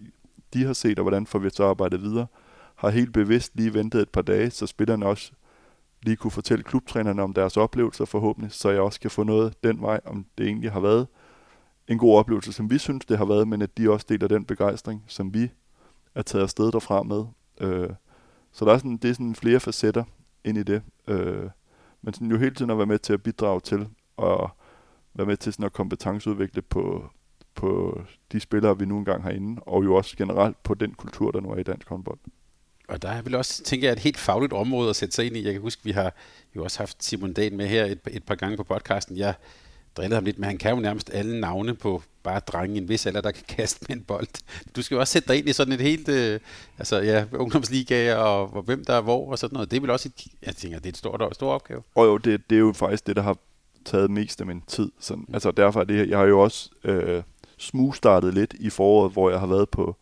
de 0.54 0.66
har 0.66 0.74
set, 0.74 1.00
og 1.00 1.04
hvordan 1.04 1.26
får 1.26 1.40
vi 1.40 1.50
så 1.50 1.66
arbejdet 1.66 2.02
videre. 2.02 2.28
har 2.76 2.90
helt 2.90 3.14
bevidst 3.14 3.52
lige 3.56 3.74
ventet 3.74 4.02
et 4.02 4.10
par 4.10 4.22
dage, 4.22 4.50
så 4.50 4.68
spillerne 4.68 5.06
også 5.06 5.32
lige 6.04 6.16
kunne 6.16 6.32
fortælle 6.32 6.64
klubtrænerne 6.64 7.24
om 7.24 7.34
deres 7.34 7.58
oplevelser 7.58 8.06
forhåbentlig, 8.06 8.52
så 8.52 8.70
jeg 8.70 8.82
også 8.82 9.00
kan 9.00 9.12
få 9.12 9.24
noget 9.24 9.64
den 9.64 9.82
vej, 9.82 10.00
om 10.06 10.26
det 10.38 10.48
egentlig 10.48 10.72
har 10.72 10.80
været 10.80 11.08
en 11.88 11.98
god 11.98 12.18
oplevelse, 12.18 12.54
som 12.54 12.70
vi 12.70 12.78
synes, 12.78 13.06
det 13.06 13.18
har 13.18 13.26
været, 13.26 13.48
men 13.48 13.62
at 13.62 13.78
de 13.78 13.92
også 13.92 14.06
deler 14.10 14.28
den 14.28 14.46
begejstring, 14.46 15.04
som 15.08 15.34
vi 15.34 15.50
er 16.16 16.22
taget 16.22 16.44
afsted 16.44 16.72
derfra 16.72 17.04
med. 17.04 17.26
Øh, 17.60 17.90
så 18.52 18.66
der 18.66 18.74
er 18.74 18.78
sådan, 18.78 18.98
det 18.98 19.10
er 19.10 19.14
sådan 19.14 19.36
flere 19.36 19.60
facetter 19.60 20.04
ind 20.44 20.58
i 20.58 20.64
det. 20.64 20.82
Øh, 21.08 21.50
men 22.02 22.14
sådan 22.14 22.32
jo 22.32 22.38
hele 22.38 22.56
tiden 22.56 22.72
at 22.72 22.78
være 22.78 22.88
med 22.88 23.00
til 23.00 23.14
at 23.14 23.24
bidrage 23.24 23.60
til, 23.60 23.88
og 24.18 24.50
være 25.14 25.28
med 25.28 25.38
til 25.38 25.54
sådan 25.54 25.66
at 25.66 25.74
kompetenceudvikle 25.74 26.62
på, 26.62 27.10
på 27.56 28.02
de 28.32 28.40
spillere, 28.40 28.80
vi 28.80 28.86
nu 28.86 28.98
engang 28.98 29.24
har 29.24 29.32
inde, 29.32 29.62
og 29.62 29.84
jo 29.84 29.96
også 29.96 30.18
generelt 30.18 30.64
på 30.64 30.74
den 30.74 30.94
kultur, 30.94 31.32
der 31.32 31.42
nu 31.42 31.50
er 31.50 31.58
i 31.58 31.64
dansk 31.64 31.90
håndbold. 31.90 32.20
Og 32.88 33.02
der 33.02 33.10
er 33.10 33.22
vel 33.22 33.36
også, 33.36 33.64
tænker 33.64 33.88
jeg, 33.88 33.94
et 33.94 34.00
helt 34.00 34.18
fagligt 34.18 34.54
område 34.54 34.90
at 34.90 34.96
sætte 34.96 35.16
sig 35.16 35.26
ind 35.26 35.38
i. 35.38 35.44
Jeg 35.44 35.54
kan 35.54 35.62
huske, 35.62 35.84
vi 35.84 35.92
har 35.92 36.14
jo 36.56 36.64
også 36.64 36.80
haft 36.80 37.04
Simon 37.04 37.34
Dahl 37.34 37.54
med 37.54 37.68
her 37.68 37.86
et, 37.86 38.00
et 38.12 38.24
par 38.24 38.36
gange 38.36 38.58
på 38.58 38.64
podcasten. 38.64 39.18
Jeg 39.18 39.34
drillede 39.98 40.16
ham 40.16 40.24
lidt, 40.24 40.40
men 40.40 40.48
han 40.48 40.58
kan 40.58 40.76
jo 40.76 40.80
nærmest 40.80 41.10
alle 41.14 41.40
navne 41.40 41.74
på 41.74 42.04
bare 42.24 42.40
drenge 42.40 42.76
i 42.76 42.78
en 42.78 42.90
vis 42.90 43.06
alder, 43.06 43.22
der 43.22 43.32
kan 43.32 43.44
kaste 43.58 43.86
med 43.90 43.98
en 43.98 44.04
bold. 44.04 44.28
Du 44.76 44.82
skal 44.82 44.96
jo 44.96 45.00
også 45.00 45.12
sætte 45.12 45.28
dig 45.28 45.38
ind 45.38 45.50
i 45.50 45.54
sådan 45.54 45.74
et 45.74 45.82
helt, 45.82 46.10
øh, 46.10 46.40
altså 46.80 47.02
ja, 47.02 47.26
ungdomsligaer 47.34 48.16
og, 48.16 48.54
og 48.54 48.62
hvem 48.64 48.86
der 48.86 48.94
er 48.94 49.02
hvor 49.02 49.32
og 49.32 49.40
sådan 49.40 49.54
noget. 49.54 49.72
Det 49.72 49.78
er 49.78 49.82
vel 49.82 49.90
også 49.90 50.10
et, 50.10 50.28
jeg 50.42 50.56
tænker, 50.56 50.78
det 50.78 50.86
er 50.86 50.90
et 50.90 50.98
stort, 50.98 51.36
stor 51.36 51.52
opgave. 51.52 51.84
Og 51.96 52.06
jo, 52.06 52.18
det, 52.18 52.50
det 52.50 52.56
er 52.56 52.60
jo 52.60 52.74
faktisk 52.74 53.08
det, 53.08 53.16
der 53.16 53.22
har 53.22 53.38
taget 53.86 54.12
mest 54.12 54.42
af 54.42 54.48
min 54.48 54.62
tid. 54.68 54.92
Sådan, 55.00 55.26
altså 55.34 55.52
derfor 55.52 55.80
er 55.80 55.84
det, 55.84 56.10
jeg 56.10 56.18
har 56.18 56.26
jo 56.26 56.40
også 56.40 56.70
øh, 56.84 57.24
smugstartet 57.58 58.34
lidt 58.34 58.56
i 58.60 58.70
foråret, 58.70 59.12
hvor 59.12 59.30
jeg 59.30 59.40
har 59.40 59.48
været 59.48 59.70
på, 59.70 59.96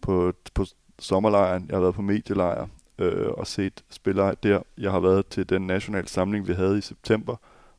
på, 0.00 0.32
på 0.54 0.66
sommerlejren, 0.98 1.66
jeg 1.68 1.76
har 1.76 1.80
været 1.80 1.94
på 1.94 2.02
medielejr 2.02 2.66
øh, 2.98 3.28
og 3.28 3.46
set 3.46 3.84
spillere 3.90 4.34
der. 4.42 4.62
Jeg 4.78 4.90
har 4.90 5.00
været 5.00 5.26
til 5.26 5.48
den 5.48 5.66
nationale 5.66 6.08
samling, 6.08 6.48
vi 6.48 6.52
havde 6.52 6.78
i 6.78 6.80
september, 6.80 7.36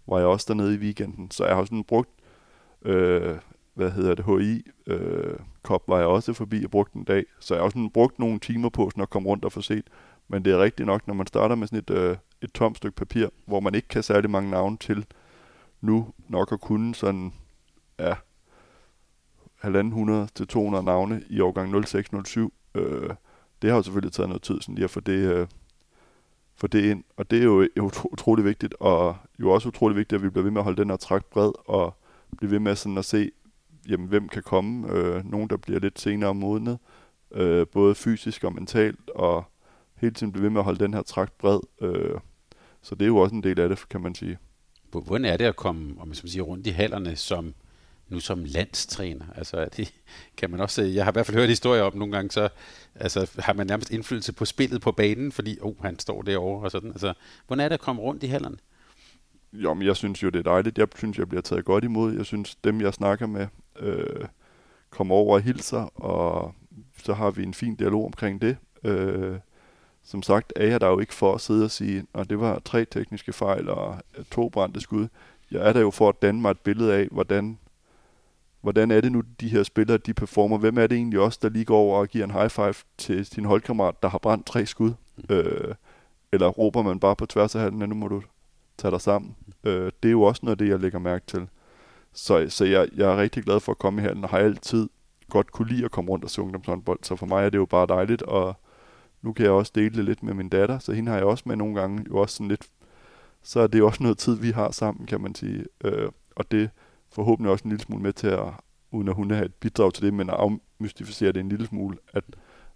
var 0.08 0.18
jeg 0.18 0.28
også 0.28 0.46
dernede 0.50 0.76
i 0.76 0.78
weekenden. 0.78 1.32
Så 1.32 1.46
jeg 1.46 1.56
har 1.56 1.64
sådan 1.64 1.84
brugt, 1.84 2.10
øh, 2.82 3.38
hvad 3.74 3.92
hedder 3.92 4.16
det, 4.16 4.26
HI 4.26 4.64
øh, 4.88 5.40
Cup 5.64 5.82
var 5.88 5.98
jeg 5.98 6.08
også 6.08 6.34
forbi 6.34 6.64
og 6.64 6.72
brugt 6.72 6.94
en 6.94 7.04
dag. 7.04 7.26
Så 7.40 7.54
jeg 7.54 7.60
har 7.60 7.66
også 7.66 7.76
sådan 7.76 7.90
brugt 7.90 8.20
nogle 8.20 8.40
timer 8.40 8.70
på 8.70 8.90
sådan 8.90 9.02
at 9.02 9.10
komme 9.10 9.30
rundt 9.30 9.46
og 9.46 9.52
få 9.52 9.62
set. 9.62 9.84
Men 10.28 10.46
det 10.46 10.54
er 10.54 10.64
rigtigt 10.64 10.88
nok, 10.88 11.08
når 11.08 11.14
man 11.14 11.28
starter 11.28 11.56
med 11.56 11.68
sådan 11.68 11.80
et, 11.80 11.90
øh, 11.90 12.18
et 12.42 12.52
tomt 12.54 12.78
stykke 12.78 12.96
papir, 12.96 13.28
hvor 13.46 13.60
man 13.60 13.76
ikke 13.76 13.88
kan 13.88 14.04
særlig 14.04 14.30
mange 14.30 14.52
navne 14.52 14.78
til 14.78 15.06
nu 15.82 16.08
nok 16.28 16.52
at 16.52 16.62
kunne 16.62 16.96
sådan, 16.96 17.34
ja, 18.00 18.14
1.500 19.64 20.28
til 20.36 20.48
200 20.48 20.86
navne 20.86 21.24
i 21.30 21.40
årgang 21.40 21.86
0607. 21.86 22.54
Øh, 22.76 23.10
det 23.62 23.70
har 23.70 23.78
jo 23.78 23.84
selvfølgelig 23.84 24.14
taget 24.14 24.30
noget 24.30 24.42
tid 24.42 24.62
sådan 24.62 24.76
lige 24.76 24.84
at 24.84 24.90
få 24.90 25.00
det, 25.00 25.34
øh, 25.34 25.48
få 26.62 26.68
det 26.68 26.86
ind, 26.86 27.04
og 27.18 27.32
det 27.32 27.40
er 27.40 27.44
jo 27.44 27.68
utrolig 28.12 28.46
vigtigt, 28.46 28.76
og 28.80 29.18
jo 29.40 29.52
også 29.52 29.68
utrolig 29.68 29.98
vigtigt, 29.98 30.20
at 30.20 30.24
vi 30.24 30.30
bliver 30.30 30.44
ved 30.44 30.52
med 30.52 30.62
at 30.62 30.64
holde 30.64 30.82
den 30.82 30.90
her 30.90 30.98
trakt 30.98 31.30
bred, 31.30 31.52
og 31.68 31.98
blive 32.38 32.52
ved 32.52 32.60
med 32.60 32.76
sådan 32.76 32.98
at 32.98 33.06
se, 33.06 33.32
jamen, 33.90 34.08
hvem 34.08 34.30
kan 34.30 34.44
komme. 34.44 34.92
Øh, 34.94 35.32
nogen, 35.32 35.50
der 35.50 35.58
bliver 35.58 35.80
lidt 35.80 36.00
senere 36.00 36.36
modnet, 36.36 36.78
øh, 37.32 37.68
både 37.68 37.96
fysisk 37.96 38.44
og 38.44 38.54
mentalt, 38.54 39.10
og 39.10 39.44
hele 39.96 40.14
tiden 40.14 40.32
blive 40.32 40.44
ved 40.44 40.50
med 40.50 40.62
at 40.62 40.66
holde 40.66 40.84
den 40.84 40.94
her 40.94 41.02
trakt 41.02 41.38
bred. 41.38 41.60
Øh, 41.82 42.20
så 42.82 42.96
det 42.96 43.02
er 43.02 43.08
jo 43.08 43.18
også 43.18 43.36
en 43.36 43.44
del 43.44 43.60
af 43.60 43.70
det, 43.70 43.90
kan 43.90 44.02
man 44.02 44.16
sige. 44.16 44.38
Hvordan 44.92 45.26
er 45.26 45.38
det 45.38 45.46
at 45.46 45.56
komme 45.56 45.96
om 46.00 46.08
man 46.08 46.16
skal 46.16 46.30
sige, 46.30 46.42
rundt 46.42 46.68
i 46.68 46.70
hallerne 46.70 47.16
som 47.16 47.54
nu 48.12 48.20
som 48.20 48.44
landstræner? 48.44 49.26
Altså, 49.36 49.70
det 49.78 49.94
kan 50.38 50.52
man 50.52 50.60
også, 50.60 50.82
jeg 50.82 51.04
har 51.04 51.12
i 51.12 51.14
hvert 51.14 51.26
fald 51.26 51.38
hørt 51.38 51.50
historier 51.50 51.84
om 51.84 51.98
nogle 51.98 52.14
gange, 52.16 52.32
så 52.32 52.50
altså, 52.96 53.32
har 53.40 53.54
man 53.54 53.68
nærmest 53.68 53.92
indflydelse 53.92 54.34
på 54.34 54.46
spillet 54.46 54.82
på 54.82 54.92
banen, 54.92 55.32
fordi 55.32 55.58
oh, 55.62 55.76
han 55.82 56.00
står 56.00 56.22
derovre 56.22 56.64
og 56.66 56.72
sådan. 56.72 56.90
Altså, 56.90 57.14
hvordan 57.48 57.66
er 57.66 57.70
det 57.70 57.74
at 57.74 57.82
komme 57.82 58.02
rundt 58.02 58.24
i 58.24 58.28
hallerne? 58.28 58.58
Jo, 59.54 59.74
men 59.74 59.88
jeg 59.88 59.96
synes 59.96 60.24
jo, 60.24 60.30
det 60.30 60.40
er 60.40 60.52
dejligt. 60.52 60.78
Jeg 60.78 60.88
synes, 60.96 61.18
jeg 61.18 61.30
bliver 61.30 61.42
taget 61.42 61.66
godt 61.66 61.84
imod. 61.84 62.16
Jeg 62.16 62.26
synes, 62.26 62.56
dem, 62.56 62.82
jeg 62.82 62.94
snakker 62.94 63.28
med, 63.28 63.48
øh, 63.80 64.26
kommer 64.90 65.16
over 65.16 65.36
og 65.36 65.42
hilser, 65.42 66.02
og 66.02 66.54
så 67.04 67.14
har 67.14 67.32
vi 67.32 67.44
en 67.44 67.54
fin 67.54 67.76
dialog 67.76 68.06
omkring 68.06 68.42
det. 68.42 68.58
Øh, 68.84 69.36
som 70.04 70.24
sagt 70.24 70.54
er 70.56 70.68
jeg 70.68 70.82
der 70.82 70.88
jo 70.88 71.00
ikke 71.00 71.14
for 71.14 71.36
at 71.36 71.42
sidde 71.42 71.64
og 71.64 71.72
sige, 71.72 72.06
at 72.14 72.30
det 72.30 72.40
var 72.40 72.62
tre 72.66 72.86
tekniske 72.86 73.34
fejl 73.34 73.70
og 73.70 73.98
to 74.32 74.50
brændte 74.50 74.82
skud. 74.82 75.08
Jeg 75.52 75.70
er 75.70 75.74
der 75.74 75.80
jo 75.80 75.92
for 75.92 76.10
at 76.10 76.22
danne 76.22 76.42
mig 76.42 76.52
et 76.52 76.60
billede 76.60 76.94
af, 76.94 77.08
hvordan 77.12 77.60
hvordan 78.62 78.92
er 78.92 79.02
det 79.02 79.12
nu, 79.12 79.24
de 79.40 79.48
her 79.48 79.64
spillere, 79.64 79.98
de 79.98 80.14
performer? 80.14 80.58
Hvem 80.58 80.78
er 80.78 80.88
det 80.88 80.96
egentlig 80.96 81.20
også, 81.20 81.40
der 81.42 81.50
lige 81.50 81.66
går 81.66 81.78
over 81.78 82.00
og 82.00 82.08
giver 82.08 82.26
en 82.26 82.32
high 82.32 82.50
five 82.50 82.74
til 82.98 83.26
sin 83.26 83.46
holdkammerat, 83.46 84.04
der 84.04 84.10
har 84.10 84.18
brændt 84.18 84.46
tre 84.46 84.66
skud? 84.66 84.94
Mm. 85.18 85.36
Øh, 85.36 85.76
eller 86.32 86.48
råber 86.48 86.82
man 86.82 87.00
bare 87.00 87.16
på 87.16 87.26
tværs 87.26 87.56
af 87.56 87.62
halen, 87.62 87.90
nu 87.90 87.96
må 87.96 88.08
du 88.08 88.22
tage 88.78 88.92
dig 88.92 89.02
sammen. 89.02 89.36
Øh, 89.64 89.92
det 90.04 90.10
er 90.10 90.12
jo 90.12 90.22
også 90.22 90.42
noget 90.44 90.54
af 90.54 90.58
det, 90.58 90.70
jeg 90.70 90.80
lægger 90.80 91.00
mærke 91.00 91.26
til. 91.28 91.48
Så, 92.14 92.46
så 92.50 92.66
jeg, 92.66 92.88
jeg 92.96 93.12
er 93.12 93.18
rigtig 93.18 93.44
glad 93.44 93.60
for 93.60 93.72
at 93.72 93.78
komme 93.78 94.02
i 94.02 94.04
halen, 94.04 94.24
og 94.24 94.30
har 94.30 94.38
altid 94.38 94.90
godt 95.30 95.52
kunne 95.52 95.68
lide 95.68 95.86
at 95.86 95.92
komme 95.92 96.12
rundt 96.12 96.24
og 96.24 96.30
se 96.30 96.42
ungdomshåndbold. 96.42 97.00
Så 97.04 97.16
for 97.16 97.26
mig 97.26 97.46
er 97.46 97.50
det 97.50 97.58
jo 97.58 97.66
bare 97.66 97.88
dejligt, 97.88 98.22
og 98.22 98.56
nu 99.22 99.34
kan 99.34 99.46
jeg 99.46 99.52
også 99.52 99.72
dele 99.76 99.96
det 99.96 100.06
lidt 100.06 100.24
med 100.24 100.34
min 100.34 100.50
datter, 100.50 100.80
så 100.80 100.94
hende 100.94 101.12
har 101.12 101.18
jeg 101.18 101.28
også 101.28 101.44
med 101.46 101.56
nogle 101.56 101.76
gange, 101.80 102.06
jo 102.10 102.18
også 102.18 102.36
sådan 102.36 102.48
lidt, 102.48 102.68
så 103.44 103.60
er 103.60 103.68
det 103.68 103.80
jo 103.80 103.86
også 103.86 104.04
noget 104.04 104.18
tid, 104.18 104.36
vi 104.36 104.52
har 104.52 104.72
sammen, 104.72 105.06
kan 105.06 105.22
man 105.22 105.36
sige. 105.36 105.66
Øh, 105.84 106.10
og 106.36 106.52
det, 106.52 106.70
forhåbentlig 107.12 107.52
også 107.52 107.64
en 107.64 107.70
lille 107.70 107.84
smule 107.84 108.04
med 108.04 108.14
til 108.14 108.28
at, 108.28 108.48
uden 108.92 109.08
at 109.08 109.16
hun 109.16 109.32
har 109.32 109.44
et 109.44 109.54
bidrag 109.54 109.94
til 109.94 110.04
det, 110.04 110.14
men 110.14 110.30
at 110.30 110.36
afmystificere 110.36 111.32
det 111.32 111.40
en 111.40 111.50
lille 111.50 111.68
smule, 111.68 111.98
at, 112.14 112.24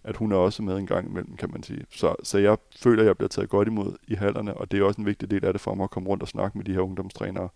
at 0.03 0.15
hun 0.15 0.31
er 0.31 0.35
også 0.35 0.63
med 0.63 0.77
en 0.77 0.87
gang 0.87 1.09
imellem, 1.09 1.35
kan 1.37 1.51
man 1.51 1.63
sige. 1.63 1.85
Så, 1.89 2.15
så 2.23 2.37
jeg 2.37 2.57
føler, 2.75 3.01
at 3.03 3.07
jeg 3.07 3.17
bliver 3.17 3.29
taget 3.29 3.49
godt 3.49 3.67
imod 3.67 3.95
i 4.07 4.15
hallerne, 4.15 4.53
og 4.53 4.71
det 4.71 4.79
er 4.79 4.83
også 4.83 5.01
en 5.01 5.07
vigtig 5.07 5.31
del 5.31 5.45
af 5.45 5.53
det 5.53 5.61
for 5.61 5.75
mig 5.75 5.83
at 5.83 5.89
komme 5.89 6.09
rundt 6.09 6.23
og 6.23 6.29
snakke 6.29 6.57
med 6.57 6.65
de 6.65 6.73
her 6.73 6.79
ungdomstrænere, 6.79 7.49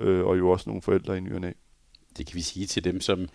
øh, 0.00 0.24
og 0.26 0.38
jo 0.38 0.50
også 0.50 0.70
nogle 0.70 0.82
forældre 0.82 1.16
i 1.16 1.20
nyerne. 1.20 1.54
Det 2.18 2.26
kan 2.26 2.36
vi 2.36 2.42
sige 2.42 2.66
til 2.66 2.84
dem, 2.84 3.00
som 3.00 3.28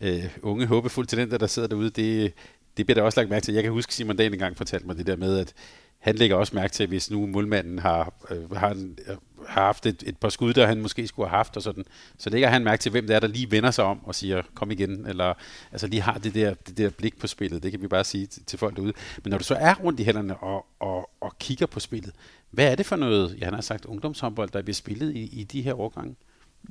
øh, 0.00 0.36
unge 0.42 0.66
håbefulde 0.66 1.08
talenter, 1.08 1.38
der 1.38 1.46
sidder 1.46 1.68
derude, 1.68 1.90
det, 1.90 2.34
det 2.76 2.86
bliver 2.86 2.94
der 2.94 3.02
også 3.02 3.20
lagt 3.20 3.30
mærke 3.30 3.44
til. 3.44 3.54
Jeg 3.54 3.62
kan 3.62 3.72
huske, 3.72 3.94
Simon 3.94 4.16
Dahl 4.16 4.32
engang 4.32 4.56
fortalte 4.56 4.86
mig 4.86 4.96
det 4.96 5.06
der 5.06 5.16
med, 5.16 5.38
at 5.38 5.54
han 5.98 6.14
lægger 6.14 6.36
også 6.36 6.56
mærke 6.56 6.72
til, 6.72 6.86
hvis 6.86 7.10
nu 7.10 7.26
målmanden 7.26 7.78
har, 7.78 8.12
øh, 8.30 8.50
har, 8.50 8.70
en, 8.70 8.98
øh, 9.08 9.16
har 9.50 9.64
haft 9.64 9.86
et, 9.86 10.02
et 10.06 10.16
par 10.16 10.28
skud, 10.28 10.52
der 10.52 10.66
han 10.66 10.80
måske 10.80 11.06
skulle 11.06 11.28
have 11.28 11.36
haft, 11.36 11.56
og 11.56 11.62
sådan, 11.62 11.84
så 12.18 12.30
lægger 12.30 12.48
han 12.48 12.64
mærke 12.64 12.80
til, 12.80 12.90
hvem 12.90 13.06
det 13.06 13.16
er, 13.16 13.20
der 13.20 13.26
lige 13.26 13.50
vender 13.50 13.70
sig 13.70 13.84
om 13.84 14.04
og 14.04 14.14
siger, 14.14 14.42
kom 14.54 14.70
igen, 14.70 15.06
eller 15.06 15.34
altså 15.72 15.86
lige 15.86 16.02
har 16.02 16.18
det 16.18 16.34
der, 16.34 16.54
det 16.54 16.76
der 16.76 16.90
blik 16.90 17.18
på 17.18 17.26
spillet, 17.26 17.62
det 17.62 17.70
kan 17.70 17.82
vi 17.82 17.88
bare 17.88 18.04
sige 18.04 18.26
til, 18.26 18.44
til 18.44 18.58
folk 18.58 18.76
derude. 18.76 18.92
Men 19.24 19.30
når 19.30 19.38
du 19.38 19.44
så 19.44 19.54
er 19.54 19.74
rundt 19.74 20.00
i 20.00 20.04
hænderne 20.04 20.36
og, 20.36 20.66
og, 20.80 21.10
og 21.20 21.38
kigger 21.38 21.66
på 21.66 21.80
spillet, 21.80 22.12
hvad 22.50 22.72
er 22.72 22.74
det 22.74 22.86
for 22.86 22.96
noget, 22.96 23.36
ja, 23.40 23.44
han 23.44 23.54
har 23.54 23.60
sagt, 23.60 23.84
ungdomshåndbold, 23.84 24.50
der 24.50 24.62
bliver 24.62 24.74
spillet 24.74 25.16
i, 25.16 25.40
i 25.40 25.44
de 25.44 25.62
her 25.62 25.80
årgange? 25.80 26.16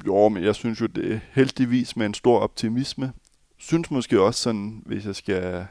Jo, 0.05 0.29
men 0.29 0.43
jeg 0.43 0.55
synes 0.55 0.81
jo, 0.81 0.85
det 0.85 1.13
er 1.13 1.19
heldigvis 1.31 1.95
med 1.95 2.05
en 2.05 2.13
stor 2.13 2.39
optimisme. 2.39 3.13
Synes 3.57 3.91
måske 3.91 4.21
også 4.21 4.41
sådan, 4.41 4.83
hvis 4.85 5.05
jeg 5.05 5.15
skal 5.15 5.67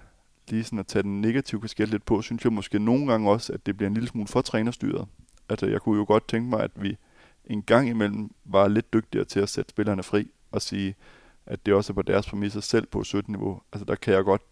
lige 0.48 0.64
sådan 0.64 0.78
at 0.78 0.86
tage 0.86 1.02
den 1.02 1.20
negative 1.20 1.60
kasket 1.60 1.88
lidt 1.88 2.04
på, 2.04 2.22
synes 2.22 2.44
jeg 2.44 2.52
måske 2.52 2.78
nogle 2.78 3.06
gange 3.06 3.30
også, 3.30 3.52
at 3.52 3.66
det 3.66 3.76
bliver 3.76 3.88
en 3.88 3.94
lille 3.94 4.08
smule 4.08 4.28
for 4.28 4.40
trænerstyret. 4.40 5.06
Altså, 5.48 5.66
jeg 5.66 5.80
kunne 5.80 5.98
jo 5.98 6.04
godt 6.08 6.28
tænke 6.28 6.50
mig, 6.50 6.60
at 6.60 6.70
vi 6.76 6.96
en 7.44 7.62
gang 7.62 7.88
imellem 7.88 8.30
var 8.44 8.68
lidt 8.68 8.92
dygtigere 8.92 9.24
til 9.24 9.40
at 9.40 9.48
sætte 9.48 9.70
spillerne 9.70 10.02
fri 10.02 10.30
og 10.52 10.62
sige, 10.62 10.94
at 11.46 11.66
det 11.66 11.74
også 11.74 11.92
er 11.92 11.94
på 11.94 12.02
deres 12.02 12.26
præmisser 12.26 12.60
selv 12.60 12.86
på 12.86 13.00
17-niveau. 13.06 13.60
Altså, 13.72 13.84
der 13.84 13.94
kan 13.94 14.14
jeg 14.14 14.24
godt 14.24 14.42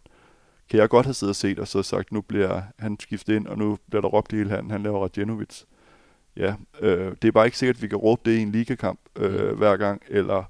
kan 0.68 0.80
jeg 0.80 0.88
godt 0.88 1.06
have 1.06 1.14
siddet 1.14 1.30
og 1.32 1.36
set 1.36 1.58
og 1.58 1.68
så 1.68 1.82
sagt, 1.82 2.12
nu 2.12 2.20
bliver 2.20 2.62
han 2.78 3.00
skiftet 3.00 3.34
ind, 3.34 3.46
og 3.46 3.58
nu 3.58 3.78
bliver 3.90 4.00
der 4.00 4.08
råbt 4.08 4.32
i 4.32 4.36
hele 4.36 4.50
handen, 4.50 4.70
han 4.70 4.82
laver 4.82 5.02
Radjenovic. 5.02 5.62
Ja, 6.36 6.54
øh, 6.80 7.16
det 7.22 7.28
er 7.28 7.32
bare 7.32 7.46
ikke 7.46 7.58
sikkert, 7.58 7.76
at 7.76 7.82
vi 7.82 7.88
kan 7.88 7.98
råbe 7.98 8.30
det 8.30 8.38
i 8.38 8.42
en 8.42 8.52
ligakamp 8.52 9.00
øh, 9.16 9.50
mm. 9.50 9.56
hver 9.56 9.76
gang, 9.76 10.02
eller 10.08 10.44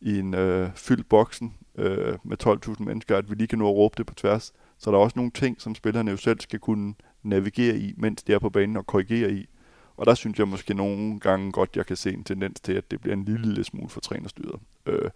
i 0.00 0.18
en 0.18 0.34
øh, 0.34 0.70
fyldt 0.74 1.08
boksen 1.08 1.54
øh, 1.78 2.18
med 2.24 2.46
12.000 2.46 2.84
mennesker, 2.84 3.16
at 3.16 3.30
vi 3.30 3.34
lige 3.34 3.48
kan 3.48 3.58
nå 3.58 3.68
at 3.68 3.74
råbe 3.74 3.94
det 3.98 4.06
på 4.06 4.14
tværs. 4.14 4.52
Så 4.78 4.90
der 4.90 4.96
er 4.96 5.02
også 5.02 5.18
nogle 5.18 5.30
ting, 5.30 5.60
som 5.60 5.74
spillerne 5.74 6.10
jo 6.10 6.16
selv 6.16 6.40
skal 6.40 6.58
kunne 6.58 6.94
navigere 7.22 7.76
i, 7.76 7.94
mens 7.96 8.22
de 8.22 8.32
er 8.32 8.38
på 8.38 8.50
banen 8.50 8.76
og 8.76 8.86
korrigere 8.86 9.32
i. 9.32 9.48
Og 9.96 10.06
der 10.06 10.14
synes 10.14 10.38
jeg 10.38 10.48
måske 10.48 10.74
nogle 10.74 11.20
gange 11.20 11.52
godt, 11.52 11.76
jeg 11.76 11.86
kan 11.86 11.96
se 11.96 12.12
en 12.12 12.24
tendens 12.24 12.60
til, 12.60 12.72
at 12.72 12.90
det 12.90 13.00
bliver 13.00 13.16
en 13.16 13.24
lille, 13.24 13.46
lille 13.46 13.64
smule 13.64 13.88
for 13.88 14.00
trænerstyret. 14.00 14.60
Øh, 14.86 15.10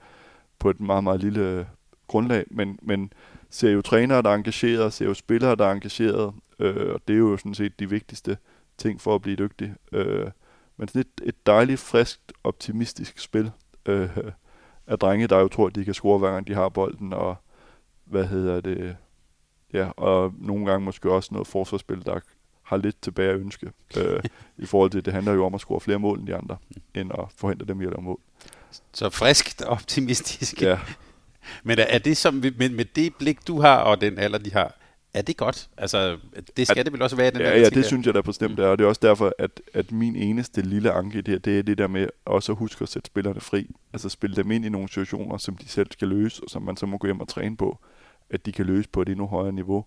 på 0.59 0.70
et 0.70 0.81
meget, 0.81 1.05
meget 1.05 1.20
lille 1.20 1.41
øh, 1.41 1.64
grundlag. 2.07 2.45
Men, 2.51 2.79
men 2.83 3.12
ser 3.51 3.70
jo 3.70 3.83
trænere, 3.83 4.22
der 4.22 4.31
er 4.31 4.35
engageret, 4.35 4.93
ser 4.93 5.07
jo 5.07 5.14
spillere, 5.14 5.57
der 5.57 5.66
er 5.66 5.72
engageret. 5.72 6.35
Øh, 6.59 6.95
og 6.95 7.01
det 7.09 7.14
er 7.14 7.18
jo 7.18 7.37
sådan 7.37 7.55
set 7.55 7.81
de 7.81 7.91
vigtigste 7.91 8.37
ting 8.79 9.01
for 9.01 9.14
at 9.14 9.22
blive 9.22 9.37
dygtig. 9.37 9.74
Øh, 9.93 10.31
men 10.76 10.89
sådan 10.89 11.01
et, 11.01 11.29
et 11.29 11.47
dejligt, 11.47 11.81
friskt, 11.81 12.33
optimistisk 12.45 13.18
spil 13.18 13.51
øh, 13.87 14.16
af 14.87 14.99
drenge, 14.99 15.26
der 15.26 15.39
jo 15.39 15.49
tror, 15.49 15.66
at 15.66 15.74
de 15.74 15.85
kan 15.85 15.95
score 15.95 16.18
hver 16.18 16.31
gang 16.31 16.47
de 16.47 16.55
har 16.55 16.68
bolden, 16.68 17.12
og 17.12 17.37
hvad 18.05 18.26
hedder 18.26 18.61
det, 18.61 18.97
ja, 19.72 19.91
og 19.97 20.35
nogle 20.39 20.66
gange 20.66 20.85
måske 20.85 21.12
også 21.12 21.29
noget 21.33 21.47
forsvarsspil, 21.47 22.05
der 22.07 22.20
har 22.69 22.77
lidt 22.77 23.03
tilbage 23.03 23.31
at 23.31 23.41
ønske. 23.41 23.73
Øh, 23.97 24.23
I 24.64 24.66
forhold 24.66 24.91
til, 24.91 25.05
det 25.05 25.12
handler 25.12 25.33
jo 25.33 25.47
om 25.47 25.55
at 25.55 25.61
score 25.61 25.81
flere 25.81 25.99
mål 25.99 26.19
end 26.19 26.27
de 26.27 26.35
andre, 26.35 26.57
end 26.95 27.11
at 27.12 27.25
forhindre 27.37 27.66
dem 27.66 27.81
i 27.81 27.85
at 27.85 27.91
lave 27.91 28.03
mål. 28.03 28.21
Så 28.93 29.11
friskt 29.11 29.62
optimistisk. 29.62 30.62
Ja. 30.62 30.79
Men 31.64 31.79
er 31.79 31.99
det 31.99 32.16
som, 32.16 32.35
med, 32.35 32.71
med 32.71 32.85
det 32.85 33.14
blik, 33.19 33.47
du 33.47 33.61
har, 33.61 33.77
og 33.77 34.01
den 34.01 34.19
alder, 34.19 34.39
de 34.39 34.53
har, 34.53 34.75
er 35.14 35.23
det 35.23 35.37
godt? 35.37 35.69
Altså, 35.77 36.19
det 36.57 36.66
skal 36.66 36.79
at, 36.79 36.87
det 36.87 36.93
vel 36.93 37.03
også 37.03 37.16
være, 37.16 37.31
den 37.31 37.41
Ja, 37.41 37.59
ja, 37.59 37.69
det 37.69 37.85
synes 37.85 38.07
jeg 38.07 38.14
da 38.14 38.21
bestemt 38.21 38.59
mm. 38.59 38.64
er, 38.64 38.66
og 38.66 38.79
det 38.79 38.85
er 38.85 38.89
også 38.89 39.01
derfor, 39.03 39.33
at, 39.39 39.61
at 39.75 39.93
min 39.93 40.16
eneste 40.16 40.62
lille 40.62 40.93
anke 40.93 41.23
det 41.23 41.29
her, 41.29 41.39
det 41.39 41.59
er 41.59 41.62
det 41.62 41.79
der 41.79 41.87
med 41.87 42.09
også 42.25 42.53
at 42.53 42.59
huske 42.59 42.83
at 42.83 42.89
sætte 42.89 43.07
spillerne 43.07 43.41
fri. 43.41 43.71
Altså 43.93 44.09
spille 44.09 44.37
dem 44.37 44.51
ind 44.51 44.64
i 44.64 44.69
nogle 44.69 44.89
situationer, 44.89 45.39
som 45.39 45.57
de 45.57 45.69
selv 45.69 45.89
skal 45.93 46.09
løse, 46.09 46.43
og 46.45 46.51
som 46.51 46.62
man 46.62 46.77
så 46.77 46.87
må 46.87 46.99
gå 46.99 47.07
hjem 47.07 47.21
og 47.21 47.29
træne 47.29 47.57
på, 47.57 47.79
at 48.31 48.47
de 48.47 48.53
kan 48.53 48.66
løse 48.66 48.89
på 48.89 49.03
et 49.03 49.09
endnu 49.09 49.27
højere 49.27 49.53
niveau. 49.53 49.85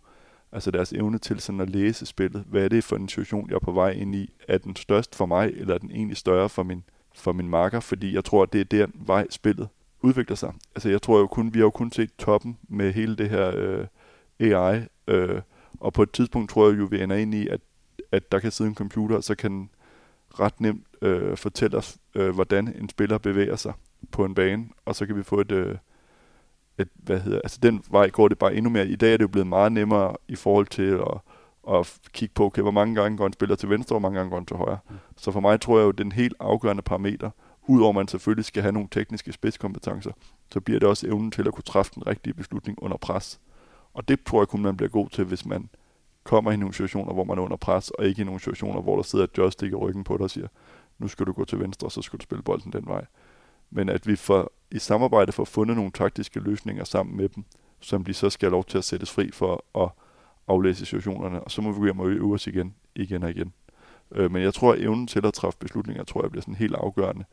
Altså 0.52 0.72
deres 0.72 0.93
evne 0.93 1.18
til 1.18 1.39
sådan 1.39 1.62
at 1.62 1.70
læse 1.70 2.06
spillet. 2.06 2.43
Hvad 2.47 2.64
er 2.64 2.70
det 2.70 2.84
for 2.84 2.95
en 2.95 3.10
situation, 3.10 3.49
jeg 3.49 3.56
er 3.56 3.60
på 3.60 3.72
vej 3.72 3.89
ind 3.89 4.16
i? 4.16 4.34
Er 4.47 4.58
den 4.58 4.76
størst 4.76 5.16
for 5.16 5.26
mig, 5.26 5.52
eller 5.56 5.74
er 5.74 5.78
den 5.78 5.91
egentlig 5.91 6.18
større 6.18 6.49
for 6.49 6.64
min, 6.64 6.84
for 7.16 7.32
min 7.32 7.49
marker? 7.49 7.80
Fordi 7.80 8.14
jeg 8.14 8.26
tror, 8.26 8.43
at 8.43 8.54
det 8.54 8.62
er 8.62 8.66
der 8.66 8.88
vej 8.95 9.28
spillet 9.30 9.68
udvikler 10.02 10.36
sig. 10.36 10.54
Altså 10.76 10.89
jeg 10.89 11.02
tror 11.02 11.20
jo 11.20 11.28
kun, 11.28 11.54
vi 11.54 11.60
har 11.60 11.66
jo 11.66 11.70
kun 11.70 11.91
set 11.91 12.10
toppen 12.18 12.58
med 12.70 12.93
hele 12.93 13.16
det 13.16 13.30
her 13.30 13.52
øh, 13.56 13.88
AI, 14.39 14.82
øh, 15.08 15.41
og 15.80 15.93
på 15.93 16.04
et 16.04 16.12
tidspunkt 16.12 16.49
tror 16.49 16.70
jeg 16.70 16.80
jo, 16.80 16.88
vi 16.91 17.02
ender 17.02 17.16
ind 17.16 17.36
i, 17.36 17.47
at, 17.47 17.62
at 18.12 18.32
der 18.32 18.39
kan 18.39 18.52
sidde 18.52 18.70
en 18.70 18.76
computer, 18.76 19.16
og 19.16 19.24
så 19.24 19.36
kan 19.36 19.70
ret 20.39 20.62
nemt 20.62 20.88
øh, 21.02 21.38
fortælle 21.38 21.78
os, 21.78 21.97
øh, 22.16 22.30
hvordan 22.30 22.68
en 22.68 22.89
spiller 22.89 23.18
bevæger 23.18 23.56
sig 23.56 23.74
på 24.12 24.26
en 24.26 24.36
bane, 24.36 24.66
og 24.86 24.95
så 24.95 25.06
kan 25.06 25.16
vi 25.16 25.24
få 25.24 25.39
et, 25.39 25.52
øh, 25.52 25.76
et 26.78 26.90
hvad 26.96 27.20
hedder, 27.20 27.42
altså 27.44 27.60
den 27.64 27.84
vej 27.92 28.10
går 28.10 28.28
det 28.28 28.38
bare 28.38 28.56
endnu 28.56 28.70
mere. 28.70 28.88
I 28.88 28.96
dag 28.96 29.14
er 29.14 29.18
det 29.18 29.24
jo 29.24 29.28
blevet 29.28 29.48
meget 29.48 29.72
nemmere 29.72 30.16
i 30.28 30.36
forhold 30.36 30.68
til 30.68 30.84
at, 30.84 31.18
at 31.70 32.00
kigge 32.14 32.34
på, 32.34 32.46
okay, 32.46 32.62
hvor 32.62 32.72
mange 32.72 32.96
gange 32.96 33.18
går 33.18 33.28
en 33.28 33.34
spiller 33.34 33.56
til 33.56 33.70
venstre, 33.70 33.96
og 33.96 34.00
hvor 34.00 34.10
mange 34.10 34.18
gange 34.18 34.30
går 34.30 34.38
en 34.38 34.46
til 34.46 34.58
højre. 34.58 34.78
Mm. 34.90 34.96
Så 35.18 35.32
for 35.32 35.40
mig 35.40 35.62
tror 35.62 35.78
jeg 35.78 35.86
jo, 35.86 35.92
den 35.92 36.12
helt 36.12 36.34
afgørende 36.40 36.82
parameter, 36.82 37.30
udover 37.68 37.90
at 37.90 37.96
man 37.96 38.08
selvfølgelig 38.08 38.46
skal 38.46 38.62
have 38.62 38.72
nogle 38.72 38.88
tekniske 38.92 39.32
spidskompetencer, 39.32 40.12
så 40.52 40.62
bliver 40.62 40.80
det 40.80 40.90
også 40.90 41.08
evnen 41.08 41.32
til 41.32 41.48
at 41.48 41.54
kunne 41.54 41.64
træffe 41.64 41.92
den 41.96 42.08
rigtige 42.08 42.34
beslutning 42.34 42.84
under 42.84 42.98
pres. 42.98 43.40
Og 43.94 44.08
det 44.08 44.24
tror 44.24 44.42
jeg 44.42 44.48
kun, 44.48 44.62
man 44.62 44.78
bliver 44.78 44.90
god 44.90 45.10
til, 45.10 45.24
hvis 45.24 45.46
man 45.46 45.70
kommer 46.24 46.52
i 46.52 46.58
nogle 46.58 46.74
situationer, 46.74 47.14
hvor 47.14 47.24
man 47.24 47.38
er 47.38 47.42
under 47.42 47.58
pres, 47.58 47.90
og 47.90 48.06
ikke 48.06 48.22
i 48.22 48.26
nogle 48.26 48.40
situationer, 48.40 48.82
hvor 48.82 48.96
der 48.96 49.04
sidder 49.04 49.26
et 49.26 49.38
joystick 49.38 49.72
i 49.72 49.76
ryggen 49.76 50.04
på 50.04 50.18
dig 50.18 50.24
og 50.24 50.30
siger, 50.30 50.48
nu 51.00 51.08
skal 51.08 51.26
du 51.26 51.32
gå 51.32 51.46
til 51.46 51.60
venstre, 51.60 51.88
og 51.88 51.92
så 51.92 52.02
skal 52.02 52.20
du 52.20 52.24
spille 52.24 52.44
bolden 52.44 52.74
den 52.74 52.88
vej. 52.88 53.06
Men 53.72 53.90
at 53.90 54.08
vi 54.08 54.16
får, 54.16 54.54
i 54.72 54.80
samarbejde 54.80 55.32
får 55.32 55.46
fundet 55.46 55.76
nogle 55.76 55.92
taktiske 55.92 56.40
løsninger 56.40 56.84
sammen 56.84 57.18
med 57.18 57.30
dem, 57.30 57.44
som 57.80 58.06
de 58.06 58.14
så 58.14 58.30
skal 58.30 58.46
have 58.46 58.52
lov 58.52 58.66
til 58.66 58.78
at 58.78 58.84
sættes 58.84 59.12
fri 59.12 59.32
for 59.32 59.66
at 59.84 59.90
aflæse 60.48 60.86
situationerne, 60.86 61.44
og 61.44 61.52
så 61.52 61.62
må 61.62 61.72
vi 61.72 61.80
gå 61.80 61.86
hjem 61.86 62.00
og 62.00 62.10
øve 62.10 62.34
os 62.34 62.48
igen, 62.48 62.76
igen 62.96 63.24
og 63.24 63.30
igen. 63.30 63.54
Øh, 64.12 64.32
men 64.32 64.44
jeg 64.44 64.54
tror, 64.54 64.74
at 64.74 64.80
evnen 64.80 65.08
til 65.08 65.26
at 65.26 65.34
træffe 65.34 65.60
beslutninger, 65.60 66.04
tror 66.04 66.24
jeg 66.24 66.32
bliver 66.32 66.42
sådan 66.42 66.56
helt 66.56 66.76
afgørende, 66.76 67.26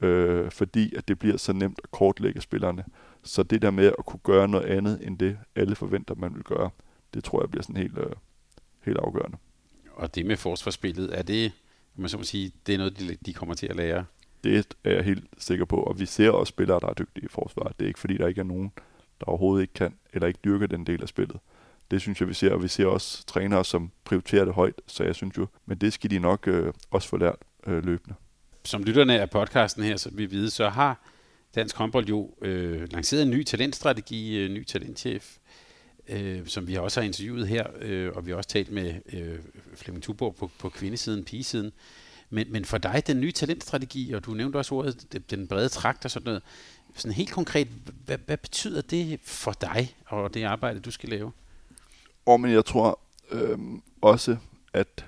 øh, 0.00 0.50
fordi 0.50 0.96
at 0.96 1.08
det 1.08 1.18
bliver 1.18 1.36
så 1.36 1.52
nemt 1.52 1.80
at 1.84 1.90
kortlægge 1.90 2.40
spillerne. 2.40 2.84
Så 3.22 3.42
det 3.42 3.62
der 3.62 3.70
med 3.70 3.86
at 3.98 4.06
kunne 4.06 4.20
gøre 4.22 4.48
noget 4.48 4.64
andet, 4.64 5.06
end 5.06 5.18
det 5.18 5.38
alle 5.54 5.74
forventer, 5.74 6.14
man 6.14 6.34
vil 6.34 6.42
gøre, 6.42 6.70
det 7.14 7.24
tror 7.24 7.42
jeg 7.42 7.50
bliver 7.50 7.62
sådan 7.62 7.76
helt, 7.76 7.98
øh, 7.98 8.12
helt 8.82 8.98
afgørende. 8.98 9.36
Og 9.94 10.14
det 10.14 10.26
med 10.26 10.36
forsvarsspillet, 10.36 11.18
er 11.18 11.22
det, 11.22 11.52
man 11.94 12.08
så 12.08 12.16
må 12.18 12.24
sige, 12.24 12.52
det 12.66 12.74
er 12.74 12.78
noget, 12.78 12.98
de, 12.98 13.16
de 13.26 13.32
kommer 13.32 13.54
til 13.54 13.66
at 13.66 13.76
lære? 13.76 14.04
Det 14.46 14.76
er 14.84 14.90
jeg 14.90 15.04
helt 15.04 15.24
sikker 15.38 15.64
på, 15.64 15.76
og 15.76 16.00
vi 16.00 16.06
ser 16.06 16.30
også 16.30 16.50
spillere, 16.50 16.80
der 16.80 16.88
er 16.88 16.94
dygtige 16.94 17.24
i 17.24 17.28
forsvaret. 17.28 17.78
Det 17.78 17.84
er 17.84 17.88
ikke 17.88 18.00
fordi, 18.00 18.16
der 18.16 18.28
ikke 18.28 18.40
er 18.40 18.44
nogen, 18.44 18.72
der 19.20 19.26
overhovedet 19.26 19.62
ikke 19.62 19.74
kan, 19.74 19.94
eller 20.12 20.28
ikke 20.28 20.40
dyrker 20.44 20.66
den 20.66 20.86
del 20.86 21.02
af 21.02 21.08
spillet. 21.08 21.36
Det 21.90 22.00
synes 22.00 22.20
jeg, 22.20 22.28
vi 22.28 22.34
ser, 22.34 22.52
og 22.52 22.62
vi 22.62 22.68
ser 22.68 22.86
også 22.86 23.26
trænere, 23.26 23.64
som 23.64 23.90
prioriterer 24.04 24.44
det 24.44 24.54
højt, 24.54 24.80
så 24.86 25.04
jeg 25.04 25.14
synes 25.14 25.38
jo, 25.38 25.46
men 25.66 25.78
det 25.78 25.92
skal 25.92 26.10
de 26.10 26.18
nok 26.18 26.48
øh, 26.48 26.72
også 26.90 27.08
få 27.08 27.16
lært 27.16 27.36
øh, 27.66 27.86
løbende. 27.86 28.14
Som 28.64 28.82
lytterne 28.82 29.20
af 29.20 29.30
podcasten 29.30 29.84
her, 29.84 29.96
så 29.96 30.10
vi 30.12 30.26
vide, 30.26 30.50
så 30.50 30.68
har 30.68 31.00
Dansk 31.54 31.76
Håndbold 31.76 32.06
jo 32.06 32.34
øh, 32.42 32.92
lanceret 32.92 33.22
en 33.22 33.30
ny 33.30 33.44
talentstrategi, 33.44 34.38
øh, 34.38 34.50
ny 34.50 34.64
talentchef, 34.64 35.36
øh, 36.08 36.46
som 36.46 36.68
vi 36.68 36.74
også 36.74 37.00
har 37.00 37.06
interviewet 37.06 37.48
her, 37.48 37.66
øh, 37.80 38.12
og 38.14 38.26
vi 38.26 38.30
har 38.30 38.36
også 38.36 38.48
talt 38.48 38.70
med 38.70 38.94
øh, 39.12 39.38
Flemming 39.74 40.02
Tuborg 40.02 40.34
på, 40.36 40.50
på 40.58 40.68
kvindesiden, 40.68 41.24
pigesiden. 41.24 41.72
Men, 42.30 42.52
men 42.52 42.64
for 42.64 42.78
dig, 42.78 43.02
den 43.06 43.20
nye 43.20 43.32
talentstrategi, 43.32 44.12
og 44.12 44.24
du 44.24 44.30
nævnte 44.30 44.56
også 44.56 44.74
ordet, 44.74 45.30
den 45.30 45.46
brede 45.46 45.68
trakt 45.68 46.04
og 46.04 46.10
sådan 46.10 46.24
noget, 46.24 46.42
sådan 46.94 47.14
helt 47.14 47.30
konkret, 47.30 47.68
hvad, 48.06 48.18
hvad 48.26 48.36
betyder 48.36 48.80
det 48.80 49.20
for 49.22 49.52
dig 49.52 49.96
og 50.06 50.34
det 50.34 50.42
arbejde, 50.42 50.80
du 50.80 50.90
skal 50.90 51.08
lave? 51.08 51.32
Og 52.26 52.40
men 52.40 52.50
jeg 52.50 52.64
tror 52.64 52.98
øh, 53.30 53.58
også, 54.00 54.36
at 54.72 55.06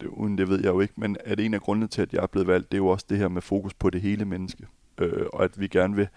det, 0.00 0.06
uden 0.06 0.38
det 0.38 0.48
ved 0.48 0.56
jeg 0.56 0.68
jo 0.68 0.80
ikke, 0.80 0.94
men 0.96 1.16
at 1.24 1.40
en 1.40 1.54
af 1.54 1.60
grundene 1.60 1.88
til, 1.88 2.02
at 2.02 2.12
jeg 2.12 2.22
er 2.22 2.26
blevet 2.26 2.46
valgt, 2.46 2.72
det 2.72 2.76
er 2.76 2.82
jo 2.82 2.88
også 2.88 3.06
det 3.08 3.18
her 3.18 3.28
med 3.28 3.42
fokus 3.42 3.74
på 3.74 3.90
det 3.90 4.00
hele 4.00 4.24
menneske. 4.24 4.66
Øh, 4.98 5.26
og 5.32 5.44
at 5.44 5.60
vi 5.60 5.68
gerne 5.68 5.96
vil 5.96 6.08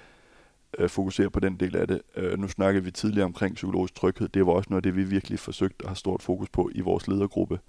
øh, 0.78 0.90
fokusere 0.90 1.30
på 1.30 1.40
den 1.40 1.56
del 1.56 1.76
af 1.76 1.88
det. 1.88 2.02
Øh, 2.16 2.40
nu 2.40 2.48
snakkede 2.48 2.84
vi 2.84 2.92
tidligere 2.92 3.26
omkring 3.26 3.56
psykologisk 3.56 3.96
tryghed. 3.96 4.28
Det 4.28 4.46
var 4.46 4.52
også 4.52 4.70
noget 4.70 4.80
af 4.80 4.84
det, 4.84 4.96
vi 4.96 5.04
virkelig 5.04 5.40
forsøgte 5.40 5.84
at 5.84 5.90
have 5.90 5.96
stort 5.96 6.22
fokus 6.22 6.50
på 6.50 6.70
i 6.76 6.82
vores 6.82 7.08
ledergruppe. 7.08 7.60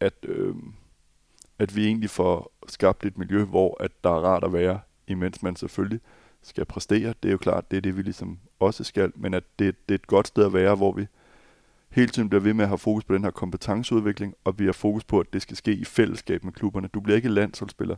At, 0.00 0.14
øh, 0.22 0.54
at 1.58 1.76
vi 1.76 1.86
egentlig 1.86 2.10
får 2.10 2.52
skabt 2.68 3.06
et 3.06 3.18
miljø, 3.18 3.44
hvor 3.44 3.82
at 3.82 3.90
der 4.04 4.10
er 4.10 4.20
rart 4.24 4.44
at 4.44 4.52
være, 4.52 4.80
imens 5.06 5.42
man 5.42 5.56
selvfølgelig 5.56 6.00
skal 6.42 6.64
præstere. 6.64 7.14
Det 7.22 7.28
er 7.28 7.32
jo 7.32 7.38
klart, 7.38 7.70
det 7.70 7.76
er 7.76 7.80
det, 7.80 7.96
vi 7.96 8.02
ligesom 8.02 8.38
også 8.60 8.84
skal, 8.84 9.12
men 9.16 9.34
at 9.34 9.44
det, 9.58 9.88
det 9.88 9.94
er 9.94 9.98
et 9.98 10.06
godt 10.06 10.26
sted 10.26 10.44
at 10.44 10.52
være, 10.52 10.74
hvor 10.74 10.92
vi 10.92 11.06
hele 11.90 12.08
tiden 12.08 12.28
bliver 12.28 12.42
ved 12.42 12.54
med 12.54 12.64
at 12.64 12.68
have 12.68 12.78
fokus 12.78 13.04
på 13.04 13.14
den 13.14 13.24
her 13.24 13.30
kompetenceudvikling, 13.30 14.34
og 14.44 14.58
vi 14.58 14.64
har 14.64 14.72
fokus 14.72 15.04
på, 15.04 15.20
at 15.20 15.32
det 15.32 15.42
skal 15.42 15.56
ske 15.56 15.72
i 15.72 15.84
fællesskab 15.84 16.44
med 16.44 16.52
klubberne. 16.52 16.88
Du 16.88 17.00
bliver 17.00 17.16
ikke 17.16 17.28
landsholdsspiller 17.28 17.96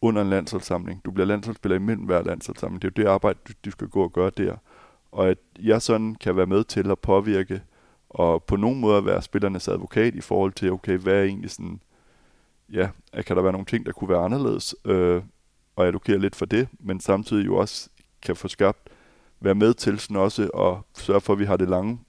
under 0.00 0.22
en 0.22 0.30
landsholdssamling. 0.30 1.00
Du 1.04 1.10
bliver 1.10 1.26
landsholdsspiller 1.26 1.76
imellem 1.76 2.04
hver 2.04 2.22
landsholdssamling. 2.22 2.82
Det 2.82 2.88
er 2.88 2.92
jo 2.96 3.02
det 3.02 3.10
arbejde, 3.10 3.38
du, 3.48 3.52
du 3.64 3.70
skal 3.70 3.88
gå 3.88 4.02
og 4.02 4.12
gøre 4.12 4.30
der. 4.36 4.56
Og 5.12 5.28
at 5.28 5.38
jeg 5.60 5.82
sådan 5.82 6.14
kan 6.14 6.36
være 6.36 6.46
med 6.46 6.64
til 6.64 6.90
at 6.90 6.98
påvirke, 6.98 7.62
og 8.10 8.42
på 8.42 8.56
nogen 8.56 8.80
måde 8.80 9.06
være 9.06 9.22
spillernes 9.22 9.68
advokat 9.68 10.14
i 10.14 10.20
forhold 10.20 10.52
til, 10.52 10.72
okay, 10.72 10.98
hvad 10.98 11.14
er 11.14 11.22
egentlig 11.22 11.50
sådan, 11.50 11.80
ja, 12.72 12.88
kan 13.26 13.36
der 13.36 13.42
være 13.42 13.52
nogle 13.52 13.66
ting, 13.66 13.86
der 13.86 13.92
kunne 13.92 14.10
være 14.10 14.24
anderledes, 14.24 14.74
øh, 14.84 15.22
og 15.76 15.86
allokere 15.86 16.18
lidt 16.18 16.36
for 16.36 16.46
det, 16.46 16.68
men 16.80 17.00
samtidig 17.00 17.46
jo 17.46 17.56
også 17.56 17.88
kan 18.22 18.36
få 18.36 18.48
skabt, 18.48 18.88
være 19.40 19.54
med 19.54 19.74
til 19.74 19.98
sådan 19.98 20.16
også 20.16 20.50
og 20.54 20.86
sørge 20.94 21.20
for, 21.20 21.32
at 21.32 21.38
vi 21.38 21.44
har 21.44 21.56
det 21.56 21.68
lange 21.68 22.00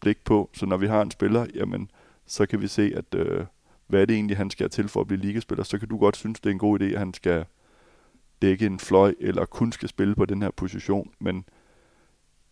blik 0.00 0.24
på, 0.24 0.50
så 0.54 0.66
når 0.66 0.76
vi 0.76 0.86
har 0.86 1.02
en 1.02 1.10
spiller, 1.10 1.46
jamen, 1.54 1.90
så 2.26 2.46
kan 2.46 2.60
vi 2.60 2.68
se, 2.68 2.92
at 2.96 3.14
øh, 3.14 3.44
hvad 3.86 4.02
er 4.02 4.04
det 4.04 4.14
egentlig, 4.14 4.36
han 4.36 4.50
skal 4.50 4.70
til 4.70 4.88
for 4.88 5.00
at 5.00 5.06
blive 5.06 5.20
ligespiller, 5.20 5.64
så 5.64 5.78
kan 5.78 5.88
du 5.88 5.98
godt 5.98 6.16
synes, 6.16 6.40
det 6.40 6.50
er 6.50 6.52
en 6.52 6.58
god 6.58 6.80
idé, 6.80 6.84
at 6.84 6.98
han 6.98 7.14
skal 7.14 7.44
dække 8.42 8.66
en 8.66 8.78
fløj, 8.78 9.14
eller 9.20 9.44
kun 9.44 9.72
skal 9.72 9.88
spille 9.88 10.14
på 10.14 10.24
den 10.24 10.42
her 10.42 10.50
position, 10.50 11.10
men 11.18 11.44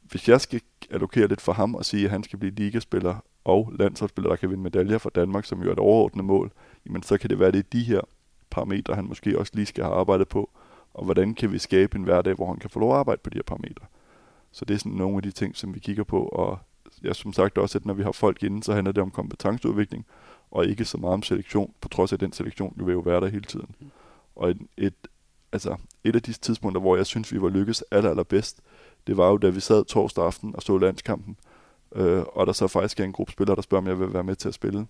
hvis 0.03 0.29
jeg 0.29 0.41
skal 0.41 0.61
allokere 0.91 1.29
lidt 1.29 1.41
for 1.41 1.53
ham 1.53 1.75
og 1.75 1.85
sige, 1.85 2.05
at 2.05 2.11
han 2.11 2.23
skal 2.23 2.39
blive 2.39 2.55
ligaspiller 2.55 3.17
og 3.45 3.73
landsholdsspiller, 3.79 4.29
der 4.29 4.37
kan 4.37 4.51
vinde 4.51 4.63
medaljer 4.63 4.99
for 4.99 5.11
Danmark, 5.11 5.45
som 5.45 5.63
jo 5.63 5.69
er 5.69 5.73
et 5.73 5.79
overordnet 5.79 6.25
mål, 6.25 6.53
jamen 6.87 7.03
så 7.03 7.19
kan 7.19 7.31
det 7.31 7.39
være, 7.39 7.53
det 7.53 7.59
er 7.59 7.71
de 7.73 7.83
her 7.83 8.01
parametre, 8.51 8.95
han 8.95 9.05
måske 9.05 9.39
også 9.39 9.53
lige 9.55 9.67
skal 9.67 9.85
have 9.85 9.97
arbejdet 9.97 10.29
på, 10.29 10.51
og 10.95 11.05
hvordan 11.05 11.35
kan 11.35 11.53
vi 11.53 11.59
skabe 11.59 11.97
en 11.99 12.05
hverdag, 12.05 12.35
hvor 12.35 12.47
han 12.47 12.59
kan 12.59 12.71
få 12.71 12.81
lov 12.81 12.93
at 12.93 12.99
arbejde 12.99 13.21
på 13.25 13.31
de 13.31 13.39
her 13.39 13.43
parametre. 13.43 13.87
Så 14.53 14.65
det 14.65 14.75
er 14.75 14.79
sådan 14.79 14.93
nogle 14.93 15.17
af 15.17 15.23
de 15.23 15.31
ting, 15.31 15.57
som 15.57 15.75
vi 15.75 15.79
kigger 15.79 16.05
på, 16.05 16.23
og 16.23 16.59
ja, 17.05 17.13
som 17.13 17.33
sagt 17.33 17.59
også, 17.59 17.79
at 17.79 17.87
når 17.87 17.95
vi 17.95 18.03
har 18.03 18.13
folk 18.13 18.43
inde, 18.43 18.63
så 18.63 18.73
handler 18.73 18.93
det 18.93 19.03
om 19.03 19.11
kompetenceudvikling, 19.11 20.07
og 20.51 20.67
ikke 20.67 20.85
så 20.85 20.99
meget 20.99 21.15
om 21.15 21.23
selektion, 21.23 21.75
på 21.81 21.89
trods 21.89 22.13
af 22.13 22.19
den 22.19 22.33
selektion, 22.33 22.75
jo 22.79 22.85
vil 22.85 22.93
jo 22.93 23.01
være 23.01 23.21
der 23.21 23.29
hele 23.29 23.45
tiden. 23.45 23.75
Og 24.37 24.51
et, 24.51 24.59
et, 24.77 24.95
altså, 25.53 25.77
et 26.05 26.17
af 26.17 26.23
de 26.23 26.33
tidspunkter, 26.33 26.81
hvor 26.81 26.97
jeg 26.97 27.07
synes, 27.07 27.33
vi 27.33 27.43
var 27.43 27.49
lykkes 27.49 27.85
aller, 27.91 28.11
allerbedst, 28.11 28.61
det 29.07 29.17
var 29.17 29.29
jo, 29.29 29.37
da 29.37 29.49
vi 29.49 29.61
sad 29.61 29.85
torsdag 29.85 30.25
aften 30.25 30.57
og 30.57 30.63
så 30.63 30.79
landskampen, 30.79 31.37
øh, 31.95 32.23
og 32.33 32.47
der 32.47 32.53
så 32.53 32.67
faktisk 32.69 33.01
er 33.01 33.05
en 33.05 33.13
gruppe 33.13 33.33
spillere, 33.33 33.57
der 33.57 33.63
spørger, 33.63 33.83
om 33.83 33.89
jeg 33.89 34.01
vil 34.01 34.13
være 34.13 34.25
med 34.25 34.37
til 34.37 34.49
at 34.49 34.55
spille. 34.55 34.87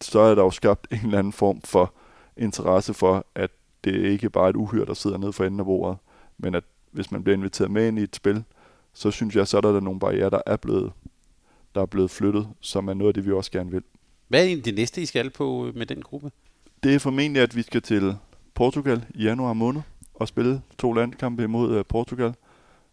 Så 0.00 0.20
er 0.20 0.34
der 0.34 0.42
jo 0.42 0.50
skabt 0.50 0.86
en 0.92 0.98
eller 1.04 1.18
anden 1.18 1.32
form 1.32 1.60
for 1.60 1.94
interesse 2.36 2.94
for, 2.94 3.26
at 3.34 3.50
det 3.84 3.94
ikke 3.94 4.30
bare 4.30 4.44
er 4.44 4.50
et 4.50 4.56
uhyr, 4.56 4.84
der 4.84 4.94
sidder 4.94 5.18
nede 5.18 5.32
for 5.32 5.44
enden 5.44 5.60
af 5.60 5.66
bordet, 5.66 5.98
men 6.38 6.54
at 6.54 6.64
hvis 6.90 7.12
man 7.12 7.22
bliver 7.22 7.36
inviteret 7.36 7.70
med 7.70 7.88
ind 7.88 7.98
i 7.98 8.02
et 8.02 8.16
spil, 8.16 8.44
så 8.92 9.10
synes 9.10 9.36
jeg, 9.36 9.48
så 9.48 9.56
er 9.56 9.60
der 9.60 9.80
nogle 9.80 10.00
barriere, 10.00 10.30
der 10.30 10.40
er 10.46 10.56
blevet 10.56 10.92
der 11.74 11.82
er 11.82 11.86
blevet 11.86 12.10
flyttet, 12.10 12.48
som 12.60 12.88
er 12.88 12.94
noget 12.94 13.08
af 13.08 13.14
det, 13.14 13.26
vi 13.26 13.32
også 13.32 13.50
gerne 13.50 13.70
vil. 13.70 13.82
Hvad 14.28 14.40
er 14.40 14.44
egentlig 14.44 14.64
det 14.64 14.74
næste, 14.74 15.02
I 15.02 15.06
skal 15.06 15.30
på 15.30 15.72
med 15.74 15.86
den 15.86 16.02
gruppe? 16.02 16.30
Det 16.82 16.94
er 16.94 16.98
formentlig, 16.98 17.42
at 17.42 17.56
vi 17.56 17.62
skal 17.62 17.82
til 17.82 18.16
Portugal 18.54 19.04
i 19.14 19.24
januar 19.24 19.52
måned 19.52 19.82
og 20.14 20.28
spille 20.28 20.62
to 20.78 20.92
landkampe 20.92 21.44
imod 21.44 21.78
uh, 21.78 21.84
Portugal. 21.88 22.34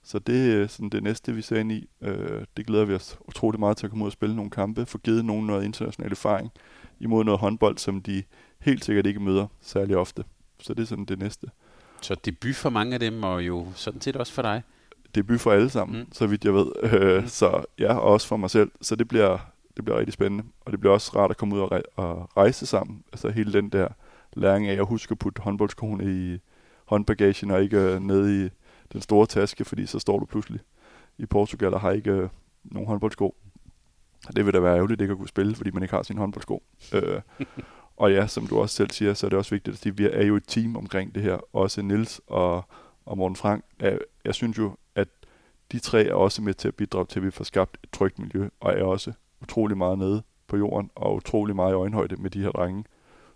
Så 0.03 0.19
det 0.19 0.53
er 0.53 0.67
sådan 0.67 0.89
det 0.89 1.03
næste, 1.03 1.33
vi 1.33 1.41
ser 1.41 1.59
ind 1.59 1.71
i. 1.71 1.89
Det 2.57 2.65
glæder 2.65 2.85
vi 2.85 2.93
os 2.93 3.17
utrolig 3.27 3.59
meget 3.59 3.77
til 3.77 3.85
at 3.85 3.89
komme 3.89 4.03
ud 4.03 4.09
og 4.09 4.13
spille 4.13 4.35
nogle 4.35 4.51
kampe, 4.51 4.85
få 4.85 4.97
givet 4.97 5.25
nogen 5.25 5.47
noget 5.47 5.65
international 5.65 6.11
erfaring 6.11 6.51
imod 6.99 7.23
noget 7.23 7.39
håndbold, 7.39 7.77
som 7.77 8.01
de 8.01 8.23
helt 8.59 8.85
sikkert 8.85 9.05
ikke 9.05 9.19
møder 9.19 9.47
særlig 9.61 9.97
ofte. 9.97 10.23
Så 10.59 10.73
det 10.73 10.81
er 10.81 10.87
sådan 10.87 11.05
det 11.05 11.19
næste. 11.19 11.47
Så 12.01 12.15
debut 12.25 12.55
for 12.55 12.69
mange 12.69 12.93
af 12.93 12.99
dem, 12.99 13.23
og 13.23 13.47
jo 13.47 13.67
sådan 13.75 14.01
set 14.01 14.15
også 14.15 14.33
for 14.33 14.41
dig? 14.41 14.63
debut 15.15 15.41
for 15.41 15.51
alle 15.51 15.69
sammen, 15.69 15.99
mm. 15.99 16.11
så 16.11 16.27
vidt 16.27 16.45
jeg 16.45 16.53
ved. 16.53 16.71
Øh, 16.83 17.21
mm. 17.21 17.27
Så 17.27 17.63
ja, 17.79 17.93
og 17.93 18.01
også 18.01 18.27
for 18.27 18.37
mig 18.37 18.49
selv. 18.49 18.71
Så 18.81 18.95
det 18.95 19.07
bliver, 19.07 19.37
det 19.75 19.85
bliver 19.85 19.99
rigtig 19.99 20.13
spændende. 20.13 20.43
Og 20.61 20.71
det 20.71 20.79
bliver 20.79 20.93
også 20.93 21.11
rart 21.15 21.31
at 21.31 21.37
komme 21.37 21.55
ud 21.55 21.59
og, 21.59 21.77
re- 21.77 21.93
og 21.95 22.37
rejse 22.37 22.65
sammen. 22.65 23.03
Altså 23.11 23.29
hele 23.29 23.53
den 23.53 23.69
der 23.69 23.87
læring 24.33 24.67
af 24.67 24.73
at 24.73 24.85
huske 24.85 25.11
at 25.11 25.19
putte 25.19 25.41
håndboldskoene 25.41 26.33
i 26.33 26.39
håndbagagen 26.85 27.51
og 27.51 27.63
ikke 27.63 27.77
øh, 27.77 27.99
nede 27.99 28.45
i 28.45 28.49
den 28.93 29.01
store 29.01 29.25
taske, 29.25 29.65
fordi 29.65 29.85
så 29.85 29.99
står 29.99 30.19
du 30.19 30.25
pludselig 30.25 30.59
i 31.17 31.25
Portugal 31.25 31.73
og 31.73 31.81
har 31.81 31.91
ikke 31.91 32.11
øh, 32.11 32.29
nogen 32.63 32.87
håndboldsko. 32.87 33.35
Det 34.35 34.45
vil 34.45 34.53
da 34.53 34.59
være 34.59 34.75
ærgerligt 34.75 35.01
ikke 35.01 35.11
at 35.11 35.17
kunne 35.17 35.27
spille, 35.27 35.55
fordi 35.55 35.71
man 35.71 35.83
ikke 35.83 35.95
har 35.95 36.03
sin 36.03 36.17
håndboldsko. 36.17 36.63
øh, 36.93 37.21
og 37.97 38.11
ja, 38.11 38.27
som 38.27 38.47
du 38.47 38.59
også 38.59 38.75
selv 38.75 38.91
siger, 38.91 39.13
så 39.13 39.25
er 39.25 39.29
det 39.29 39.39
også 39.39 39.55
vigtigt 39.55 39.73
at 39.73 39.81
sige, 39.81 39.91
at 39.91 39.97
vi 39.97 40.05
er 40.05 40.25
jo 40.25 40.35
et 40.35 40.43
team 40.47 40.75
omkring 40.75 41.15
det 41.15 41.23
her. 41.23 41.55
Også 41.55 41.81
Nils 41.81 42.21
og, 42.27 42.65
og 43.05 43.17
Morten 43.17 43.35
Frank. 43.35 43.63
Er, 43.79 43.97
jeg 44.25 44.35
synes 44.35 44.57
jo, 44.57 44.75
at 44.95 45.07
de 45.71 45.79
tre 45.79 46.05
er 46.05 46.13
også 46.13 46.41
med 46.41 46.53
til 46.53 46.67
at 46.67 46.75
bidrage 46.75 47.05
til, 47.05 47.19
at 47.19 47.25
vi 47.25 47.31
får 47.31 47.43
skabt 47.43 47.77
et 47.83 47.89
trygt 47.91 48.19
miljø, 48.19 48.49
og 48.59 48.73
er 48.73 48.83
også 48.83 49.13
utrolig 49.41 49.77
meget 49.77 49.97
nede 49.97 50.23
på 50.47 50.57
jorden, 50.57 50.89
og 50.95 51.15
utrolig 51.15 51.55
meget 51.55 51.71
i 51.71 51.75
øjenhøjde 51.75 52.15
med 52.15 52.29
de 52.29 52.41
her 52.41 52.51
drenge, 52.51 52.83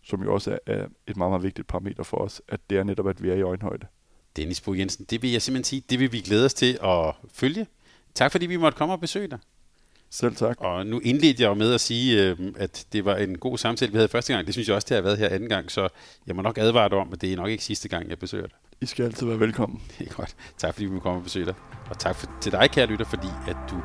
som 0.04 0.24
jo 0.24 0.34
også 0.34 0.52
er, 0.52 0.74
er 0.74 0.88
et 1.08 1.18
meget, 1.18 1.32
meget 1.32 1.44
vigtigt 1.44 1.68
parameter 1.68 2.04
for 2.04 2.18
os, 2.18 2.42
at 2.48 2.60
det 2.70 2.78
er 2.78 2.84
netop, 2.84 3.08
at 3.08 3.24
vi 3.24 3.30
er 3.30 3.36
i 3.36 3.42
øjenhøjde. 3.42 3.88
Dennis 4.36 4.62
Bo 4.62 4.74
Jensen, 4.74 5.06
det 5.10 5.22
vil 5.22 5.32
jeg 5.32 5.42
simpelthen 5.42 5.64
sige, 5.64 5.84
det 5.90 6.00
vil 6.00 6.12
vi 6.12 6.20
glæde 6.20 6.46
os 6.46 6.54
til 6.54 6.80
at 6.84 7.16
følge. 7.34 7.68
Tak 8.14 8.32
fordi 8.32 8.46
vi 8.46 8.58
måtte 8.58 8.78
komme 8.78 8.94
og 8.94 9.00
besøge 9.00 9.28
dig. 9.28 9.40
Selv 10.12 10.36
tak. 10.36 10.58
Og 10.60 10.86
nu 10.86 11.00
indledte 11.00 11.44
jeg 11.44 11.50
jo 11.50 11.54
med 11.54 11.74
at 11.74 11.82
sige, 11.82 12.24
øh, 12.24 12.38
at 12.56 12.86
det 12.94 13.06
var 13.06 13.16
en 13.16 13.38
god 13.38 13.58
samtale, 13.58 13.92
vi 13.92 13.98
havde 13.98 14.08
første 14.08 14.34
gang. 14.34 14.46
Det 14.46 14.54
synes 14.54 14.68
jeg 14.68 14.76
også, 14.76 14.86
det 14.90 14.96
har 14.96 15.02
været 15.02 15.18
her 15.18 15.30
anden 15.30 15.50
gang, 15.50 15.72
så 15.72 15.88
jeg 16.28 16.36
må 16.36 16.42
nok 16.42 16.58
advare 16.58 16.90
dig 16.90 16.98
om, 16.98 17.14
at 17.14 17.22
det 17.22 17.34
er 17.34 17.38
nok 17.38 17.50
ikke 17.50 17.64
sidste 17.64 17.90
gang, 17.90 18.10
jeg 18.10 18.20
besøger 18.20 18.48
dig. 18.48 18.56
I 18.82 18.86
skal 18.86 19.06
altid 19.06 19.28
være 19.28 19.40
velkommen. 19.40 19.82
Det 20.00 20.08
er 20.08 20.14
godt. 20.14 20.36
Tak 20.58 20.74
fordi 20.74 20.86
vi 20.86 21.00
komme 21.00 21.20
og 21.20 21.24
besøge 21.24 21.46
dig. 21.46 21.56
Og 21.90 22.00
tak 22.00 22.16
for, 22.16 22.32
til 22.42 22.52
dig, 22.52 22.70
kære 22.72 22.86
lytter, 22.86 23.06
fordi 23.06 23.28
at 23.48 23.58
du 23.70 23.76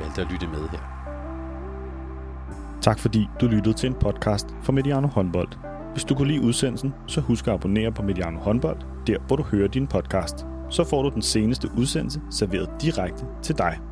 valgte 0.00 0.20
at 0.20 0.26
lytte 0.30 0.46
med 0.46 0.68
her. 0.68 1.02
Tak 2.82 2.98
fordi 2.98 3.26
du 3.40 3.46
lyttede 3.46 3.74
til 3.74 3.86
en 3.86 3.94
podcast 3.94 4.46
fra 4.62 4.72
Mediano 4.72 5.06
Håndbold. 5.06 5.48
Hvis 5.92 6.04
du 6.04 6.14
kunne 6.14 6.28
lide 6.28 6.40
udsendelsen, 6.40 6.94
så 7.08 7.20
husk 7.20 7.46
at 7.46 7.52
abonnere 7.52 7.92
på 7.92 8.02
Mediano 8.02 8.38
Håndbold, 8.38 8.80
der 9.06 9.18
hvor 9.26 9.36
du 9.36 9.42
hører 9.42 9.68
din 9.68 9.86
podcast. 9.86 10.36
Så 10.70 10.84
får 10.84 11.02
du 11.02 11.08
den 11.08 11.22
seneste 11.22 11.68
udsendelse 11.78 12.20
serveret 12.30 12.70
direkte 12.82 13.24
til 13.42 13.58
dig. 13.58 13.91